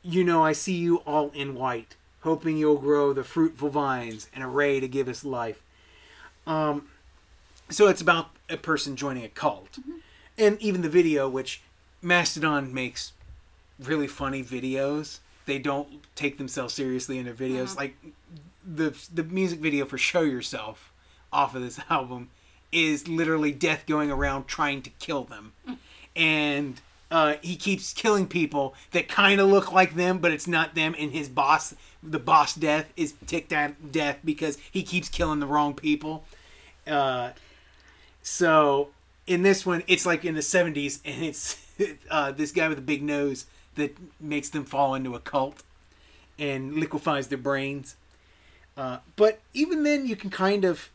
you 0.01 0.23
know, 0.23 0.43
I 0.43 0.51
see 0.51 0.73
you 0.75 0.97
all 0.97 1.31
in 1.33 1.55
white, 1.55 1.95
hoping 2.21 2.57
you'll 2.57 2.77
grow 2.77 3.13
the 3.13 3.23
fruitful 3.23 3.69
vines 3.69 4.27
and 4.33 4.43
array 4.43 4.79
to 4.79 4.87
give 4.87 5.07
us 5.07 5.23
life. 5.23 5.63
Um, 6.45 6.89
so 7.70 7.88
it's 7.88 8.01
about 8.01 8.30
a 8.49 8.57
person 8.57 8.95
joining 8.95 9.24
a 9.24 9.30
cult, 9.30 9.80
and 10.38 10.61
even 10.61 10.82
the 10.82 10.89
video, 10.89 11.30
which 11.30 11.61
Mastodon 12.01 12.74
makes 12.74 13.14
really 13.80 14.07
funny 14.07 14.43
videos. 14.43 15.20
They 15.45 15.59
don't 15.59 16.03
take 16.16 16.38
themselves 16.38 16.74
seriously 16.74 17.18
in 17.18 17.26
their 17.26 17.34
videos. 17.34 17.76
Like 17.76 17.95
the 18.66 18.95
the 19.14 19.24
music 19.24 19.59
video 19.59 19.86
for 19.86 19.97
"Show 19.97 20.22
Yourself" 20.22 20.91
off 21.32 21.55
of 21.55 21.61
this 21.61 21.80
album 21.89 22.30
is 22.72 23.07
literally 23.07 23.51
Death 23.51 23.86
going 23.86 24.11
around 24.11 24.47
trying 24.47 24.82
to 24.82 24.89
kill 24.99 25.24
them, 25.24 25.53
and 26.16 26.82
uh, 27.14 27.36
he 27.43 27.55
keeps 27.55 27.93
killing 27.93 28.26
people 28.26 28.74
that 28.89 29.07
kind 29.07 29.39
of 29.39 29.47
look 29.47 29.72
like 29.72 29.93
them, 29.93 30.18
but 30.18 30.32
it's 30.32 30.47
not 30.47 30.74
them. 30.74 30.95
And 30.97 31.11
his 31.11 31.30
boss, 31.30 31.76
the 32.01 32.18
boss 32.18 32.55
Death, 32.55 32.91
is 32.97 33.14
ticked 33.28 33.53
at 33.53 33.91
death 33.91 34.18
because 34.26 34.57
he 34.72 34.82
keeps 34.82 35.09
killing 35.09 35.39
the 35.39 35.45
wrong 35.45 35.76
people. 35.76 36.24
Uh, 36.88 37.30
so 38.24 38.89
in 39.28 39.43
this 39.43 39.65
one, 39.65 39.84
it's 39.88 40.05
like 40.05 40.26
in 40.26 40.34
the 40.34 40.41
'70s, 40.41 40.99
and 41.05 41.24
it's 41.24 41.63
uh, 42.09 42.32
this 42.32 42.51
guy 42.51 42.67
with 42.67 42.80
a 42.80 42.82
big 42.82 43.03
nose 43.03 43.45
that 43.76 43.95
makes 44.19 44.49
them 44.49 44.65
fall 44.65 44.95
into 44.95 45.13
a 45.13 45.19
cult 45.19 45.63
and 46.39 46.74
liquefies 46.76 47.28
their 47.28 47.38
brains. 47.38 47.95
Uh, 48.76 48.97
but 49.15 49.39
even 49.53 49.84
then, 49.84 50.07
you 50.07 50.15
can 50.15 50.30
kind 50.30 50.65
of 50.65 50.89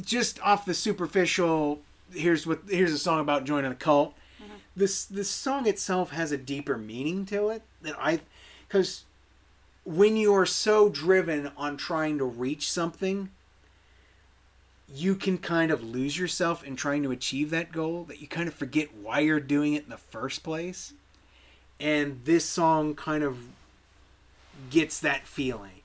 just 0.00 0.40
off 0.42 0.64
the 0.64 0.74
superficial. 0.74 1.80
Here's 2.12 2.46
what 2.46 2.60
here's 2.68 2.92
a 2.92 2.98
song 2.98 3.20
about 3.20 3.44
joining 3.44 3.72
a 3.72 3.76
cult. 3.76 4.14
This 4.76 5.04
this 5.04 5.28
song 5.28 5.66
itself 5.66 6.10
has 6.10 6.32
a 6.32 6.38
deeper 6.38 6.78
meaning 6.78 7.26
to 7.26 7.48
it 7.48 7.62
that 7.82 7.94
I, 7.98 8.20
because 8.68 9.04
when 9.84 10.16
you 10.16 10.32
are 10.34 10.46
so 10.46 10.88
driven 10.88 11.50
on 11.56 11.76
trying 11.76 12.18
to 12.18 12.24
reach 12.24 12.70
something, 12.70 13.30
you 14.94 15.14
can 15.14 15.38
kind 15.38 15.70
of 15.70 15.82
lose 15.82 16.18
yourself 16.18 16.62
in 16.62 16.76
trying 16.76 17.02
to 17.02 17.10
achieve 17.10 17.50
that 17.50 17.72
goal 17.72 18.04
that 18.04 18.20
you 18.20 18.26
kind 18.26 18.46
of 18.46 18.54
forget 18.54 18.94
why 18.94 19.20
you're 19.20 19.40
doing 19.40 19.74
it 19.74 19.84
in 19.84 19.90
the 19.90 19.96
first 19.96 20.42
place. 20.42 20.92
And 21.80 22.20
this 22.24 22.44
song 22.44 22.94
kind 22.94 23.24
of 23.24 23.38
gets 24.70 25.00
that 25.00 25.26
feeling. 25.26 25.80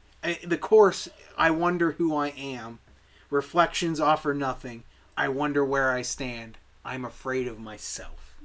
The 0.46 0.58
chorus, 0.58 1.10
I 1.38 1.52
wonder 1.52 1.94
who 1.94 2.16
I 2.16 2.30
am. 2.30 2.80
Reflections 3.30 4.00
offer 4.00 4.34
nothing. 4.34 4.84
I 5.16 5.30
wonder 5.30 5.66
where 5.66 5.92
I 5.92 6.02
stand. 6.02 6.58
I'm 6.86 7.04
afraid 7.04 7.48
of 7.48 7.60
myself. 7.60 8.36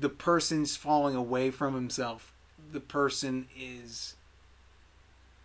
The 0.00 0.08
person's 0.08 0.76
falling 0.76 1.14
away 1.14 1.50
from 1.50 1.74
himself. 1.74 2.32
The 2.72 2.80
person 2.80 3.46
is 3.56 4.15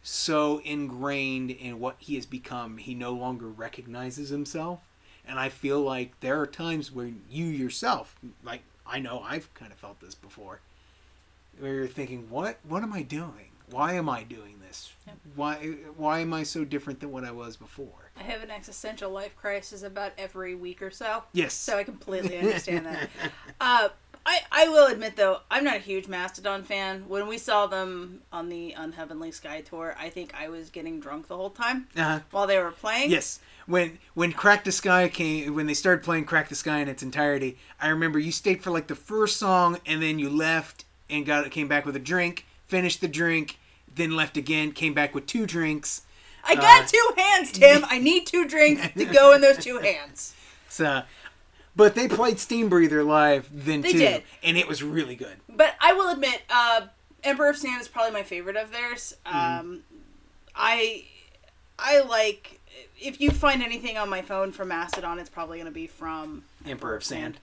so 0.03 0.59
ingrained 0.63 1.51
in 1.51 1.79
what 1.79 1.95
he 1.99 2.15
has 2.15 2.25
become, 2.25 2.77
he 2.77 2.93
no 2.93 3.11
longer 3.13 3.47
recognizes 3.47 4.29
himself. 4.29 4.81
And 5.25 5.39
I 5.39 5.49
feel 5.49 5.79
like 5.81 6.19
there 6.19 6.39
are 6.41 6.47
times 6.47 6.91
where 6.91 7.11
you 7.29 7.45
yourself, 7.45 8.17
like 8.43 8.61
I 8.85 8.99
know 8.99 9.21
I've 9.25 9.53
kind 9.53 9.71
of 9.71 9.77
felt 9.77 9.99
this 10.01 10.15
before, 10.15 10.59
where 11.59 11.73
you're 11.73 11.87
thinking, 11.87 12.29
"What? 12.29 12.57
What 12.63 12.83
am 12.83 12.91
I 12.91 13.03
doing? 13.03 13.51
Why 13.69 13.93
am 13.93 14.09
I 14.09 14.23
doing 14.23 14.59
this? 14.59 14.91
Yep. 15.05 15.17
Why? 15.35 15.55
Why 15.95 16.19
am 16.19 16.33
I 16.33 16.43
so 16.43 16.65
different 16.65 16.99
than 16.99 17.11
what 17.11 17.23
I 17.23 17.31
was 17.31 17.55
before?" 17.55 18.11
I 18.17 18.23
have 18.23 18.41
an 18.41 18.51
existential 18.51 19.11
life 19.11 19.35
crisis 19.37 19.83
about 19.83 20.11
every 20.17 20.55
week 20.55 20.81
or 20.81 20.91
so. 20.91 21.23
Yes. 21.33 21.53
So 21.53 21.77
I 21.77 21.83
completely 21.83 22.37
understand 22.39 22.85
that. 22.87 23.09
Uh, 23.61 23.89
I, 24.25 24.41
I 24.51 24.67
will 24.67 24.87
admit 24.87 25.15
though, 25.15 25.39
I'm 25.49 25.63
not 25.63 25.77
a 25.77 25.79
huge 25.79 26.07
Mastodon 26.07 26.63
fan. 26.63 27.05
When 27.07 27.27
we 27.27 27.37
saw 27.37 27.65
them 27.67 28.21
on 28.31 28.49
the 28.49 28.73
Unheavenly 28.77 29.31
Skye 29.31 29.61
tour, 29.61 29.95
I 29.99 30.09
think 30.09 30.33
I 30.39 30.47
was 30.49 30.69
getting 30.69 30.99
drunk 30.99 31.27
the 31.27 31.35
whole 31.35 31.49
time 31.49 31.87
Uh-huh. 31.97 32.19
while 32.29 32.45
they 32.47 32.57
were 32.59 32.71
playing. 32.71 33.09
Yes. 33.11 33.39
When 33.65 33.99
when 34.13 34.31
Crack 34.33 34.63
the 34.63 34.71
Skye 34.71 35.07
came 35.07 35.53
when 35.55 35.65
they 35.67 35.73
started 35.73 36.03
playing 36.03 36.25
Crack 36.25 36.49
the 36.49 36.55
Skye 36.55 36.79
in 36.79 36.87
its 36.87 37.01
entirety, 37.03 37.57
I 37.79 37.87
remember 37.89 38.19
you 38.19 38.31
stayed 38.31 38.61
for 38.63 38.71
like 38.71 38.87
the 38.87 38.95
first 38.95 39.37
song 39.37 39.79
and 39.85 40.01
then 40.01 40.19
you 40.19 40.29
left 40.29 40.85
and 41.09 41.25
got 41.25 41.49
came 41.51 41.67
back 41.67 41.85
with 41.85 41.95
a 41.95 41.99
drink, 41.99 42.45
finished 42.65 43.01
the 43.01 43.07
drink, 43.07 43.57
then 43.93 44.15
left 44.15 44.37
again, 44.37 44.71
came 44.71 44.93
back 44.93 45.13
with 45.15 45.25
two 45.25 45.45
drinks. 45.45 46.03
I 46.43 46.55
got 46.55 46.83
Uh, 46.83 46.87
two 46.87 47.09
hands, 47.17 47.51
Tim. 47.51 47.85
I 47.89 47.99
need 47.99 48.25
two 48.25 48.47
drinks 48.47 48.87
to 48.97 49.05
go 49.05 49.33
in 49.33 49.41
those 49.41 49.57
two 49.57 49.77
hands. 49.83 50.33
So 50.69 51.03
but 51.75 51.95
they 51.95 52.07
played 52.07 52.39
Steam 52.39 52.69
Breather 52.69 53.03
live 53.03 53.47
then 53.51 53.81
They 53.81 53.91
too. 53.93 53.97
did. 53.99 54.23
And 54.43 54.57
it 54.57 54.67
was 54.67 54.83
really 54.83 55.15
good. 55.15 55.35
But 55.49 55.75
I 55.79 55.93
will 55.93 56.09
admit, 56.11 56.41
uh, 56.49 56.81
Emperor 57.23 57.49
of 57.49 57.57
Sand 57.57 57.81
is 57.81 57.87
probably 57.87 58.11
my 58.13 58.23
favorite 58.23 58.55
of 58.55 58.71
theirs. 58.71 59.15
Mm-hmm. 59.25 59.59
Um, 59.59 59.83
I 60.55 61.05
I 61.79 62.01
like 62.01 62.59
if 62.99 63.19
you 63.21 63.31
find 63.31 63.61
anything 63.63 63.97
on 63.97 64.09
my 64.09 64.21
phone 64.21 64.51
from 64.51 64.67
Mastodon, 64.69 65.19
it's 65.19 65.29
probably 65.29 65.57
going 65.57 65.65
to 65.65 65.71
be 65.73 65.87
from 65.87 66.43
Emperor 66.65 66.95
of 66.95 67.03
Sand. 67.03 67.37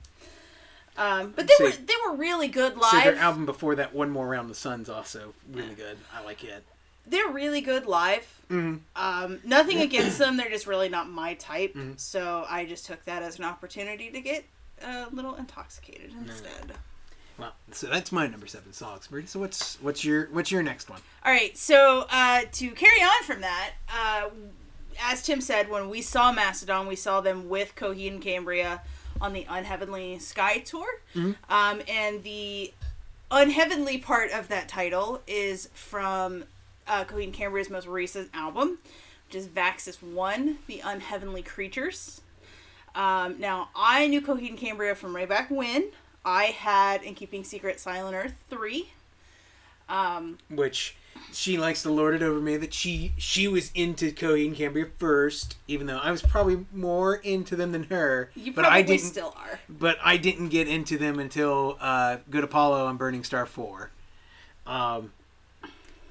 Um, 0.97 1.33
but 1.37 1.47
they 1.47 1.64
were 1.64 1.70
they 1.70 1.95
were 2.09 2.16
really 2.16 2.49
good 2.49 2.74
So 2.74 2.81
live. 2.81 3.05
their 3.05 3.16
album 3.16 3.47
before 3.47 3.76
that, 3.76 3.95
One 3.95 4.11
More 4.11 4.26
Round 4.26 4.51
the 4.51 4.55
Sun's 4.55 4.89
also 4.89 5.33
really 5.53 5.74
good. 5.74 5.97
I 6.14 6.24
like 6.24 6.43
it. 6.43 6.64
They're 7.09 7.29
really 7.29 7.61
good 7.61 7.87
live. 7.87 8.27
Mhm. 8.51 8.81
Um, 8.97 9.41
nothing 9.45 9.81
against 9.81 10.19
them. 10.19 10.37
They're 10.37 10.51
just 10.51 10.67
really 10.67 10.89
not 10.89 11.09
my 11.09 11.35
type. 11.35 11.75
Mm-hmm. 11.75 11.93
So 11.97 12.47
I 12.49 12.65
just 12.65 12.87
took 12.87 13.05
that 13.05 13.23
as 13.23 13.39
an 13.39 13.45
opportunity 13.45 14.11
to 14.11 14.21
get 14.21 14.45
a 14.83 15.07
little 15.11 15.35
intoxicated 15.35 16.13
instead. 16.13 16.75
Well, 17.39 17.53
so 17.71 17.87
that's 17.87 18.11
my 18.11 18.27
number 18.27 18.47
seven 18.47 18.73
song, 18.73 18.99
Brady. 19.11 19.29
So 19.29 19.39
what's 19.39 19.77
what's 19.81 20.05
your 20.05 20.27
what's 20.33 20.51
your 20.51 20.63
next 20.63 20.91
one? 20.91 21.01
All 21.25 21.31
right, 21.33 21.57
so 21.57 22.07
uh, 22.11 22.43
to 22.53 22.71
carry 22.73 23.01
on 23.01 23.23
from 23.25 23.43
that, 23.43 23.73
uh, 23.89 24.29
as 25.01 25.23
Tim 25.23 25.41
said, 25.41 25.69
when 25.71 25.89
we 25.89 26.03
saw 26.03 26.33
Mastodon, 26.33 26.89
we 26.89 26.97
saw 26.97 27.21
them 27.21 27.49
with 27.49 27.77
Coheed 27.77 28.09
and 28.13 28.21
Cambria 28.23 28.83
on 29.21 29.33
the 29.35 29.47
Unheavenly 29.49 30.19
Skye 30.19 30.59
tour, 30.59 30.87
um, 31.49 31.81
and 31.89 32.23
the 32.25 32.73
unheavenly 33.31 33.99
part 33.99 34.33
of 34.33 34.49
that 34.49 34.69
title 34.69 35.21
is 35.27 35.69
from 35.75 36.45
uh, 36.89 37.05
Coheed 37.05 37.24
and 37.24 37.32
Cambria's 37.32 37.70
most 37.70 37.86
recent 37.86 38.30
album, 38.34 38.78
which 39.26 39.36
is 39.36 39.47
Vaxis 39.47 40.03
One: 40.03 40.59
The 40.66 40.80
Unheavenly 40.84 41.43
Creatures. 41.43 42.20
Um, 42.95 43.39
now, 43.39 43.68
I 43.76 44.07
knew 44.09 44.20
Coheed 44.20 44.49
and 44.49 44.59
Cambria 44.59 44.95
from 44.95 45.12
way 45.12 45.24
back 45.26 45.51
when. 45.51 45.91
I 46.24 46.45
had 46.47 47.03
In 47.03 47.14
Keeping 47.14 47.45
Secret 47.45 47.78
Silent 47.80 48.14
Earth 48.16 48.34
3. 48.51 48.91
Um, 49.89 50.39
which 50.51 50.97
she 51.32 51.57
likes 51.57 51.82
to 51.82 51.91
lord 51.91 52.14
it 52.14 52.22
over 52.22 52.41
me 52.41 52.57
that 52.59 52.74
she 52.74 53.12
she 53.16 53.49
was 53.49 53.70
into 53.74 54.12
Coheed 54.12 54.49
and 54.49 54.57
Cambria 54.57 54.86
first, 54.99 55.57
even 55.66 55.86
though 55.86 55.99
I 55.99 56.11
was 56.11 56.20
probably 56.20 56.66
more 56.72 57.16
into 57.16 57.57
them 57.57 57.72
than 57.72 57.84
her. 57.84 58.30
You 58.34 58.53
but 58.53 58.62
probably 58.62 58.78
I 58.78 58.82
didn't. 58.82 59.01
still 59.01 59.34
are. 59.39 59.61
But 59.68 59.97
I 60.05 60.16
didn't 60.18 60.49
get 60.49 60.68
into 60.68 60.99
them 60.99 61.18
until 61.18 61.78
uh, 61.80 62.18
Good 62.28 62.45
Apollo 62.45 62.89
and 62.89 62.99
Burning 62.99 63.24
Star 63.24 63.47
Four. 63.47 63.91
Um, 64.66 65.12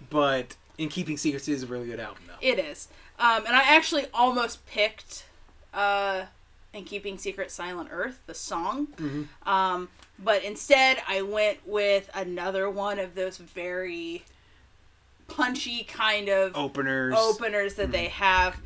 but 0.10 0.56
In 0.78 0.90
Keeping 0.90 1.18
Secrets 1.18 1.48
is 1.48 1.64
a 1.64 1.68
really 1.68 1.88
good 1.88 2.00
album, 2.00 2.24
though. 2.28 2.34
It 2.42 2.60
is. 2.60 2.88
Um, 3.20 3.46
and 3.48 3.56
I 3.56 3.76
actually 3.76 4.06
almost 4.14 4.66
picked 4.68 5.26
uh, 5.74 6.26
In 6.74 6.84
Keeping 6.84 7.18
Secret 7.18 7.50
Silent 7.52 7.90
Earth, 7.92 8.20
the 8.28 8.34
song. 8.36 8.88
Mm-hmm. 8.98 9.50
Um, 9.50 9.90
but 10.20 10.44
instead, 10.44 10.98
I 11.08 11.22
went 11.24 11.60
with 11.68 12.10
another 12.14 12.70
one 12.70 13.00
of 13.00 13.16
those 13.16 13.38
very 13.38 14.24
punchy 15.28 15.84
kind 15.84 16.30
of 16.30 16.56
Openers. 16.56 17.16
openers 17.18 17.74
that 17.76 17.92
they 17.92 18.06
have. 18.08 18.58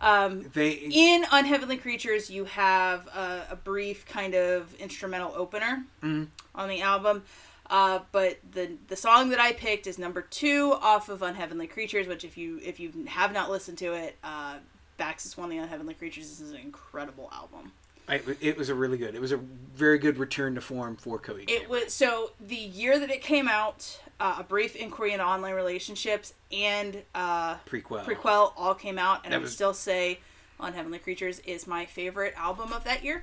Um, 0.00 0.44
They 0.54 0.70
in 0.72 1.24
Unheavenly 1.30 1.76
Creatures, 1.76 2.30
you 2.30 2.44
have 2.46 3.06
a, 3.08 3.46
a 3.50 3.56
brief 3.56 4.06
kind 4.06 4.34
of 4.34 4.74
instrumental 4.76 5.32
opener 5.36 5.84
Mhm. 6.02 6.28
on 6.54 6.68
the 6.68 6.80
album. 6.82 7.22
Uh, 7.70 8.00
but 8.10 8.38
the 8.52 8.72
the 8.88 8.96
song 8.96 9.30
that 9.30 9.38
I 9.38 9.52
picked 9.52 9.86
is 9.86 9.96
number 9.96 10.22
two 10.22 10.76
off 10.82 11.08
of 11.08 11.22
Unheavenly 11.22 11.68
Creatures, 11.68 12.08
which 12.08 12.24
if 12.24 12.36
you 12.36 12.60
if 12.64 12.80
you 12.80 12.92
have 13.06 13.32
not 13.32 13.48
listened 13.48 13.78
to 13.78 13.92
it, 13.94 14.16
uh, 14.24 14.56
Vaxis 14.98 15.36
One: 15.36 15.44
of 15.46 15.50
The 15.56 15.62
Unheavenly 15.62 15.94
Creatures 15.94 16.28
This 16.28 16.40
is 16.40 16.50
an 16.50 16.58
incredible 16.58 17.30
album. 17.32 17.70
I, 18.08 18.20
it 18.40 18.56
was 18.58 18.70
a 18.70 18.74
really 18.74 18.98
good. 18.98 19.14
It 19.14 19.20
was 19.20 19.30
a 19.30 19.36
very 19.36 19.98
good 19.98 20.18
return 20.18 20.56
to 20.56 20.60
form 20.60 20.96
for 20.96 21.22
and 21.24 21.48
It 21.48 21.68
was 21.70 21.94
so 21.94 22.32
the 22.40 22.56
year 22.56 22.98
that 22.98 23.08
it 23.08 23.22
came 23.22 23.46
out, 23.46 24.00
uh, 24.18 24.38
a 24.40 24.42
brief 24.42 24.74
inquiry 24.74 25.12
into 25.12 25.24
online 25.24 25.54
relationships 25.54 26.34
and 26.50 27.04
uh, 27.14 27.54
prequel. 27.68 28.02
prequel 28.04 28.52
all 28.56 28.74
came 28.74 28.98
out, 28.98 29.20
and 29.22 29.32
That 29.32 29.36
I 29.36 29.38
would 29.38 29.44
was- 29.44 29.54
still 29.54 29.74
say 29.74 30.18
Unheavenly 30.58 30.98
Creatures 30.98 31.38
is 31.40 31.68
my 31.68 31.86
favorite 31.86 32.34
album 32.36 32.72
of 32.72 32.82
that 32.82 33.04
year. 33.04 33.22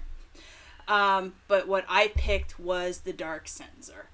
Um, 0.88 1.34
but 1.50 1.68
what 1.68 1.84
I 1.90 2.08
picked 2.16 2.58
was 2.58 3.02
The 3.02 3.12
Dark 3.12 3.48
Sentencer. 3.48 4.06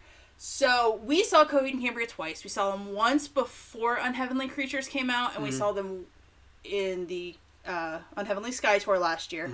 So 0.45 0.99
we 1.05 1.23
saw 1.23 1.45
Coheed 1.45 1.71
and 1.71 1.81
Cambria 1.81 2.05
twice. 2.05 2.43
We 2.43 2.49
saw 2.49 2.71
them 2.71 2.93
once 2.93 3.29
before 3.29 3.95
Unheavenly 3.95 4.49
Creatures 4.49 4.89
came 4.89 5.09
out, 5.09 5.35
and 5.35 5.41
we 5.41 5.51
saw 5.51 5.71
them 5.71 6.05
in 6.65 7.07
the 7.07 7.35
uh, 7.65 7.99
Unheavenly 8.17 8.51
Skye 8.51 8.77
tour 8.79 8.99
last 8.99 9.31
year. 9.31 9.49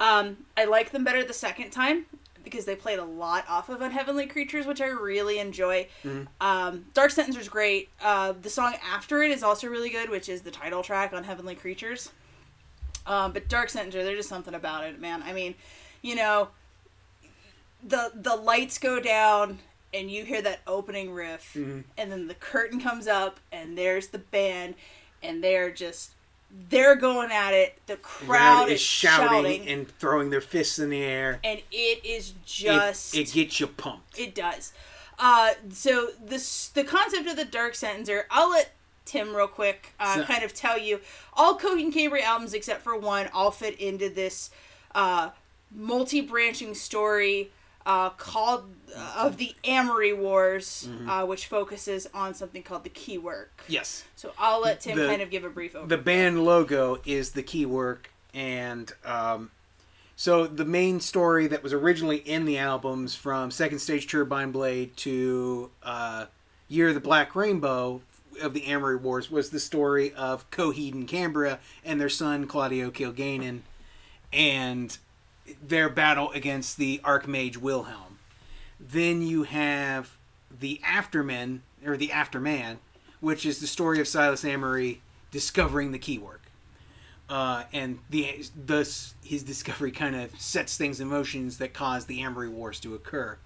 Um, 0.00 0.36
I 0.54 0.66
like 0.66 0.90
them 0.90 1.02
better 1.02 1.24
the 1.24 1.32
second 1.32 1.70
time 1.70 2.04
because 2.44 2.66
they 2.66 2.76
played 2.76 2.98
a 2.98 3.04
lot 3.06 3.46
off 3.48 3.70
of 3.70 3.80
Unheavenly 3.80 4.26
Creatures, 4.26 4.66
which 4.66 4.82
I 4.82 4.88
really 4.88 5.38
enjoy. 5.38 5.88
Um, 6.42 6.84
Dark 6.92 7.10
Sentence 7.10 7.38
is 7.38 7.48
great. 7.48 7.88
Uh, 8.02 8.34
the 8.38 8.50
song 8.50 8.74
after 8.92 9.22
it 9.22 9.30
is 9.30 9.42
also 9.42 9.66
really 9.66 9.88
good, 9.88 10.10
which 10.10 10.28
is 10.28 10.42
the 10.42 10.50
title 10.50 10.82
track 10.82 11.14
Unheavenly 11.14 11.54
Creatures. 11.54 12.10
Um, 13.06 13.32
but 13.32 13.48
Dark 13.48 13.70
Sentence, 13.70 13.94
there's 13.94 14.18
just 14.18 14.28
something 14.28 14.52
about 14.52 14.84
it, 14.84 15.00
man. 15.00 15.22
I 15.22 15.32
mean, 15.32 15.54
you 16.02 16.16
know, 16.16 16.48
the 17.82 18.12
the 18.14 18.36
lights 18.36 18.76
go 18.76 19.00
down 19.00 19.58
and 19.94 20.10
you 20.10 20.24
hear 20.24 20.40
that 20.42 20.60
opening 20.66 21.12
riff, 21.12 21.54
and 21.54 21.84
then 21.96 22.26
the 22.28 22.34
curtain 22.34 22.80
comes 22.80 23.06
up 23.06 23.38
and 23.52 23.76
there's 23.76 24.08
the 24.08 24.18
band, 24.18 24.74
and 25.22 25.42
they're 25.42 25.70
just 25.70 26.12
they're 26.68 26.96
going 26.96 27.30
at 27.32 27.54
it. 27.54 27.78
The 27.86 27.96
crowd 27.96 28.68
is 28.68 28.74
is 28.74 28.80
shouting, 28.80 29.28
shouting, 29.28 29.68
and 29.68 29.88
throwing 29.98 30.30
their 30.30 30.40
fists 30.42 30.78
in 30.78 30.90
the 30.90 31.02
air. 31.02 31.40
and 31.42 31.60
it 31.70 32.04
is 32.04 32.34
just 32.44 33.14
it, 33.14 33.32
gets 33.32 33.58
you 33.60 33.66
pumped. 33.66 34.18
it 34.18 34.34
does. 34.34 34.72
Uh, 35.18 35.52
so 35.70 36.08
this 36.22 36.68
the 36.68 36.84
concept 36.84 37.28
of 37.28 37.36
the 37.36 37.44
Dark 37.44 37.74
Sentencer. 37.74 38.24
I'll 38.30 38.50
let 38.50 38.72
Tim 39.04 39.34
real 39.34 39.46
quick 39.48 39.92
uh, 40.00 40.16
So- 40.16 40.24
kind 40.24 40.42
of 40.42 40.52
tell 40.54 40.78
you. 40.78 41.00
All 41.34 41.58
Coheed 41.58 41.84
and 41.84 41.94
Cambria 41.94 42.24
albums 42.24 42.54
except 42.54 42.82
for 42.82 42.96
one 42.98 43.28
all 43.32 43.50
fit 43.50 43.78
into 43.80 44.08
this 44.10 44.50
uh, 44.94 45.30
multi-branching 45.74 46.74
story 46.74 47.50
uh, 47.86 48.10
called 48.10 48.64
uh, 48.96 49.14
of 49.16 49.36
the 49.38 49.54
Amory 49.64 50.12
Wars, 50.12 50.88
Mm-hmm. 50.90 51.08
uh, 51.08 51.24
which 51.26 51.46
focuses 51.46 52.06
on 52.14 52.34
something 52.34 52.62
called 52.62 52.84
the 52.84 52.90
keywork. 52.90 53.48
yes. 53.68 54.04
So 54.16 54.32
I'll 54.38 54.60
let 54.60 54.80
Tim 54.80 54.96
The- 54.98 55.06
kind 55.06 55.22
of 55.22 55.30
give 55.30 55.44
a 55.44 55.50
brief 55.50 55.72
overview. 55.74 55.88
the 55.88 55.98
band 55.98 56.44
logo 56.44 57.00
is 57.04 57.30
the 57.32 57.42
keywork 57.42 58.06
and 58.34 58.92
um, 59.04 59.50
so 60.16 60.46
the 60.46 60.64
main 60.64 61.00
story 61.00 61.46
that 61.48 61.62
was 61.62 61.72
originally 61.72 62.18
in 62.18 62.44
the 62.44 62.58
albums 62.58 63.14
from 63.14 63.50
second 63.50 63.78
stage 63.80 64.06
turbine 64.06 64.52
blade 64.52 64.96
to 64.98 65.70
uh, 65.82 66.26
year 66.68 66.88
of 66.88 66.94
the 66.94 67.00
black 67.00 67.34
rainbow 67.34 68.00
of 68.40 68.54
the 68.54 68.64
amory 68.66 68.96
wars 68.96 69.30
was 69.30 69.50
the 69.50 69.60
story 69.60 70.12
of 70.14 70.48
coheed 70.50 70.92
and 70.94 71.06
cambria 71.08 71.58
and 71.84 72.00
their 72.00 72.08
son 72.08 72.46
claudio 72.46 72.90
kilgannon 72.90 73.60
and 74.32 74.96
their 75.62 75.88
battle 75.88 76.30
against 76.32 76.76
the 76.76 77.00
archmage 77.04 77.56
wilhelm 77.56 78.18
then 78.78 79.22
you 79.22 79.44
have 79.44 80.18
the 80.60 80.80
aftermen 80.84 81.60
or 81.84 81.96
the 81.96 82.08
afterman 82.08 82.78
which 83.20 83.44
is 83.46 83.60
the 83.60 83.66
story 83.66 84.00
of 84.00 84.06
silas 84.08 84.44
amory 84.44 85.00
discovering 85.30 85.92
the 85.92 85.98
keywork 85.98 86.38
uh, 87.32 87.64
and 87.72 87.98
the 88.10 88.44
thus 88.54 89.14
his 89.24 89.42
discovery 89.42 89.90
kind 89.90 90.14
of 90.14 90.38
sets 90.38 90.76
things 90.76 91.00
in 91.00 91.08
motions 91.08 91.56
that 91.58 91.72
cause 91.72 92.04
the 92.04 92.20
Amory 92.20 92.50
Wars 92.50 92.78
to 92.80 92.94
occur. 92.94 93.38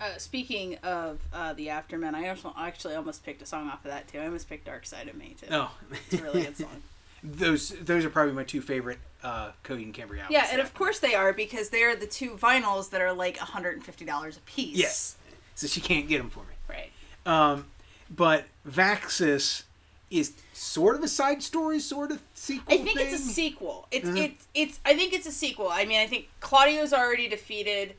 Uh, 0.00 0.16
speaking 0.18 0.76
of 0.76 1.20
uh, 1.32 1.52
the 1.54 1.66
Aftermen, 1.66 2.14
I 2.14 2.28
also 2.28 2.54
actually 2.56 2.94
almost 2.94 3.24
picked 3.24 3.42
a 3.42 3.46
song 3.46 3.68
off 3.68 3.84
of 3.84 3.90
that 3.90 4.06
too. 4.06 4.20
I 4.20 4.26
almost 4.26 4.48
picked 4.48 4.66
Dark 4.66 4.86
Side 4.86 5.08
of 5.08 5.16
Me 5.16 5.34
too. 5.40 5.46
Oh, 5.50 5.72
It's 5.90 6.20
a 6.20 6.22
really 6.22 6.42
good 6.42 6.56
song. 6.56 6.82
those 7.24 7.70
those 7.80 8.04
are 8.04 8.10
probably 8.10 8.34
my 8.34 8.44
two 8.44 8.60
favorite 8.60 8.98
uh, 9.22 9.52
Coheed 9.64 9.84
and 9.84 9.94
Cambria 9.94 10.22
albums. 10.24 10.34
Yeah, 10.34 10.48
and 10.52 10.60
of 10.60 10.74
course 10.74 10.98
they 11.00 11.14
are 11.14 11.32
because 11.32 11.70
they 11.70 11.82
are 11.82 11.96
the 11.96 12.06
two 12.06 12.32
vinyls 12.36 12.90
that 12.90 13.00
are 13.00 13.12
like 13.14 13.38
$150 13.38 14.36
a 14.36 14.40
piece. 14.42 14.76
yes. 14.76 15.16
So 15.54 15.66
she 15.66 15.80
can't 15.80 16.06
get 16.08 16.18
them 16.18 16.28
for 16.30 16.40
me. 16.40 16.54
Right. 16.68 16.90
Um, 17.24 17.66
but 18.10 18.44
Vaxis 18.68 19.62
is 20.10 20.34
sort 20.52 20.96
of 20.96 21.02
a 21.02 21.08
side 21.08 21.42
story, 21.42 21.80
sort 21.80 22.10
of 22.10 22.20
sequel. 22.34 22.74
I 22.74 22.82
think 22.82 23.00
it's 23.00 23.14
a 23.14 23.18
sequel. 23.18 23.88
It's 23.90 24.08
Mhm. 24.08 24.18
it's 24.24 24.46
it's. 24.54 24.80
I 24.84 24.94
think 24.94 25.12
it's 25.14 25.26
a 25.26 25.32
sequel. 25.32 25.68
I 25.70 25.86
mean, 25.86 25.98
I 26.00 26.06
think 26.06 26.28
Claudio's 26.40 26.92
already 26.92 27.28
defeated, 27.28 27.94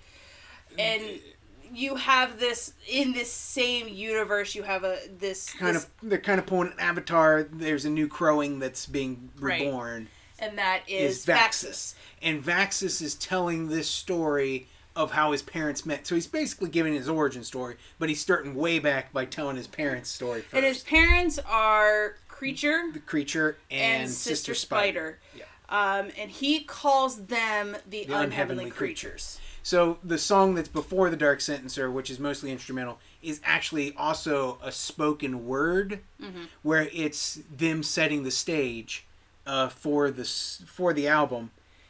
and 0.77 1.01
you 1.73 1.95
have 1.95 2.39
this 2.39 2.73
in 2.87 3.13
this 3.13 3.31
same 3.31 3.87
universe. 3.87 4.55
You 4.55 4.63
have 4.63 4.83
a 4.83 4.97
this 5.17 5.51
kind 5.53 5.75
this- 5.75 5.83
of 5.85 5.89
they're 6.03 6.17
kind 6.19 6.39
of 6.39 6.45
pulling 6.45 6.71
an 6.71 6.79
avatar. 6.79 7.43
There's 7.43 7.85
a 7.85 7.89
new 7.89 8.07
crowing 8.07 8.59
that's 8.59 8.85
being 8.85 9.29
Right. 9.39 9.61
reborn. 9.61 10.09
and 10.37 10.57
that 10.57 10.81
Is 10.87 11.19
is. 11.19 11.25
Vaxis. 11.25 11.93
and 12.21 12.43
Vaxis 12.43 13.01
is 13.01 13.15
telling 13.15 13.69
this 13.69 13.89
story 13.89 14.67
of 14.93 15.11
how 15.11 15.31
his 15.31 15.41
parents 15.41 15.85
met. 15.85 16.05
So 16.07 16.15
he's 16.15 16.27
basically 16.27 16.69
giving 16.69 16.93
his 16.93 17.07
origin 17.07 17.43
story, 17.43 17.75
but 17.99 18.09
he's 18.09 18.19
starting 18.21 18.53
way 18.53 18.79
back 18.79 19.11
by 19.13 19.23
telling 19.25 19.55
his 19.57 19.67
parents' 19.67 20.09
story 20.09 20.41
first. 20.41 20.53
And 20.53 20.65
his 20.65 20.83
parents 20.83 21.39
are 21.45 22.17
Creature 22.27 22.89
the 22.91 22.99
creature 22.99 23.57
and, 23.71 24.01
and, 24.03 24.09
Sister, 24.11 24.29
Sister 24.31 24.55
Spider. 24.55 25.19
Spider. 25.33 25.45
Yeah. 25.69 25.95
Um, 25.99 26.11
and 26.19 26.29
he 26.29 26.65
calls 26.65 27.25
them 27.27 27.77
the, 27.89 28.03
The 28.03 28.13
unheavenly, 28.13 28.23
unheavenly 28.25 28.71
creatures. 28.71 29.39
So 29.65 29.97
the 30.03 30.19
song 30.19 30.53
that's 30.53 30.69
before 30.69 31.09
the 31.09 31.17
Dark 31.17 31.39
Sentencer, 31.39 31.91
which 31.91 32.11
is 32.11 32.19
mostly 32.19 32.51
instrumental, 32.51 32.99
is 33.23 33.41
actually 33.43 33.95
also 33.97 34.59
a 34.61 34.71
spoken 34.71 35.47
word, 35.47 36.01
Mm-hmm. 36.21 36.43
where 36.61 36.87
it's 36.93 37.39
them 37.57 37.81
setting 37.81 38.21
the 38.21 38.29
stage 38.29 39.05
uh, 39.47 39.69
for 39.69 40.11
the 40.11 40.23
for 40.23 40.93
the 40.93 41.07
album, 41.07 41.49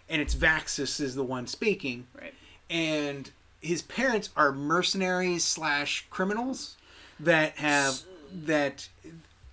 and 0.10 0.22
it's 0.22 0.34
Vaxis 0.34 1.02
is 1.02 1.16
the 1.16 1.24
one 1.24 1.48
speaking, 1.48 2.08
Right. 2.18 2.34
and 2.70 3.30
his 3.60 3.82
parents 3.82 4.30
are 4.38 4.54
mercenaries 4.54 5.44
slash 5.44 6.06
criminals 6.10 6.78
that 7.20 7.58
have 7.58 8.00
that 8.46 8.88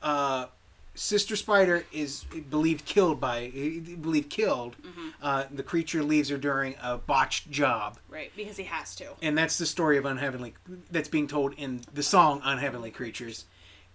uh, 0.01 0.47
Sister 0.95 1.37
Spider 1.37 1.87
is 1.91 2.25
believed 2.51 2.85
killed 2.85 3.19
by 3.21 3.49
believed 3.49 4.29
killed. 4.31 4.77
Mm-hmm. 4.83 5.09
Uh, 5.23 5.45
the 5.51 5.63
creature 5.63 6.03
leaves 6.03 6.29
her 6.29 6.37
during 6.37 6.75
a 6.83 6.99
botched 6.99 7.51
job, 7.51 7.99
Right. 8.09 8.31
Because 8.37 8.57
he 8.59 8.65
has 8.65 8.95
to. 8.97 9.13
and 9.23 9.37
that's 9.39 9.57
the 9.57 9.67
story 9.67 9.97
of 9.97 10.05
unheavenly 10.05 10.55
that's 10.91 11.09
being 11.09 11.27
told 11.27 11.55
in 11.55 11.81
the 11.95 12.03
song 12.03 12.41
"Unheavenly 12.45 12.91
Creatures." 12.91 13.47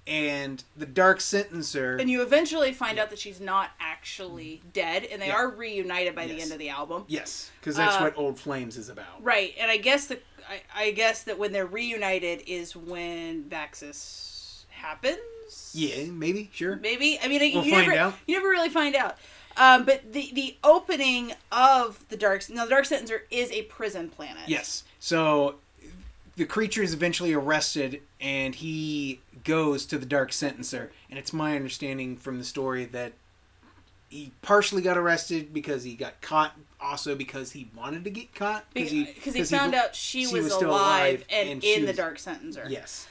And 0.07 0.63
the 0.77 0.85
Dark 0.85 1.19
Sentencer, 1.19 1.99
And 1.99 2.09
you 2.09 2.21
eventually 2.21 2.71
find 2.71 2.97
out 2.97 3.09
that 3.09 3.19
she's 3.19 3.41
not 3.41 3.71
actually 3.77 4.61
dead, 4.71 5.03
and 5.03 5.21
they 5.21 5.27
Yeah. 5.27 5.33
are 5.35 5.49
reunited 5.49 6.15
by 6.15 6.25
the 6.27 6.41
end 6.41 6.53
of 6.53 6.59
the 6.59 6.69
album. 6.69 7.03
yes, 7.09 7.51
because 7.59 7.75
that's 7.75 7.97
Uh, 7.97 7.99
what 7.99 8.17
Old 8.17 8.39
Flames 8.39 8.77
is 8.77 8.87
about. 8.87 9.21
Right, 9.21 9.53
and 9.59 9.69
I 9.69 9.77
guess 9.77 10.07
the 10.07 10.19
I, 10.49 10.61
I 10.73 10.91
guess 10.91 11.23
that 11.23 11.37
when 11.37 11.51
they're 11.51 11.65
reunited 11.65 12.41
is 12.47 12.73
when 12.73 13.43
Vaxis 13.49 14.63
happens. 14.69 15.17
Yeah, 15.73 16.05
maybe, 16.11 16.49
sure. 16.53 16.75
maybe. 16.77 17.19
I 17.21 17.27
mean, 17.27 17.39
We'll 17.53 17.63
you 17.65 17.71
never 17.71 17.93
out. 17.93 18.13
you 18.25 18.35
never 18.35 18.49
really 18.49 18.69
find 18.69 18.95
out. 18.95 19.17
Um, 19.55 19.85
but 19.85 20.13
the 20.13 20.29
the 20.33 20.55
opening 20.63 21.33
of 21.51 22.03
the 22.09 22.17
dark 22.17 22.47
now 22.49 22.65
the 22.65 22.69
dark 22.69 22.85
sentencer 22.85 23.21
is 23.31 23.51
a 23.51 23.63
prison 23.63 24.09
planet. 24.09 24.43
Yes. 24.47 24.83
So 24.99 25.55
the 26.35 26.45
creature 26.45 26.83
is 26.83 26.93
eventually 26.93 27.33
arrested 27.33 28.01
and 28.21 28.53
he 28.53 29.19
goes 29.43 29.85
to 29.87 29.97
the 29.97 30.05
Dark 30.05 30.29
Sentencer. 30.29 30.89
And 31.09 31.17
it's 31.17 31.33
my 31.33 31.55
understanding 31.55 32.15
from 32.15 32.37
the 32.37 32.43
story 32.43 32.85
that 32.85 33.13
he 34.09 34.31
partially 34.43 34.81
got 34.83 34.97
arrested 34.97 35.51
because 35.53 35.83
he 35.83 35.95
got 35.95 36.21
caught, 36.21 36.53
also 36.79 37.15
because 37.15 37.53
he 37.53 37.69
wanted 37.75 38.03
to 38.03 38.09
get 38.11 38.35
caught. 38.35 38.65
because 38.73 38.91
he, 38.91 39.05
he, 39.05 39.19
'cause 39.31 39.49
found 39.49 39.71
be- 39.71 39.77
out 39.79 39.95
she, 39.95 40.25
she 40.25 40.33
was, 40.35 40.43
was 40.45 40.53
alive, 40.53 40.65
alive 40.67 41.25
and, 41.31 41.49
and 41.49 41.63
in 41.63 41.81
the 41.81 41.87
was- 41.87 41.97
dark 41.97 42.17
sentencer. 42.17 42.69
Yes. 42.69 43.07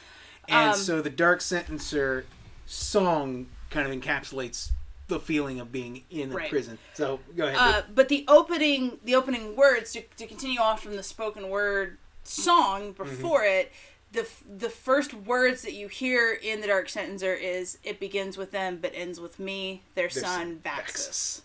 And 0.49 0.71
Um, 0.71 0.77
so 0.77 1.01
the 1.03 1.11
Dark 1.11 1.41
Sentencer 1.41 2.25
song 2.67 3.47
kind 3.71 3.91
of 3.91 3.99
encapsulates 4.01 4.71
the 5.09 5.21
feeling 5.21 5.61
of 5.61 5.71
being 5.71 6.05
in 6.11 6.31
the 6.31 6.37
Right. 6.37 6.51
prison. 6.51 6.79
So 6.95 7.21
go 7.37 7.47
ahead. 7.47 7.59
Uh, 7.59 7.83
but 7.95 8.09
the 8.09 8.25
opening 8.29 8.99
the 9.05 9.15
opening 9.15 9.55
words 9.57 9.93
to, 9.93 10.03
to 10.17 10.27
continue 10.27 10.59
off 10.61 10.83
from 10.83 10.97
the 10.97 11.03
spoken 11.03 11.49
word 11.49 11.99
song 12.25 12.93
before 12.93 13.41
Mm-hmm. 13.43 13.61
it 13.61 13.73
the 14.13 14.27
the 14.59 14.71
first 14.71 15.13
words 15.15 15.63
that 15.63 15.75
you 15.75 15.89
hear 15.89 16.33
in 16.33 16.61
the 16.61 16.67
dark 16.69 16.89
sentencer 16.89 17.39
is 17.41 17.79
it 17.85 18.01
begins 18.01 18.37
with 18.37 18.51
them 18.51 18.79
but 18.81 18.91
ends 18.95 19.21
with 19.21 19.39
me 19.39 19.83
their, 19.95 20.09
Their 20.09 20.23
son 20.23 20.61
Vaxis. 20.65 21.43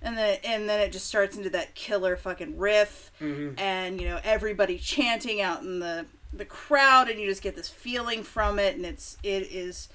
And 0.00 0.16
then 0.16 0.38
and 0.44 0.68
then 0.68 0.80
it 0.80 0.92
just 0.92 1.06
starts 1.06 1.36
into 1.36 1.50
that 1.50 1.74
killer 1.74 2.16
fucking 2.16 2.56
riff 2.58 3.10
Mhm. 3.20 3.58
and 3.58 4.00
you 4.00 4.08
know 4.08 4.20
everybody 4.24 4.78
chanting 4.78 5.40
out 5.42 5.60
in 5.62 5.80
the 5.80 6.06
the 6.32 6.44
crowd 6.44 7.08
and 7.08 7.20
you 7.20 7.26
just 7.28 7.42
get 7.42 7.56
this 7.56 7.68
feeling 7.68 8.22
from 8.22 8.58
it 8.58 8.76
and 8.76 8.86
it's 8.86 9.18
it 9.22 9.50
is 9.50 9.88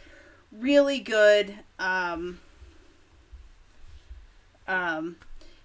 really 0.51 0.99
good. 0.99 1.55
Um 1.79 2.39
um 4.67 5.17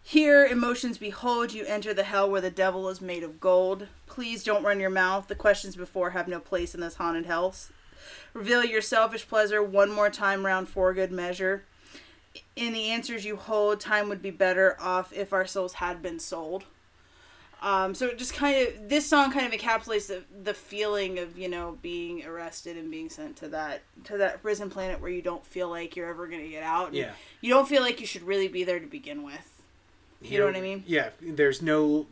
here 0.03 0.45
emotions 0.47 0.99
behold 0.99 1.53
you 1.53 1.65
enter 1.65 1.93
the 1.95 2.05
hell 2.05 2.31
where 2.31 2.41
the 2.41 2.51
devil 2.51 2.89
is 2.89 3.01
made 3.01 3.23
of 3.23 3.41
gold. 3.41 3.87
Please 4.07 4.43
don't 4.43 4.65
run 4.65 4.81
your 4.81 4.91
mouth. 4.91 5.29
The 5.29 5.35
questions 5.35 5.77
before 5.77 6.11
have 6.11 6.29
no 6.29 6.41
place 6.41 6.75
in 6.75 6.81
this 6.81 6.97
haunted 6.97 7.27
house. 7.27 7.71
Reveal 8.35 8.65
your 8.65 8.81
selfish 8.83 9.29
pleasure 9.29 9.63
one 9.63 9.91
more 9.91 10.11
time 10.11 10.45
round 10.45 10.69
for 10.69 10.93
good 10.95 11.13
measure. 11.13 11.65
In 12.57 12.73
the 12.73 12.89
answers 12.89 13.25
you 13.25 13.37
hold 13.37 13.79
time 13.79 14.09
would 14.09 14.23
be 14.23 14.31
better 14.31 14.77
off 14.81 15.13
if 15.13 15.33
our 15.33 15.47
souls 15.47 15.75
had 15.75 16.03
been 16.03 16.19
sold 16.19 16.65
um, 17.63 17.95
so 17.95 18.09
it 18.09 18.19
just 18.19 18.35
kind 18.35 18.67
of 18.67 18.89
this 18.89 19.07
song 19.07 19.31
kind 19.33 19.47
of 19.47 19.59
encapsulates 19.59 20.09
the, 20.09 20.25
the 20.43 20.53
feeling 20.53 21.19
of 21.19 21.39
you 21.39 21.49
know 21.49 21.79
being 21.81 22.27
arrested 22.27 22.77
and 22.77 22.91
being 22.91 23.09
sent 23.09 23.37
to 23.37 23.49
that 23.49 23.83
to 24.05 24.19
that 24.19 24.43
prison 24.43 24.69
planet 24.69 25.01
where 25.01 25.11
you 25.11 25.23
don't 25.23 25.47
feel 25.47 25.71
like 25.71 25.95
you're 25.97 26.09
ever 26.11 26.27
gonna 26.27 26.49
get 26.49 26.63
out. 26.65 26.93
Yeah. 26.93 27.13
You 27.41 27.51
don't 27.55 27.69
feel 27.69 27.81
like 27.83 28.01
you 28.01 28.07
should 28.07 28.23
really 28.25 28.49
be 28.49 28.65
there 28.65 28.81
to 28.81 28.87
begin 28.87 29.23
with. 29.23 29.63
You 30.21 30.39
know 30.41 30.47
what 30.47 30.57
I 30.57 30.61
mean? 30.61 30.85
Yeah. 30.87 31.11
There's 31.21 31.63
no. 31.63 32.07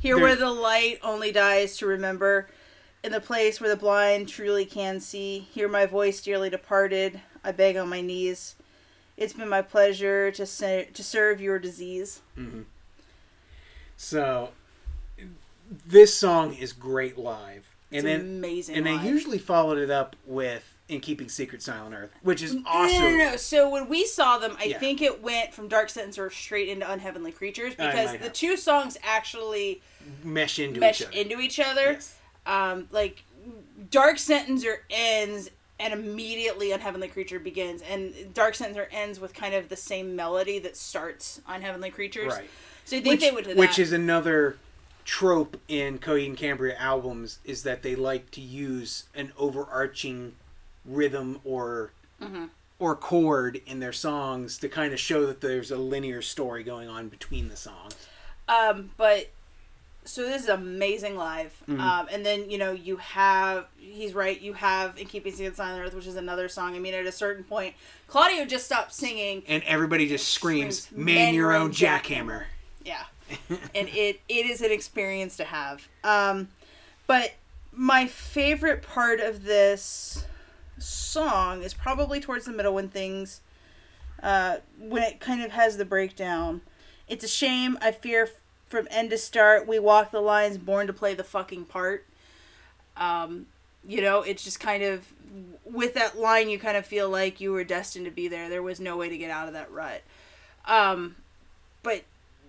Here 0.00 0.16
There- 0.16 0.24
where 0.24 0.36
the 0.36 0.50
light 0.50 0.98
only 1.02 1.32
dies 1.32 1.76
to 1.78 1.86
remember, 1.86 2.48
in 3.02 3.12
the 3.12 3.20
place 3.20 3.60
where 3.60 3.70
the 3.70 3.76
blind 3.76 4.28
truly 4.28 4.64
can 4.66 5.00
see. 5.00 5.40
Hear 5.50 5.68
my 5.68 5.86
voice 5.86 6.20
dearly 6.22 6.50
departed. 6.50 7.20
I 7.42 7.52
beg 7.52 7.76
on 7.76 7.88
my 7.88 8.00
knees. 8.00 8.54
It's 9.16 9.32
been 9.32 9.48
my 9.48 9.62
pleasure 9.62 10.30
to 10.32 10.44
say, 10.44 10.88
to 10.92 11.02
serve 11.04 11.40
your 11.40 11.58
disease. 11.58 12.20
So 13.96 14.50
this 15.86 16.14
song 16.14 16.54
is 16.54 16.72
great 16.72 17.18
live, 17.18 17.66
It's 17.90 17.98
and 18.04 18.06
then 18.06 18.20
amazing. 18.20 18.76
and 18.76 18.86
live. 18.86 19.02
they 19.02 19.08
usually 19.08 19.38
followed 19.38 19.78
it 19.78 19.90
up 19.90 20.16
with 20.26 20.62
"In 20.88 21.00
Keeping 21.00 21.28
Secret, 21.28 21.62
Silent 21.62 21.94
Earth," 21.94 22.10
which 22.22 22.42
is 22.42 22.56
awesome. 22.66 22.98
No, 23.02 23.10
no, 23.10 23.16
no, 23.16 23.30
no. 23.30 23.36
So 23.36 23.68
when 23.70 23.88
we 23.88 24.04
saw 24.06 24.38
them, 24.38 24.56
I 24.60 24.64
Yeah. 24.64 24.78
think 24.78 25.00
it 25.00 25.22
went 25.22 25.54
from 25.54 25.68
Dark 25.68 25.88
Sentencer 25.88 26.30
straight 26.32 26.68
into 26.68 26.90
Unheavenly 26.90 27.32
Creatures 27.32 27.74
because 27.74 28.12
the 28.12 28.18
have. 28.18 28.32
two 28.32 28.56
songs 28.56 28.98
actually 29.02 29.80
Mesh 30.22 30.58
into 30.58 30.80
mesh 30.80 31.00
each 31.00 31.06
other. 31.08 31.16
into 31.16 31.40
each 31.40 31.58
other. 31.60 31.92
Yes. 31.92 32.14
Um, 32.46 32.88
like 32.90 33.22
Dark 33.90 34.16
Sentencer 34.16 34.76
ends 34.90 35.50
and 35.80 35.92
immediately 35.92 36.70
Unheavenly 36.72 37.08
Creature 37.08 37.40
begins, 37.40 37.82
and 37.82 38.32
Dark 38.32 38.54
Sentencer 38.54 38.86
ends 38.92 39.18
with 39.18 39.34
kind 39.34 39.54
of 39.54 39.68
the 39.70 39.76
same 39.76 40.14
melody 40.14 40.58
that 40.60 40.76
starts 40.76 41.40
Unheavenly 41.48 41.90
Creatures. 41.90 42.32
Right. 42.32 42.48
So 42.84 42.96
I 42.98 43.00
think 43.00 43.12
Which, 43.14 43.20
they 43.20 43.30
would 43.32 43.44
do 43.44 43.48
that. 43.54 43.56
which 43.56 43.78
is 43.78 43.92
another 43.92 44.56
trope 45.04 45.60
in 45.68 45.98
Coheed 45.98 46.26
and 46.26 46.36
Cambria 46.36 46.76
albums 46.78 47.38
is 47.44 47.62
that 47.64 47.82
they 47.82 47.94
like 47.94 48.30
to 48.32 48.40
use 48.40 49.04
an 49.14 49.32
overarching 49.38 50.34
rhythm 50.84 51.40
or 51.44 51.90
Mm-hmm. 52.22 52.44
or 52.78 52.94
chord 52.96 53.60
in 53.66 53.80
their 53.80 53.92
songs 53.92 54.56
to 54.58 54.68
kind 54.68 54.92
of 54.94 55.00
show 55.00 55.26
that 55.26 55.40
there's 55.40 55.70
a 55.70 55.76
linear 55.76 56.22
story 56.22 56.62
going 56.62 56.88
on 56.88 57.08
between 57.08 57.48
the 57.48 57.56
songs. 57.56 57.94
Um, 58.48 58.90
but 58.96 59.30
so 60.04 60.22
this 60.22 60.42
is 60.44 60.48
amazing 60.48 61.16
live. 61.16 61.52
Mm-hmm. 61.68 61.80
Um, 61.80 62.06
and 62.10 62.24
then 62.24 62.48
you 62.50 62.56
know 62.56 62.70
you 62.72 62.96
have 62.98 63.66
he's 63.76 64.14
right. 64.14 64.40
You 64.40 64.52
have 64.54 64.96
in 64.96 65.06
keeping 65.06 65.32
secret 65.32 65.56
silent 65.56 65.84
earth, 65.84 65.94
which 65.94 66.06
is 66.06 66.16
another 66.16 66.48
song. 66.48 66.76
I 66.76 66.78
mean, 66.78 66.94
at 66.94 67.04
a 67.04 67.12
certain 67.12 67.42
point, 67.44 67.74
Claudio 68.06 68.44
just 68.46 68.64
stops 68.64 68.96
singing. 68.96 69.42
And 69.48 69.62
everybody 69.64 70.08
just 70.08 70.28
screams, 70.28 70.82
Screams, 70.84 71.04
"Man, 71.04 71.34
your 71.34 71.52
own 71.52 71.72
jackhammer." 71.72 72.44
Yeah, 72.84 73.02
and 73.74 73.88
it 73.88 74.20
it 74.28 74.46
is 74.46 74.60
an 74.60 74.70
experience 74.70 75.36
to 75.36 75.44
have. 75.44 75.88
Um, 76.02 76.48
but 77.06 77.32
my 77.72 78.06
favorite 78.06 78.82
part 78.82 79.20
of 79.20 79.44
this 79.44 80.24
song 80.78 81.62
is 81.62 81.74
probably 81.74 82.20
towards 82.20 82.44
the 82.44 82.52
middle 82.52 82.74
when 82.74 82.88
things 82.88 83.40
uh, 84.22 84.56
when 84.78 85.02
it 85.02 85.20
kind 85.20 85.42
of 85.42 85.52
has 85.52 85.76
the 85.76 85.84
breakdown. 85.84 86.60
It's 87.08 87.24
a 87.24 87.28
shame. 87.28 87.76
I 87.80 87.92
fear 87.92 88.30
from 88.66 88.88
end 88.90 89.10
to 89.10 89.18
start 89.18 89.68
we 89.68 89.78
walk 89.78 90.10
the 90.10 90.20
lines 90.20 90.58
born 90.58 90.86
to 90.86 90.92
play 90.92 91.14
the 91.14 91.24
fucking 91.24 91.66
part. 91.66 92.06
Um, 92.96 93.46
you 93.86 94.00
know, 94.00 94.22
it's 94.22 94.42
just 94.42 94.60
kind 94.60 94.82
of 94.82 95.12
with 95.64 95.94
that 95.94 96.18
line, 96.18 96.48
you 96.48 96.58
kind 96.58 96.76
of 96.76 96.86
feel 96.86 97.08
like 97.08 97.40
you 97.40 97.52
were 97.52 97.64
destined 97.64 98.04
to 98.04 98.10
be 98.10 98.28
there. 98.28 98.48
There 98.48 98.62
was 98.62 98.80
no 98.80 98.96
way 98.96 99.08
to 99.08 99.18
get 99.18 99.30
out 99.30 99.48
of 99.48 99.54
that 99.54 99.70
rut. 99.70 100.02
Um, 100.66 101.16
but 101.82 102.04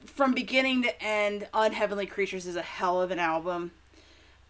from 0.05 0.33
beginning 0.33 0.83
to 0.83 1.03
end, 1.03 1.47
Unheavenly 1.53 2.05
Creatures 2.05 2.45
is 2.45 2.55
a 2.55 2.61
hell 2.61 3.01
of 3.01 3.11
an 3.11 3.19
album. 3.19 3.71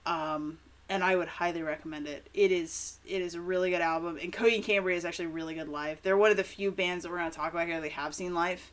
Um, 0.05 0.59
and 0.87 1.03
I 1.03 1.15
would 1.15 1.27
highly 1.27 1.63
recommend 1.63 2.07
it. 2.07 2.27
It 2.33 2.51
is 2.51 2.97
it 3.07 3.21
is 3.21 3.33
a 3.33 3.41
really 3.41 3.71
good 3.71 3.81
album, 3.81 4.19
and 4.21 4.31
Coheed 4.31 4.55
and 4.55 4.63
Cambria 4.63 4.95
is 4.95 5.03
actually 5.03 5.25
really 5.27 5.55
good 5.55 5.67
live. 5.67 5.99
They're 6.03 6.15
one 6.17 6.29
of 6.29 6.37
the 6.37 6.43
few 6.43 6.71
bands 6.71 7.03
that 7.03 7.09
we're 7.11 7.17
going 7.17 7.31
to 7.31 7.35
talk 7.35 7.51
about 7.53 7.65
here 7.67 7.81
they 7.81 7.89
have 7.89 8.13
seen 8.13 8.35
live. 8.35 8.71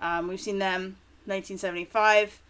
Um, 0.00 0.26
we've 0.28 0.40
seen 0.40 0.58
them 0.58 0.96
1975. 1.26 2.40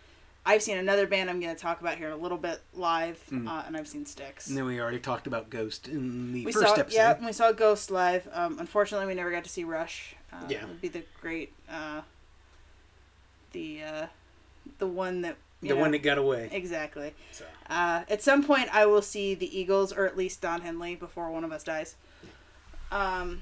I've 0.47 0.63
seen 0.63 0.77
another 0.79 1.07
band 1.07 1.31
I'm 1.31 1.41
going 1.41 1.55
to 1.55 1.61
talk 1.61 1.81
about 1.81 1.97
here 1.97 2.09
in 2.09 2.13
a 2.13 2.17
little 2.17 2.37
bit 2.39 2.61
live, 2.75 3.23
uh, 3.33 3.63
and 3.67 3.77
I've 3.77 3.89
seen 3.89 4.05
Styx. 4.07 4.49
And 4.49 4.57
then 4.57 4.65
we 4.67 4.81
already 4.81 4.99
talked 4.99 5.27
about 5.27 5.49
Ghost 5.51 5.87
in 5.89 6.33
the 6.33 6.45
We 6.47 6.53
first 6.53 6.67
saw, 6.67 6.75
episode. 6.75 6.97
yeah, 6.97 7.25
we 7.27 7.33
saw 7.33 7.53
Ghost 7.53 7.91
live. 7.91 8.27
Um, 8.33 8.59
unfortunately, 8.59 9.07
we 9.07 9.15
never 9.15 9.31
got 9.31 9.45
to 9.45 9.51
see 9.51 9.65
Rush. 9.65 10.17
Uh, 10.33 10.37
Yeah. 10.49 10.63
it 10.63 10.69
would 10.69 10.81
be 10.83 10.89
the 10.89 11.03
great, 11.21 11.53
uh, 11.71 12.03
the 13.55 13.83
uh, 13.83 14.07
the 14.79 14.87
one 14.87 15.23
that 15.23 15.37
the 15.63 15.71
know- 15.71 15.77
one 15.77 15.93
that 15.93 16.03
got 16.03 16.19
away. 16.19 16.51
exactly. 16.53 17.15
So. 17.33 17.47
Uh, 17.71 18.03
at 18.11 18.21
some 18.21 18.45
point, 18.45 18.69
I 18.75 18.85
will 18.85 19.01
see 19.01 19.35
the 19.35 19.59
Eagles, 19.59 19.91
or 19.95 20.05
at 20.05 20.19
least 20.19 20.43
Don 20.43 20.61
Henley, 20.61 20.95
before 20.95 21.31
one 21.31 21.43
of 21.45 21.53
us 21.53 21.65
dies. 21.65 21.97
Um, 22.93 23.41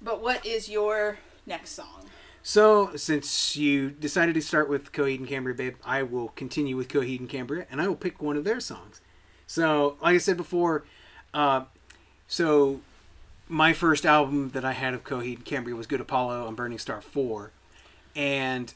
but 0.00 0.22
what 0.22 0.46
is 0.46 0.68
your 0.68 1.18
next 1.46 1.70
song? 1.70 2.04
So, 2.44 2.94
since 2.94 3.56
you 3.56 3.90
decided 3.90 4.36
to 4.36 4.40
start 4.40 4.68
with 4.68 4.92
Coheed 4.92 5.18
and 5.18 5.26
Cambria, 5.26 5.56
babe, 5.56 5.74
I 5.84 6.04
will 6.04 6.28
continue 6.28 6.76
with 6.76 6.86
Coheed 6.86 7.18
and 7.18 7.28
Cambria, 7.28 7.66
and 7.72 7.82
I 7.82 7.88
will 7.88 7.96
pick 7.96 8.22
one 8.22 8.36
of 8.36 8.44
their 8.44 8.60
songs. 8.60 9.00
So, 9.48 9.96
like 10.00 10.14
I 10.14 10.18
said 10.18 10.36
before, 10.36 10.84
uh, 11.34 11.64
so 12.28 12.80
my 13.48 13.72
first 13.72 14.06
album 14.06 14.50
that 14.50 14.64
I 14.64 14.72
had 14.72 14.94
of 14.94 15.02
Coheed 15.02 15.36
and 15.36 15.44
Cambria 15.44 15.74
was 15.74 15.88
Good 15.88 16.00
Apollo 16.00 16.46
on 16.46 16.54
Burning 16.54 16.78
Star 16.78 17.00
4. 17.00 17.50
And 18.14 18.72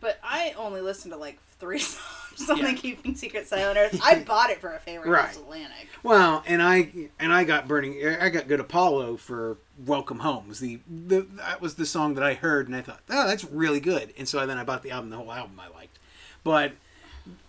But 0.00 0.18
I 0.22 0.54
only 0.56 0.80
listened 0.80 1.12
to 1.12 1.18
like 1.18 1.38
three 1.60 1.78
songs 1.80 2.50
on 2.50 2.58
Yeah. 2.58 2.70
the 2.70 2.74
Keeping 2.74 3.14
Secret 3.14 3.46
Silent 3.46 3.78
Earth. 3.78 4.00
I 4.02 4.18
bought 4.26 4.50
it 4.50 4.60
for 4.60 4.72
a 4.74 4.78
favorite 4.78 5.10
Right. 5.10 5.34
Atlantic. 5.36 5.88
Well, 6.02 6.42
and 6.46 6.60
I 6.62 6.90
and 7.20 7.32
I 7.32 7.44
got 7.44 7.68
burning. 7.68 8.04
I 8.20 8.28
got 8.30 8.48
good 8.48 8.60
Apollo 8.60 9.18
for 9.18 9.58
Welcome 9.86 10.20
Home. 10.20 10.48
Was 10.48 10.60
the, 10.60 10.80
the 10.88 11.22
that 11.36 11.60
was 11.60 11.74
the 11.76 11.86
song 11.86 12.14
that 12.14 12.24
I 12.24 12.34
heard, 12.34 12.66
and 12.68 12.76
I 12.76 12.80
thought, 12.80 13.00
oh, 13.10 13.26
that's 13.26 13.44
really 13.44 13.80
good. 13.80 14.12
And 14.18 14.28
so 14.28 14.44
then 14.46 14.58
I 14.58 14.64
bought 14.64 14.82
the 14.82 14.90
album. 14.90 15.10
The 15.10 15.16
whole 15.18 15.32
album 15.32 15.60
I 15.60 15.68
liked, 15.76 15.98
but 16.42 16.72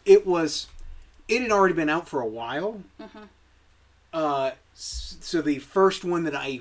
it 0.05 0.27
was 0.27 0.67
it 1.27 1.41
had 1.41 1.51
already 1.51 1.73
been 1.73 1.89
out 1.89 2.07
for 2.07 2.19
a 2.21 2.27
while. 2.27 2.81
Uh, 4.11 4.51
so 4.73 5.41
the 5.41 5.59
first 5.59 6.03
one 6.03 6.23
that 6.25 6.35
I 6.35 6.59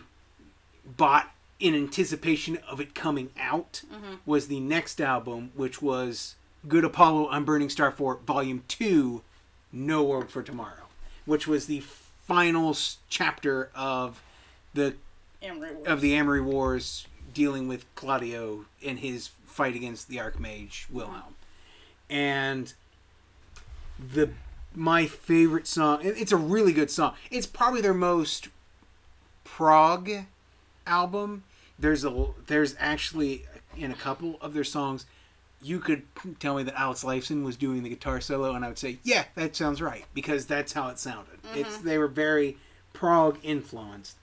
bought 0.97 1.31
in 1.63 1.77
anticipation 1.77 2.59
of 2.69 2.81
it 2.81 2.93
coming 2.93 3.31
out 3.39 3.83
mm-hmm. 3.91 4.15
was 4.27 4.49
the 4.49 4.59
next 4.59 5.01
album, 5.01 5.53
which 5.55 5.81
was 5.81 6.35
Good 6.67 6.85
Apollo 6.85 7.29
on 7.29 7.45
Burning 7.45 7.71
Star 7.71 7.93
4 7.93 8.17
Volume 8.27 8.65
2, 8.67 9.23
No 9.71 10.03
World 10.03 10.29
for 10.29 10.43
Tomorrow, 10.43 10.89
which 11.25 11.47
was 11.47 11.67
the 11.67 11.81
final 11.81 12.77
chapter 13.09 13.71
of 13.77 14.23
the 14.75 14.97
Amory 15.41 15.75
Wars. 15.75 15.87
of 15.87 16.01
the 16.01 16.15
Amory 16.15 16.41
Wars 16.41 17.07
dealing 17.33 17.69
with 17.69 17.85
Claudio 17.95 18.65
and 18.85 18.99
his 18.99 19.31
fight 19.47 19.77
against 19.77 20.09
the 20.09 20.17
Archmage 20.17 20.91
Wilhelm. 20.91 21.37
And 22.11 22.73
the 23.99 24.31
my 24.75 25.07
favorite 25.07 25.67
song 25.67 26.01
it's 26.03 26.33
a 26.33 26.37
really 26.37 26.73
good 26.73 26.91
song. 26.91 27.15
It's 27.31 27.47
probably 27.47 27.83
their 27.83 27.95
most 27.95 28.49
prog 29.45 30.11
album. 30.87 31.45
There's 31.83 32.05
a 32.05 32.27
there's 32.47 32.77
actually 32.79 33.45
in 33.77 33.91
a 33.91 33.95
couple 33.95 34.39
of 34.41 34.55
their 34.55 34.65
songs 34.65 35.05
you 35.61 35.79
could 35.81 36.03
tell 36.41 36.57
me 36.57 36.63
that 36.65 36.75
Alex 36.81 37.05
Lifeson 37.05 37.45
was 37.45 37.57
doing 37.57 37.83
the 37.83 37.89
guitar 37.89 38.21
solo 38.21 38.55
and 38.55 38.65
I 38.65 38.69
would 38.69 38.79
say, 38.79 38.99
"Yeah, 39.03 39.25
that 39.35 39.55
sounds 39.57 39.83
right" 39.83 40.05
because 40.15 40.47
that's 40.47 40.73
how 40.73 40.89
it 40.89 40.99
sounded. 40.99 41.39
It's 41.55 41.79
they 41.79 41.99
were 41.99 42.09
very 42.09 42.57
prog 42.93 43.39
influenced. 43.43 44.17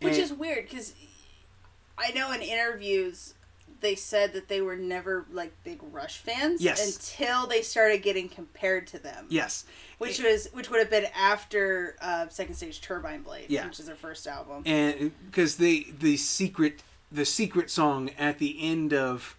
Which 0.00 0.14
And- 0.14 0.22
is 0.22 0.32
weird 0.32 0.68
because 0.68 0.94
I 1.98 2.10
know 2.12 2.32
in 2.32 2.40
interviews 2.42 3.34
they 3.80 3.94
said 3.96 4.32
that 4.32 4.46
they 4.48 4.60
were 4.62 4.76
never 4.76 5.26
like 5.32 5.52
big 5.64 5.80
Rush 5.82 6.18
fans 6.18 6.60
Yes. 6.62 6.96
until 6.96 7.46
they 7.48 7.62
started 7.62 8.02
getting 8.02 8.28
compared 8.28 8.86
to 8.88 8.98
them. 8.98 9.26
yes. 9.28 9.64
Which 9.98 10.18
was 10.20 10.48
which 10.52 10.70
would 10.70 10.78
have 10.80 10.90
been 10.90 11.06
after 11.16 11.96
uh, 12.00 12.28
Second 12.28 12.54
Stage 12.54 12.80
Turbine 12.80 13.22
Blade, 13.22 13.46
Yeah. 13.50 13.66
which 13.66 13.80
is 13.80 13.86
their 13.86 13.96
first 13.96 14.26
album. 14.26 14.62
and 14.66 15.12
because 15.26 15.56
the 15.56 15.88
the 15.98 16.16
secret 16.16 16.82
the 17.12 17.24
secret 17.24 17.70
song 17.70 18.10
at 18.18 18.38
the 18.38 18.56
end 18.60 18.92
of 18.94 19.36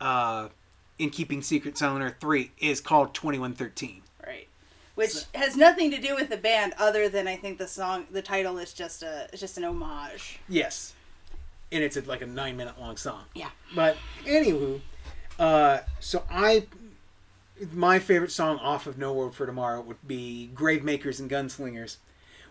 uh 0.00 0.48
in 0.98 1.10
keeping 1.10 1.40
secret 1.42 1.76
silent 1.78 2.04
earth 2.04 2.16
3 2.20 2.50
is 2.58 2.80
called 2.80 3.14
2113 3.14 4.02
Right. 4.26 4.48
Which 4.96 5.12
has 5.34 5.56
nothing 5.56 5.90
to 5.92 5.98
do 6.00 6.14
with 6.14 6.28
the 6.30 6.36
band 6.36 6.72
other 6.78 7.08
than 7.08 7.28
I 7.28 7.36
think 7.36 7.58
the 7.58 7.68
song 7.68 8.06
the 8.10 8.22
title 8.22 8.58
is 8.58 8.72
just 8.72 9.02
a 9.02 9.28
it's 9.32 9.40
just 9.40 9.56
an 9.58 9.64
homage. 9.64 10.38
yes 10.48 10.94
and 11.72 11.82
it's 11.82 11.96
a, 11.96 12.02
like 12.02 12.22
a 12.22 12.26
nine 12.26 12.56
minute 12.56 12.78
long 12.80 12.96
song 12.96 13.24
Yeah. 13.34 13.50
but 13.74 13.96
anywho 14.24 14.80
uh 15.38 15.78
so 16.00 16.22
i 16.30 16.66
my 17.72 17.98
favorite 17.98 18.30
song 18.32 18.58
off 18.58 18.86
of 18.86 18.98
no 18.98 19.12
world 19.14 19.34
for 19.34 19.46
tomorrow 19.46 19.80
would 19.80 20.06
be 20.06 20.50
gravemakers 20.54 21.18
and 21.20 21.30
gunslingers 21.30 21.96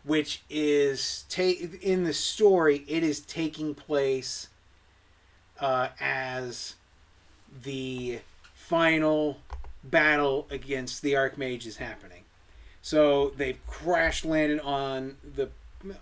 which 0.03 0.41
is 0.49 1.25
ta- 1.29 1.53
in 1.81 2.03
the 2.03 2.13
story 2.13 2.83
it 2.87 3.03
is 3.03 3.19
taking 3.21 3.73
place 3.75 4.49
uh, 5.59 5.89
as 5.99 6.75
the 7.63 8.19
final 8.53 9.37
battle 9.83 10.47
against 10.49 11.01
the 11.01 11.13
archmage 11.13 11.65
is 11.65 11.77
happening 11.77 12.23
so 12.81 13.29
they've 13.37 13.59
crash 13.67 14.25
landed 14.25 14.59
on 14.61 15.15
the 15.35 15.47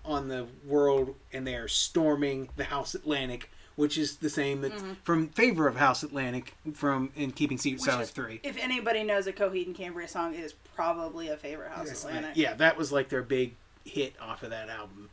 on 0.06 0.30
the 0.30 0.48
world 0.66 1.14
and 1.34 1.46
they 1.46 1.56
are 1.56 1.68
storming 1.68 2.48
the 2.56 2.64
house 2.64 2.96
atlantic 2.96 3.50
which 3.76 3.98
is 3.98 4.18
the 4.18 4.30
same 4.30 4.62
that 4.62 4.72
from 5.04 5.28
favor 5.30 5.68
of 5.68 5.76
house 5.76 6.02
atlantic 6.02 6.56
from 6.74 7.12
in 7.18 7.32
keeping 7.32 7.58
secret 7.58 8.00
is- 8.00 8.10
3 8.12 8.40
If 8.44 8.58
anybody 8.58 9.04
knows 9.04 9.28
a 9.28 9.34
Coheed 9.34 9.66
and 9.66 9.76
Cambria 9.76 10.08
song, 10.08 10.34
it 10.34 10.40
is 10.40 10.54
probably 10.76 11.28
a 11.30 11.36
favorite 11.38 11.72
House 11.72 11.88
Yes, 11.88 12.06
Atlantic. 12.06 12.32
Yeah, 12.36 12.54
that 12.54 12.78
was 12.78 12.92
like 12.92 13.10
their 13.10 13.22
big 13.24 13.56
hit 13.84 14.14
off 14.22 14.44
of 14.44 14.52
that 14.52 14.70
album. 14.70 15.10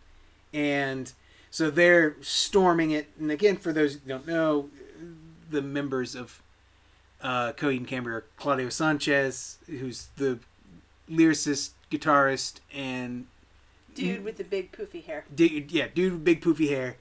And 0.53 1.11
so 1.51 1.71
they're 1.71 2.17
storming 2.21 2.91
it. 2.91 3.09
And 3.19 3.31
again, 3.31 3.57
for 3.57 3.73
those 3.73 3.95
who 3.95 4.01
don't 4.09 4.27
know, 4.27 4.69
the 5.51 5.63
members 5.63 6.15
of 6.15 6.43
uh, 7.23 7.53
Coheed 7.53 7.79
and 7.79 7.89
Cambria 7.89 8.19
are 8.19 8.25
Claudio 8.37 8.69
Sanchez, 8.69 9.59
who's 9.67 10.09
the 10.17 10.39
lyricist, 11.11 11.71
guitarist, 11.91 12.61
and 12.75 13.27
Dude 13.95 14.25
with 14.25 14.37
the 14.37 14.45
big 14.45 14.71
poofy 14.73 15.05
hair. 15.05 15.25
dude, 15.35 15.73
yeah, 15.73 15.89
dude 15.93 16.13
with 16.13 16.25
big 16.25 16.41
poofy 16.41 16.69
hair. 16.69 16.97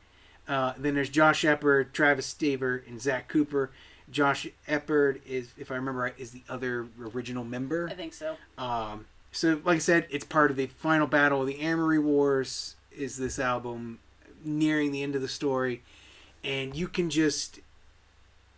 Uh, 0.47 0.73
then 0.77 0.95
there's 0.95 1.09
Josh 1.09 1.43
Eppard, 1.43 1.93
Travis 1.93 2.34
Stever, 2.34 2.85
and 2.88 2.99
Zach 2.99 3.27
Cooper. 3.27 3.69
Josh 4.11 4.47
Eppard 4.67 5.21
is, 5.27 5.51
if 5.57 5.71
I 5.71 5.76
remember 5.76 6.01
right, 6.01 6.15
is 6.17 6.31
the 6.31 6.41
other 6.49 6.88
original 6.99 7.43
member. 7.43 7.88
I 7.88 7.93
think 7.93 8.13
so. 8.13 8.35
Um, 8.57 9.05
so, 9.31 9.61
like 9.63 9.76
I 9.76 9.80
said, 9.80 10.07
it's 10.09 10.26
part 10.26 10.49
of 10.49 10.57
the 10.57 10.65
final 10.65 11.05
battle 11.05 11.41
of 11.41 11.47
the 11.47 11.61
Amory 11.61 11.99
Wars. 11.99 12.76
Is 12.91 13.17
this 13.17 13.38
album 13.38 13.99
nearing 14.44 14.91
the 14.91 15.03
end 15.03 15.16
of 15.16 15.22
the 15.22 15.28
story, 15.28 15.84
and 16.44 16.76
you 16.76 16.88
can 16.88 17.10
just 17.10 17.60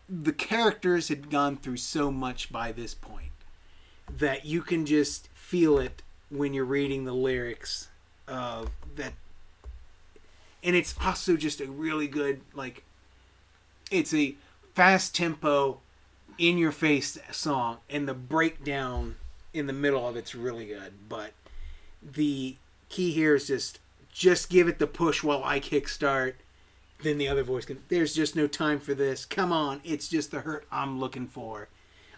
the 0.10 0.34
characters 0.34 1.08
had 1.08 1.30
gone 1.30 1.56
through 1.56 1.78
so 1.78 2.12
much 2.12 2.52
by 2.52 2.72
this 2.72 2.94
point 2.94 3.32
that 4.10 4.45
you 4.45 4.62
can 4.62 4.86
just 4.86 5.30
feel 5.34 5.78
it 5.78 6.02
when 6.30 6.53
you're 6.53 6.66
reading 6.66 7.06
the 7.06 7.14
lyrics 7.14 7.88
of 8.28 8.70
that. 8.95 9.14
And 10.64 10.76
it's 10.76 10.95
also 11.02 11.38
just 11.38 11.62
a 11.62 11.66
really 11.66 12.08
good 12.08 12.41
like 12.53 12.84
it's 13.90 14.14
a 14.14 14.36
fast 14.74 15.16
tempo 15.16 15.80
in 16.38 16.58
your 16.58 16.72
face 16.72 17.18
song 17.32 17.78
and 17.90 18.08
the 18.08 18.14
breakdown 18.14 19.16
in 19.53 19.68
the 19.68 19.74
middle 19.74 20.08
of 20.08 20.16
it's 20.16 20.34
really 20.34 20.66
good 20.66 20.94
but 21.10 21.32
the 22.02 22.56
key 22.90 23.12
here 23.12 23.36
is 23.36 23.48
just 23.48 23.80
just 24.12 24.50
give 24.50 24.68
it 24.68 24.80
the 24.80 24.88
push 24.88 25.24
while 25.24 25.44
i 25.44 25.60
kickstart 25.60 26.34
then 27.04 27.18
the 27.18 27.28
other 27.28 27.44
voice 27.44 27.66
can 27.66 27.82
there's 27.90 28.14
just 28.14 28.36
no 28.36 28.48
time 28.48 28.80
for 28.80 28.94
this. 28.94 29.26
Come 29.26 29.52
on. 29.52 29.82
It's 29.84 30.08
just 30.08 30.32
the 30.32 30.42
hurt 30.42 30.66
i'm 30.72 31.00
looking 31.00 31.28
for. 31.28 31.68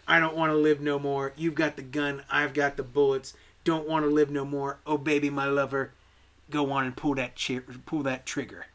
I 0.06 0.20
don't 0.20 0.36
want 0.36 0.52
to 0.52 0.56
live 0.56 0.80
no 0.80 0.98
more. 0.98 1.32
You've 1.36 1.54
got 1.54 1.76
the 1.76 1.82
gun. 1.82 2.22
I've 2.30 2.52
got 2.52 2.76
the 2.76 2.82
bullets. 2.82 3.34
Don't 3.64 3.88
want 3.88 4.04
to 4.04 4.10
live 4.10 4.30
no 4.30 4.44
more. 4.44 4.78
Oh 4.86 4.98
baby 4.98 5.30
my 5.30 5.46
lover. 5.46 5.92
Go 6.50 6.70
on 6.72 6.84
and 6.84 6.96
pull 6.96 7.14
that 7.14 7.40
chi- 7.40 7.60
pull 7.86 8.02
that 8.02 8.26
trigger. 8.26 8.66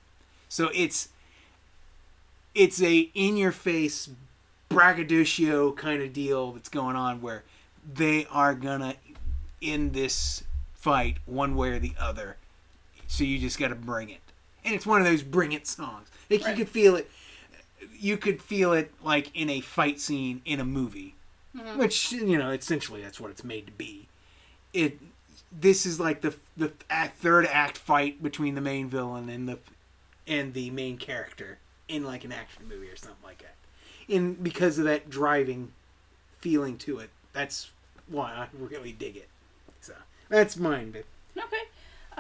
So 0.48 0.72
it's 0.74 1.10
it's 2.56 2.82
a 2.82 3.10
in 3.14 3.38
your 3.38 3.52
face 3.52 4.10
braggadocio 4.70 5.72
kind 5.74 6.02
of 6.02 6.14
deal 6.14 6.52
that's 6.52 6.70
going 6.70 6.96
on 6.96 7.22
where 7.22 7.44
they 7.92 8.26
are 8.32 8.56
gonna 8.56 8.96
end 9.62 9.94
this 9.94 10.44
fight 10.74 11.18
one 11.26 11.56
way 11.56 11.70
or 11.70 11.80
the 11.80 11.94
other. 12.00 12.38
So 13.12 13.24
you 13.24 13.40
just 13.40 13.58
got 13.60 13.70
to 13.70 13.76
bring 13.76 14.10
it, 14.10 14.22
and 14.64 14.74
it's 14.76 14.86
one 14.86 15.02
of 15.02 15.08
those 15.08 15.24
bring 15.24 15.52
it 15.52 15.66
songs. 15.68 16.08
Like 16.30 16.42
Right. 16.46 16.52
you 16.52 16.56
could 16.64 16.70
feel 16.72 16.96
it. 16.96 17.10
You 17.98 18.18
could 18.18 18.40
feel 18.42 18.72
it 18.72 18.94
like 19.04 19.36
in 19.36 19.50
a 19.50 19.62
fight 19.62 20.00
scene 20.00 20.42
in 20.46 20.60
a 20.60 20.64
movie, 20.66 21.16
which 21.76 22.12
you 22.12 22.38
know 22.38 22.52
essentially 22.52 23.02
that's 23.02 23.20
what 23.20 23.32
it's 23.32 23.44
made 23.44 23.66
to 23.66 23.72
be. 23.74 24.08
It. 24.74 25.00
This 25.52 25.88
is 25.88 26.00
like 26.00 26.22
the 26.22 26.36
the 26.56 26.72
third 27.20 27.48
act 27.48 27.78
fight 27.80 28.22
between 28.22 28.54
the 28.54 28.62
main 28.62 28.88
villain 28.88 29.28
and 29.28 29.50
the 29.50 29.58
and 30.28 30.54
the 30.54 30.70
main 30.70 30.98
character 30.98 31.58
in 31.88 32.04
like 32.04 32.24
an 32.24 32.32
action 32.32 32.68
movie 32.70 32.88
or 32.90 32.96
something 32.96 33.18
like 33.24 33.40
that. 33.40 33.56
And 34.08 34.42
because 34.44 34.78
of 34.78 34.86
that 34.86 35.10
driving 35.10 35.72
feeling 36.40 36.78
to 36.80 37.00
it, 37.00 37.10
that's 37.34 37.72
why 38.08 38.34
I 38.34 38.48
really 38.56 38.92
dig 38.92 39.18
it. 39.18 39.30
So 39.82 39.94
that's 40.30 40.56
mine, 40.56 40.92
but 40.92 41.06
Okay. 41.44 41.64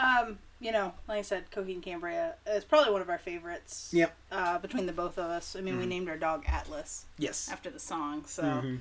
Um, 0.01 0.39
you 0.59 0.71
know, 0.71 0.93
like 1.07 1.19
I 1.19 1.21
said, 1.21 1.49
Coheed 1.51 1.81
Cambria 1.81 2.35
is 2.47 2.63
probably 2.65 2.91
one 2.91 3.01
of 3.01 3.09
our 3.09 3.17
favorites. 3.17 3.89
Yep. 3.93 4.15
Uh, 4.31 4.57
between 4.59 4.85
the 4.85 4.93
both 4.93 5.17
of 5.17 5.25
us. 5.29 5.55
I 5.55 5.61
mean, 5.61 5.77
we 5.77 5.85
named 5.85 6.09
our 6.09 6.17
dog 6.17 6.43
Atlas 6.47 7.05
yes. 7.17 7.49
after 7.51 7.69
the 7.69 7.79
song, 7.79 8.25
so 8.25 8.43
Mhm. 8.43 8.79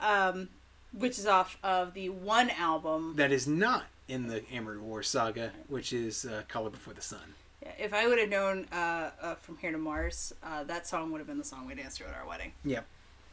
um, 0.00 0.48
which 0.92 1.18
is 1.18 1.26
off 1.26 1.58
of 1.62 1.94
the 1.94 2.08
one 2.10 2.50
album. 2.50 3.14
That 3.16 3.32
is 3.32 3.46
not 3.46 3.84
in 4.08 4.28
the 4.28 4.44
Amory 4.52 4.78
War 4.78 5.02
saga, 5.02 5.52
which 5.68 5.92
is 5.92 6.24
uh, 6.24 6.42
Color 6.48 6.70
Before 6.70 6.94
the 6.94 7.02
Sun. 7.02 7.34
Yeah, 7.62 7.72
If 7.78 7.92
I 7.92 8.06
would 8.06 8.18
have 8.18 8.28
known 8.28 8.66
uh, 8.70 9.10
uh, 9.20 9.34
from 9.34 9.56
here 9.58 9.72
to 9.72 9.78
Mars, 9.78 10.32
uh, 10.42 10.62
that 10.64 10.86
song 10.86 11.10
would 11.10 11.18
have 11.18 11.26
been 11.26 11.38
the 11.38 11.44
song 11.44 11.66
we 11.66 11.74
danced 11.74 11.98
to 11.98 12.08
at 12.08 12.14
our 12.14 12.26
wedding. 12.26 12.52
Yep. 12.64 12.86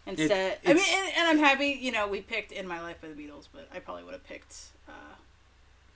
Instead, 0.05 0.57
I 0.65 0.73
mean, 0.73 0.83
and, 0.91 1.13
and 1.17 1.27
I'm 1.29 1.37
happy. 1.37 1.77
You 1.81 1.91
know, 1.93 2.07
we 2.07 2.19
picked 2.21 2.51
"In 2.51 2.67
My 2.67 2.81
Life" 2.81 2.99
by 3.01 3.07
the 3.07 3.13
Beatles, 3.13 3.47
but 3.53 3.69
I 3.73 3.79
probably 3.79 4.03
would 4.03 4.13
have 4.13 4.25
picked. 4.25 4.53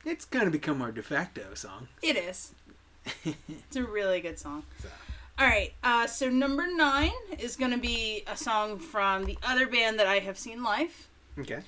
It's 0.07 0.23
kind 0.23 0.45
of 0.45 0.53
become 0.53 0.81
our 0.81 0.93
de 0.93 1.03
facto 1.03 1.53
song. 1.53 1.89
it 2.01 2.15
is. 2.15 2.53
it's 3.25 3.75
a 3.75 3.83
really 3.83 4.21
good 4.21 4.39
song. 4.39 4.63
So. 4.81 4.87
All 5.37 5.45
right, 5.45 5.73
uh, 5.83 6.07
so 6.07 6.29
number 6.29 6.65
nine 6.65 7.11
is 7.37 7.57
going 7.57 7.71
to 7.71 7.77
be 7.77 8.23
a 8.25 8.37
song 8.37 8.79
from 8.79 9.25
the 9.25 9.37
other 9.43 9.67
band 9.67 9.99
that 9.99 10.07
I 10.07 10.19
have 10.19 10.37
seen 10.37 10.63
live. 10.63 11.09
Okay. 11.37 11.59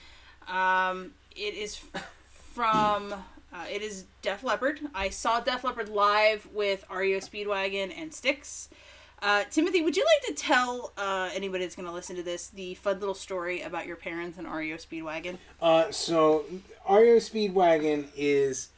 Um, 0.47 1.11
it 1.35 1.53
is 1.53 1.81
from 2.53 3.13
uh, 3.13 3.65
it 3.69 3.81
is 3.81 4.05
Def 4.21 4.41
Leppard. 4.41 4.79
I 4.95 5.09
saw 5.09 5.41
Def 5.41 5.65
Leppard 5.65 5.89
live 5.89 6.47
with 6.53 6.85
REO 6.89 7.19
Speedwagon 7.19 7.93
and 7.95 8.13
Styx. 8.13 8.69
Uh, 9.21 9.43
Timothy, 9.51 9.81
would 9.81 9.97
you 9.97 10.05
like 10.05 10.35
to 10.35 10.41
tell 10.41 10.93
uh, 10.97 11.29
anybody 11.33 11.63
that's 11.65 11.75
going 11.75 11.87
to 11.87 11.91
listen 11.93 12.15
to 12.15 12.23
this 12.23 12.47
the 12.47 12.73
fun 12.75 12.99
little 12.99 13.15
story 13.15 13.61
about 13.61 13.85
your 13.85 13.97
parents 13.97 14.37
and 14.37 14.47
REO 14.49 14.77
Speedwagon? 14.77 15.37
Uh, 15.61 15.91
so 15.91 16.45
REO 16.89 17.17
Speedwagon 17.17 18.07
is 18.15 18.69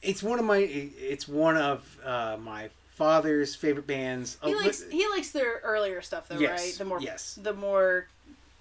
it's 0.00 0.22
one 0.22 0.38
of 0.38 0.44
my 0.44 0.58
it's 0.58 1.26
one 1.26 1.56
of 1.56 1.98
uh, 2.04 2.36
my 2.40 2.70
father's 2.94 3.54
favorite 3.56 3.86
bands. 3.86 4.38
He 4.44 4.54
Uh, 4.54 4.58
likes 4.58 4.84
he 4.88 5.08
likes 5.08 5.30
their 5.32 5.60
earlier 5.64 6.00
stuff 6.00 6.28
though, 6.28 6.38
Yes, 6.38 6.60
right? 6.62 6.74
The 6.78 6.84
more 6.84 7.00
yes. 7.00 7.38
the 7.42 7.52
more 7.52 8.06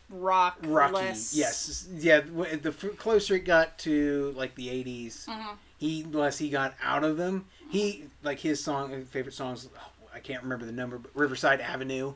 rock, 0.10 0.58
Rocky, 0.64 0.94
less 0.96 1.36
yes, 1.36 1.88
yeah. 1.96 2.22
The 2.22 2.72
closer 2.98 3.36
it 3.36 3.46
got 3.46 3.78
to 3.80 4.34
like 4.36 4.56
the 4.56 4.70
'80s, 4.70 5.26
Mhm. 5.28 5.56
he 5.78 6.04
less 6.04 6.40
he 6.40 6.50
got 6.50 6.74
out 6.82 7.04
of 7.04 7.18
them. 7.18 7.46
He 7.70 8.06
like 8.24 8.40
his 8.40 8.64
song 8.64 9.06
favorite 9.12 9.36
songs. 9.36 9.70
I 10.14 10.20
can't 10.20 10.44
remember 10.44 10.66
the 10.66 10.72
number, 10.72 10.98
but 10.98 11.12
Riverside 11.16 11.62
Avenue. 11.62 12.14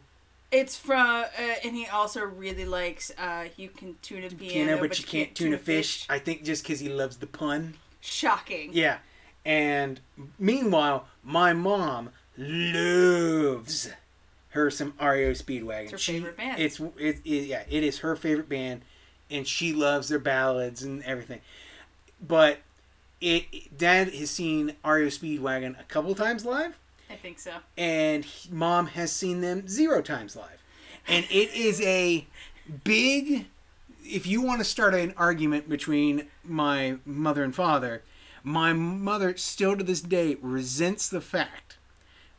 It's 0.52 0.78
from, 0.78 1.26
uh, 1.26 1.54
and 1.64 1.76
he 1.76 1.88
also 1.88 2.22
really 2.22 2.66
likes. 2.66 3.12
Uh, 3.18 3.46
you 3.58 3.70
can 3.70 3.96
tune 4.02 4.24
a 4.24 4.30
piano, 4.30 4.38
Piano, 4.76 4.78
but, 4.80 4.98
you 5.00 5.06
can't 5.06 5.34
tune 5.36 5.54
a 5.54 5.58
fish. 5.58 6.06
I 6.10 6.20
think 6.20 6.44
just 6.44 6.64
because 6.64 6.80
he 6.80 6.90
loves 6.90 7.18
the 7.18 7.28
pun. 7.28 7.76
Shocking. 8.00 8.70
Yeah. 8.72 9.00
And 9.44 10.00
meanwhile, 10.40 11.08
my 11.24 11.54
mom 11.54 12.10
loves 12.38 13.90
her 14.50 14.70
some 14.70 14.94
REO 15.00 15.32
Speedwagon. 15.32 15.84
It's 15.84 15.92
her 15.92 15.98
She- 15.98 16.14
favorite 16.14 16.38
band. 16.38 16.62
It's 16.62 16.80
it, 16.80 17.22
it 17.26 17.46
yeah, 17.48 17.64
it 17.70 17.84
is 17.84 18.00
her 18.00 18.16
favorite 18.16 18.50
band, 18.50 18.82
and 19.30 19.48
she 19.48 19.74
loves 19.74 20.10
their 20.10 20.20
ballads 20.20 20.84
and 20.84 21.04
everything. 21.04 21.42
But 22.26 22.60
it 23.20 23.78
Dad 23.78 24.14
has 24.14 24.30
seen 24.32 24.76
REO 24.84 25.08
Speedwagon 25.08 25.80
a 25.80 25.84
couple 25.84 26.16
times 26.16 26.46
live, 26.46 26.78
I 27.16 27.18
think 27.18 27.40
so. 27.40 27.54
and 27.78 28.26
he- 28.26 28.52
Mom 28.52 28.88
has 28.88 29.12
seen 29.12 29.40
them 29.42 29.68
zero 29.68 30.02
times 30.02 30.36
live, 30.36 30.62
and 31.08 31.26
it 31.30 31.54
is 31.54 31.80
a 31.82 32.28
big. 32.84 33.48
If 34.04 34.28
you 34.28 34.42
want 34.42 34.60
to 34.60 34.66
start 34.66 34.94
an 34.94 35.14
argument 35.18 35.70
between 35.70 36.28
my 36.44 36.98
mother 37.06 37.44
and 37.44 37.56
father, 37.56 38.04
my 38.44 38.74
mother 38.74 39.38
still 39.38 39.78
to 39.78 39.84
this 39.84 40.02
day 40.02 40.36
resents 40.42 41.08
the 41.08 41.22
fact 41.22 41.78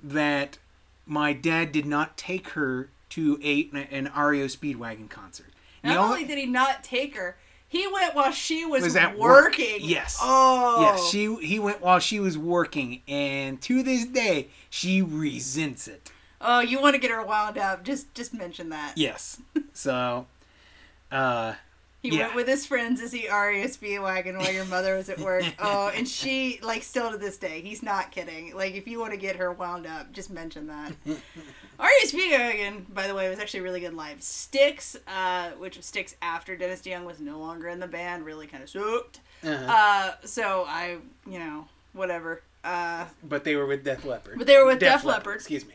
that 0.03 0.59
my 1.07 1.33
dad 1.33 1.73
did 1.73 1.87
not 1.87 2.17
take 2.17 2.51
her 2.51 2.91
to 3.11 3.41
a 3.43 3.69
an 3.73 4.13
REO 4.15 4.47
Speedwagon 4.47 5.09
concert. 5.09 5.53
Not 5.83 5.95
The 5.95 5.99
only 5.99 6.25
did 6.25 6.39
he 6.39 6.47
not 6.47 6.85
take 6.85 7.17
her, 7.17 7.37
he 7.69 7.87
went 7.93 8.15
while 8.15 8.33
she 8.33 8.65
was, 8.65 8.83
Was 8.85 8.97
at 8.97 9.19
work. 9.19 9.45
working. 9.45 9.79
Yes. 9.81 10.19
Oh. 10.21 10.83
Yeah, 10.83 10.97
she 10.97 11.35
he 11.47 11.59
went 11.59 11.81
while 11.81 11.99
she 11.99 12.21
was 12.21 12.37
working, 12.39 13.03
and 13.09 13.61
to 13.63 13.83
this 13.83 14.05
day 14.07 14.49
she 14.71 15.03
resents 15.03 15.89
it. 15.89 16.11
Oh, 16.41 16.61
you 16.61 16.81
want 16.81 16.95
to 16.95 17.01
get 17.01 17.11
her 17.11 17.25
wound 17.25 17.59
up? 17.59 17.83
Just 17.85 18.13
just 18.15 18.33
mention 18.35 18.69
that. 18.71 18.93
Yes. 18.97 19.41
So, 19.73 20.27
uh, 21.13 21.55
He 22.11 22.17
Yeah. 22.19 22.25
went 22.25 22.35
with 22.37 22.49
his 22.49 22.65
friends 22.67 23.01
to 23.01 23.09
see 23.09 23.29
REO 23.29 24.03
wagon 24.03 24.39
while 24.39 24.53
your 24.53 24.65
mother 24.67 24.97
was 24.97 25.09
at 25.09 25.19
work. 25.19 25.45
oh, 25.59 25.91
and 25.95 26.07
she 26.09 26.61
like 26.63 26.83
still 26.83 27.11
to 27.11 27.19
this 27.19 27.37
day, 27.37 27.61
he's 27.61 27.83
not 27.83 28.13
kidding. 28.13 28.55
Like 28.55 28.75
if 28.75 28.87
you 28.87 28.99
want 29.01 29.13
to 29.13 29.17
get 29.17 29.37
her 29.37 29.53
wound 29.53 29.87
up, 29.87 30.13
just 30.13 30.31
mention 30.31 30.67
that. 30.69 30.93
REO 31.79 32.31
wagon, 32.39 32.87
by 32.93 33.07
the 33.07 33.15
way, 33.15 33.29
was 33.29 33.39
actually 33.39 33.61
really 33.61 33.81
good 33.81 33.95
live. 33.95 34.23
Styx, 34.23 34.97
uh, 35.09 35.51
which 35.59 35.77
was 35.77 35.87
Styx 35.87 36.15
after 36.23 36.57
Dennis 36.57 36.81
DeYoung 36.81 37.05
was 37.05 37.21
no 37.21 37.39
longer 37.39 37.69
in 37.69 37.81
the 37.81 37.87
band, 37.87 38.25
really 38.25 38.47
kind 38.47 38.63
of 38.63 38.71
sucked. 38.71 39.21
uh-huh. 39.45 39.65
Uh, 39.69 40.13
so 40.25 40.65
I, 40.69 40.99
you 41.29 41.39
know, 41.39 41.67
whatever. 41.93 42.43
Uh, 42.65 43.05
but 43.23 43.45
they 43.45 43.55
were 43.57 43.67
with 43.67 43.85
Def 43.85 44.05
Leppard. 44.05 44.39
But 44.39 44.47
they 44.47 44.57
were 44.59 44.67
with 44.67 44.79
Def 44.81 45.05
Leppard. 45.05 45.37
Excuse 45.37 45.67
me. 45.67 45.75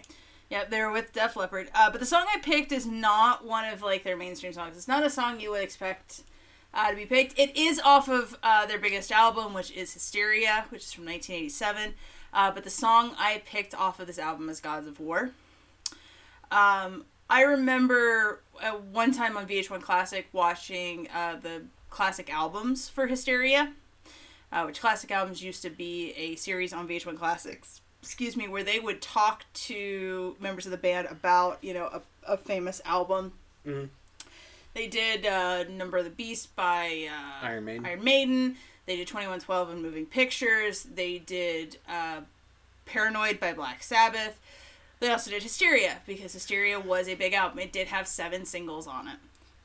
Yeah, 0.51 0.65
they 0.65 0.81
were 0.81 0.91
with 0.91 1.13
Def 1.13 1.37
Leppard. 1.37 1.69
Uh, 1.73 1.89
but 1.89 2.01
the 2.01 2.05
song 2.05 2.25
I 2.27 2.37
picked 2.39 2.73
is 2.73 2.85
not 2.85 3.45
one 3.45 3.63
of 3.69 3.81
like 3.81 4.03
their 4.03 4.17
mainstream 4.17 4.51
songs. 4.51 4.75
It's 4.75 4.87
not 4.87 5.01
a 5.01 5.09
song 5.09 5.39
you 5.39 5.51
would 5.51 5.63
expect 5.63 6.23
uh, 6.73 6.89
to 6.89 6.95
be 6.97 7.05
picked. 7.05 7.39
It 7.39 7.55
is 7.55 7.79
off 7.79 8.09
of 8.09 8.37
uh, 8.43 8.65
their 8.65 8.77
biggest 8.77 9.13
album, 9.13 9.53
which 9.53 9.71
is 9.71 9.93
Hysteria, 9.93 10.65
which 10.67 10.83
is 10.83 10.91
from 10.91 11.05
1987. 11.05 11.93
Uh, 12.33 12.51
but 12.51 12.65
the 12.65 12.69
song 12.69 13.15
I 13.17 13.41
picked 13.45 13.73
off 13.73 14.01
of 14.01 14.07
this 14.07 14.19
album 14.19 14.49
is 14.49 14.59
Gods 14.59 14.87
of 14.87 14.99
War. 14.99 15.31
Um, 16.51 17.05
I 17.29 17.43
remember 17.43 18.41
uh, 18.61 18.71
one 18.71 19.13
time 19.13 19.37
on 19.37 19.47
VH1 19.47 19.81
Classic 19.81 20.27
watching 20.33 21.07
uh, 21.15 21.37
the 21.41 21.61
classic 21.89 22.29
albums 22.29 22.89
for 22.89 23.07
Hysteria, 23.07 23.71
which 24.65 24.81
classic 24.81 25.11
albums 25.11 25.41
used 25.41 25.61
to 25.61 25.69
be 25.69 26.11
a 26.17 26.35
series 26.35 26.73
on 26.73 26.89
VH1 26.89 27.17
Classics. 27.17 27.80
Excuse 28.01 28.35
me, 28.35 28.47
where 28.47 28.63
they 28.63 28.79
would 28.79 29.01
talk 29.01 29.45
to 29.53 30.35
members 30.39 30.65
of 30.65 30.71
the 30.71 30.77
band 30.77 31.07
about 31.09 31.59
you 31.61 31.73
know 31.73 31.85
a, 31.85 32.01
a 32.33 32.37
famous 32.37 32.81
album. 32.85 33.33
Mhm. 33.65 33.89
They 34.73 34.87
did 34.87 35.25
uh, 35.25 35.65
Number 35.69 35.97
of 35.97 36.05
the 36.05 36.09
Beast 36.09 36.55
by 36.55 37.07
uh, 37.11 37.45
Iron 37.45 37.65
Maiden. 37.65 37.85
Iron 37.85 38.03
Maiden. 38.03 38.57
They 38.85 38.95
did 38.95 39.07
2112 39.07 39.69
and 39.69 39.81
Moving 39.81 40.05
Pictures. 40.05 40.83
They 40.83 41.19
did 41.19 41.77
uh, 41.87 42.21
Paranoid 42.85 43.39
by 43.39 43.53
Black 43.53 43.83
Sabbath. 43.83 44.39
They 44.99 45.09
also 45.11 45.29
did 45.31 45.43
Hysteria 45.43 45.97
because 46.07 46.33
Hysteria 46.33 46.79
was 46.79 47.07
a 47.07 47.15
big 47.15 47.33
album. 47.33 47.59
It 47.59 47.71
did 47.73 47.87
have 47.87 48.07
seven 48.07 48.45
singles 48.45 48.87
on 48.87 49.07
it. 49.07 49.17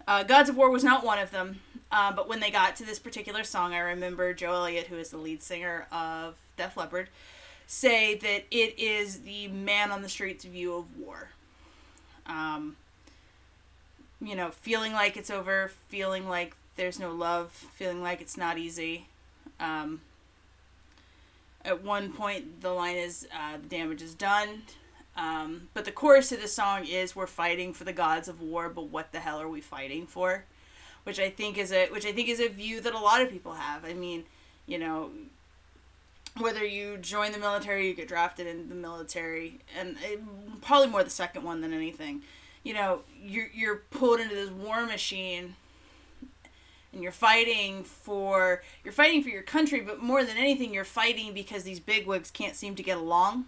Uh, 0.08 0.22
Gods 0.22 0.48
of 0.48 0.56
War 0.56 0.70
was 0.70 0.84
not 0.84 1.04
one 1.04 1.18
of 1.18 1.30
them, 1.30 1.60
uh, 1.90 2.12
but 2.12 2.28
when 2.28 2.40
they 2.40 2.50
got 2.50 2.76
to 2.76 2.84
this 2.84 2.98
particular 2.98 3.44
song, 3.44 3.74
I 3.74 3.78
remember 3.78 4.32
Joe 4.34 4.52
Elliott, 4.52 4.86
who 4.86 4.96
is 4.96 5.10
the 5.10 5.16
lead 5.18 5.42
singer 5.42 5.86
of 5.92 6.36
Def 6.56 6.76
Leppard, 6.76 7.08
say 7.66 8.14
that 8.14 8.44
it 8.51 8.78
is 8.78 9.20
the 9.20 9.48
man 9.48 9.90
on 9.90 10.02
the 10.02 10.09
street's 10.09 10.44
view 10.44 10.74
of 10.74 10.98
war. 10.98 11.30
Um, 12.26 12.76
you 14.20 14.34
know, 14.34 14.51
feeling 14.51 14.93
like 14.93 15.16
it's 15.16 15.30
over, 15.30 15.70
feeling 15.88 16.28
like 16.28 16.56
there's 16.76 16.98
no 16.98 17.12
love, 17.12 17.51
feeling 17.51 18.02
like 18.02 18.20
it's 18.20 18.36
not 18.36 18.59
easy. 18.59 19.06
Um, 19.60 20.01
at 21.64 21.82
one 21.82 22.12
point, 22.12 22.60
the 22.62 22.70
line 22.70 22.97
is, 22.97 23.26
uh, 23.34 23.56
"The 23.59 23.68
damage 23.68 24.02
is 24.02 24.14
done." 24.14 24.62
Um, 25.16 25.68
but 25.74 25.84
the 25.84 25.93
chorus 25.93 26.30
of 26.32 26.40
the 26.40 26.48
song 26.48 26.86
is 26.86 27.16
"We're 27.16 27.26
fighting 27.26 27.72
for 27.74 27.84
the 27.84 27.93
gods 27.93 28.28
of 28.28 28.40
war, 28.40 28.68
but 28.68 28.84
what 28.84 29.12
the 29.12 29.20
hell 29.20 29.40
are 29.40 29.48
we 29.48 29.60
fighting 29.60 30.06
for?" 30.06 30.44
Which 31.05 31.18
I 31.18 31.30
think 31.30 31.59
is 31.59 31.72
a 31.72 31.88
which 31.88 32.06
I 32.06 32.12
think 32.12 32.28
is 32.28 32.40
a 32.40 32.48
view 32.48 32.80
that 32.80 32.94
a 32.94 32.98
lot 32.98 33.22
of 33.22 33.30
people 33.30 33.55
have. 33.55 33.84
I 33.84 33.94
mean, 33.94 34.24
you 34.66 34.78
know, 34.78 35.10
whether 36.38 36.64
you 36.64 36.98
join 36.98 37.32
the 37.32 37.38
military, 37.38 37.88
you 37.88 37.94
get 37.94 38.08
drafted 38.08 38.46
into 38.46 38.68
the 38.68 38.74
military, 38.74 39.60
and 39.78 39.96
it, 40.02 40.20
probably 40.62 40.88
more 40.88 41.02
the 41.02 41.10
second 41.10 41.44
one 41.44 41.60
than 41.60 41.72
anything. 41.72 42.22
You 42.62 42.74
know, 42.74 43.00
you're 43.22 43.48
you're 43.54 43.76
pulled 43.90 44.20
into 44.20 44.34
this 44.34 44.50
war 44.50 44.84
machine, 44.86 45.54
and 46.92 47.02
you're 47.02 47.12
fighting 47.12 47.84
for 47.84 48.62
you're 48.84 48.92
fighting 48.92 49.22
for 49.22 49.28
your 49.28 49.42
country, 49.42 49.80
but 49.80 50.02
more 50.02 50.24
than 50.24 50.36
anything, 50.36 50.74
you're 50.74 50.84
fighting 50.84 51.32
because 51.32 51.62
these 51.62 51.80
bigwigs 51.80 52.30
can't 52.30 52.56
seem 52.56 52.74
to 52.76 52.82
get 52.82 52.96
along. 52.96 53.46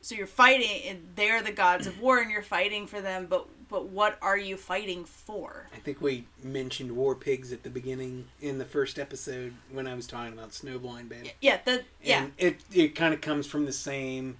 So 0.00 0.14
you're 0.14 0.26
fighting, 0.26 0.82
and 0.86 1.08
they're 1.16 1.42
the 1.42 1.52
gods 1.52 1.86
of 1.86 2.00
war, 2.00 2.18
and 2.18 2.30
you're 2.30 2.42
fighting 2.42 2.86
for 2.86 3.00
them. 3.00 3.26
But 3.28 3.46
but 3.68 3.88
what 3.88 4.18
are 4.22 4.38
you 4.38 4.56
fighting 4.56 5.04
for? 5.04 5.66
I 5.74 5.78
think 5.78 6.00
we 6.00 6.24
mentioned 6.42 6.92
war 6.92 7.14
pigs 7.14 7.52
at 7.52 7.62
the 7.62 7.70
beginning 7.70 8.26
in 8.40 8.58
the 8.58 8.64
first 8.64 8.98
episode 8.98 9.54
when 9.70 9.86
I 9.86 9.94
was 9.94 10.06
talking 10.06 10.32
about 10.32 10.50
Snowblind 10.50 11.08
Band. 11.08 11.32
Yeah, 11.40 11.58
that 11.64 11.84
yeah. 12.02 12.22
And 12.22 12.32
it 12.38 12.60
it 12.72 12.94
kind 12.94 13.12
of 13.12 13.20
comes 13.20 13.46
from 13.46 13.66
the 13.66 13.72
same 13.72 14.38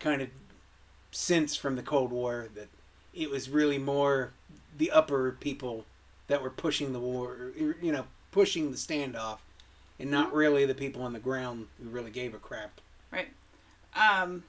kind 0.00 0.22
of 0.22 0.28
sense 1.10 1.56
from 1.56 1.76
the 1.76 1.82
Cold 1.82 2.10
War 2.10 2.48
that 2.54 2.68
it 3.14 3.30
was 3.30 3.48
really 3.48 3.78
more 3.78 4.32
the 4.76 4.90
upper 4.90 5.32
people 5.32 5.86
that 6.26 6.42
were 6.42 6.50
pushing 6.50 6.92
the 6.92 6.98
war, 6.98 7.52
you 7.56 7.92
know, 7.92 8.04
pushing 8.32 8.70
the 8.70 8.76
standoff, 8.76 9.38
and 9.98 10.10
not 10.10 10.34
really 10.34 10.66
the 10.66 10.74
people 10.74 11.02
on 11.02 11.12
the 11.12 11.18
ground 11.18 11.68
who 11.82 11.88
really 11.88 12.10
gave 12.10 12.34
a 12.34 12.38
crap. 12.38 12.80
Right. 13.10 13.28
Um, 13.94 14.44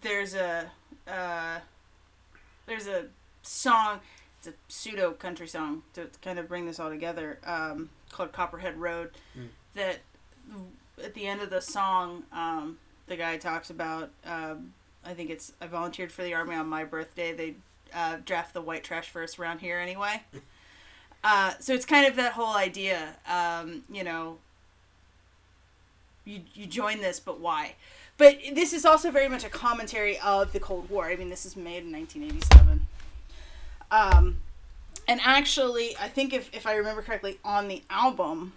there's 0.00 0.34
a 0.34 0.70
uh, 1.06 1.60
there's 2.70 2.86
a 2.86 3.06
song. 3.42 4.00
It's 4.38 4.48
a 4.48 4.54
pseudo 4.68 5.10
country 5.10 5.48
song 5.48 5.82
to 5.94 6.06
kind 6.22 6.38
of 6.38 6.48
bring 6.48 6.64
this 6.64 6.80
all 6.80 6.88
together. 6.88 7.38
Um, 7.44 7.90
called 8.10 8.32
Copperhead 8.32 8.78
Road. 8.78 9.10
Mm. 9.38 9.48
That 9.74 9.98
at 11.04 11.14
the 11.14 11.26
end 11.26 11.42
of 11.42 11.50
the 11.50 11.60
song, 11.60 12.22
um, 12.32 12.78
the 13.08 13.16
guy 13.16 13.36
talks 13.36 13.68
about. 13.68 14.10
Um, 14.24 14.72
I 15.04 15.14
think 15.14 15.30
it's 15.30 15.52
I 15.60 15.66
volunteered 15.66 16.12
for 16.12 16.22
the 16.22 16.32
army 16.32 16.54
on 16.54 16.68
my 16.68 16.84
birthday. 16.84 17.32
They 17.32 17.56
uh, 17.92 18.18
draft 18.24 18.54
the 18.54 18.62
white 18.62 18.84
trash 18.84 19.10
first 19.10 19.38
around 19.38 19.58
here 19.58 19.78
anyway. 19.78 20.22
Uh, 21.22 21.52
so 21.60 21.74
it's 21.74 21.84
kind 21.84 22.06
of 22.06 22.16
that 22.16 22.32
whole 22.32 22.56
idea, 22.56 23.14
um, 23.28 23.82
you 23.92 24.02
know, 24.02 24.38
you 26.24 26.40
you 26.54 26.64
join 26.64 26.98
this, 27.02 27.20
but 27.20 27.38
why? 27.38 27.74
But 28.20 28.38
this 28.52 28.74
is 28.74 28.84
also 28.84 29.10
very 29.10 29.30
much 29.30 29.44
a 29.44 29.48
commentary 29.48 30.18
of 30.18 30.52
the 30.52 30.60
Cold 30.60 30.90
War. 30.90 31.06
I 31.06 31.16
mean, 31.16 31.30
this 31.30 31.46
is 31.46 31.56
made 31.56 31.84
in 31.84 31.92
1987. 31.92 32.86
Um, 33.90 34.36
and 35.08 35.20
actually, 35.24 35.96
I 35.96 36.08
think 36.08 36.34
if, 36.34 36.54
if 36.54 36.66
I 36.66 36.74
remember 36.74 37.00
correctly, 37.00 37.38
on 37.42 37.68
the 37.68 37.82
album, 37.88 38.52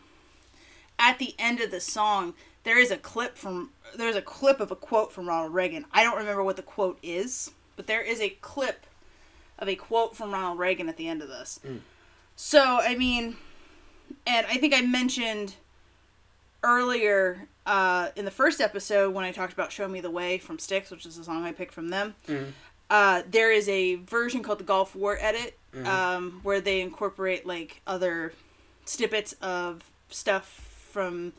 at 0.99 1.17
the 1.17 1.33
end 1.39 1.61
of 1.61 1.71
the 1.71 1.79
song, 1.79 2.33
there 2.65 2.77
is 2.77 2.91
a 2.91 2.97
clip 2.97 3.37
from 3.37 3.69
there's 3.95 4.17
a 4.17 4.21
clip 4.21 4.59
of 4.59 4.69
a 4.69 4.75
quote 4.75 5.13
from 5.13 5.29
Ronald 5.29 5.53
Reagan. 5.53 5.85
I 5.93 6.03
don't 6.03 6.17
remember 6.17 6.43
what 6.43 6.57
the 6.57 6.61
quote 6.61 6.99
is, 7.01 7.51
but 7.77 7.87
there 7.87 8.01
is 8.01 8.19
a 8.19 8.31
clip 8.41 8.85
of 9.57 9.69
a 9.69 9.77
quote 9.77 10.13
from 10.13 10.33
Ronald 10.33 10.59
Reagan 10.59 10.89
at 10.89 10.97
the 10.97 11.07
end 11.07 11.21
of 11.21 11.29
this. 11.29 11.61
Mm. 11.65 11.79
So, 12.35 12.79
I 12.81 12.95
mean, 12.95 13.37
and 14.27 14.45
I 14.45 14.57
think 14.57 14.73
I 14.73 14.81
mentioned 14.81 15.55
earlier 16.63 17.47
uh, 17.65 18.09
in 18.15 18.25
the 18.25 18.31
first 18.31 18.59
episode 18.61 19.13
when 19.13 19.23
I 19.25 19.31
talked 19.31 19.53
about 19.53 19.71
"Show 19.71 19.87
Me 19.87 20.01
the 20.01 20.09
Way" 20.11 20.37
from 20.37 20.57
Styx, 20.59 20.89
which 20.91 21.05
is 21.05 21.17
a 21.17 21.23
song 21.23 21.43
I 21.45 21.51
picked 21.51 21.73
from 21.73 21.89
them. 21.89 22.15
Mhm. 22.27 22.53
Uh, 22.89 23.23
there 23.29 23.51
is 23.51 23.67
a 23.69 23.95
version 23.95 24.43
called 24.43 24.59
the 24.59 24.63
Gulf 24.63 24.95
War 24.95 25.17
edit 25.19 25.57
Mhm. 25.73 25.85
um, 25.87 26.39
where 26.43 26.61
they 26.61 26.81
incorporate 26.81 27.45
like 27.45 27.81
other 27.87 28.33
snippets 28.85 29.33
of 29.41 29.83
stuff 30.09 30.47
from 30.91 31.33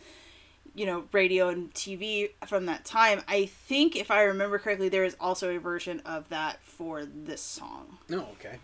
you 0.75 0.85
know 0.87 1.05
radio 1.13 1.49
and 1.49 1.73
TV 1.75 2.31
from 2.49 2.67
that 2.67 2.85
time. 2.85 3.23
I 3.29 3.47
think 3.47 3.95
if 3.95 4.11
I 4.11 4.23
remember 4.23 4.59
correctly, 4.59 4.89
there 4.89 5.05
is 5.05 5.17
also 5.21 5.55
a 5.55 5.59
version 5.61 6.01
of 6.01 6.29
that 6.31 6.61
for 6.65 7.05
this 7.05 7.41
song. 7.43 7.99
No, 8.09 8.21
okay. 8.41 8.59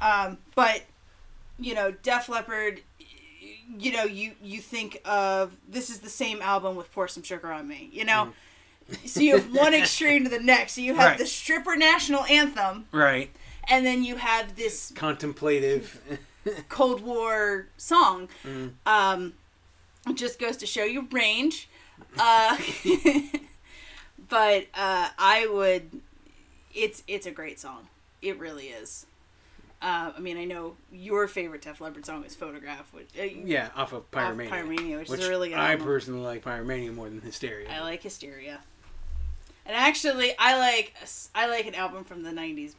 Um, 0.00 0.38
but 0.54 0.82
you 1.58 1.74
know, 1.74 1.90
Def 1.92 2.28
Leppard. 2.28 2.82
You 3.78 3.92
know, 3.92 4.04
you 4.04 4.32
you 4.42 4.60
think 4.60 5.00
of 5.04 5.56
this 5.68 5.90
is 5.90 6.00
the 6.00 6.10
same 6.10 6.40
album 6.42 6.76
with 6.76 6.92
"Pour 6.92 7.08
Some 7.08 7.22
Sugar 7.22 7.52
on 7.52 7.66
Me." 7.68 7.88
You 7.92 8.04
know, 8.04 8.32
so 9.04 9.20
you 9.20 9.36
have 9.38 9.52
one 9.54 9.74
extreme 9.82 10.24
to 10.24 10.30
the 10.30 10.40
next. 10.40 10.72
So 10.74 10.80
you 10.80 10.94
have 10.94 11.10
Right. 11.10 11.18
the 11.18 11.26
stripper 11.26 11.76
national 11.76 12.24
anthem, 12.24 12.86
Right. 12.92 13.30
and 13.68 13.84
then 13.86 14.02
you 14.04 14.16
have 14.16 14.56
this 14.56 14.92
Contemplative. 14.94 16.00
Cold 16.68 17.02
War 17.02 17.66
song. 17.76 18.28
Mm. 18.44 18.72
Um, 18.86 19.34
it 20.08 20.16
just 20.16 20.38
goes 20.38 20.56
to 20.58 20.66
show 20.66 20.84
you 20.84 21.06
range. 21.12 21.68
Uh, 22.18 22.56
but 24.28 24.66
uh, 24.74 25.08
I 25.18 25.46
would. 25.50 26.00
It's 26.74 27.02
it's 27.06 27.26
a 27.26 27.30
great 27.30 27.58
song. 27.60 27.88
It 28.22 28.38
really 28.38 28.66
is. 28.68 29.06
Uh, 29.80 30.12
I 30.16 30.20
mean, 30.20 30.36
I 30.36 30.44
know 30.44 30.76
your 30.90 31.28
favorite 31.28 31.62
Def 31.62 31.80
Leppard 31.80 32.04
song 32.04 32.24
is 32.24 32.34
"Photograph," 32.34 32.92
which 32.92 33.08
uh, 33.18 33.22
yeah, 33.22 33.68
off 33.76 33.92
of 33.92 34.02
off 34.02 34.10
Pyromania. 34.10 34.48
Pyromania, 34.48 34.98
which, 34.98 35.08
which 35.08 35.20
is 35.20 35.26
a 35.26 35.30
really 35.30 35.50
good. 35.50 35.58
I 35.58 35.72
album. 35.72 35.86
personally 35.86 36.20
like 36.20 36.44
Pyromania 36.44 36.92
more 36.92 37.08
than 37.08 37.20
Hysteria. 37.20 37.68
I 37.70 37.80
like 37.82 38.02
Hysteria, 38.02 38.58
and 39.64 39.76
actually, 39.76 40.32
I 40.36 40.58
like 40.58 40.94
I 41.34 41.46
like 41.46 41.66
an 41.66 41.76
album 41.76 42.02
from 42.02 42.24
the 42.24 42.30
'90s 42.30 42.74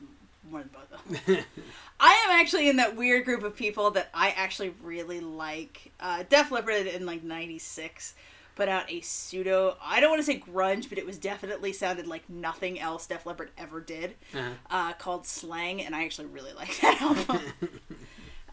more 0.49 0.61
than 0.61 0.69
both 0.73 0.91
of 0.91 1.25
them. 1.25 1.37
I 2.01 2.25
am 2.27 2.39
actually 2.41 2.67
in 2.67 2.77
that 2.77 2.97
weird 2.97 3.23
group 3.23 3.43
of 3.43 3.55
people 3.55 3.91
that 3.91 4.09
I 4.13 4.31
actually 4.31 4.73
really 4.83 5.21
like. 5.21 5.93
Uh, 6.01 6.23
Def 6.27 6.51
Leppard 6.51 6.87
in 6.87 7.05
like 7.05 7.23
'96 7.23 8.13
put 8.59 8.67
out 8.67 8.91
a 8.91 8.99
pseudo. 8.99 9.77
I 9.81 10.01
don't 10.01 10.09
want 10.09 10.19
to 10.19 10.25
say 10.25 10.37
grunge, 10.37 10.89
but 10.89 10.97
it 10.97 11.05
was 11.05 11.17
definitely 11.17 11.71
sounded 11.71 12.07
like 12.07 12.29
nothing 12.29 12.77
else 12.77 13.07
Def 13.07 13.25
Leppard 13.25 13.51
ever 13.57 13.79
did. 13.79 14.15
Uh-huh. 14.35 14.49
Uh, 14.69 14.91
called 14.93 15.25
Slang, 15.25 15.81
and 15.81 15.95
I 15.95 16.03
actually 16.03 16.27
really 16.27 16.51
like 16.57 16.77
that 16.81 17.01
album. 17.01 17.39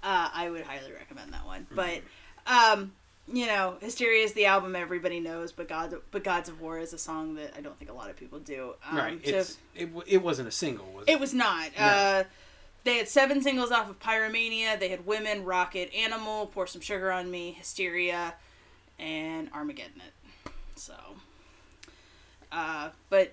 uh, 0.03 0.29
I 0.33 0.49
would 0.49 0.63
highly 0.63 0.93
recommend 0.93 1.33
that 1.33 1.45
one. 1.45 1.67
But 1.75 2.03
um, 2.47 2.93
you 3.33 3.47
know, 3.47 3.79
Hysteria 3.81 4.23
is 4.25 4.33
the 4.35 4.47
album 4.47 4.77
everybody 4.77 5.19
knows, 5.19 5.51
but 5.51 5.69
Gods 5.69 5.95
but 6.13 6.23
Gods 6.23 6.49
of 6.49 6.61
War 6.61 6.79
is 6.79 6.93
a 6.93 6.99
song 6.99 7.35
that 7.35 7.55
I 7.57 7.61
don't 7.61 7.77
think 7.79 7.91
a 7.91 7.95
lot 7.95 8.09
of 8.09 8.17
people 8.17 8.39
do. 8.39 8.75
Um, 8.89 8.97
right. 8.97 9.27
so- 9.27 9.37
It's, 9.39 9.59
it, 9.75 9.87
w- 9.87 10.05
it 10.07 10.23
wasn't 10.23 10.47
a 10.47 10.53
single, 10.53 10.87
was 10.93 11.05
it? 11.09 11.13
it 11.15 11.21
was 11.21 11.35
not. 11.35 11.71
No. 11.77 11.85
Uh, 11.85 12.25
they 12.85 12.99
had 12.99 13.09
seven 13.09 13.43
singles 13.43 13.73
off 13.73 13.91
of 13.91 13.99
Pyromania. 13.99 14.79
They 14.79 14.91
had 14.91 15.05
Women, 15.07 15.45
Rocket, 15.45 15.93
Animal, 15.93 16.47
Pour 16.47 16.69
Some 16.69 16.81
Sugar 16.81 17.11
on 17.11 17.29
Me, 17.33 17.51
Hysteria, 17.59 18.35
and 18.99 19.51
Armageddon 19.53 20.01
It. 20.07 20.53
So, 20.77 20.95
uh, 22.53 22.91
but, 23.11 23.33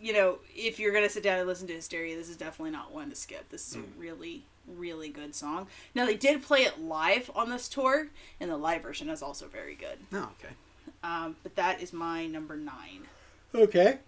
you 0.00 0.12
know, 0.12 0.38
if 0.54 0.78
you're 0.78 0.92
going 0.92 1.04
to 1.04 1.10
sit 1.10 1.22
down 1.22 1.38
and 1.38 1.46
listen 1.48 1.66
to 1.68 1.74
Hysteria, 1.74 2.16
this 2.16 2.28
is 2.28 2.36
definitely 2.36 2.70
not 2.72 2.92
one 2.92 3.10
to 3.10 3.16
skip. 3.16 3.48
This 3.50 3.68
is 3.70 3.76
Mm. 3.76 3.82
a 3.84 4.00
really, 4.00 4.42
really 4.66 5.08
good 5.08 5.34
song. 5.34 5.66
Now, 5.94 6.06
they 6.06 6.16
did 6.16 6.42
play 6.42 6.62
it 6.62 6.80
live 6.80 7.30
on 7.34 7.50
this 7.50 7.68
tour, 7.68 8.08
and 8.40 8.50
the 8.50 8.56
live 8.56 8.82
version 8.82 9.08
is 9.10 9.22
also 9.22 9.46
very 9.46 9.74
good. 9.74 9.98
No, 10.10 10.30
okay. 10.40 10.54
Um, 11.02 11.36
but 11.42 11.54
that 11.56 11.82
is 11.82 11.92
my 11.92 12.26
number 12.26 12.56
nine. 12.56 13.06
Okay. 13.54 13.98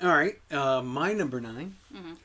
All 0.00 0.08
right. 0.08 0.38
Uh, 0.50 0.82
my 0.82 1.12
number 1.12 1.40
9 1.40 1.76
Mhm. 1.94 2.16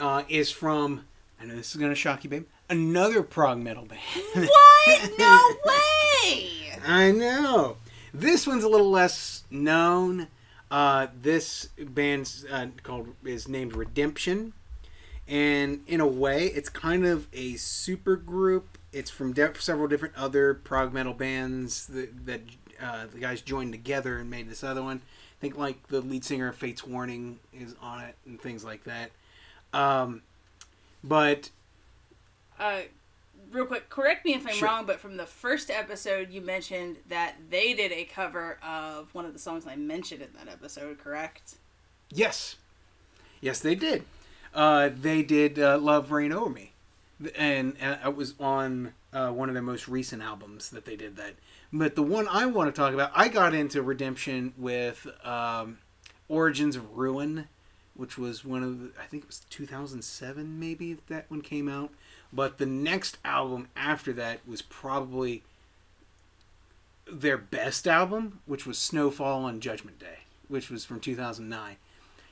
uh, 0.00 0.22
is 0.28 0.50
from, 0.50 1.06
I 1.40 1.44
know 1.44 1.56
this 1.56 1.70
is 1.70 1.76
going 1.76 1.90
to 1.90 1.94
shock 1.96 2.24
you, 2.24 2.30
babe, 2.30 2.46
another 2.68 3.22
prog 3.22 3.58
metal 3.58 3.84
band. 3.84 4.00
What? 4.34 5.10
No 5.18 5.54
way! 5.66 6.72
I 6.86 7.10
know. 7.10 7.76
This 8.14 8.46
one's 8.46 8.64
a 8.64 8.68
little 8.68 8.90
less 8.90 9.44
known. 9.50 10.28
Uh, 10.70 11.08
this 11.20 11.68
band's 11.78 12.44
uh, 12.50 12.68
called 12.82 13.08
is 13.24 13.48
named 13.48 13.74
Redemption, 13.74 14.54
and 15.26 15.80
in 15.86 16.00
a 16.00 16.06
way, 16.06 16.46
it's 16.46 16.68
kind 16.68 17.04
of 17.04 17.26
a 17.32 17.56
super 17.56 18.16
group. 18.16 18.78
It's 18.92 19.10
from 19.10 19.32
de- 19.34 19.60
several 19.60 19.88
different 19.88 20.14
other 20.16 20.54
prog 20.54 20.92
metal 20.92 21.14
bands 21.14 21.86
that, 21.88 22.26
that 22.26 22.40
uh, 22.80 23.06
the 23.12 23.18
guys 23.18 23.42
joined 23.42 23.72
together 23.72 24.18
and 24.18 24.30
made 24.30 24.48
this 24.48 24.64
other 24.64 24.82
one. 24.82 25.02
I 25.38 25.40
think 25.40 25.56
like 25.56 25.88
the 25.88 26.00
lead 26.00 26.24
singer 26.24 26.48
of 26.48 26.56
Fate's 26.56 26.86
Warning 26.86 27.38
is 27.52 27.74
on 27.80 28.00
it 28.04 28.16
and 28.26 28.40
things 28.40 28.64
like 28.64 28.84
that. 28.84 29.10
Um, 29.72 30.22
but 31.04 31.50
uh, 32.58 32.80
real 33.50 33.66
quick, 33.66 33.88
correct 33.88 34.24
me 34.24 34.34
if 34.34 34.46
I'm 34.46 34.54
Sure. 34.54 34.68
wrong, 34.68 34.86
but 34.86 35.00
from 35.00 35.16
the 35.16 35.26
first 35.26 35.70
episode, 35.70 36.30
you 36.30 36.40
mentioned 36.40 36.98
that 37.08 37.36
they 37.50 37.74
did 37.74 37.92
a 37.92 38.04
cover 38.04 38.58
of 38.62 39.14
one 39.14 39.24
of 39.24 39.32
the 39.32 39.38
songs 39.38 39.66
I 39.66 39.76
mentioned 39.76 40.22
in 40.22 40.28
that 40.38 40.52
episode, 40.52 40.98
correct? 40.98 41.56
Yes. 42.10 42.56
Yes, 43.40 43.60
they 43.60 43.74
did. 43.74 44.04
Uh, 44.54 44.90
they 44.94 45.22
did 45.22 45.58
uh, 45.58 45.78
Love 45.78 46.10
Rain 46.10 46.32
Over 46.32 46.50
Me. 46.50 46.72
And, 47.36 47.76
it 47.80 48.14
was 48.14 48.34
on 48.38 48.94
uh, 49.12 49.30
one 49.30 49.48
of 49.48 49.54
their 49.54 49.62
most 49.62 49.88
recent 49.88 50.22
albums 50.22 50.70
that 50.70 50.84
they 50.84 50.96
did 50.96 51.16
that. 51.16 51.34
But 51.72 51.96
the 51.96 52.02
one 52.02 52.28
I 52.28 52.46
want 52.46 52.72
to 52.74 52.78
talk 52.78 52.94
about, 52.94 53.10
I 53.14 53.28
got 53.28 53.54
into 53.54 53.82
Redemption 53.82 54.54
with 54.56 55.06
um, 55.24 55.78
Origins 56.28 56.76
of 56.76 56.96
Ruin, 56.96 57.48
which 57.94 58.16
was 58.16 58.44
one 58.44 58.62
of 58.62 58.80
the, 58.80 58.90
I 59.00 59.06
think 59.06 59.24
it 59.24 59.26
was 59.26 59.40
2007 59.50 60.58
maybe 60.60 60.96
that 61.08 61.30
one 61.30 61.40
came 61.42 61.68
out. 61.68 61.90
But 62.32 62.58
the 62.58 62.66
next 62.66 63.18
album 63.24 63.68
after 63.76 64.12
that 64.14 64.40
was 64.46 64.60
probably 64.62 65.42
their 67.10 67.38
best 67.38 67.86
album, 67.88 68.40
which 68.46 68.66
was 68.66 68.78
Snowfall 68.78 69.44
on 69.44 69.60
Judgment 69.60 69.98
Day, 69.98 70.18
which 70.48 70.68
was 70.70 70.84
from 70.84 71.00
2009 71.00 71.76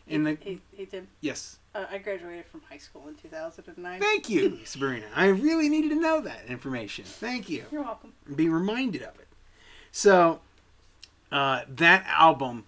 In 0.06 0.24
the 0.24 0.36
Hey, 0.40 0.58
hey 0.76 0.84
Tim. 0.84 1.08
yes, 1.22 1.58
Uh, 1.74 1.86
I 1.90 1.98
graduated 1.98 2.44
from 2.46 2.60
high 2.68 2.76
school 2.78 3.08
in 3.08 3.14
2009. 3.14 4.00
thank 4.00 4.28
you, 4.28 4.58
Sabrina. 4.64 5.06
I 5.14 5.28
really 5.28 5.68
needed 5.70 5.88
to 5.90 5.94
know 6.00 6.20
that 6.20 6.44
information. 6.46 7.04
Thank 7.06 7.48
you. 7.48 7.64
You're 7.72 7.82
welcome. 7.82 8.12
be 8.34 8.48
reminded 8.50 9.02
of 9.02 9.18
it. 9.18 9.28
So, 9.92 10.40
uh, 11.32 11.62
that 11.68 12.04
album 12.06 12.66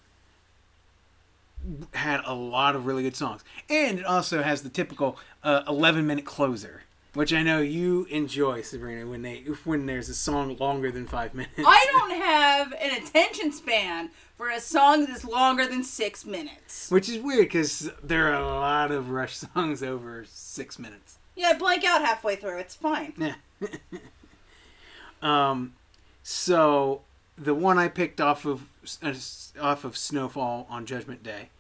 had 1.93 2.23
a 2.25 2.35
lot 2.35 2.75
of 2.75 2.87
really 2.87 3.03
good 3.03 3.17
songs, 3.17 3.45
and 3.69 3.99
it 3.99 4.05
also 4.07 4.43
has 4.43 4.63
the 4.63 4.69
typical 4.71 5.19
uh, 5.43 5.63
eleven-minute 5.69 6.25
closer, 6.25 6.85
which 7.15 7.33
I 7.33 7.43
know 7.43 7.61
you 7.61 8.07
enjoy, 8.11 8.63
Sabrina. 8.63 9.07
When 9.07 9.23
they 9.23 9.39
when 9.65 9.87
there's 9.87 10.09
a 10.09 10.15
song 10.15 10.57
longer 10.59 10.91
than 10.91 11.07
five 11.07 11.35
minutes. 11.35 11.55
I 11.59 11.87
don't 11.91 12.21
have 12.21 12.73
an 12.73 13.03
attention 13.03 13.53
span 13.53 14.11
for 14.37 14.51
a 14.51 14.61
song 14.61 15.07
that's 15.07 15.25
longer 15.25 15.67
than 15.67 15.83
six 15.83 16.25
minutes. 16.25 16.91
Which 16.91 17.09
is 17.09 17.19
weird 17.19 17.47
because 17.47 17.91
there 18.03 18.33
are 18.33 18.41
a 18.41 18.47
lot 18.47 18.91
of 18.91 19.11
Rush 19.11 19.37
songs 19.37 19.83
over 19.83 20.25
six 20.29 20.79
minutes. 20.79 21.19
Yeah, 21.35 21.49
I 21.49 21.59
blank 21.59 21.85
out 21.85 22.03
halfway 22.03 22.37
through. 22.37 22.59
It's 22.59 22.75
fine. 22.75 23.15
Yeah. 23.17 23.35
um, 25.23 25.75
so 26.23 27.03
the 27.37 27.55
one 27.55 27.79
I 27.79 27.89
picked 27.89 28.21
off 28.21 28.45
of 28.45 28.69
uh, 29.03 29.15
off 29.61 29.85
of 29.85 29.97
Snowfall 29.97 30.67
on 30.69 30.87
Judgment 30.87 31.23
Day, 31.23 31.51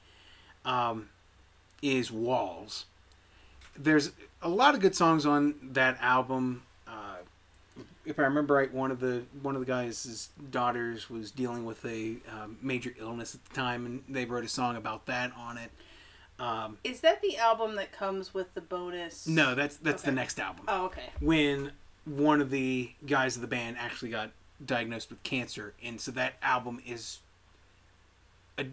um, 0.64 1.08
is 1.82 2.10
Walls. 2.10 2.86
There's 3.76 4.12
a 4.42 4.48
lot 4.48 4.74
of 4.74 4.80
good 4.80 4.94
songs 4.94 5.26
on 5.26 5.54
that 5.72 5.98
album. 6.00 6.62
Uh, 6.86 7.16
if 8.04 8.18
I 8.18 8.22
remember 8.22 8.54
right, 8.54 8.72
one 8.72 8.90
of 8.90 9.00
the 9.00 9.22
one 9.42 9.54
of 9.54 9.60
the 9.60 9.66
guys' 9.66 10.28
daughters 10.50 11.10
was 11.10 11.30
dealing 11.30 11.64
with 11.64 11.84
a 11.84 12.16
um, 12.32 12.56
major 12.62 12.94
illness 12.98 13.34
at 13.34 13.44
the 13.44 13.54
time, 13.54 13.86
and 13.86 14.02
they 14.08 14.24
wrote 14.24 14.44
a 14.44 14.48
song 14.48 14.76
about 14.76 15.06
that 15.06 15.32
on 15.36 15.58
it. 15.58 15.70
Um, 16.38 16.78
Is 16.84 17.00
that 17.00 17.20
the 17.20 17.36
album 17.36 17.74
that 17.76 17.90
comes 17.90 18.32
with 18.32 18.54
the 18.54 18.60
bonus? 18.60 19.26
no, 19.26 19.54
that's 19.54 19.76
that's 19.76 20.02
the 20.02 20.12
next 20.12 20.38
album. 20.38 20.64
Oh, 20.68 20.86
okay. 20.86 21.10
when 21.20 21.72
one 22.04 22.40
of 22.40 22.50
the 22.50 22.92
guys 23.06 23.34
of 23.36 23.42
the 23.42 23.48
band 23.48 23.76
actually 23.78 24.10
got 24.10 24.30
diagnosed 24.64 25.10
with 25.10 25.22
cancer, 25.24 25.74
and 25.82 26.00
so 26.00 26.10
that 26.12 26.34
album 26.40 26.80
is 26.86 27.18
a, 28.56 28.66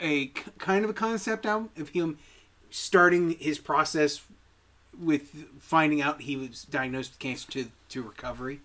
a 0.00 0.26
kind 0.58 0.84
of 0.84 0.90
a 0.90 0.94
concept 0.94 1.46
album 1.46 1.70
of 1.78 1.90
him 1.90 2.18
starting 2.70 3.36
his 3.38 3.58
process 3.58 4.22
with 5.00 5.46
finding 5.60 6.00
out 6.02 6.20
he 6.22 6.36
was 6.36 6.64
diagnosed 6.64 7.12
with 7.12 7.18
cancer 7.18 7.50
to 7.52 7.66
to 7.90 8.02
recovery. 8.02 8.60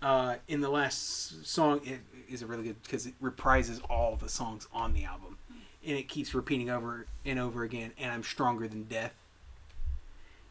Uh, 0.00 0.36
in 0.48 0.60
the 0.60 0.68
last 0.68 1.46
song, 1.46 1.80
it 1.84 2.00
is 2.28 2.42
a 2.42 2.46
really 2.46 2.64
good 2.64 2.82
because 2.82 3.06
it 3.06 3.14
reprises 3.22 3.80
all 3.88 4.16
the 4.16 4.28
songs 4.28 4.66
on 4.72 4.92
the 4.94 5.04
album, 5.04 5.38
and 5.86 5.96
it 5.96 6.08
keeps 6.08 6.34
repeating 6.34 6.70
over 6.70 7.06
and 7.24 7.38
over 7.38 7.62
again. 7.62 7.92
And 7.98 8.10
I'm 8.10 8.22
stronger 8.24 8.66
than 8.66 8.84
death. 8.84 9.12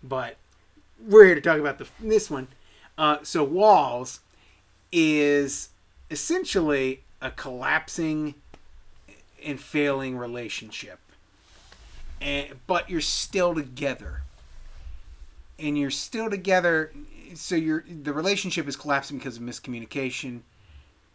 But 0.03 0.37
we're 1.05 1.25
here 1.25 1.35
to 1.35 1.41
talk 1.41 1.59
about 1.59 1.77
the 1.79 1.87
this 1.99 2.29
one. 2.29 2.47
Uh, 2.97 3.17
so 3.23 3.43
walls 3.43 4.19
is 4.91 5.69
essentially 6.09 7.03
a 7.21 7.31
collapsing 7.31 8.35
and 9.43 9.59
failing 9.59 10.17
relationship, 10.17 10.99
and 12.19 12.59
but 12.67 12.89
you're 12.89 13.01
still 13.01 13.53
together, 13.55 14.21
and 15.61 15.77
you're 15.77 15.89
still 15.91 16.29
together. 16.29 16.91
So 17.35 17.55
you're 17.55 17.83
the 17.87 18.13
relationship 18.13 18.67
is 18.67 18.75
collapsing 18.75 19.17
because 19.17 19.37
of 19.37 19.43
miscommunication. 19.43 20.41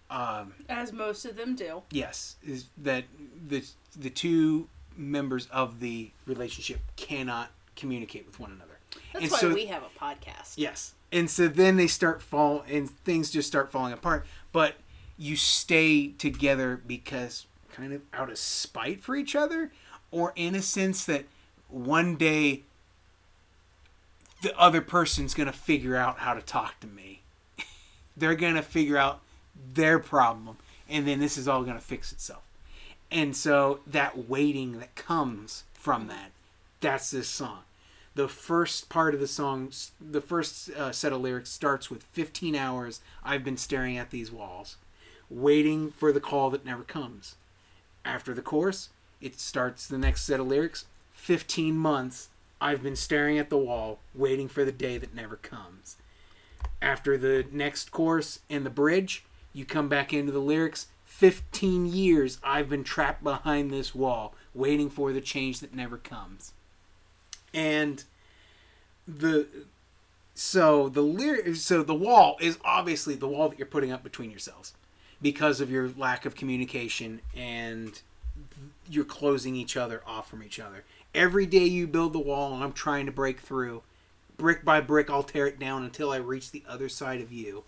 Um, 0.09 0.55
As 0.69 0.93
most 0.93 1.25
of 1.25 1.37
them 1.37 1.57
do. 1.57 1.83
yes, 1.91 2.37
is 2.47 2.67
that 2.79 3.05
the 3.49 3.65
the 3.99 4.11
two 4.11 4.69
members 4.97 5.47
of 5.49 5.81
the 5.81 6.11
relationship 6.27 6.81
cannot 6.97 7.51
communicate 7.75 8.25
with 8.27 8.39
one 8.41 8.53
another. 8.53 8.79
That's 9.13 9.25
And 9.25 9.33
why 9.33 9.39
so- 9.39 9.55
we 9.55 9.67
have 9.67 9.83
a 9.83 9.99
podcast. 9.99 10.55
Yes. 10.57 10.95
And 11.13 11.31
so 11.31 11.49
then 11.49 11.77
they 11.77 11.87
start 11.87 12.21
fall 12.23 12.65
and 12.69 12.89
things 12.91 13.31
just 13.31 13.47
start 13.49 13.71
falling 13.71 13.93
apart. 13.93 14.27
But 14.53 14.77
you 15.19 15.37
stay 15.37 16.09
together 16.09 16.81
because 16.87 17.47
kind 17.73 17.93
of 17.93 18.03
out 18.13 18.31
of 18.31 18.39
spite 18.39 19.03
for 19.03 19.15
each 19.17 19.37
other 19.37 19.71
or 20.11 20.33
in 20.37 20.55
a 20.55 20.63
sense 20.63 21.05
that 21.05 21.25
one 21.69 22.17
day 22.17 22.63
the 24.43 24.59
other 24.59 24.81
person's 24.81 25.35
going 25.35 25.47
to 25.47 25.53
figure 25.53 25.97
out 25.97 26.19
how 26.19 26.35
to 26.35 26.43
talk 26.43 26.81
to 26.81 26.87
me. 26.87 27.21
They're 28.17 28.35
going 28.35 28.55
to 28.55 28.63
figure 28.63 28.97
out 28.97 29.21
their 29.75 29.99
problem 29.99 30.59
and 30.89 31.07
then 31.07 31.19
this 31.19 31.37
is 31.37 31.49
all 31.49 31.63
going 31.63 31.77
to 31.77 31.83
fix 31.83 32.13
itself. 32.13 32.43
And 33.11 33.37
so 33.37 33.81
that 33.87 34.29
waiting 34.29 34.79
that 34.79 34.95
comes 34.95 35.65
from 35.75 36.09
that, 36.09 36.33
that's 36.81 37.11
this 37.11 37.29
song. 37.29 37.61
The 38.15 38.29
first 38.29 38.89
part 38.89 39.15
of 39.15 39.21
the 39.21 39.27
song, 39.27 39.73
the 40.01 40.21
first 40.21 40.71
uh, 40.71 40.91
set 40.91 41.13
of 41.13 41.21
lyrics 41.21 41.51
starts 41.51 41.91
with 41.91 42.03
15 42.03 42.55
hours 42.55 43.01
I've 43.23 43.45
been 43.45 43.59
staring 43.59 43.99
at 43.99 44.11
these 44.11 44.33
walls, 44.33 44.77
waiting 45.29 45.91
for 45.91 46.13
the 46.13 46.21
call 46.21 46.51
that 46.51 46.65
never 46.65 46.83
comes. 46.83 47.37
After 48.05 48.33
the 48.33 48.43
chorus, 48.43 48.89
it 49.21 49.39
starts 49.39 49.87
the 49.87 49.99
next 49.99 50.23
set 50.23 50.41
of 50.41 50.47
lyrics 50.47 50.87
15 51.13 51.77
months 51.77 52.29
I've 52.61 52.83
been 52.83 52.97
staring 52.97 53.39
at 53.39 53.51
the 53.51 53.59
wall, 53.59 53.99
waiting 54.15 54.49
for 54.49 54.65
the 54.65 54.73
day 54.73 54.99
that 54.99 55.15
never 55.15 55.37
comes. 55.37 55.97
After 56.81 57.17
the 57.17 57.47
next 57.51 57.91
chorus 57.91 58.41
and 58.49 58.65
the 58.65 58.71
bridge, 58.71 59.25
you 59.53 59.65
come 59.65 59.89
back 59.89 60.13
into 60.13 60.33
the 60.33 60.41
lyrics 60.41 60.89
15 61.17 61.87
years 61.87 62.39
I've 62.45 62.69
been 62.69 62.85
trapped 62.85 63.25
behind 63.25 63.71
this 63.71 63.95
wall, 63.95 64.35
waiting 64.53 64.91
for 64.91 65.15
the 65.15 65.23
change 65.23 65.61
that 65.61 65.75
never 65.75 65.97
comes. 65.97 66.53
And 67.55 68.05
the 69.09 69.47
so 70.35 70.91
the 70.91 71.01
lyric 71.01 71.57
so 71.57 71.83
the 71.83 71.95
wall 71.95 72.37
is 72.39 72.59
obviously 72.63 73.15
the 73.15 73.29
wall 73.29 73.49
that 73.49 73.59
you're 73.59 73.67
putting 73.67 73.93
up 73.93 74.03
between 74.03 74.31
yourselves 74.31 74.75
because 75.23 75.63
of 75.63 75.71
your 75.71 75.89
lack 75.97 76.27
of 76.27 76.35
communication 76.35 77.23
and 77.35 78.03
you're 78.91 79.05
closing 79.05 79.57
each 79.57 79.75
other 79.75 80.03
off 80.07 80.29
from 80.29 80.43
each 80.43 80.61
other. 80.61 80.85
Every 81.17 81.47
day 81.47 81.65
you 81.65 81.87
build 81.87 82.13
the 82.13 82.19
wall 82.19 82.53
and 82.53 82.63
I'm 82.63 82.75
trying 82.75 83.07
to 83.07 83.13
break 83.13 83.41
through. 83.41 83.83
Brick 84.37 84.67
by 84.67 84.83
brick 84.83 85.09
I'll 85.09 85.23
tear 85.23 85.47
it 85.47 85.59
down 85.59 85.83
until 85.83 86.11
I 86.11 86.19
reach 86.19 86.51
the 86.51 86.63
other 86.69 86.91
side 86.91 87.23
of 87.23 87.33
you. 87.33 87.65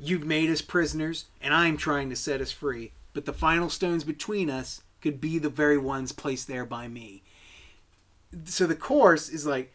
You've 0.00 0.26
made 0.26 0.50
us 0.50 0.60
prisoners 0.60 1.26
and 1.40 1.54
I'm 1.54 1.76
trying 1.76 2.10
to 2.10 2.16
set 2.16 2.40
us 2.40 2.50
free, 2.50 2.90
but 3.12 3.24
the 3.24 3.32
final 3.32 3.70
stones 3.70 4.02
between 4.02 4.50
us 4.50 4.82
could 5.00 5.20
be 5.20 5.38
the 5.38 5.48
very 5.48 5.78
ones 5.78 6.10
placed 6.10 6.48
there 6.48 6.66
by 6.66 6.88
me. 6.88 7.22
So 8.46 8.66
the 8.66 8.74
course 8.74 9.28
is 9.28 9.46
like 9.46 9.72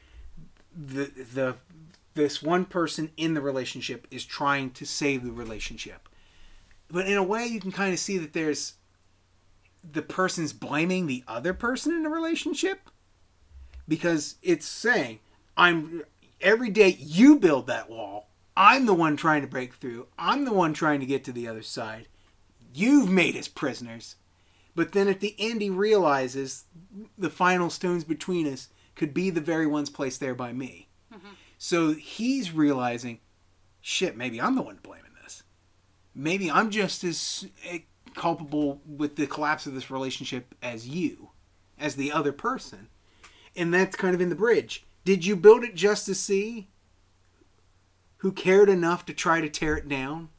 the 0.75 1.05
the 1.33 1.55
this 2.13 2.43
one 2.43 2.65
person 2.65 3.11
in 3.15 3.35
the 3.35 3.41
relationship 3.41 4.05
is 4.11 4.25
trying 4.25 4.71
to 4.71 4.85
save 4.85 5.23
the 5.23 5.31
relationship. 5.31 6.09
But 6.89 7.07
in 7.07 7.15
a 7.15 7.23
way 7.23 7.45
you 7.45 7.61
can 7.61 7.71
kind 7.71 7.93
of 7.93 7.99
see 7.99 8.17
that 8.17 8.33
there's 8.33 8.73
the 9.91 10.01
person's 10.01 10.53
blaming 10.53 11.07
the 11.07 11.23
other 11.27 11.53
person 11.53 11.93
in 11.93 12.05
a 12.05 12.09
relationship 12.09 12.89
because 13.87 14.35
it's 14.41 14.65
saying 14.65 15.19
I'm 15.57 16.03
every 16.41 16.69
day 16.69 16.95
you 16.99 17.37
build 17.39 17.67
that 17.67 17.89
wall. 17.89 18.29
I'm 18.57 18.85
the 18.85 18.93
one 18.93 19.17
trying 19.17 19.41
to 19.41 19.47
break 19.47 19.75
through. 19.75 20.07
I'm 20.17 20.45
the 20.45 20.53
one 20.53 20.73
trying 20.73 20.99
to 21.01 21.05
get 21.05 21.23
to 21.25 21.31
the 21.31 21.47
other 21.47 21.61
side. 21.61 22.07
You've 22.73 23.09
made 23.09 23.35
us 23.35 23.47
prisoners. 23.47 24.15
But 24.75 24.91
then 24.91 25.07
at 25.07 25.21
the 25.21 25.35
end 25.39 25.61
he 25.61 25.69
realizes 25.69 26.65
the 27.17 27.29
final 27.29 27.69
stones 27.69 28.03
between 28.03 28.51
us 28.51 28.69
could 28.95 29.13
be 29.13 29.29
the 29.29 29.41
very 29.41 29.67
ones 29.67 29.89
placed 29.89 30.19
there 30.19 30.35
by 30.35 30.53
me. 30.53 30.89
Mm-hmm. 31.13 31.33
So 31.57 31.93
he's 31.93 32.51
realizing, 32.51 33.19
shit, 33.81 34.17
maybe 34.17 34.41
I'm 34.41 34.55
the 34.55 34.61
one 34.61 34.79
in 34.83 35.13
this. 35.23 35.43
Maybe 36.13 36.51
I'm 36.51 36.69
just 36.69 37.03
as 37.03 37.47
culpable 38.15 38.81
with 38.85 39.15
the 39.15 39.27
collapse 39.27 39.65
of 39.65 39.73
this 39.73 39.91
relationship 39.91 40.55
as 40.61 40.87
you, 40.87 41.29
as 41.77 41.95
the 41.95 42.11
other 42.11 42.31
person. 42.31 42.87
And 43.55 43.73
that's 43.73 43.95
kind 43.95 44.15
of 44.15 44.21
in 44.21 44.29
the 44.29 44.35
bridge. 44.35 44.85
Did 45.03 45.25
you 45.25 45.35
build 45.35 45.63
it 45.63 45.75
just 45.75 46.05
to 46.07 46.15
see 46.15 46.67
who 48.17 48.31
cared 48.31 48.69
enough 48.69 49.05
to 49.05 49.13
try 49.13 49.41
to 49.41 49.49
tear 49.49 49.77
it 49.77 49.87
down? 49.87 50.29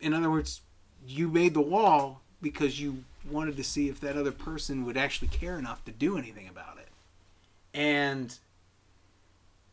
In 0.00 0.14
other 0.14 0.30
words, 0.30 0.62
you 1.06 1.28
made 1.28 1.54
the 1.54 1.60
wall 1.60 2.22
because 2.40 2.80
you 2.80 3.04
wanted 3.30 3.56
to 3.56 3.64
see 3.64 3.88
if 3.88 4.00
that 4.00 4.16
other 4.16 4.32
person 4.32 4.86
would 4.86 4.96
actually 4.96 5.28
care 5.28 5.58
enough 5.58 5.84
to 5.84 5.92
do 5.92 6.16
anything 6.16 6.48
about 6.48 6.78
it. 6.78 6.88
And 7.74 8.36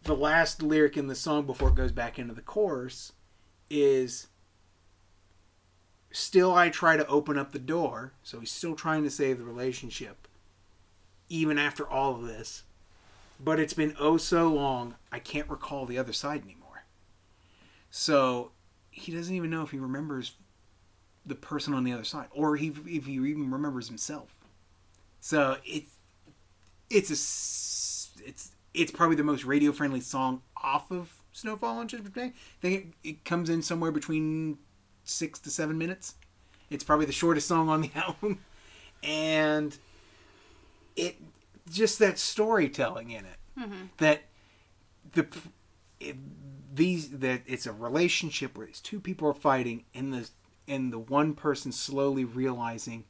the 0.04 0.16
last 0.16 0.62
lyric 0.62 0.98
in 0.98 1.08
the 1.08 1.16
song 1.16 1.46
before 1.46 1.70
it 1.70 1.76
goes 1.76 1.92
back 1.92 2.20
into 2.20 2.34
the 2.34 2.42
chorus 2.42 3.14
is 3.70 4.28
still 6.12 6.54
I 6.54 6.70
try 6.70 6.98
to 6.98 7.08
open 7.08 7.38
up 7.38 7.52
the 7.52 7.60
door. 7.60 8.14
So 8.24 8.40
he's 8.40 8.52
still 8.52 8.76
trying 8.76 9.04
to 9.04 9.10
save 9.10 9.38
the 9.38 9.44
relationship 9.44 10.28
even 11.30 11.58
after 11.58 11.88
all 11.88 12.16
of 12.16 12.26
this. 12.26 12.64
But 13.40 13.60
it's 13.60 13.74
been 13.74 13.96
oh 14.00 14.18
so 14.18 14.48
long, 14.48 14.96
I 15.12 15.20
can't 15.20 15.50
recall 15.50 15.86
the 15.86 15.98
other 15.98 16.14
side 16.14 16.44
anymore. 16.44 16.86
So 17.92 18.52
he 18.90 19.12
doesn't 19.12 19.34
even 19.34 19.50
know 19.50 19.62
if 19.62 19.72
he 19.72 19.78
remembers 19.78 20.34
the 21.26 21.36
person 21.36 21.74
on 21.74 21.84
the 21.84 21.92
other 21.92 22.04
side 22.04 22.28
or 22.32 22.56
he, 22.56 22.74
if 22.86 23.06
he 23.06 23.14
even 23.14 23.52
remembers 23.52 23.88
himself. 23.88 24.34
So 25.20 25.58
it's 25.66 25.92
it's 26.90 27.10
a 27.10 28.28
it's 28.28 28.52
it's 28.74 28.92
probably 28.92 29.16
the 29.16 29.24
most 29.24 29.44
radio 29.44 29.72
friendly 29.72 30.02
song 30.02 30.42
off 30.64 30.90
of 30.92 31.22
Snowfall 31.32 31.80
on 31.80 31.88
Judgment 31.88 32.16
Day. 32.16 32.34
I 32.34 32.62
think 32.62 32.96
it, 33.04 33.10
it 33.10 33.26
comes 33.26 33.50
in 33.50 33.62
somewhere 33.62 33.92
between 33.92 34.58
six 35.08 35.40
to 35.40 35.50
seven 35.50 35.78
minutes. 35.78 36.16
It's 36.70 36.84
probably 36.84 37.06
the 37.06 37.12
shortest 37.12 37.48
song 37.48 37.70
on 37.70 37.82
the 37.82 37.92
album, 37.96 38.40
and 39.04 39.78
it 40.96 41.18
just 41.70 42.00
that 42.00 42.18
storytelling 42.20 43.12
in 43.12 43.26
it. 43.26 43.38
Mm-hmm. 43.60 43.86
That 43.98 44.24
the 45.14 45.28
it, 46.00 46.16
these 46.74 47.10
that 47.20 47.42
it's 47.46 47.66
a 47.66 47.74
relationship 47.74 48.58
where 48.58 48.68
these 48.68 48.82
two 48.82 49.00
people 49.00 49.28
are 49.28 49.34
fighting 49.34 49.86
and 49.94 50.14
the 50.14 50.30
and 50.68 50.92
the 50.92 51.00
one 51.00 51.34
person 51.34 51.72
slowly 51.72 52.26
realizing 52.26 53.06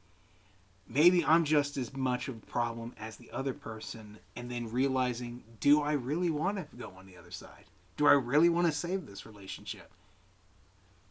maybe 0.88 1.24
I'm 1.24 1.44
just 1.44 1.76
as 1.76 1.94
much 1.94 2.28
of 2.28 2.36
a 2.36 2.46
problem 2.46 2.94
as 2.98 3.16
the 3.16 3.30
other 3.30 3.52
person 3.52 4.18
and 4.36 4.50
then 4.50 4.70
realizing 4.70 5.42
do 5.60 5.82
I 5.82 5.92
really 5.92 6.30
want 6.30 6.56
to 6.56 6.76
go 6.76 6.92
on 6.96 7.06
the 7.06 7.16
other 7.16 7.30
side? 7.30 7.64
Do 7.96 8.06
I 8.06 8.12
really 8.12 8.48
want 8.48 8.66
to 8.68 8.72
save 8.72 9.06
this 9.06 9.26
relationship 9.26 9.90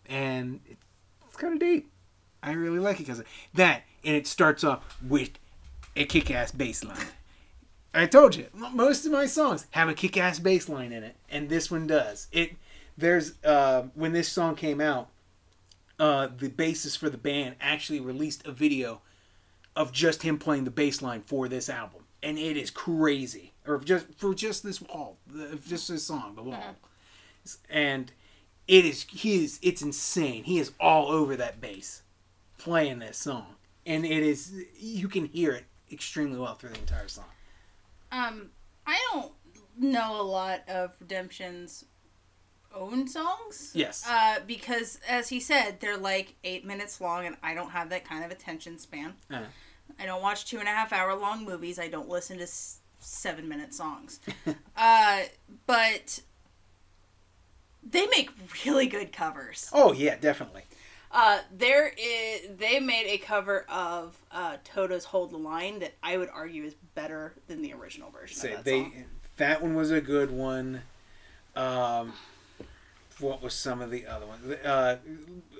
and 0.07 0.59
it's 0.67 1.37
kind 1.37 1.53
of 1.53 1.59
deep 1.59 1.91
I 2.41 2.53
really 2.53 2.79
like 2.79 2.99
it 2.99 3.07
because 3.07 3.23
that 3.53 3.83
and 4.03 4.15
it 4.15 4.27
starts 4.27 4.63
off 4.63 4.83
with 5.01 5.31
a 5.95 6.05
kick-ass 6.05 6.51
bass 6.51 6.83
line 6.83 7.07
I 7.93 8.05
told 8.05 8.35
you, 8.35 8.45
most 8.53 9.07
of 9.07 9.11
my 9.11 9.25
songs 9.25 9.65
have 9.71 9.89
a 9.89 9.93
kick-ass 9.93 10.37
bass 10.37 10.69
line 10.69 10.91
in 10.91 11.03
it, 11.03 11.15
and 11.29 11.49
this 11.49 11.71
one 11.71 11.87
does. 11.87 12.27
It 12.31 12.55
there's 12.95 13.33
uh, 13.43 13.83
when 13.95 14.11
this 14.11 14.29
song 14.29 14.55
came 14.55 14.79
out, 14.79 15.09
uh, 15.99 16.27
the 16.37 16.49
bassist 16.49 16.99
for 16.99 17.09
the 17.09 17.17
band 17.17 17.55
actually 17.59 17.99
released 17.99 18.45
a 18.45 18.51
video 18.51 19.01
of 19.75 19.91
just 19.91 20.21
him 20.23 20.37
playing 20.37 20.65
the 20.65 20.71
bass 20.71 21.01
line 21.01 21.21
for 21.21 21.47
this 21.47 21.69
album, 21.69 22.03
and 22.21 22.37
it 22.37 22.55
is 22.55 22.69
crazy. 22.69 23.53
Or 23.65 23.79
just 23.79 24.05
for 24.17 24.35
just 24.35 24.63
this 24.63 24.79
wall, 24.81 25.17
the- 25.25 25.59
just 25.67 25.87
this 25.87 26.03
song, 26.03 26.35
the 26.35 26.43
wall, 26.43 26.75
and 27.69 28.11
it 28.67 28.85
is 28.85 29.03
he 29.03 29.43
is 29.43 29.59
it's 29.61 29.81
insane. 29.81 30.43
He 30.43 30.59
is 30.59 30.71
all 30.79 31.09
over 31.11 31.35
that 31.35 31.61
bass, 31.61 32.03
playing 32.57 32.99
this 32.99 33.17
song, 33.17 33.55
and 33.85 34.05
it 34.05 34.23
is 34.23 34.53
you 34.77 35.07
can 35.07 35.25
hear 35.25 35.51
it 35.53 35.65
extremely 35.91 36.37
well 36.37 36.55
through 36.55 36.71
the 36.71 36.79
entire 36.79 37.07
song. 37.07 37.25
Um, 38.11 38.49
I 38.85 38.97
don't 39.11 39.31
know 39.77 40.19
a 40.19 40.23
lot 40.23 40.61
of 40.67 40.95
Redemption's 40.99 41.85
own 42.73 43.07
songs. 43.07 43.71
Yes. 43.73 44.05
Uh, 44.07 44.39
because 44.45 44.99
as 45.07 45.29
he 45.29 45.39
said, 45.39 45.79
they're 45.79 45.97
like 45.97 46.35
eight 46.43 46.65
minutes 46.65 46.99
long, 47.01 47.25
and 47.25 47.37
I 47.41 47.53
don't 47.53 47.71
have 47.71 47.89
that 47.89 48.05
kind 48.05 48.23
of 48.23 48.31
attention 48.31 48.77
span. 48.77 49.13
Uh. 49.31 49.43
I 49.99 50.05
don't 50.05 50.21
watch 50.21 50.45
two 50.45 50.59
and 50.59 50.67
a 50.67 50.71
half 50.71 50.93
hour 50.93 51.15
long 51.15 51.45
movies. 51.45 51.79
I 51.79 51.87
don't 51.87 52.09
listen 52.09 52.37
to 52.37 52.43
s- 52.43 52.79
seven 52.99 53.47
minute 53.47 53.73
songs. 53.73 54.19
uh, 54.77 55.21
but 55.65 56.19
they 57.89 58.07
make 58.07 58.29
really 58.65 58.87
good 58.87 59.11
covers. 59.11 59.69
Oh 59.73 59.93
yeah, 59.93 60.15
definitely. 60.19 60.63
Uh, 61.11 61.39
there 61.55 61.87
is. 61.97 62.49
They 62.57 62.79
made 62.79 63.05
a 63.07 63.17
cover 63.17 63.65
of 63.69 64.17
uh, 64.31 64.57
Toto's 64.63 65.05
"Hold 65.05 65.31
the 65.31 65.37
Line" 65.37 65.79
that 65.79 65.93
I 66.03 66.17
would 66.17 66.29
argue 66.33 66.63
is 66.63 66.75
better 66.95 67.33
than 67.47 67.61
the 67.61 67.73
original 67.73 68.09
version 68.11 68.37
Say 68.37 68.53
that 68.55 68.65
they 68.65 68.81
song. 68.81 68.93
that 69.37 69.61
one 69.61 69.73
was 69.75 69.89
a 69.91 70.01
good 70.01 70.31
one. 70.31 70.81
Um, 71.55 72.13
what 73.19 73.41
was 73.41 73.53
some 73.53 73.81
of 73.81 73.89
the 73.89 74.05
other 74.05 74.25
ones? 74.25 74.53
Uh, 74.63 74.97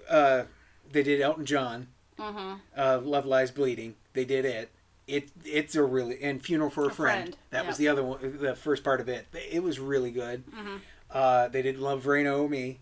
uh, 0.10 0.44
they 0.92 1.04
did 1.04 1.22
Elton 1.22 1.46
John. 1.46 1.88
Mm-hmm. 2.20 2.54
Uh, 2.76 3.00
Love 3.04 3.26
Lies 3.26 3.52
Bleeding. 3.52 3.96
They 4.14 4.26
did 4.26 4.44
it. 4.46 4.72
It 5.08 5.30
it's 5.46 5.76
a 5.76 5.84
really 5.84 6.22
and 6.22 6.44
Funeral 6.44 6.70
for 6.70 6.84
a, 6.84 6.88
A 6.88 6.92
Friend. 6.92 7.22
Friend, 7.24 7.38
That 7.52 7.66
was 7.66 7.78
the 7.78 7.88
other 7.88 8.04
one. 8.04 8.38
The 8.42 8.56
first 8.56 8.84
part 8.84 9.00
of 9.00 9.08
it. 9.08 9.28
It 9.50 9.64
was 9.64 9.80
really 9.80 10.12
good. 10.12 10.44
Mhm. 10.52 10.80
Uh, 11.12 11.48
they 11.48 11.62
did 11.62 11.78
Love 11.80 12.06
Reign 12.06 12.28
O'er 12.28 12.48
Me. 12.50 12.80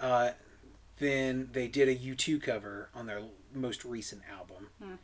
Uh, 0.00 0.30
then 0.98 1.48
they 1.52 1.68
did 1.68 1.88
a 1.88 1.94
U2 1.96 2.42
cover 2.42 2.88
on 2.94 3.06
their 3.06 3.22
most 3.54 3.84
recent 3.84 4.22
album. 4.36 4.68
Hmm. 4.82 4.94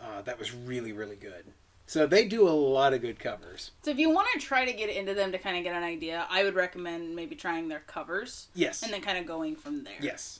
Uh, 0.00 0.22
that 0.22 0.38
was 0.38 0.54
really 0.54 0.92
really 0.92 1.16
good. 1.16 1.44
So 1.86 2.06
they 2.06 2.26
do 2.28 2.48
a 2.48 2.50
lot 2.50 2.94
of 2.94 3.00
good 3.00 3.18
covers. 3.18 3.72
So 3.82 3.90
if 3.90 3.98
you 3.98 4.10
want 4.10 4.28
to 4.34 4.38
try 4.38 4.64
to 4.64 4.72
get 4.72 4.88
into 4.90 5.12
them 5.12 5.32
to 5.32 5.38
kind 5.38 5.56
of 5.58 5.64
get 5.64 5.74
an 5.74 5.82
idea, 5.82 6.24
I 6.30 6.44
would 6.44 6.54
recommend 6.54 7.16
maybe 7.16 7.34
trying 7.34 7.68
their 7.68 7.80
covers 7.80 8.46
Yes. 8.54 8.82
and 8.84 8.92
then 8.92 9.00
kind 9.00 9.18
of 9.18 9.26
going 9.26 9.56
from 9.56 9.82
there. 9.82 9.96
yes. 10.00 10.38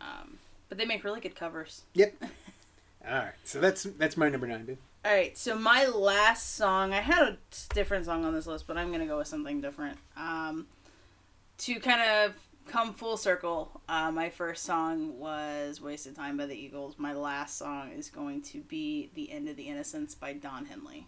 Um, 0.00 0.38
but 0.68 0.76
they 0.78 0.84
make 0.84 1.04
really 1.04 1.20
good 1.20 1.34
covers. 1.36 1.82
Yep. 1.94 2.14
All 3.08 3.14
right. 3.14 3.32
So 3.44 3.60
that's 3.60 3.84
that's 3.84 4.16
my 4.16 4.28
number 4.28 4.46
nine, 4.46 4.64
babe. 4.66 4.78
All 5.06 5.12
right, 5.12 5.38
so 5.38 5.56
my 5.56 5.86
last 5.86 6.56
song, 6.56 6.92
I 6.92 7.00
had 7.00 7.28
a 7.28 7.38
different 7.72 8.06
song 8.06 8.24
on 8.24 8.34
this 8.34 8.44
list, 8.44 8.66
but 8.66 8.76
I'm 8.76 8.90
gonna 8.90 9.06
go 9.06 9.18
with 9.18 9.28
something 9.28 9.60
different. 9.60 9.98
Um, 10.16 10.66
to 11.58 11.78
kind 11.78 12.00
of 12.00 12.34
come 12.66 12.92
full 12.92 13.16
circle, 13.16 13.80
uh, 13.88 14.10
my 14.10 14.30
first 14.30 14.64
song 14.64 15.16
was 15.20 15.80
"Wasted 15.80 16.16
Time" 16.16 16.36
by 16.36 16.46
the 16.46 16.56
Eagles. 16.56 16.96
My 16.98 17.12
last 17.12 17.56
song 17.56 17.92
is 17.92 18.10
going 18.10 18.42
to 18.42 18.62
be 18.62 19.12
"The 19.14 19.30
End 19.30 19.48
of 19.48 19.54
the 19.54 19.68
Innocence" 19.68 20.16
by 20.16 20.32
Don 20.32 20.64
Henley. 20.64 21.06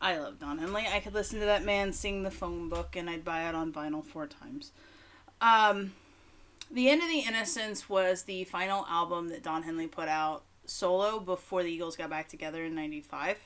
I 0.00 0.16
love 0.16 0.38
Don 0.38 0.56
Henley. 0.56 0.86
I 0.90 1.00
could 1.00 1.12
listen 1.12 1.40
to 1.40 1.44
that 1.44 1.66
man 1.66 1.92
sing 1.92 2.22
the 2.22 2.30
phone 2.30 2.70
book, 2.70 2.96
and 2.96 3.10
I'd 3.10 3.22
buy 3.22 3.50
it 3.50 3.54
on 3.54 3.70
vinyl 3.70 4.02
four 4.02 4.26
times. 4.26 4.72
Um, 5.42 5.92
"The 6.70 6.88
End 6.88 7.02
of 7.02 7.08
the 7.08 7.20
Innocence" 7.20 7.90
was 7.90 8.22
the 8.22 8.44
final 8.44 8.86
album 8.86 9.28
that 9.28 9.42
Don 9.42 9.64
Henley 9.64 9.88
put 9.88 10.08
out 10.08 10.44
solo 10.68 11.20
before 11.20 11.62
the 11.62 11.70
Eagles 11.70 11.96
got 11.96 12.10
back 12.10 12.28
together 12.28 12.64
in 12.64 12.74
95. 12.74 13.36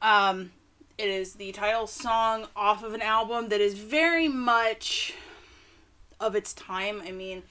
Um, 0.00 0.52
it 0.96 1.08
is 1.08 1.34
the 1.34 1.52
title 1.52 1.86
song 1.86 2.46
off 2.56 2.82
of 2.82 2.94
an 2.94 3.02
album 3.02 3.48
that 3.48 3.60
is 3.60 3.74
very 3.74 4.28
much 4.28 5.14
of 6.20 6.34
its 6.34 6.52
time. 6.52 7.02
I 7.04 7.12
mean, 7.12 7.42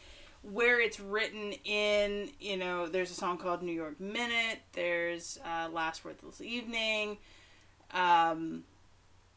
where 0.42 0.80
it's 0.80 1.00
written 1.00 1.54
in, 1.66 2.30
you 2.40 2.58
know, 2.58 2.88
there's 2.88 3.12
a 3.12 3.14
song 3.14 3.38
called 3.38 3.62
New 3.62 3.74
York 3.74 4.00
Minute, 4.00 4.60
there's 4.74 5.40
uh, 5.46 5.70
Last 5.72 6.06
Worthless 6.06 6.42
Evening, 6.42 7.18
um, 7.94 8.64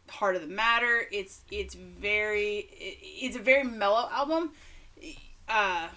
Heart 0.09 0.37
of 0.37 0.43
the 0.43 0.49
Matter. 0.49 1.07
It's 1.11 1.43
it's 1.51 1.75
very 1.75 2.69
it, 2.73 2.99
it's 3.03 3.37
a 3.37 3.41
very 3.41 3.65
mellow 3.65 4.09
album, 4.11 4.53
uh, 5.49 5.89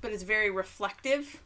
but 0.00 0.12
it's 0.12 0.22
very 0.22 0.50
reflective. 0.50 1.40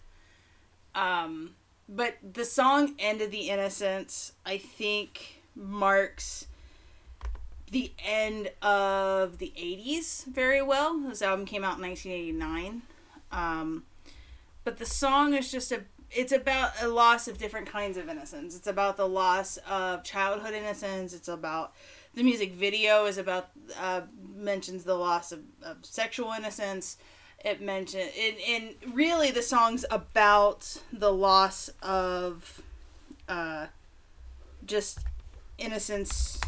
Um, 0.94 1.54
but 1.88 2.16
the 2.22 2.44
song 2.44 2.94
"End 2.98 3.20
of 3.20 3.30
the 3.30 3.48
Innocence" 3.48 4.32
I 4.44 4.58
think 4.58 5.42
marks 5.54 6.46
the 7.70 7.92
end 8.04 8.50
of 8.60 9.38
the 9.38 9.52
80s 9.56 10.26
very 10.26 10.60
well. 10.60 10.98
This 11.00 11.22
album 11.22 11.46
came 11.46 11.64
out 11.64 11.76
in 11.76 11.82
1989. 11.82 12.82
Um, 13.32 13.84
but 14.62 14.76
the 14.78 14.86
song 14.86 15.34
is 15.34 15.50
just 15.50 15.72
a 15.72 15.82
it's 16.14 16.32
about 16.32 16.72
a 16.82 16.88
loss 16.88 17.26
of 17.26 17.38
different 17.38 17.66
kinds 17.66 17.96
of 17.96 18.08
innocence. 18.08 18.54
It's 18.54 18.66
about 18.66 18.98
the 18.98 19.08
loss 19.08 19.56
of 19.68 20.04
childhood 20.04 20.52
innocence. 20.52 21.14
It's 21.14 21.28
about 21.28 21.72
the 22.14 22.22
music 22.22 22.52
video 22.52 23.06
is 23.06 23.16
about 23.16 23.48
uh, 23.80 24.02
mentions 24.34 24.84
the 24.84 24.94
loss 24.94 25.32
of, 25.32 25.40
of 25.62 25.78
sexual 25.82 26.32
innocence. 26.32 26.98
It 27.44 27.60
mentioned 27.60 28.10
it, 28.14 28.38
and 28.48 28.94
really 28.94 29.30
the 29.32 29.42
song's 29.42 29.84
about 29.90 30.80
the 30.92 31.12
loss 31.12 31.70
of 31.82 32.62
uh, 33.28 33.66
just 34.64 35.00
innocence 35.58 36.40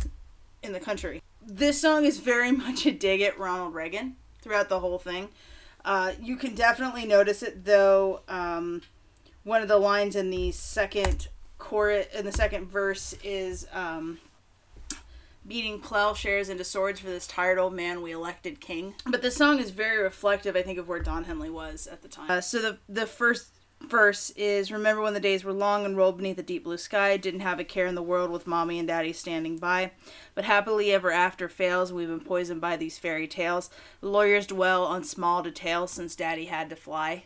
in 0.62 0.72
the 0.72 0.80
country. 0.80 1.20
This 1.44 1.80
song 1.80 2.04
is 2.04 2.20
very 2.20 2.52
much 2.64 2.86
a 2.86 2.92
dig 2.92 3.20
at 3.22 3.38
Ronald 3.38 3.74
Reagan 3.74 4.16
throughout 4.40 4.68
the 4.68 4.80
whole 4.80 4.98
thing. 4.98 5.28
Uh, 5.84 6.12
you 6.20 6.36
can 6.36 6.54
definitely 6.54 7.06
notice 7.06 7.42
it 7.42 7.64
though. 7.64 8.20
Um, 8.28 8.82
one 9.42 9.62
of 9.62 9.68
the 9.68 9.78
lines 9.78 10.16
in 10.16 10.30
the 10.30 10.52
second 10.52 11.28
chorus 11.58 12.06
in 12.14 12.24
the 12.24 12.32
second 12.32 12.66
verse 12.66 13.14
is 13.22 13.66
um, 13.72 14.18
beating 15.46 15.80
plowshares 15.80 16.48
into 16.48 16.64
swords 16.64 17.00
for 17.00 17.08
this 17.08 17.26
tired 17.26 17.58
old 17.58 17.74
man 17.74 18.02
we 18.02 18.12
elected 18.12 18.60
king. 18.60 18.94
But 19.06 19.22
the 19.22 19.30
song 19.30 19.58
is 19.58 19.70
very 19.70 20.02
reflective, 20.02 20.56
I 20.56 20.62
think, 20.62 20.78
of 20.78 20.88
where 20.88 21.00
Don 21.00 21.24
Henley 21.24 21.50
was 21.50 21.86
at 21.86 22.02
the 22.02 22.08
time. 22.08 22.30
Uh, 22.30 22.40
so 22.40 22.60
the 22.60 22.78
the 22.88 23.06
first 23.06 23.48
verse 23.80 24.30
is 24.30 24.72
remember 24.72 25.02
when 25.02 25.14
the 25.14 25.20
days 25.20 25.44
were 25.44 25.52
long 25.52 25.84
and 25.84 25.96
rolled 25.96 26.16
beneath 26.16 26.38
a 26.38 26.42
deep 26.42 26.64
blue 26.64 26.78
sky? 26.78 27.16
Didn't 27.16 27.40
have 27.40 27.60
a 27.60 27.64
care 27.64 27.86
in 27.86 27.94
the 27.94 28.02
world 28.02 28.30
with 28.30 28.46
mommy 28.46 28.78
and 28.78 28.88
daddy 28.88 29.12
standing 29.12 29.58
by. 29.58 29.92
But 30.34 30.44
happily 30.44 30.92
ever 30.92 31.10
after 31.10 31.48
fails 31.48 31.92
we've 31.92 32.08
been 32.08 32.20
poisoned 32.20 32.60
by 32.60 32.76
these 32.76 32.98
fairy 32.98 33.28
tales. 33.28 33.70
Lawyers 34.00 34.46
dwell 34.46 34.84
on 34.84 35.04
small 35.04 35.42
details 35.42 35.90
since 35.90 36.16
daddy 36.16 36.46
had 36.46 36.70
to 36.70 36.76
fly. 36.76 37.24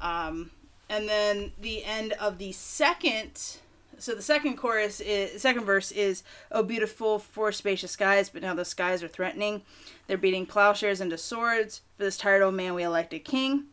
Um, 0.00 0.50
and 0.88 1.08
then 1.08 1.52
the 1.60 1.84
end 1.84 2.14
of 2.14 2.38
the 2.38 2.52
second 2.52 3.58
so 4.00 4.14
the 4.14 4.22
second 4.22 4.56
chorus 4.56 5.00
is 5.00 5.40
second 5.40 5.64
verse 5.64 5.92
is 5.92 6.22
oh 6.50 6.62
beautiful 6.62 7.18
for 7.18 7.52
spacious 7.52 7.92
skies 7.92 8.28
but 8.28 8.42
now 8.42 8.54
the 8.54 8.64
skies 8.64 9.02
are 9.02 9.08
threatening. 9.08 9.62
They're 10.06 10.18
beating 10.18 10.46
plowshares 10.46 11.00
into 11.00 11.18
swords. 11.18 11.82
For 11.96 12.04
this 12.04 12.16
tired 12.16 12.42
old 12.42 12.54
man 12.54 12.74
we 12.74 12.82
elected 12.82 13.24
king. 13.24 13.66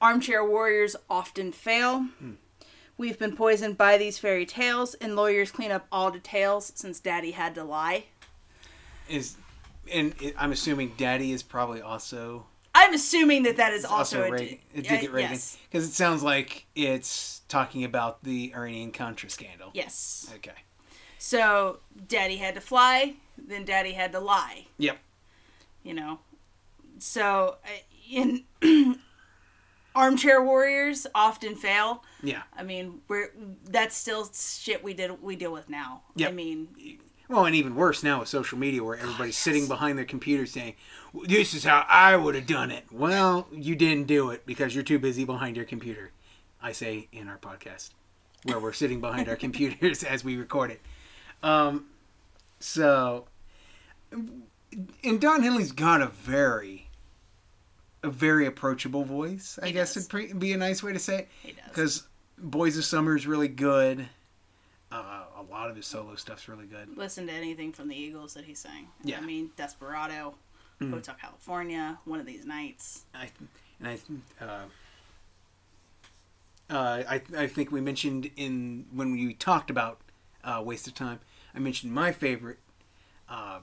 Armchair 0.00 0.44
warriors 0.44 0.96
often 1.08 1.52
fail. 1.52 2.00
Hmm. 2.18 2.32
We've 2.96 3.18
been 3.18 3.34
poisoned 3.34 3.78
by 3.78 3.96
these 3.96 4.18
fairy 4.18 4.44
tales, 4.44 4.92
and 4.92 5.16
lawyers 5.16 5.50
clean 5.50 5.70
up 5.70 5.86
all 5.90 6.10
details 6.10 6.70
since 6.74 7.00
Daddy 7.00 7.30
had 7.30 7.54
to 7.54 7.64
lie. 7.64 8.04
Is 9.08 9.36
and 9.90 10.14
I'm 10.36 10.52
assuming 10.52 10.92
Daddy 10.98 11.32
is 11.32 11.42
probably 11.42 11.80
also 11.80 12.44
I'm 12.74 12.94
assuming 12.94 13.42
that 13.44 13.56
that 13.56 13.72
is 13.72 13.84
also, 13.84 14.20
also, 14.20 14.28
a 14.28 14.30
Reagan. 14.32 14.58
di- 14.74 14.78
a 14.78 14.82
dig 14.82 15.08
uh, 15.08 15.12
Reagan 15.12 15.30
Yes. 15.32 15.58
because 15.68 15.88
it 15.88 15.92
sounds 15.92 16.22
like 16.22 16.66
it's 16.74 17.40
talking 17.48 17.84
about 17.84 18.22
the 18.22 18.52
Iranian 18.54 18.92
Contra 18.92 19.28
scandal. 19.28 19.70
Yes. 19.74 20.30
Okay. 20.36 20.54
So 21.18 21.80
Daddy 22.08 22.36
had 22.36 22.54
to 22.54 22.60
fly, 22.60 23.14
then 23.36 23.64
Daddy 23.64 23.92
had 23.92 24.12
to 24.12 24.20
lie. 24.20 24.66
Yep. 24.78 24.98
You 25.82 25.94
know. 25.94 26.18
So 26.98 27.56
in 28.10 28.44
armchair 29.94 30.42
warriors 30.42 31.06
often 31.14 31.56
fail. 31.56 32.04
Yeah. 32.22 32.42
I 32.56 32.62
mean, 32.62 33.00
we're 33.08 33.32
that's 33.68 33.96
still 33.96 34.28
shit 34.32 34.82
we 34.84 34.94
did 34.94 35.20
we 35.22 35.36
deal 35.36 35.52
with 35.52 35.68
now. 35.68 36.02
I 36.24 36.30
mean, 36.30 36.68
Well, 37.28 37.44
and 37.46 37.54
even 37.54 37.74
worse 37.74 38.02
now 38.02 38.20
with 38.20 38.28
social 38.28 38.58
media, 38.58 38.82
where 38.84 38.96
everybody's 38.96 39.36
sitting 39.36 39.66
behind 39.68 39.98
their 39.98 40.04
computer 40.04 40.46
saying, 40.46 40.74
"This 41.24 41.54
is 41.54 41.64
how 41.64 41.84
I 41.88 42.16
would 42.16 42.34
have 42.34 42.46
done 42.46 42.70
it." 42.70 42.84
Well, 42.90 43.48
you 43.52 43.74
didn't 43.76 44.06
do 44.06 44.30
it 44.30 44.44
because 44.46 44.74
you're 44.74 44.84
too 44.84 44.98
busy 44.98 45.24
behind 45.24 45.56
your 45.56 45.64
computer. 45.64 46.10
I 46.62 46.72
say 46.72 47.08
in 47.12 47.28
our 47.28 47.38
podcast, 47.38 47.90
where 48.44 48.58
we're 48.60 48.72
sitting 48.72 49.00
behind 49.00 49.28
our 49.28 49.36
computers 49.46 50.02
as 50.04 50.22
we 50.24 50.36
record 50.36 50.70
it. 50.70 50.80
Um, 51.42 51.86
so, 52.58 53.26
and 54.12 55.20
Don 55.20 55.42
Henley's 55.42 55.72
got 55.72 56.02
a 56.02 56.06
very, 56.08 56.88
a 58.02 58.10
very 58.10 58.46
approachable 58.46 59.04
voice. 59.04 59.58
I 59.62 59.66
He 59.68 59.72
guess 59.72 59.94
does. 59.94 60.04
would 60.04 60.10
pre- 60.10 60.32
be 60.32 60.52
a 60.52 60.56
nice 60.56 60.82
way 60.82 60.92
to 60.92 60.98
say 60.98 61.18
it. 61.20 61.28
he 61.42 61.52
does. 61.52 61.64
Because 61.68 62.08
Boys 62.38 62.76
of 62.76 62.84
Summer 62.84 63.16
is 63.16 63.26
really 63.26 63.48
good. 63.48 64.06
Uh, 64.92 65.24
a 65.38 65.42
lot 65.50 65.70
of 65.70 65.76
his 65.76 65.86
solo 65.86 66.14
stuff's 66.16 66.48
really 66.48 66.66
good. 66.66 66.96
listen 66.96 67.26
to 67.28 67.32
anything 67.32 67.72
from 67.72 67.88
the 67.88 67.96
Eagles 67.96 68.34
that 68.34 68.44
he 68.44 68.54
sang. 68.54 68.88
Yeah. 69.04 69.18
I 69.18 69.20
mean, 69.20 69.50
Desperado, 69.56 70.34
Mhm. 70.80 70.90
Hotel 70.92 71.14
California, 71.20 71.98
One 72.04 72.20
of 72.20 72.26
These 72.26 72.46
Nights. 72.46 73.04
I 73.14 73.28
and 73.78 73.88
I 73.88 74.44
uh, 74.44 74.62
uh, 76.70 77.02
I 77.08 77.22
I 77.36 77.46
think 77.46 77.70
we 77.70 77.80
mentioned 77.80 78.30
in 78.36 78.86
when 78.92 79.12
we 79.12 79.34
talked 79.34 79.70
about 79.70 79.98
uh, 80.44 80.62
waste 80.64 80.86
of 80.86 80.94
time. 80.94 81.20
I 81.54 81.58
mentioned 81.58 81.92
my 81.92 82.12
favorite 82.12 82.58
uh, 83.28 83.58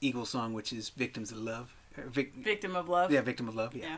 Eagle 0.00 0.26
song, 0.26 0.52
which 0.52 0.72
is 0.72 0.90
"Victims 0.90 1.30
of 1.32 1.38
Love." 1.38 1.74
Uh, 1.96 2.02
Vic, 2.08 2.34
Victim 2.34 2.76
of 2.76 2.88
Love. 2.88 3.10
yeah, 3.10 3.20
"Victim 3.22 3.48
of 3.48 3.54
Love." 3.54 3.74
Yeah. 3.74 3.84
Yeah. 3.86 3.96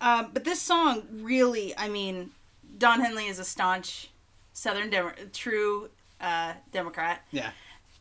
Um, 0.00 0.30
but 0.32 0.44
this 0.44 0.60
song 0.60 1.04
really, 1.10 1.76
I 1.78 1.88
mean, 1.88 2.32
Don 2.76 3.00
Henley 3.00 3.26
is 3.28 3.38
a 3.38 3.44
staunch 3.44 4.10
Southern 4.52 4.90
Demo- 4.90 5.14
true 5.32 5.88
uh, 6.20 6.54
Democrat, 6.72 7.24
yeah, 7.30 7.52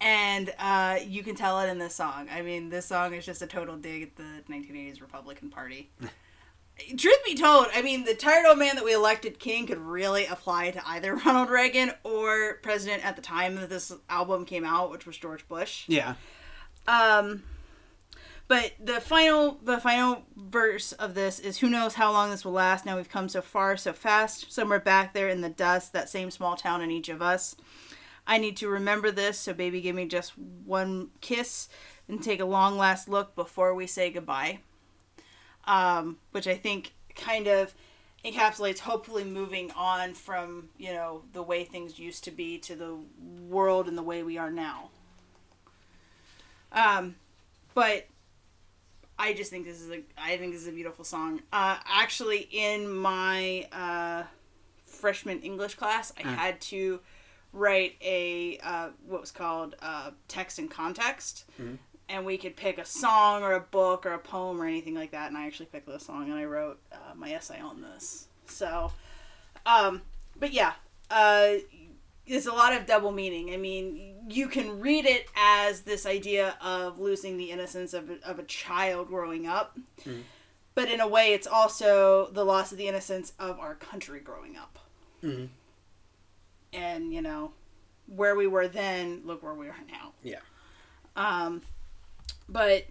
and 0.01 0.53
uh, 0.59 0.99
you 1.05 1.23
can 1.23 1.35
tell 1.35 1.59
it 1.61 1.69
in 1.69 1.77
this 1.79 1.95
song. 1.95 2.27
I 2.31 2.41
mean, 2.41 2.69
this 2.69 2.85
song 2.85 3.13
is 3.13 3.25
just 3.25 3.41
a 3.41 3.47
total 3.47 3.77
dig 3.77 4.03
at 4.03 4.15
the 4.15 4.43
1980s 4.53 5.01
Republican 5.01 5.49
Party. 5.49 5.89
Truth 6.97 7.23
be 7.23 7.35
told, 7.35 7.67
I 7.73 7.81
mean, 7.81 8.03
the 8.03 8.13
tired 8.13 8.45
old 8.45 8.59
man 8.59 8.75
that 8.75 8.83
we 8.83 8.93
elected 8.93 9.39
king 9.39 9.65
could 9.65 9.77
really 9.77 10.25
apply 10.25 10.71
to 10.71 10.85
either 10.85 11.15
Ronald 11.25 11.49
Reagan 11.49 11.91
or 12.03 12.55
president 12.63 13.05
at 13.05 13.15
the 13.15 13.21
time 13.21 13.55
that 13.55 13.69
this 13.69 13.93
album 14.09 14.43
came 14.43 14.65
out, 14.65 14.91
which 14.91 15.05
was 15.05 15.17
George 15.17 15.47
Bush. 15.47 15.85
yeah, 15.87 16.15
Um, 16.85 17.43
but 18.49 18.73
the 18.83 18.99
final 19.01 19.57
the 19.63 19.79
final 19.79 20.23
verse 20.35 20.91
of 20.91 21.15
this 21.15 21.39
is 21.39 21.59
who 21.59 21.69
knows 21.69 21.95
how 21.95 22.11
long 22.11 22.29
this 22.29 22.43
will 22.45 22.51
last. 22.51 22.85
Now 22.85 22.97
we've 22.97 23.09
come 23.09 23.27
so 23.29 23.41
far 23.41 23.75
so 23.77 23.93
fast. 23.93 24.51
Somewhere 24.51 24.79
back 24.79 25.13
there 25.13 25.29
in 25.29 25.41
the 25.41 25.49
dust, 25.49 25.93
that 25.93 26.09
same 26.09 26.29
small 26.29 26.55
town 26.55 26.81
in 26.81 26.91
each 26.91 27.09
of 27.09 27.21
us. 27.21 27.55
I 28.27 28.37
need 28.39 28.57
to 28.57 28.67
remember 28.67 29.11
this, 29.11 29.39
so 29.39 29.53
baby, 29.53 29.81
give 29.81 29.95
me 29.95 30.05
just 30.07 30.37
one 30.37 31.09
kiss 31.21 31.69
and 32.07 32.21
take 32.23 32.39
a 32.39 32.45
long 32.45 32.77
last 32.77 33.07
look 33.07 33.35
before 33.35 33.73
we 33.75 33.85
say 33.87 34.09
goodbye. 34.09 34.59
Um, 35.65 36.17
which 36.31 36.47
I 36.47 36.55
think 36.55 36.93
kind 37.15 37.47
of 37.47 37.73
encapsulates 38.23 38.79
hopefully 38.79 39.23
moving 39.23 39.71
on 39.71 40.13
from 40.15 40.69
you 40.77 40.91
know 40.93 41.21
the 41.33 41.41
way 41.43 41.63
things 41.63 41.97
used 41.99 42.23
to 42.25 42.31
be 42.31 42.57
to 42.59 42.75
the 42.75 42.97
world 43.47 43.87
and 43.87 43.97
the 43.97 44.03
way 44.03 44.21
we 44.23 44.37
are 44.37 44.51
now. 44.51 44.89
Um, 46.71 47.15
but 47.73 48.05
I 49.17 49.33
just 49.33 49.49
think 49.49 49.65
this 49.65 49.81
is 49.81 49.89
a 49.89 50.01
I 50.17 50.37
think 50.37 50.53
this 50.53 50.61
is 50.61 50.67
a 50.67 50.71
beautiful 50.71 51.05
song. 51.05 51.41
Uh, 51.53 51.77
actually, 51.85 52.47
in 52.51 52.91
my 52.95 53.67
uh, 53.71 54.23
freshman 54.85 55.41
English 55.41 55.75
class, 55.75 56.11
I 56.17 56.27
Uh. 56.27 56.35
had 56.35 56.61
to 56.61 56.99
write 57.55 57.95
a 58.01 58.57
uh, 58.59 58.89
what 59.07 59.21
was 59.21 59.31
called 59.31 59.75
uh, 59.81 60.11
text 60.27 60.59
and 60.59 60.69
context, 60.69 61.45
Mhm. 61.59 61.77
and 62.09 62.25
we 62.25 62.37
could 62.37 62.55
pick 62.55 62.77
a 62.77 62.85
song 62.85 63.41
or 63.43 63.53
a 63.53 63.59
book 63.61 64.05
or 64.05 64.11
a 64.13 64.19
poem 64.19 64.61
or 64.61 64.65
anything 64.65 64.93
like 64.93 65.11
that. 65.11 65.29
And 65.29 65.37
I 65.37 65.47
actually 65.47 65.67
picked 65.67 65.87
this 65.87 66.05
song, 66.05 66.25
and 66.29 66.33
I 66.33 66.45
wrote 66.45 66.79
uh, 66.91 67.15
my 67.15 67.31
essay 67.33 67.59
on 67.59 67.81
this. 67.81 68.27
So, 68.45 68.91
um, 69.65 70.01
but 70.37 70.51
yeah, 70.53 70.73
uh, 71.09 71.53
there's 72.27 72.45
a 72.45 72.53
lot 72.53 72.73
of 72.73 72.85
double 72.85 73.11
meaning. 73.11 73.53
I 73.53 73.57
mean, 73.57 74.15
you 74.29 74.47
can 74.47 74.79
read 74.79 75.05
it 75.05 75.27
as 75.35 75.81
this 75.81 76.05
idea 76.05 76.57
of 76.61 76.99
losing 76.99 77.37
the 77.37 77.51
innocence 77.51 77.93
of 77.93 78.09
a, 78.09 78.17
of 78.27 78.37
a 78.39 78.43
child 78.43 79.07
growing 79.07 79.47
up, 79.47 79.77
Mhm. 80.03 80.23
but 80.73 80.89
in 80.89 80.99
a 80.99 81.07
way, 81.07 81.33
it's 81.33 81.47
also 81.47 82.29
the 82.31 82.43
loss 82.43 82.71
of 82.71 82.77
the 82.77 82.87
innocence 82.87 83.33
of 83.39 83.59
our 83.59 83.75
country 83.75 84.19
growing 84.19 84.57
up. 84.57 84.79
Mhm. 85.23 85.49
And 86.75 87.13
you 87.13 87.21
know, 87.21 87.51
where 88.07 88.35
we 88.35 88.47
were 88.47 88.67
then, 88.67 89.21
look 89.25 89.41
where 89.43 89.53
we 89.53 89.67
are 89.67 89.75
now. 89.89 90.11
Yeah. 90.23 90.39
Um, 91.15 91.61
but 92.49 92.85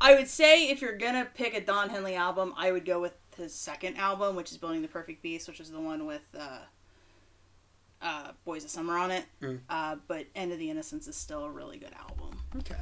I 0.00 0.14
would 0.14 0.28
say 0.28 0.68
if 0.70 0.80
you're 0.80 0.96
gonna 0.96 1.26
pick 1.34 1.54
a 1.54 1.60
Don 1.60 1.90
Henley 1.90 2.14
album, 2.14 2.54
I 2.56 2.72
would 2.72 2.84
go 2.84 3.00
with 3.00 3.14
his 3.36 3.54
second 3.54 3.96
album, 3.96 4.34
which 4.36 4.50
is 4.50 4.56
Building 4.56 4.82
the 4.82 4.88
Perfect 4.88 5.22
Beast, 5.22 5.46
which 5.46 5.60
is 5.60 5.70
the 5.70 5.80
one 5.80 6.06
with 6.06 6.22
uh, 6.38 6.58
uh, 8.00 8.32
Boys 8.44 8.64
of 8.64 8.70
Summer 8.70 8.96
on 8.96 9.10
it. 9.10 9.24
Mm. 9.42 9.60
Uh, 9.68 9.96
but 10.08 10.26
End 10.34 10.52
of 10.52 10.58
the 10.58 10.70
Innocence 10.70 11.06
is 11.06 11.16
still 11.16 11.44
a 11.44 11.50
really 11.50 11.78
good 11.78 11.92
album, 11.92 12.38
Okay. 12.58 12.80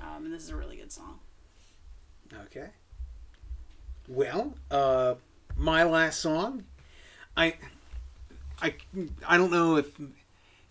um, 0.00 0.24
and 0.26 0.32
this 0.34 0.42
is 0.42 0.50
a 0.50 0.56
really 0.56 0.76
good 0.76 0.92
song. 0.92 1.18
Okay. 2.46 2.68
Well, 4.08 4.54
uh, 4.70 5.14
my 5.56 5.84
last 5.84 6.20
song, 6.20 6.64
I, 7.36 7.54
I, 8.60 8.74
I 9.26 9.36
don't 9.36 9.50
know 9.50 9.76
if 9.76 10.00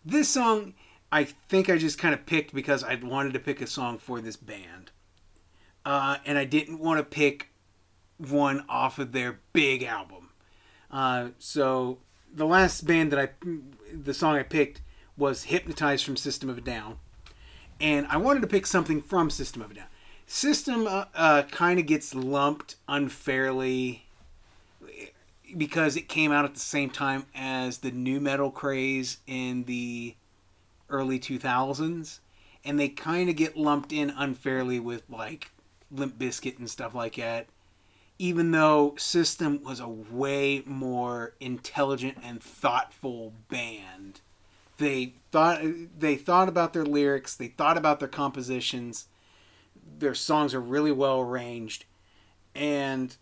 this 0.05 0.30
song. 0.30 0.73
I 1.11 1.26
think 1.26 1.69
I 1.69 1.77
just 1.77 1.99
kind 1.99 2.14
of 2.15 2.26
picked 2.26 2.55
because 2.55 2.84
I 2.84 2.95
wanted 2.95 3.34
to 3.34 3.39
pick 3.39 3.61
a 3.61 3.68
song 3.68 3.99
for 3.99 4.19
this 4.19 4.35
band, 4.35 4.91
uh, 5.85 6.18
and 6.26 6.38
I 6.38 6.45
didn't 6.45 6.80
want 6.80 6.97
to 6.99 7.03
pick 7.03 7.49
one 8.18 8.65
off 8.68 8.97
of 8.97 9.11
their 9.11 9.39
big 9.53 9.84
album. 9.84 10.30
Uh, 10.89 11.30
so 11.38 11.99
the 12.34 12.45
last 12.45 12.88
band 12.88 13.11
that 13.11 13.19
I, 13.19 13.30
the 13.93 14.14
song 14.14 14.38
I 14.38 14.43
picked 14.43 14.81
was 15.15 15.43
"Hypnotized" 15.43 16.03
from 16.03 16.18
System 16.18 16.49
of 16.49 16.57
a 16.57 16.61
Down, 16.61 16.97
and 17.80 18.07
I 18.07 18.18
wanted 18.18 18.41
to 18.41 18.47
pick 18.47 18.65
something 18.65 19.01
from 19.01 19.30
System 19.30 19.61
of 19.61 19.72
a 19.72 19.73
Down. 19.76 19.88
System 20.26 20.88
uh, 20.88 21.05
uh, 21.14 21.43
kind 21.43 21.80
of 21.80 21.85
gets 21.85 22.15
lumped 22.15 22.77
unfairly 22.88 24.03
because 25.58 25.96
it 25.96 26.08
came 26.08 26.32
out 26.32 26.46
at 26.46 26.54
the 26.54 26.60
same 26.60 26.90
time 26.90 27.26
as 27.36 27.80
the 27.80 27.92
new 27.92 28.20
metal 28.20 28.52
craze 28.52 29.18
in 29.28 29.64
the 29.66 30.16
early 30.90 31.20
2000s 31.20 32.20
and 32.66 32.80
they 32.80 32.90
kind 32.90 33.30
of 33.30 33.36
get 33.36 33.58
lumped 33.58 33.92
in 33.92 34.10
unfairly 34.12 34.80
with 34.80 35.04
like 35.10 35.52
Limp 35.92 36.18
Bizkit 36.18 36.60
and 36.60 36.70
stuff 36.70 36.94
like 36.96 37.16
that 37.16 37.48
even 38.20 38.52
though 38.52 38.96
System 38.98 39.64
was 39.64 39.80
a 39.80 39.88
way 39.88 40.64
more 40.66 41.34
intelligent 41.40 42.18
and 42.24 42.42
thoughtful 42.42 43.34
band. 43.50 44.22
They 44.78 45.16
thought 45.32 45.62
they 45.98 46.16
thought 46.16 46.48
about 46.48 46.74
their 46.74 46.86
lyrics 46.86 47.36
they 47.36 47.48
thought 47.48 47.78
about 47.78 48.00
their 48.00 48.08
compositions 48.08 49.08
their 50.00 50.16
songs 50.16 50.54
are 50.54 50.62
really 50.62 50.92
well 50.92 51.20
arranged 51.20 51.86
and 52.56 53.18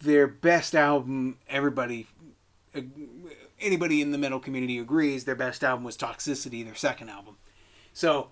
their 0.00 0.26
best 0.26 0.74
album 0.74 1.38
everybody 1.48 2.06
anybody 3.60 4.00
in 4.02 4.12
the 4.12 4.18
metal 4.18 4.40
community 4.40 4.78
agrees 4.78 5.24
their 5.24 5.34
best 5.34 5.62
album 5.64 5.84
was 5.84 5.96
toxicity 5.96 6.64
their 6.64 6.74
second 6.74 7.08
album 7.08 7.36
so 7.92 8.28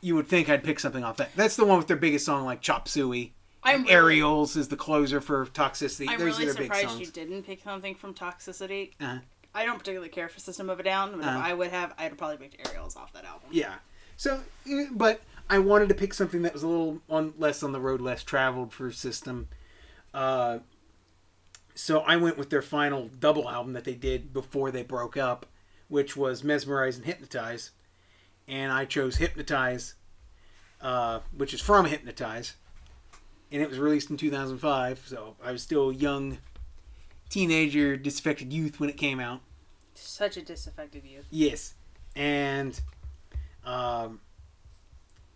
you 0.00 0.14
would 0.14 0.26
think 0.26 0.48
i'd 0.48 0.64
pick 0.64 0.80
something 0.80 1.04
off 1.04 1.16
that 1.16 1.30
that's 1.36 1.56
the 1.56 1.64
one 1.64 1.78
with 1.78 1.86
their 1.86 1.96
biggest 1.96 2.24
song 2.24 2.44
like 2.44 2.60
chop 2.60 2.88
suey 2.88 3.32
I'm 3.62 3.82
really, 3.82 3.92
aerials 3.92 4.56
is 4.56 4.68
the 4.68 4.76
closer 4.76 5.20
for 5.20 5.44
toxicity 5.46 6.06
I'm 6.08 6.18
those 6.18 6.38
really 6.38 6.44
are 6.48 6.54
their 6.54 6.68
big 6.68 6.74
surprised 6.74 7.00
you 7.00 7.06
didn't 7.06 7.42
pick 7.42 7.62
something 7.62 7.94
from 7.94 8.14
Toxicity. 8.14 8.92
Uh-huh. 9.00 9.18
I 9.54 9.64
don't 9.64 9.78
particularly 9.78 10.08
care 10.08 10.28
for 10.30 10.40
System 10.40 10.70
of 10.70 10.80
a 10.80 10.82
Down, 10.82 11.12
but 11.12 11.20
Uh-huh. 11.20 11.38
if 11.38 11.44
I 11.44 11.52
would 11.52 11.70
have, 11.70 11.92
I'd 11.98 12.04
have 12.04 12.16
probably 12.16 12.38
picked 12.38 12.66
Aerials 12.66 12.96
off 12.96 13.12
that 13.12 13.24
album. 13.26 13.50
Yeah. 13.50 13.74
So, 14.16 14.40
eh, 14.66 14.86
but 14.92 15.20
I 15.50 15.58
wanted 15.58 15.90
to 15.90 15.94
pick 15.94 16.14
something 16.14 16.40
that 16.42 16.54
was 16.54 16.62
a 16.62 16.68
little 16.68 17.02
on 17.10 17.34
less 17.36 17.62
on 17.62 17.72
the 17.72 17.80
road, 17.80 18.00
less 18.00 18.22
traveled 18.24 18.72
for 18.72 18.90
system. 18.92 19.48
Uh, 20.12 20.58
so 21.74 22.00
I 22.00 22.16
went 22.16 22.36
with 22.36 22.50
their 22.50 22.62
final 22.62 23.08
double 23.18 23.48
album 23.48 23.72
that 23.72 23.84
they 23.84 23.94
did 23.94 24.32
before 24.32 24.70
they 24.70 24.82
broke 24.82 25.16
up, 25.16 25.46
which 25.88 26.16
was 26.16 26.42
Mezmerize 26.42 26.96
and 26.96 27.04
Hypnotize. 27.04 27.70
And 28.46 28.72
I 28.72 28.84
chose 28.84 29.16
Hypnotize, 29.16 29.94
uh, 30.80 31.20
which 31.36 31.54
is 31.54 31.60
from 31.60 31.86
Hypnotize. 31.86 32.56
And 33.52 33.62
it 33.62 33.68
was 33.68 33.78
released 33.78 34.10
in 34.10 34.16
2005, 34.16 35.04
so 35.06 35.36
I 35.42 35.52
was 35.52 35.62
still 35.62 35.90
a 35.90 35.94
young 35.94 36.38
teenager, 37.28 37.96
disaffected 37.96 38.52
youth 38.52 38.78
when 38.78 38.90
it 38.90 38.96
came 38.96 39.18
out. 39.18 39.40
Such 39.94 40.36
a 40.36 40.42
disaffected 40.42 41.04
youth. 41.04 41.26
Yes. 41.30 41.74
And 42.14 42.80
um, 43.64 44.20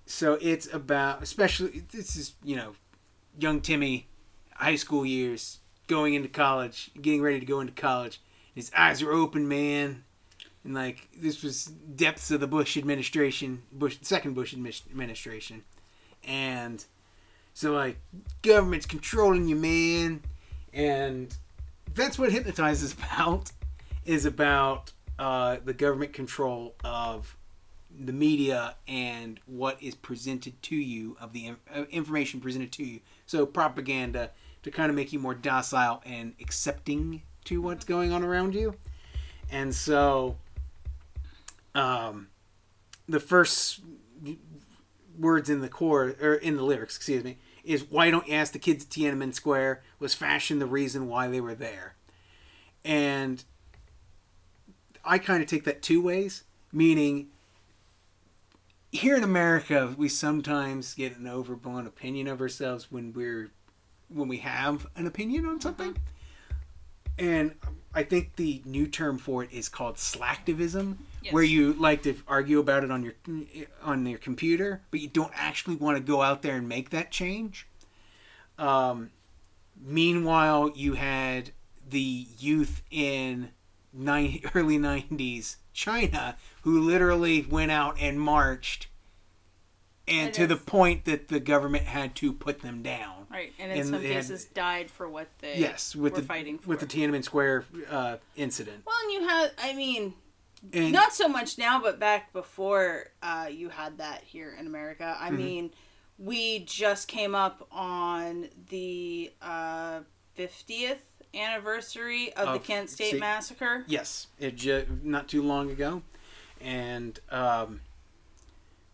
so 0.06 0.38
it's 0.40 0.72
about, 0.72 1.22
especially, 1.22 1.84
this 1.92 2.16
is, 2.16 2.34
you 2.44 2.56
know, 2.56 2.74
young 3.38 3.60
Timmy, 3.60 4.08
high 4.54 4.76
school 4.76 5.04
years, 5.04 5.58
going 5.86 6.14
into 6.14 6.28
college, 6.28 6.90
getting 7.00 7.22
ready 7.22 7.40
to 7.40 7.46
go 7.46 7.60
into 7.60 7.72
college. 7.72 8.20
His 8.54 8.70
eyes 8.76 9.02
are 9.02 9.12
open, 9.12 9.48
man. 9.48 10.04
And 10.64 10.74
like 10.74 11.08
this 11.16 11.42
was 11.42 11.66
depths 11.66 12.30
of 12.30 12.40
the 12.40 12.46
Bush 12.46 12.76
administration, 12.76 13.62
Bush 13.70 13.98
second 14.00 14.34
Bush 14.34 14.54
administration, 14.54 15.62
and 16.26 16.82
so 17.52 17.72
like 17.72 17.98
government's 18.40 18.86
controlling 18.86 19.46
you, 19.46 19.56
man, 19.56 20.22
and 20.72 21.36
that's 21.94 22.18
what 22.18 22.32
hypnotize 22.32 22.82
is 22.82 22.92
about. 23.10 23.52
Is 24.06 24.24
about 24.24 24.92
uh, 25.18 25.58
the 25.64 25.72
government 25.72 26.12
control 26.12 26.74
of 26.82 27.36
the 27.98 28.12
media 28.12 28.74
and 28.88 29.38
what 29.46 29.82
is 29.82 29.94
presented 29.94 30.60
to 30.62 30.76
you 30.76 31.16
of 31.20 31.32
the 31.32 31.52
uh, 31.74 31.84
information 31.90 32.40
presented 32.40 32.72
to 32.72 32.84
you. 32.84 33.00
So 33.26 33.46
propaganda 33.46 34.30
to 34.64 34.70
kind 34.70 34.90
of 34.90 34.96
make 34.96 35.12
you 35.12 35.18
more 35.18 35.34
docile 35.34 36.02
and 36.04 36.34
accepting 36.40 37.22
to 37.44 37.60
what's 37.62 37.84
going 37.84 38.12
on 38.12 38.24
around 38.24 38.54
you. 38.54 38.74
And 39.50 39.74
so, 39.74 40.36
um, 41.74 42.28
the 43.08 43.20
first 43.20 43.80
words 45.18 45.48
in 45.48 45.60
the 45.60 45.68
core 45.68 46.16
or 46.20 46.34
in 46.34 46.56
the 46.56 46.62
lyrics, 46.62 46.96
excuse 46.96 47.22
me, 47.22 47.36
is 47.62 47.84
"Why 47.84 48.10
don't 48.10 48.26
you 48.26 48.34
ask 48.34 48.52
the 48.52 48.58
kids 48.58 48.84
at 48.84 48.90
Tiananmen 48.90 49.34
Square?" 49.34 49.82
Was 49.98 50.14
fashion 50.14 50.58
the 50.58 50.66
reason 50.66 51.06
why 51.06 51.28
they 51.28 51.40
were 51.40 51.54
there? 51.54 51.94
And 52.84 53.44
I 55.04 55.18
kind 55.18 55.42
of 55.42 55.48
take 55.48 55.64
that 55.64 55.82
two 55.82 56.02
ways, 56.02 56.44
meaning 56.72 57.28
here 58.90 59.16
in 59.16 59.24
America, 59.24 59.94
we 59.96 60.08
sometimes 60.08 60.94
get 60.94 61.16
an 61.16 61.26
overblown 61.26 61.86
opinion 61.86 62.28
of 62.28 62.40
ourselves 62.40 62.90
when 62.90 63.12
we're 63.12 63.50
when 64.14 64.28
we 64.28 64.38
have 64.38 64.86
an 64.96 65.06
opinion 65.06 65.44
on 65.46 65.60
something. 65.60 65.96
And 67.18 67.54
I 67.94 68.02
think 68.02 68.36
the 68.36 68.60
new 68.64 68.86
term 68.86 69.18
for 69.18 69.44
it 69.44 69.52
is 69.52 69.68
called 69.68 69.96
slacktivism, 69.96 70.96
Yes. 71.22 71.32
where 71.32 71.42
you 71.44 71.72
like 71.74 72.02
to 72.02 72.16
argue 72.28 72.58
about 72.58 72.84
it 72.84 72.90
on 72.90 73.02
your 73.02 73.14
on 73.82 74.04
your 74.06 74.18
computer, 74.18 74.82
but 74.90 75.00
you 75.00 75.08
don't 75.08 75.32
actually 75.34 75.76
want 75.76 75.96
to 75.96 76.02
go 76.02 76.20
out 76.22 76.42
there 76.42 76.56
and 76.56 76.68
make 76.68 76.90
that 76.90 77.10
change. 77.10 77.66
Um, 78.58 79.10
meanwhile, 79.80 80.70
you 80.74 80.94
had 80.94 81.50
the 81.88 82.26
youth 82.38 82.82
in 82.90 83.50
nine, 83.92 84.40
early 84.54 84.78
'90s 84.78 85.56
China 85.72 86.36
who 86.62 86.80
literally 86.80 87.42
went 87.48 87.70
out 87.70 87.96
and 88.00 88.20
marched, 88.20 88.88
and 90.06 90.26
And 90.26 90.34
to 90.34 90.46
the 90.46 90.56
point 90.56 91.04
that 91.06 91.28
the 91.28 91.40
government 91.40 91.84
had 91.84 92.14
to 92.16 92.32
put 92.32 92.60
them 92.60 92.82
down. 92.82 93.26
Right, 93.30 93.52
and 93.58 93.72
in 93.72 93.78
And 93.78 93.88
some 93.88 94.02
had- 94.02 94.12
cases 94.12 94.44
died 94.44 94.90
for 94.90 95.08
what 95.08 95.28
they 95.40 95.56
Yes, 95.58 95.96
with 95.96 96.12
were 96.14 96.20
the 96.20 96.26
fighting 96.26 96.58
for. 96.58 96.68
with 96.68 96.80
the 96.80 96.86
Tiananmen 96.86 97.24
Square 97.24 97.64
uh, 97.90 98.16
incident. 98.36 98.82
well, 98.86 98.94
and 99.04 99.12
you 99.12 99.26
had, 99.28 99.50
I 99.58 99.72
mean, 99.72 100.14
And 100.72 100.92
not 100.92 101.12
so 101.14 101.26
much 101.28 101.58
now, 101.58 101.80
but 101.80 101.98
back 101.98 102.32
before 102.32 103.08
uh, 103.22 103.48
you 103.50 103.70
had 103.70 103.98
that 103.98 104.22
here 104.24 104.54
in 104.58 104.66
America. 104.66 105.04
Mm-hmm. 105.16 105.24
I 105.24 105.30
mean, 105.30 105.70
we 106.18 106.60
just 106.60 107.08
came 107.08 107.34
up 107.34 107.66
on 107.72 108.48
the 108.70 109.32
uh, 109.42 110.00
50th 110.38 110.98
anniversary 111.34 112.32
of, 112.34 112.52
the 112.52 112.58
Kent 112.60 112.90
State 112.90 113.12
see- 113.12 113.18
Massacre. 113.18 113.84
Yes, 113.86 114.28
it 114.38 114.56
ju- 114.56 114.86
not 115.02 115.28
too 115.28 115.42
long 115.42 115.70
ago, 115.70 116.02
and 116.60 117.18
um, 117.30 117.80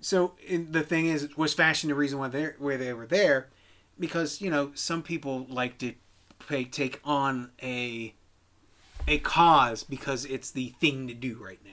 so 0.00 0.34
in, 0.46 0.72
the 0.72 0.82
thing 0.82 1.06
is, 1.06 1.36
was 1.36 1.54
fashion 1.54 1.88
the 1.88 1.94
reason 1.94 2.18
why 2.18 2.28
they 2.28 2.44
where 2.58 2.76
they 2.78 2.92
were 2.92 3.06
there? 3.06 3.48
Because 3.98 4.40
you 4.40 4.50
know 4.50 4.72
some 4.74 5.02
people 5.02 5.46
like 5.48 5.78
to 5.78 5.94
pay, 6.48 6.64
take 6.64 7.00
on 7.04 7.50
a 7.62 8.14
a 9.08 9.18
cause 9.18 9.82
because 9.84 10.24
it's 10.24 10.50
the 10.50 10.68
thing 10.80 11.08
to 11.08 11.14
do 11.14 11.38
right 11.42 11.60
now. 11.64 11.70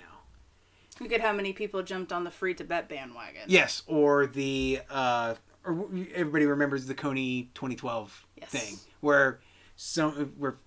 Look 0.99 1.11
at 1.13 1.21
how 1.21 1.31
many 1.31 1.53
people 1.53 1.83
jumped 1.83 2.11
on 2.11 2.23
the 2.23 2.31
free 2.31 2.53
Tibet 2.53 2.89
bandwagon. 2.89 3.43
Yes, 3.47 3.83
or 3.85 4.25
the 4.25 4.81
uh, 4.89 5.35
or 5.63 5.87
everybody 6.13 6.45
remembers 6.45 6.87
the 6.87 6.95
Kony 6.95 7.47
2012 7.53 8.25
Yes. 8.39 8.49
thing 8.49 8.77
where 9.01 9.39
some 9.75 10.33
where 10.37 10.57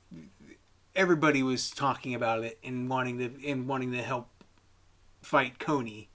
everybody 0.95 1.43
was 1.43 1.71
talking 1.71 2.15
about 2.15 2.45
it 2.45 2.59
and 2.63 2.89
wanting 2.89 3.19
to 3.19 3.49
and 3.49 3.67
wanting 3.69 3.93
to 3.93 4.03
help 4.03 4.29
fight 5.23 5.59
Kony. 5.59 6.09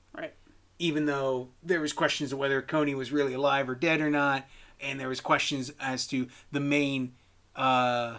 Even 0.77 1.05
though 1.05 1.49
there 1.63 1.79
was 1.79 1.93
questions 1.93 2.33
of 2.33 2.39
whether 2.39 2.61
Kony 2.61 2.95
was 2.95 3.11
really 3.11 3.33
alive 3.33 3.69
or 3.69 3.75
dead 3.75 4.01
or 4.01 4.09
not, 4.09 4.45
and 4.81 4.99
there 4.99 5.09
was 5.09 5.21
questions 5.21 5.71
as 5.79 6.05
to 6.07 6.27
the 6.51 6.59
main 6.59 7.13
uh, 7.55 8.17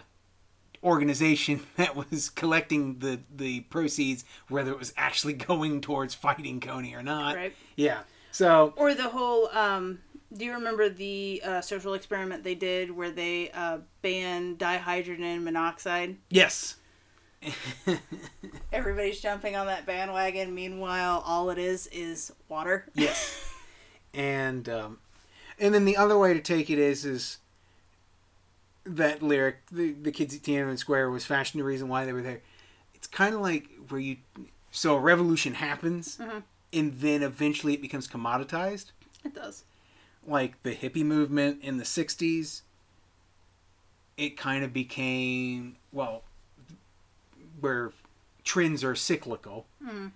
organization 0.83 1.61
that 1.77 1.95
was 1.95 2.29
collecting 2.29 2.99
the 2.99 3.19
the 3.33 3.61
proceeds, 3.61 4.25
whether 4.49 4.71
it 4.71 4.79
was 4.79 4.93
actually 4.97 5.33
going 5.51 5.81
towards 5.81 6.13
fighting 6.15 6.59
Kony 6.59 6.95
or 6.95 7.03
not. 7.03 7.35
Right. 7.35 7.55
Yeah. 7.75 7.99
So 8.31 8.73
Or 8.75 8.93
the 8.93 9.09
whole. 9.09 9.49
Um, 9.49 9.99
do 10.35 10.43
you 10.43 10.53
remember 10.53 10.89
the 10.89 11.41
uh, 11.45 11.61
social 11.61 11.93
experiment 11.93 12.43
they 12.43 12.55
did 12.55 12.91
where 12.91 13.11
they 13.11 13.49
uh, 13.51 13.79
banned 14.01 14.59
dihydrogen 14.59 15.43
monoxide? 15.43 16.17
yes. 16.29 16.75
Everybody's 18.71 19.19
jumping 19.19 19.55
on 19.55 19.67
that 19.67 19.85
bandwagon. 19.85 20.53
Meanwhile, 20.53 21.23
all 21.25 21.49
it 21.49 21.57
is 21.57 21.87
is 21.87 22.31
water. 22.49 22.85
yes. 22.93 23.43
And 24.13 24.67
um, 24.67 24.97
and 25.59 25.75
then 25.75 25.85
the 25.85 25.95
other 25.97 26.17
way 26.17 26.33
to 26.33 26.39
take 26.39 26.69
it 26.71 26.79
is 26.79 27.05
is 27.05 27.37
that 28.83 29.21
lyric, 29.21 29.57
the 29.71 29.91
the 29.91 30.11
kids 30.11 30.33
at 30.33 30.41
Tiananmen 30.41 30.79
Square 30.79 31.11
was 31.11 31.23
fashion 31.25 31.59
the 31.59 31.63
reason 31.63 31.87
why 31.87 32.05
they 32.05 32.13
were 32.13 32.21
there. 32.23 32.41
It's 32.95 33.05
kind 33.05 33.35
of 33.35 33.41
like 33.41 33.67
where 33.89 33.99
you 34.01 34.17
so 34.71 34.95
a 34.95 34.99
revolution 34.99 35.55
happens 35.55 36.17
Mhm. 36.17 36.43
and 36.73 36.93
then 36.99 37.21
eventually 37.21 37.73
it 37.75 37.81
becomes 37.81 38.07
commoditized. 38.07 38.85
It 39.23 39.35
does. 39.35 39.63
like 40.25 40.63
the 40.63 40.73
hippie 40.75 41.05
movement 41.05 41.61
in 41.61 41.77
the 41.77 41.83
60s 41.85 42.61
it 44.17 44.35
kind 44.35 44.63
of 44.63 44.73
became 44.73 45.75
well 45.91 46.23
where 47.59 47.91
trends 48.43 48.83
are 48.83 48.95
cyclical 48.95 49.65
Mhm. 49.83 50.11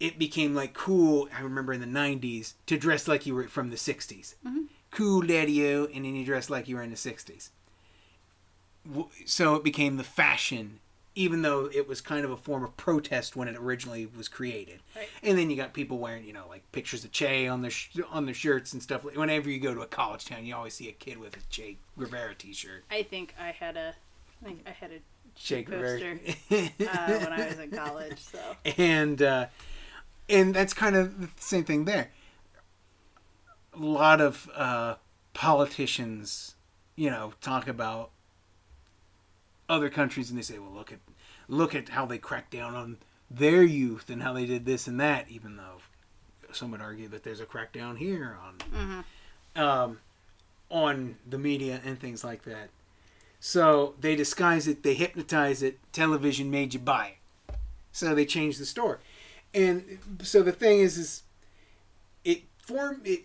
it 0.00 0.18
became 0.18 0.54
like 0.54 0.72
cool 0.74 1.28
i 1.36 1.40
remember 1.40 1.72
in 1.72 1.80
the 1.80 1.86
90s 1.86 2.54
to 2.66 2.76
dress 2.78 3.06
like 3.08 3.26
you 3.26 3.34
were 3.34 3.48
from 3.48 3.70
the 3.70 3.76
60s 3.76 4.34
Mhm. 4.46 4.66
cool 4.90 5.22
daddy-o 5.22 5.86
and 5.86 6.04
then 6.04 6.14
you 6.16 6.24
dress 6.24 6.48
like 6.50 6.68
you 6.68 6.76
were 6.76 6.82
in 6.82 6.90
the 6.90 6.96
60s 6.96 7.50
so 9.24 9.54
it 9.54 9.64
became 9.64 9.96
the 9.96 10.04
fashion 10.04 10.80
even 11.16 11.42
though 11.42 11.70
it 11.72 11.86
was 11.86 12.00
kind 12.00 12.24
of 12.24 12.30
a 12.32 12.36
form 12.36 12.64
of 12.64 12.76
protest 12.76 13.36
when 13.36 13.46
it 13.46 13.54
originally 13.56 14.04
was 14.04 14.28
created 14.28 14.80
Right. 14.96 15.08
and 15.22 15.38
then 15.38 15.48
you 15.48 15.54
got 15.56 15.72
people 15.72 15.98
wearing, 15.98 16.24
you 16.24 16.32
know, 16.32 16.46
like 16.48 16.70
pictures 16.72 17.04
of 17.04 17.12
Che 17.12 17.46
on 17.46 17.62
their 17.62 17.70
sh- 17.70 17.90
on 18.10 18.24
their 18.26 18.34
shirts 18.34 18.72
and 18.72 18.82
stuff. 18.82 19.04
Whenever 19.04 19.48
you 19.48 19.60
go 19.60 19.72
to 19.74 19.80
a 19.82 19.86
college 19.86 20.24
town, 20.24 20.44
you 20.44 20.56
always 20.56 20.74
see 20.74 20.88
a 20.88 20.92
kid 20.92 21.18
with 21.18 21.36
a 21.36 21.40
Che 21.50 21.76
Guevara 21.96 22.34
T-shirt. 22.34 22.84
I 22.90 23.04
think 23.04 23.32
I 23.38 23.52
had 23.52 23.76
a. 23.76 23.94
I 24.42 24.44
think 24.44 24.62
I 24.66 24.70
had 24.72 24.90
a 24.90 24.98
Che 25.36 25.62
Guevara. 25.62 26.00
uh, 26.00 26.16
when 26.50 27.32
I 27.32 27.46
was 27.48 27.58
in 27.58 27.70
college. 27.70 28.18
So 28.18 28.38
and 28.78 29.20
uh, 29.20 29.46
and 30.28 30.54
that's 30.54 30.72
kind 30.74 30.96
of 30.96 31.20
the 31.20 31.28
same 31.36 31.64
thing 31.64 31.84
there. 31.84 32.10
A 33.74 33.78
lot 33.78 34.20
of 34.20 34.48
uh, 34.54 34.94
politicians, 35.32 36.54
you 36.96 37.10
know, 37.10 37.32
talk 37.40 37.66
about 37.66 38.10
other 39.68 39.90
countries 39.90 40.30
and 40.30 40.38
they 40.38 40.42
say, 40.42 40.58
"Well, 40.58 40.70
look 40.72 40.92
at 40.92 40.98
look 41.48 41.74
at 41.74 41.90
how 41.90 42.06
they 42.06 42.18
cracked 42.18 42.52
down 42.52 42.74
on 42.74 42.98
their 43.30 43.62
youth 43.62 44.08
and 44.10 44.22
how 44.22 44.32
they 44.32 44.46
did 44.46 44.64
this 44.64 44.86
and 44.86 45.00
that," 45.00 45.28
even 45.28 45.56
though 45.56 45.78
some 46.52 46.70
would 46.70 46.80
argue 46.80 47.08
that 47.08 47.24
there's 47.24 47.40
a 47.40 47.46
crackdown 47.46 47.98
here 47.98 48.38
on 48.76 49.04
um, 49.56 50.00
on 50.70 51.16
the 51.28 51.38
media 51.38 51.80
and 51.84 51.98
things 51.98 52.22
like 52.22 52.44
that. 52.44 52.68
So 53.46 53.94
they 54.00 54.16
disguise 54.16 54.66
it, 54.66 54.82
they 54.82 54.94
hypnotize 54.94 55.62
it. 55.62 55.78
Television 55.92 56.50
made 56.50 56.72
you 56.72 56.80
buy 56.80 57.16
it, 57.48 57.54
so 57.92 58.14
they 58.14 58.24
change 58.24 58.56
the 58.56 58.64
story. 58.64 58.96
And 59.52 59.98
so 60.22 60.42
the 60.42 60.50
thing 60.50 60.80
is, 60.80 60.96
is 60.96 61.22
it 62.24 62.44
form 62.56 63.02
it 63.04 63.20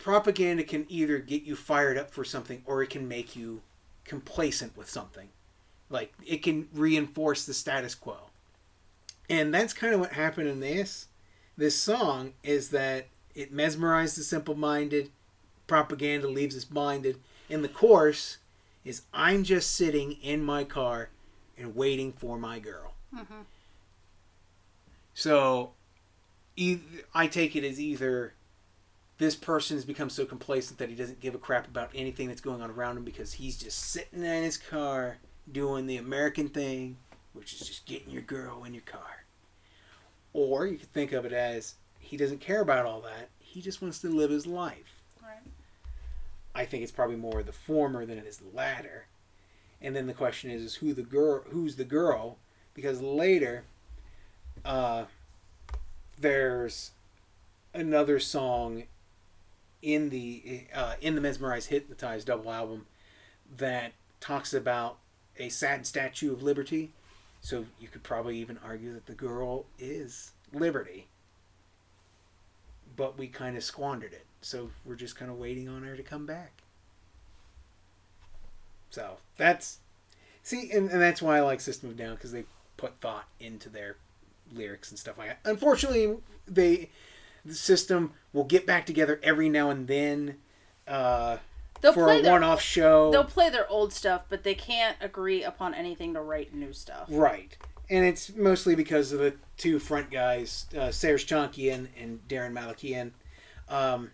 propaganda 0.00 0.64
can 0.64 0.84
either 0.88 1.18
get 1.18 1.44
you 1.44 1.54
fired 1.54 1.96
up 1.96 2.10
for 2.10 2.24
something 2.24 2.64
or 2.66 2.82
it 2.82 2.90
can 2.90 3.06
make 3.06 3.36
you 3.36 3.62
complacent 4.04 4.76
with 4.76 4.90
something. 4.90 5.28
Like 5.88 6.12
it 6.26 6.42
can 6.42 6.66
reinforce 6.74 7.46
the 7.46 7.54
status 7.54 7.94
quo. 7.94 8.16
And 9.30 9.54
that's 9.54 9.72
kind 9.72 9.94
of 9.94 10.00
what 10.00 10.14
happened 10.14 10.48
in 10.48 10.58
this 10.58 11.06
this 11.56 11.76
song 11.76 12.32
is 12.42 12.70
that 12.70 13.06
it 13.36 13.52
mesmerized 13.52 14.18
the 14.18 14.24
simple-minded, 14.24 15.12
propaganda 15.68 16.26
leaves 16.26 16.56
us 16.56 16.64
blinded. 16.64 17.20
And 17.48 17.62
the 17.62 17.68
chorus 17.68 18.38
is 18.84 19.02
I'm 19.12 19.44
just 19.44 19.74
sitting 19.74 20.12
in 20.22 20.42
my 20.42 20.64
car 20.64 21.10
and 21.56 21.76
waiting 21.76 22.12
for 22.12 22.38
my 22.38 22.58
girl. 22.58 22.94
Mhm. 23.14 23.44
So 25.14 25.74
I 27.14 27.26
take 27.28 27.56
it 27.56 27.64
as 27.64 27.80
either 27.80 28.34
this 29.18 29.36
person 29.36 29.76
has 29.76 29.84
become 29.84 30.10
so 30.10 30.26
complacent 30.26 30.78
that 30.78 30.88
he 30.88 30.94
doesn't 30.94 31.20
give 31.20 31.34
a 31.34 31.38
crap 31.38 31.66
about 31.66 31.90
anything 31.94 32.28
that's 32.28 32.40
going 32.40 32.60
on 32.60 32.70
around 32.70 32.96
him 32.96 33.04
because 33.04 33.34
he's 33.34 33.56
just 33.56 33.78
sitting 33.78 34.24
in 34.24 34.42
his 34.42 34.56
car 34.56 35.18
doing 35.50 35.86
the 35.86 35.96
American 35.96 36.48
thing, 36.48 36.96
which 37.32 37.52
is 37.54 37.60
just 37.60 37.86
getting 37.86 38.10
your 38.10 38.22
girl 38.22 38.64
in 38.64 38.74
your 38.74 38.82
car. 38.82 39.24
Or 40.32 40.66
you 40.66 40.78
could 40.78 40.92
think 40.92 41.12
of 41.12 41.24
it 41.24 41.32
as 41.32 41.74
he 42.00 42.16
doesn't 42.16 42.40
care 42.40 42.60
about 42.60 42.86
all 42.86 43.00
that. 43.02 43.28
He 43.38 43.60
just 43.60 43.80
wants 43.82 43.98
to 44.00 44.08
live 44.08 44.30
his 44.30 44.46
life. 44.46 45.01
I 46.54 46.64
think 46.64 46.82
it's 46.82 46.92
probably 46.92 47.16
more 47.16 47.42
the 47.42 47.52
former 47.52 48.04
than 48.04 48.18
it 48.18 48.26
is 48.26 48.38
the 48.38 48.56
latter. 48.56 49.06
And 49.80 49.96
then 49.96 50.06
the 50.06 50.14
question 50.14 50.50
is, 50.50 50.62
is 50.62 50.74
who 50.76 50.92
the 50.92 51.02
girl? 51.02 51.44
Who's 51.50 51.76
the 51.76 51.84
girl? 51.84 52.38
Because 52.74 53.00
later, 53.00 53.64
uh, 54.64 55.04
there's 56.18 56.92
another 57.74 58.18
song 58.18 58.84
in 59.80 60.10
the 60.10 60.66
uh, 60.74 60.94
in 61.00 61.14
the 61.14 61.20
mesmerized 61.20 61.68
hypnotized 61.68 62.28
double 62.28 62.52
album 62.52 62.86
that 63.56 63.92
talks 64.20 64.54
about 64.54 64.98
a 65.38 65.48
sad 65.48 65.86
statue 65.86 66.32
of 66.32 66.42
liberty. 66.42 66.92
So 67.40 67.66
you 67.80 67.88
could 67.88 68.04
probably 68.04 68.38
even 68.38 68.58
argue 68.64 68.94
that 68.94 69.06
the 69.06 69.14
girl 69.14 69.66
is 69.78 70.32
liberty. 70.52 71.08
But 72.94 73.18
we 73.18 73.26
kind 73.26 73.56
of 73.56 73.64
squandered 73.64 74.12
it. 74.12 74.26
So 74.42 74.70
we're 74.84 74.96
just 74.96 75.16
kind 75.16 75.30
of 75.30 75.38
waiting 75.38 75.68
on 75.68 75.82
her 75.84 75.96
to 75.96 76.02
come 76.02 76.26
back. 76.26 76.62
So 78.90 79.16
that's 79.36 79.78
see, 80.42 80.70
and, 80.70 80.90
and 80.90 81.00
that's 81.00 81.22
why 81.22 81.38
I 81.38 81.40
like 81.40 81.60
System 81.60 81.90
of 81.90 81.96
Down 81.96 82.14
because 82.14 82.32
they 82.32 82.44
put 82.76 83.00
thought 83.00 83.26
into 83.40 83.68
their 83.68 83.96
lyrics 84.52 84.90
and 84.90 84.98
stuff 84.98 85.16
like 85.16 85.28
that. 85.28 85.38
Unfortunately, 85.48 86.16
they 86.46 86.90
the 87.44 87.54
system 87.54 88.12
will 88.32 88.44
get 88.44 88.66
back 88.66 88.86
together 88.86 89.18
every 89.22 89.48
now 89.48 89.70
and 89.70 89.88
then 89.88 90.36
uh, 90.86 91.38
They'll 91.80 91.92
for 91.92 92.04
play 92.04 92.20
a 92.20 92.22
their 92.22 92.32
one-off 92.32 92.60
show. 92.62 93.10
they'll 93.10 93.24
play 93.24 93.50
their 93.50 93.68
old 93.68 93.92
stuff, 93.92 94.22
but 94.28 94.44
they 94.44 94.54
can't 94.54 94.96
agree 95.00 95.42
upon 95.42 95.74
anything 95.74 96.14
to 96.14 96.20
write 96.20 96.54
new 96.54 96.72
stuff. 96.72 97.06
Right. 97.08 97.56
And 97.90 98.04
it's 98.04 98.34
mostly 98.34 98.74
because 98.74 99.12
of 99.12 99.18
the 99.18 99.34
two 99.56 99.78
front 99.78 100.10
guys, 100.10 100.66
uh, 100.74 100.88
Serj 100.88 101.26
Tankian 101.26 101.88
and 102.00 102.20
Daron 102.28 102.52
Malakian. 102.52 103.10
Um, 103.68 104.12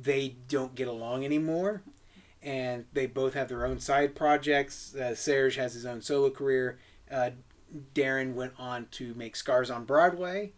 they 0.00 0.36
don't 0.48 0.74
get 0.74 0.88
along 0.88 1.24
anymore. 1.24 1.82
And 2.42 2.86
they 2.92 3.06
both 3.06 3.34
have 3.34 3.48
their 3.48 3.66
own 3.66 3.80
side 3.80 4.14
projects. 4.14 4.94
Uh, 4.94 5.10
Serj 5.12 5.56
has 5.56 5.74
his 5.74 5.84
own 5.84 6.00
solo 6.00 6.30
career. 6.30 6.78
Uh, 7.10 7.30
Daron 7.94 8.34
went 8.34 8.54
on 8.58 8.86
to 8.92 9.14
make 9.14 9.36
Scars 9.36 9.70
on 9.70 9.84
Broadway, 9.84 10.52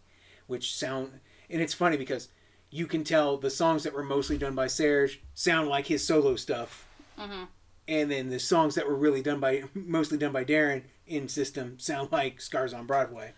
which 0.47 0.73
sound. 0.75 1.19
And 1.49 1.61
it's 1.61 1.73
funny 1.73 1.97
because 1.97 2.29
you 2.69 2.87
can 2.87 3.03
tell 3.03 3.37
the 3.37 3.49
songs 3.49 3.83
that 3.83 3.93
were 3.93 4.03
mostly 4.03 4.37
done 4.37 4.55
by 4.55 4.67
Serj 4.67 5.17
sound 5.33 5.67
like 5.67 5.87
his 5.87 6.05
solo 6.07 6.35
stuff 6.35 6.87
Mhm. 7.19 7.47
and 7.87 8.09
then 8.09 8.29
the 8.29 8.39
songs 8.39 8.73
that 8.75 8.87
were 8.87 8.95
really 8.95 9.21
done 9.21 9.39
by 9.39 9.65
mostly 9.75 10.17
done 10.17 10.31
by 10.31 10.43
Daron 10.45 10.83
in 11.05 11.27
System 11.27 11.77
sound 11.77 12.11
like 12.11 12.39
Scars 12.41 12.73
on 12.73 12.87
Broadway. 12.87 13.33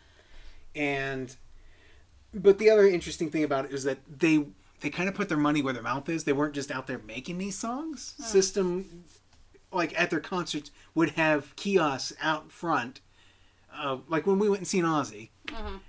And 0.76 1.36
but 2.34 2.60
the 2.60 2.70
other 2.70 2.88
interesting 2.88 3.30
thing 3.32 3.44
about 3.44 3.66
it 3.66 3.72
is 3.72 3.84
that 3.86 3.98
they 4.08 4.46
they 4.86 4.92
kind 4.92 5.10
of 5.10 5.16
put 5.16 5.30
their 5.30 5.38
money 5.38 5.64
where 5.64 5.74
their 5.74 5.82
mouth 5.82 6.08
is. 6.10 6.26
They 6.26 6.32
weren't 6.34 6.54
just 6.54 6.70
out 6.70 6.86
there 6.86 7.00
making 7.00 7.40
these 7.40 7.58
songs. 7.58 8.14
System 8.20 9.04
like 9.72 10.00
at 10.00 10.12
their 10.12 10.20
concerts 10.20 10.70
would 10.94 11.10
have 11.12 11.56
kiosks 11.56 12.14
out 12.22 12.52
front. 12.52 13.02
Uh, 13.76 13.98
like 14.08 14.28
when 14.28 14.38
we 14.38 14.48
went 14.48 14.60
and 14.60 14.68
seen 14.68 14.84
Ozzy, 14.86 15.30
Mhm. 15.48 15.80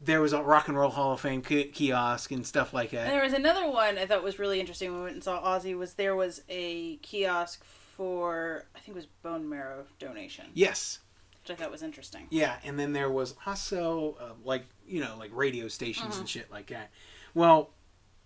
there 0.00 0.20
was 0.20 0.32
a 0.32 0.40
Rock 0.40 0.68
and 0.68 0.78
Roll 0.78 0.90
Hall 0.90 1.12
of 1.14 1.20
Fame 1.20 1.42
ki- 1.42 1.64
kiosk 1.64 2.30
and 2.30 2.46
stuff 2.46 2.72
like 2.72 2.92
And 2.92 3.00
that. 3.08 3.10
there 3.10 3.24
was 3.24 3.32
another 3.32 3.68
one 3.68 3.98
I 3.98 4.06
thought 4.06 4.22
was 4.22 4.38
really 4.38 4.60
interesting 4.60 4.90
when 4.92 4.98
we 5.00 5.04
went 5.06 5.14
and 5.16 5.24
saw 5.24 5.42
Ozzy 5.42 5.76
was 5.76 5.94
there 5.94 6.14
was 6.14 6.42
a 6.48 6.96
kiosk 6.98 7.64
for 7.64 8.66
I 8.76 8.78
think 8.78 8.90
it 8.90 8.94
was 9.00 9.06
bone 9.24 9.48
marrow 9.48 9.84
donation, 9.98 10.46
Yes, 10.54 11.00
which 11.42 11.50
I 11.50 11.60
thought 11.60 11.72
was 11.72 11.82
interesting. 11.82 12.28
Yeah, 12.30 12.58
and 12.62 12.78
then 12.78 12.92
there 12.92 13.10
was 13.10 13.34
also 13.44 14.16
uh, 14.20 14.34
like 14.44 14.64
you 14.86 15.00
know 15.00 15.16
like 15.18 15.30
radio 15.34 15.66
stations 15.66 16.18
and 16.18 16.28
shit 16.28 16.52
like 16.52 16.68
that. 16.68 16.92
Well, 17.34 17.70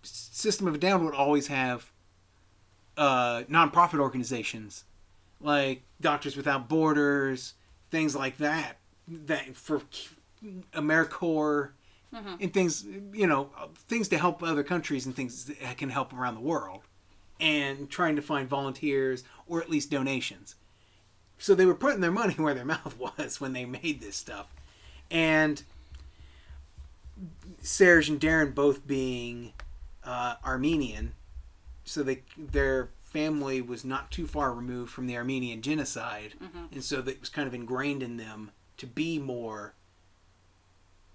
System 0.01 0.67
of 0.67 0.75
a 0.75 0.77
Down 0.77 1.03
would 1.05 1.13
always 1.13 1.47
have 1.47 1.91
uh, 2.97 3.43
nonprofit 3.49 3.99
organizations 3.99 4.83
like 5.41 5.81
Doctors 6.01 6.35
Without 6.37 6.67
Borders, 6.69 7.53
things 7.91 8.15
like 8.15 8.37
that. 8.37 8.77
That 9.07 9.55
for 9.55 9.81
AmeriCorps 10.73 11.69
Mhm. 12.13 12.37
and 12.41 12.51
things 12.53 12.85
you 13.13 13.27
know 13.27 13.51
things 13.87 14.07
to 14.07 14.17
help 14.17 14.41
other 14.41 14.63
countries 14.63 15.05
and 15.05 15.15
things 15.15 15.45
that 15.45 15.77
can 15.77 15.89
help 15.89 16.11
around 16.11 16.33
the 16.33 16.41
world, 16.41 16.81
and 17.39 17.87
trying 17.87 18.15
to 18.15 18.21
find 18.23 18.49
volunteers 18.49 19.23
or 19.47 19.61
at 19.61 19.69
least 19.69 19.91
donations 19.91 20.55
so 21.37 21.53
they 21.53 21.67
were 21.67 21.75
putting 21.75 22.01
their 22.01 22.11
money 22.11 22.33
where 22.37 22.55
their 22.55 22.65
mouth 22.65 22.97
was 22.97 23.39
when 23.39 23.53
they 23.53 23.63
made 23.63 24.01
this 24.01 24.15
stuff 24.15 24.51
and 25.11 25.61
serj 27.61 28.09
and 28.09 28.19
daron 28.19 28.55
both 28.55 28.87
being 28.87 29.53
uh, 30.09 30.35
armenian 30.45 31.13
so 31.83 32.01
they 32.03 32.23
their 32.37 32.89
family 33.03 33.61
was 33.61 33.83
not 33.85 34.09
too 34.11 34.25
far 34.27 34.53
removed 34.53 34.91
from 34.91 35.05
the 35.07 35.15
armenian 35.17 35.61
genocide 35.61 36.33
Mhm. 36.41 36.71
and 36.71 36.83
so 36.83 37.01
that 37.01 37.11
it 37.15 37.19
was 37.19 37.29
kind 37.29 37.47
of 37.47 37.53
ingrained 37.53 38.01
in 38.03 38.17
them 38.17 38.51
to 38.77 38.87
be 38.87 39.19
more 39.19 39.73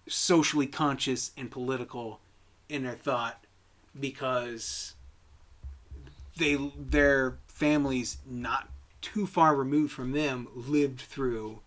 socially 0.06 0.66
conscious 0.66 1.32
and 1.36 1.50
political 1.50 2.20
in 2.68 2.82
their 2.84 2.94
thought 2.96 3.44
because 3.98 4.94
they 6.36 6.54
their 6.76 7.38
families 7.46 8.18
not 8.26 8.68
too 9.00 9.26
far 9.26 9.54
removed 9.56 9.92
from 9.92 10.12
them 10.12 10.48
lived 10.54 11.00
through 11.00 11.60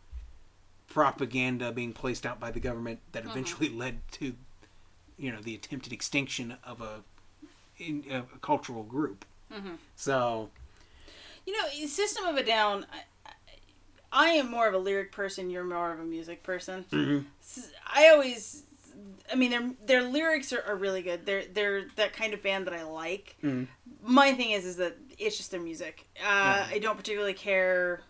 propaganda 0.88 1.72
being 1.72 1.94
placed 1.94 2.26
out 2.26 2.40
by 2.40 2.52
the 2.52 2.60
government 2.60 3.00
that 3.12 3.26
eventually 3.26 3.70
led 3.70 4.00
to 4.12 4.36
you 5.18 5.32
know 5.32 5.42
the 5.42 5.56
attempted 5.56 5.92
extinction 5.94 6.58
of 6.64 6.82
a, 6.82 7.04
in, 7.80 8.04
a 8.12 8.24
cultural 8.40 8.84
group 8.84 9.26
Mhm. 9.52 9.78
so 9.96 10.50
You 11.46 11.54
know, 11.54 11.88
System 11.88 12.26
of 12.26 12.36
a 12.36 12.44
Down. 12.44 12.86
I, 12.92 13.32
I- 14.12 14.28
am 14.32 14.52
more 14.52 14.68
of 14.68 14.74
a 14.74 14.78
lyric 14.78 15.12
person. 15.14 15.50
You're 15.50 15.64
more 15.64 15.94
of 15.94 16.00
a 16.00 16.04
music 16.04 16.44
person. 16.44 16.84
mhm. 16.92 17.26
S- 17.42 17.72
I 17.86 18.10
always, 18.10 18.64
I 19.32 19.36
mean, 19.36 19.52
their 19.52 19.72
their 19.86 20.04
lyrics 20.04 20.52
are, 20.52 20.62
are 20.64 20.76
really 20.76 21.02
good. 21.02 21.26
They're 21.26 21.46
they're 21.46 21.86
that 21.96 22.12
kind 22.14 22.34
of 22.34 22.44
band 22.44 22.68
that 22.68 22.74
I 22.74 22.84
like. 22.84 23.38
Mhm. 23.42 23.68
My 24.04 24.34
thing 24.34 24.52
is, 24.52 24.66
is 24.66 24.76
that 24.78 24.98
it's 25.18 25.38
just 25.38 25.52
their 25.52 25.62
music. 25.62 26.06
Uh, 26.22 26.68
I 26.70 26.80
don't 26.80 26.98
particularly 26.98 27.34
care 27.34 28.02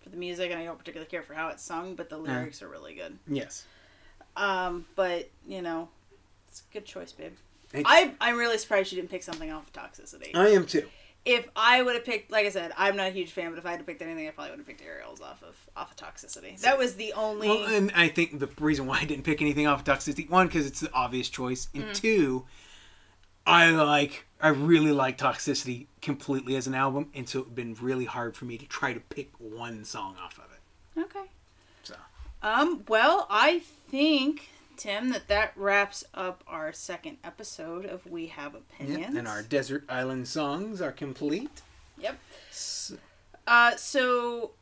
for 0.00 0.10
the 0.10 0.16
music, 0.18 0.50
and 0.50 0.60
I 0.60 0.64
don't 0.64 0.78
particularly 0.78 1.10
care 1.10 1.22
for 1.22 1.32
how 1.34 1.48
it's 1.48 1.62
sung, 1.62 1.94
but 1.94 2.08
the 2.10 2.18
lyrics 2.18 2.62
are 2.62 2.68
really 2.68 2.94
good. 2.94 3.18
yes 3.26 3.64
Um, 4.36 4.84
but 4.94 5.30
you 5.46 5.62
know, 5.62 5.88
it's 6.48 6.62
a 6.68 6.72
good 6.74 6.84
choice, 6.84 7.12
babe. 7.12 7.34
Thank 7.70 7.86
I 7.88 8.12
I'm 8.20 8.36
really 8.36 8.58
surprised 8.58 8.92
you 8.92 8.96
didn't 8.96 9.10
pick 9.10 9.22
something 9.22 9.50
off 9.50 9.66
of 9.66 9.72
Toxicity. 9.72 10.34
i 10.34 10.48
am 10.48 10.66
too 10.66 10.88
if 11.28 11.46
I 11.54 11.82
would 11.82 11.94
have 11.94 12.04
picked, 12.04 12.30
like 12.30 12.46
I 12.46 12.48
said, 12.48 12.72
I'm 12.76 12.96
not 12.96 13.08
a 13.08 13.10
huge 13.10 13.32
fan, 13.32 13.50
but 13.50 13.58
if 13.58 13.66
I 13.66 13.70
had 13.72 13.80
to 13.80 13.84
pick 13.84 14.00
anything, 14.00 14.26
I 14.26 14.30
probably 14.30 14.52
would 14.52 14.60
have 14.60 14.66
picked 14.66 14.82
Aerials 14.82 15.20
off 15.20 15.42
of 15.42 15.56
off 15.76 15.90
of 15.90 15.96
Toxicity. 15.96 16.58
That 16.60 16.78
was 16.78 16.94
the 16.94 17.12
only. 17.12 17.48
Well, 17.48 17.66
and 17.66 17.92
I 17.94 18.08
think 18.08 18.38
the 18.38 18.48
reason 18.58 18.86
why 18.86 19.00
I 19.00 19.04
didn't 19.04 19.24
pick 19.24 19.42
anything 19.42 19.66
off 19.66 19.80
of 19.80 19.84
Toxicity, 19.84 20.28
one, 20.28 20.46
because 20.46 20.66
it's 20.66 20.80
the 20.80 20.92
obvious 20.92 21.28
choice, 21.28 21.68
and 21.74 21.94
two, 21.94 22.46
I 23.46 23.70
like, 23.70 24.24
I 24.40 24.48
really 24.48 24.92
like 24.92 25.18
Toxicity 25.18 25.86
completely 26.00 26.56
as 26.56 26.66
an 26.66 26.74
album, 26.74 27.10
and 27.14 27.28
so 27.28 27.40
it's 27.40 27.50
been 27.50 27.76
really 27.80 28.06
hard 28.06 28.34
for 28.34 28.46
me 28.46 28.56
to 28.56 28.66
try 28.66 28.94
to 28.94 29.00
pick 29.00 29.30
one 29.38 29.84
song 29.84 30.16
off 30.22 30.38
of 30.38 30.46
it. 30.52 31.04
okay. 31.04 31.28
So, 31.82 31.94
Um. 32.42 32.84
Well, 32.88 33.26
I 33.28 33.58
think 33.90 34.48
Tim 34.78 35.10
that 35.10 35.28
that 35.28 35.52
wraps 35.56 36.04
up 36.14 36.42
our 36.46 36.72
second 36.72 37.18
episode 37.24 37.84
of 37.84 38.06
We 38.06 38.28
Have 38.28 38.54
Opinions. 38.54 39.16
and 39.16 39.28
our 39.28 39.42
Desert 39.42 39.84
Island 39.88 40.26
songs 40.28 40.80
are 40.80 40.92
complete. 40.92 41.60
Yep. 41.98 42.18
S- 42.50 42.92
Uh. 43.46 43.76
So. 43.76 44.52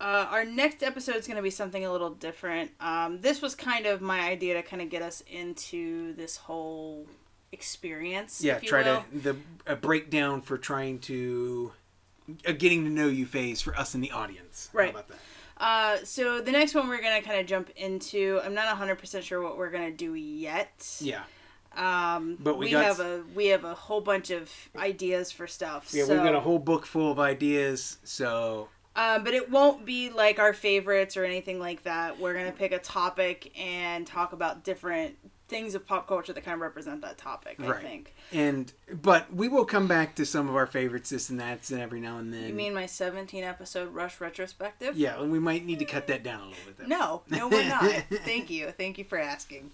Uh, 0.00 0.28
our 0.30 0.44
next 0.44 0.84
episode 0.84 1.16
is 1.16 1.26
going 1.26 1.38
to 1.38 1.42
be 1.42 1.50
something 1.50 1.84
a 1.84 1.90
little 1.90 2.10
different. 2.10 2.70
Um, 2.78 3.20
this 3.20 3.42
was 3.42 3.56
kind 3.56 3.84
of 3.84 4.00
my 4.00 4.20
idea 4.20 4.54
to 4.54 4.62
kind 4.62 4.80
of 4.80 4.90
get 4.90 5.02
us 5.02 5.24
into 5.28 6.14
this 6.14 6.36
whole 6.36 7.04
experience. 7.50 8.40
Yeah, 8.40 8.60
try 8.60 8.84
will. 8.84 9.04
to 9.12 9.18
the 9.18 9.36
a 9.66 9.74
breakdown 9.74 10.40
for 10.40 10.56
trying 10.56 11.00
to 11.00 11.72
a 12.44 12.52
getting 12.52 12.84
to 12.84 12.90
know 12.90 13.08
you 13.08 13.26
phase 13.26 13.60
for 13.60 13.76
us 13.76 13.96
in 13.96 14.00
the 14.00 14.12
audience. 14.12 14.68
How 14.72 14.78
Right. 14.78 14.90
about 14.90 15.08
that? 15.08 15.18
Uh, 15.58 15.98
so 16.04 16.40
the 16.40 16.52
next 16.52 16.74
one 16.74 16.88
we're 16.88 17.02
gonna 17.02 17.22
kind 17.22 17.40
of 17.40 17.46
jump 17.46 17.70
into. 17.76 18.40
I'm 18.44 18.54
not 18.54 18.66
100 18.66 18.96
percent 18.96 19.24
sure 19.24 19.42
what 19.42 19.58
we're 19.58 19.70
gonna 19.70 19.90
do 19.90 20.14
yet. 20.14 20.98
Yeah. 21.00 21.22
Um, 21.76 22.38
But 22.40 22.58
we 22.58 22.66
we 22.66 22.72
have 22.72 23.00
a 23.00 23.22
we 23.34 23.46
have 23.48 23.64
a 23.64 23.74
whole 23.74 24.00
bunch 24.00 24.30
of 24.30 24.50
ideas 24.76 25.30
for 25.30 25.46
stuff. 25.46 25.90
Yeah, 25.92 26.04
so, 26.04 26.14
we've 26.14 26.22
got 26.22 26.34
a 26.34 26.40
whole 26.40 26.58
book 26.58 26.86
full 26.86 27.12
of 27.12 27.18
ideas. 27.18 27.98
So 28.04 28.68
Um, 28.96 29.22
but 29.24 29.34
it 29.34 29.50
won't 29.50 29.84
be 29.84 30.10
like 30.10 30.38
our 30.38 30.52
favorites 30.52 31.16
or 31.16 31.24
anything 31.24 31.58
like 31.60 31.82
that. 31.84 32.18
We're 32.18 32.34
gonna 32.34 32.52
pick 32.52 32.72
a 32.72 32.78
topic 32.78 33.52
and 33.58 34.06
talk 34.06 34.32
about 34.32 34.64
different 34.64 35.16
things 35.48 35.74
of 35.74 35.86
pop 35.86 36.06
culture 36.06 36.32
that 36.32 36.44
kind 36.44 36.54
of 36.54 36.60
represent 36.60 37.00
that 37.00 37.16
topic. 37.18 37.56
I 37.58 37.66
Right. 37.66 37.82
think. 37.82 38.14
and 38.32 38.70
but 38.92 39.32
we 39.32 39.48
will 39.48 39.64
come 39.64 39.88
back 39.88 40.14
to 40.16 40.26
some 40.26 40.48
of 40.48 40.54
our 40.54 40.66
favorites, 40.66 41.10
this 41.10 41.30
and 41.30 41.40
that, 41.40 41.68
and 41.70 41.80
every 41.80 42.00
now 42.00 42.18
and 42.18 42.32
then. 42.32 42.46
You 42.48 42.54
mean 42.54 42.74
my 42.74 42.84
17 42.86 43.42
episode 43.44 43.94
Rush 43.94 44.20
retrospective? 44.20 44.96
Yeah, 44.96 45.20
and 45.20 45.32
we 45.32 45.38
might 45.38 45.64
need 45.64 45.78
to 45.78 45.84
cut 45.86 46.06
that 46.08 46.22
down 46.22 46.40
a 46.42 46.44
little 46.48 46.64
bit. 46.66 46.78
Though. 46.78 46.84
No, 46.86 47.22
no, 47.30 47.48
we're 47.48 47.66
not. 47.68 47.82
Thank 48.24 48.50
you, 48.50 48.70
thank 48.72 48.98
you 48.98 49.04
for 49.04 49.18
asking. 49.18 49.70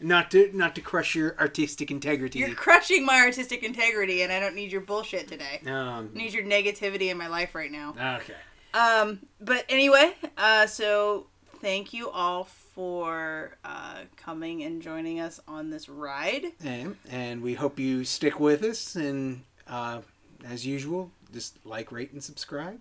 Not 0.00 0.30
to 0.32 0.50
not 0.52 0.74
to 0.74 0.80
crush 0.80 1.14
your 1.14 1.38
artistic 1.38 1.90
integrity. 1.90 2.40
You're 2.40 2.54
crushing 2.54 3.06
my 3.06 3.20
artistic 3.20 3.62
integrity, 3.62 4.22
and 4.22 4.32
I 4.32 4.40
don't 4.40 4.54
need 4.54 4.70
your 4.72 4.80
bullshit 4.80 5.28
today. 5.28 5.60
Um, 5.66 6.10
I 6.14 6.18
need 6.18 6.32
your 6.32 6.44
negativity 6.44 7.10
in 7.10 7.16
my 7.16 7.28
life 7.28 7.54
right 7.54 7.70
now. 7.70 7.94
okay. 8.20 8.34
Um, 8.74 9.20
but 9.40 9.64
anyway, 9.68 10.14
uh, 10.36 10.66
so 10.66 11.26
thank 11.60 11.92
you 11.92 12.10
all 12.10 12.44
for 12.74 13.56
uh, 13.64 14.00
coming 14.16 14.62
and 14.62 14.82
joining 14.82 15.20
us 15.20 15.40
on 15.46 15.70
this 15.70 15.88
ride. 15.88 16.46
And, 16.64 16.96
and 17.10 17.42
we 17.42 17.54
hope 17.54 17.78
you 17.78 18.04
stick 18.04 18.40
with 18.40 18.62
us. 18.64 18.96
And 18.96 19.42
uh, 19.68 20.00
as 20.44 20.66
usual, 20.66 21.10
just 21.32 21.64
like, 21.64 21.92
rate, 21.92 22.12
and 22.12 22.22
subscribe. 22.22 22.80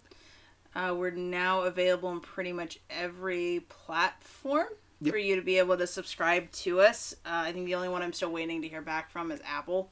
Uh, 0.76 0.95
we're 0.98 1.11
now 1.11 1.61
available 1.61 2.11
in 2.11 2.20
pretty 2.20 2.52
much 2.52 2.80
every 2.90 3.61
platform 3.70 4.68
Yep. 5.02 5.11
for 5.11 5.18
you 5.18 5.36
to 5.36 5.41
be 5.41 5.57
able 5.57 5.78
to 5.78 5.86
subscribe 5.86 6.49
to 6.52 6.80
us. 6.80 7.14
Uh, 7.26 7.44
I 7.45 7.52
think 7.52 7.65
the 7.65 7.76
only 7.76 7.90
one 7.90 8.02
I'm 8.02 8.14
still 8.14 8.32
waiting 8.32 8.61
to 8.61 8.70
hear 8.70 8.82
back 8.82 9.11
from 9.11 9.32
is 9.32 9.41
Apple. 9.45 9.91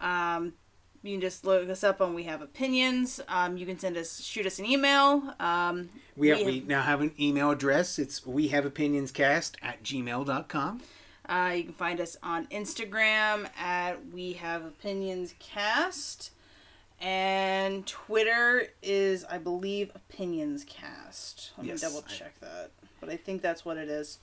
Um, 0.00 0.54
you 1.02 1.14
can 1.14 1.20
just 1.20 1.44
look 1.44 1.68
us 1.68 1.82
up 1.82 2.00
on 2.00 2.14
We 2.14 2.24
Have 2.24 2.42
Opinions. 2.42 3.20
Um, 3.28 3.56
you 3.56 3.66
can 3.66 3.78
send 3.78 3.96
us, 3.96 4.20
shoot 4.20 4.46
us 4.46 4.58
an 4.58 4.66
email. 4.66 5.34
Um, 5.40 5.88
We, 6.16 6.28
have, 6.28 6.38
We 6.38 6.44
we 6.44 6.60
now 6.60 6.82
have 6.82 7.00
an 7.00 7.12
email 7.18 7.50
address. 7.50 7.98
It's 7.98 8.24
we 8.26 8.48
have 8.48 8.64
opinionscast 8.64 9.56
at 9.62 9.82
gmail.com. 9.82 10.80
Uh, 11.28 11.52
you 11.56 11.64
can 11.64 11.72
find 11.72 12.00
us 12.00 12.16
on 12.22 12.46
Instagram 12.46 13.48
at 13.58 13.96
We 14.12 14.34
Have 14.34 14.64
Opinions 14.64 15.34
Cast, 15.38 16.30
and 17.00 17.86
Twitter 17.86 18.68
is, 18.82 19.24
I 19.24 19.38
believe, 19.38 19.90
Opinions 19.94 20.64
Cast. 20.64 21.52
Let 21.56 21.66
Yes. 21.66 21.82
me 21.82 21.88
double 21.88 22.02
check 22.02 22.38
that, 22.40 22.70
but 23.00 23.08
I 23.08 23.16
think 23.16 23.40
that's 23.42 23.64
what 23.64 23.76
it 23.76 23.88
is. 23.88 24.18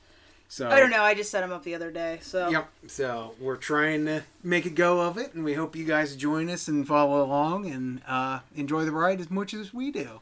So 0.52 0.68
I 0.68 0.80
don't 0.80 0.90
know. 0.90 1.04
I 1.04 1.14
just 1.14 1.30
set 1.30 1.42
them 1.42 1.52
up 1.52 1.64
the 1.64 1.76
other 1.76 1.92
day, 1.92 2.18
so 2.24 2.50
Yep. 2.50 2.70
So 2.88 3.36
we're 3.40 3.56
trying 3.56 4.06
to 4.08 4.24
make 4.44 4.66
a 4.66 4.72
go 4.72 5.00
of 5.02 5.18
it, 5.18 5.34
and 5.36 5.44
we 5.44 5.54
hope 5.54 5.76
you 5.76 5.86
guys 5.86 6.16
join 6.16 6.50
us 6.50 6.68
and 6.68 6.88
follow 6.88 7.24
along 7.24 7.70
and 7.70 8.02
uh, 8.08 8.40
enjoy 8.56 8.84
the 8.84 8.92
ride 8.92 9.20
as 9.22 9.30
much 9.30 9.54
as 9.54 9.74
we 9.76 9.92
do. 9.92 10.20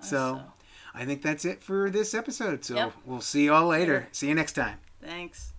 So 0.00 0.08
so. 0.40 0.42
I 0.94 1.04
think 1.04 1.20
that's 1.20 1.44
it 1.44 1.62
for 1.62 1.90
this 1.90 2.14
episode. 2.14 2.64
So 2.64 2.74
Yep. 2.74 2.92
we'll 3.04 3.20
see 3.20 3.46
y'all 3.46 3.66
later. 3.68 3.92
Later. 3.92 4.08
See 4.12 4.28
you 4.28 4.34
next 4.34 4.54
time. 4.54 4.78
thanks. 5.02 5.52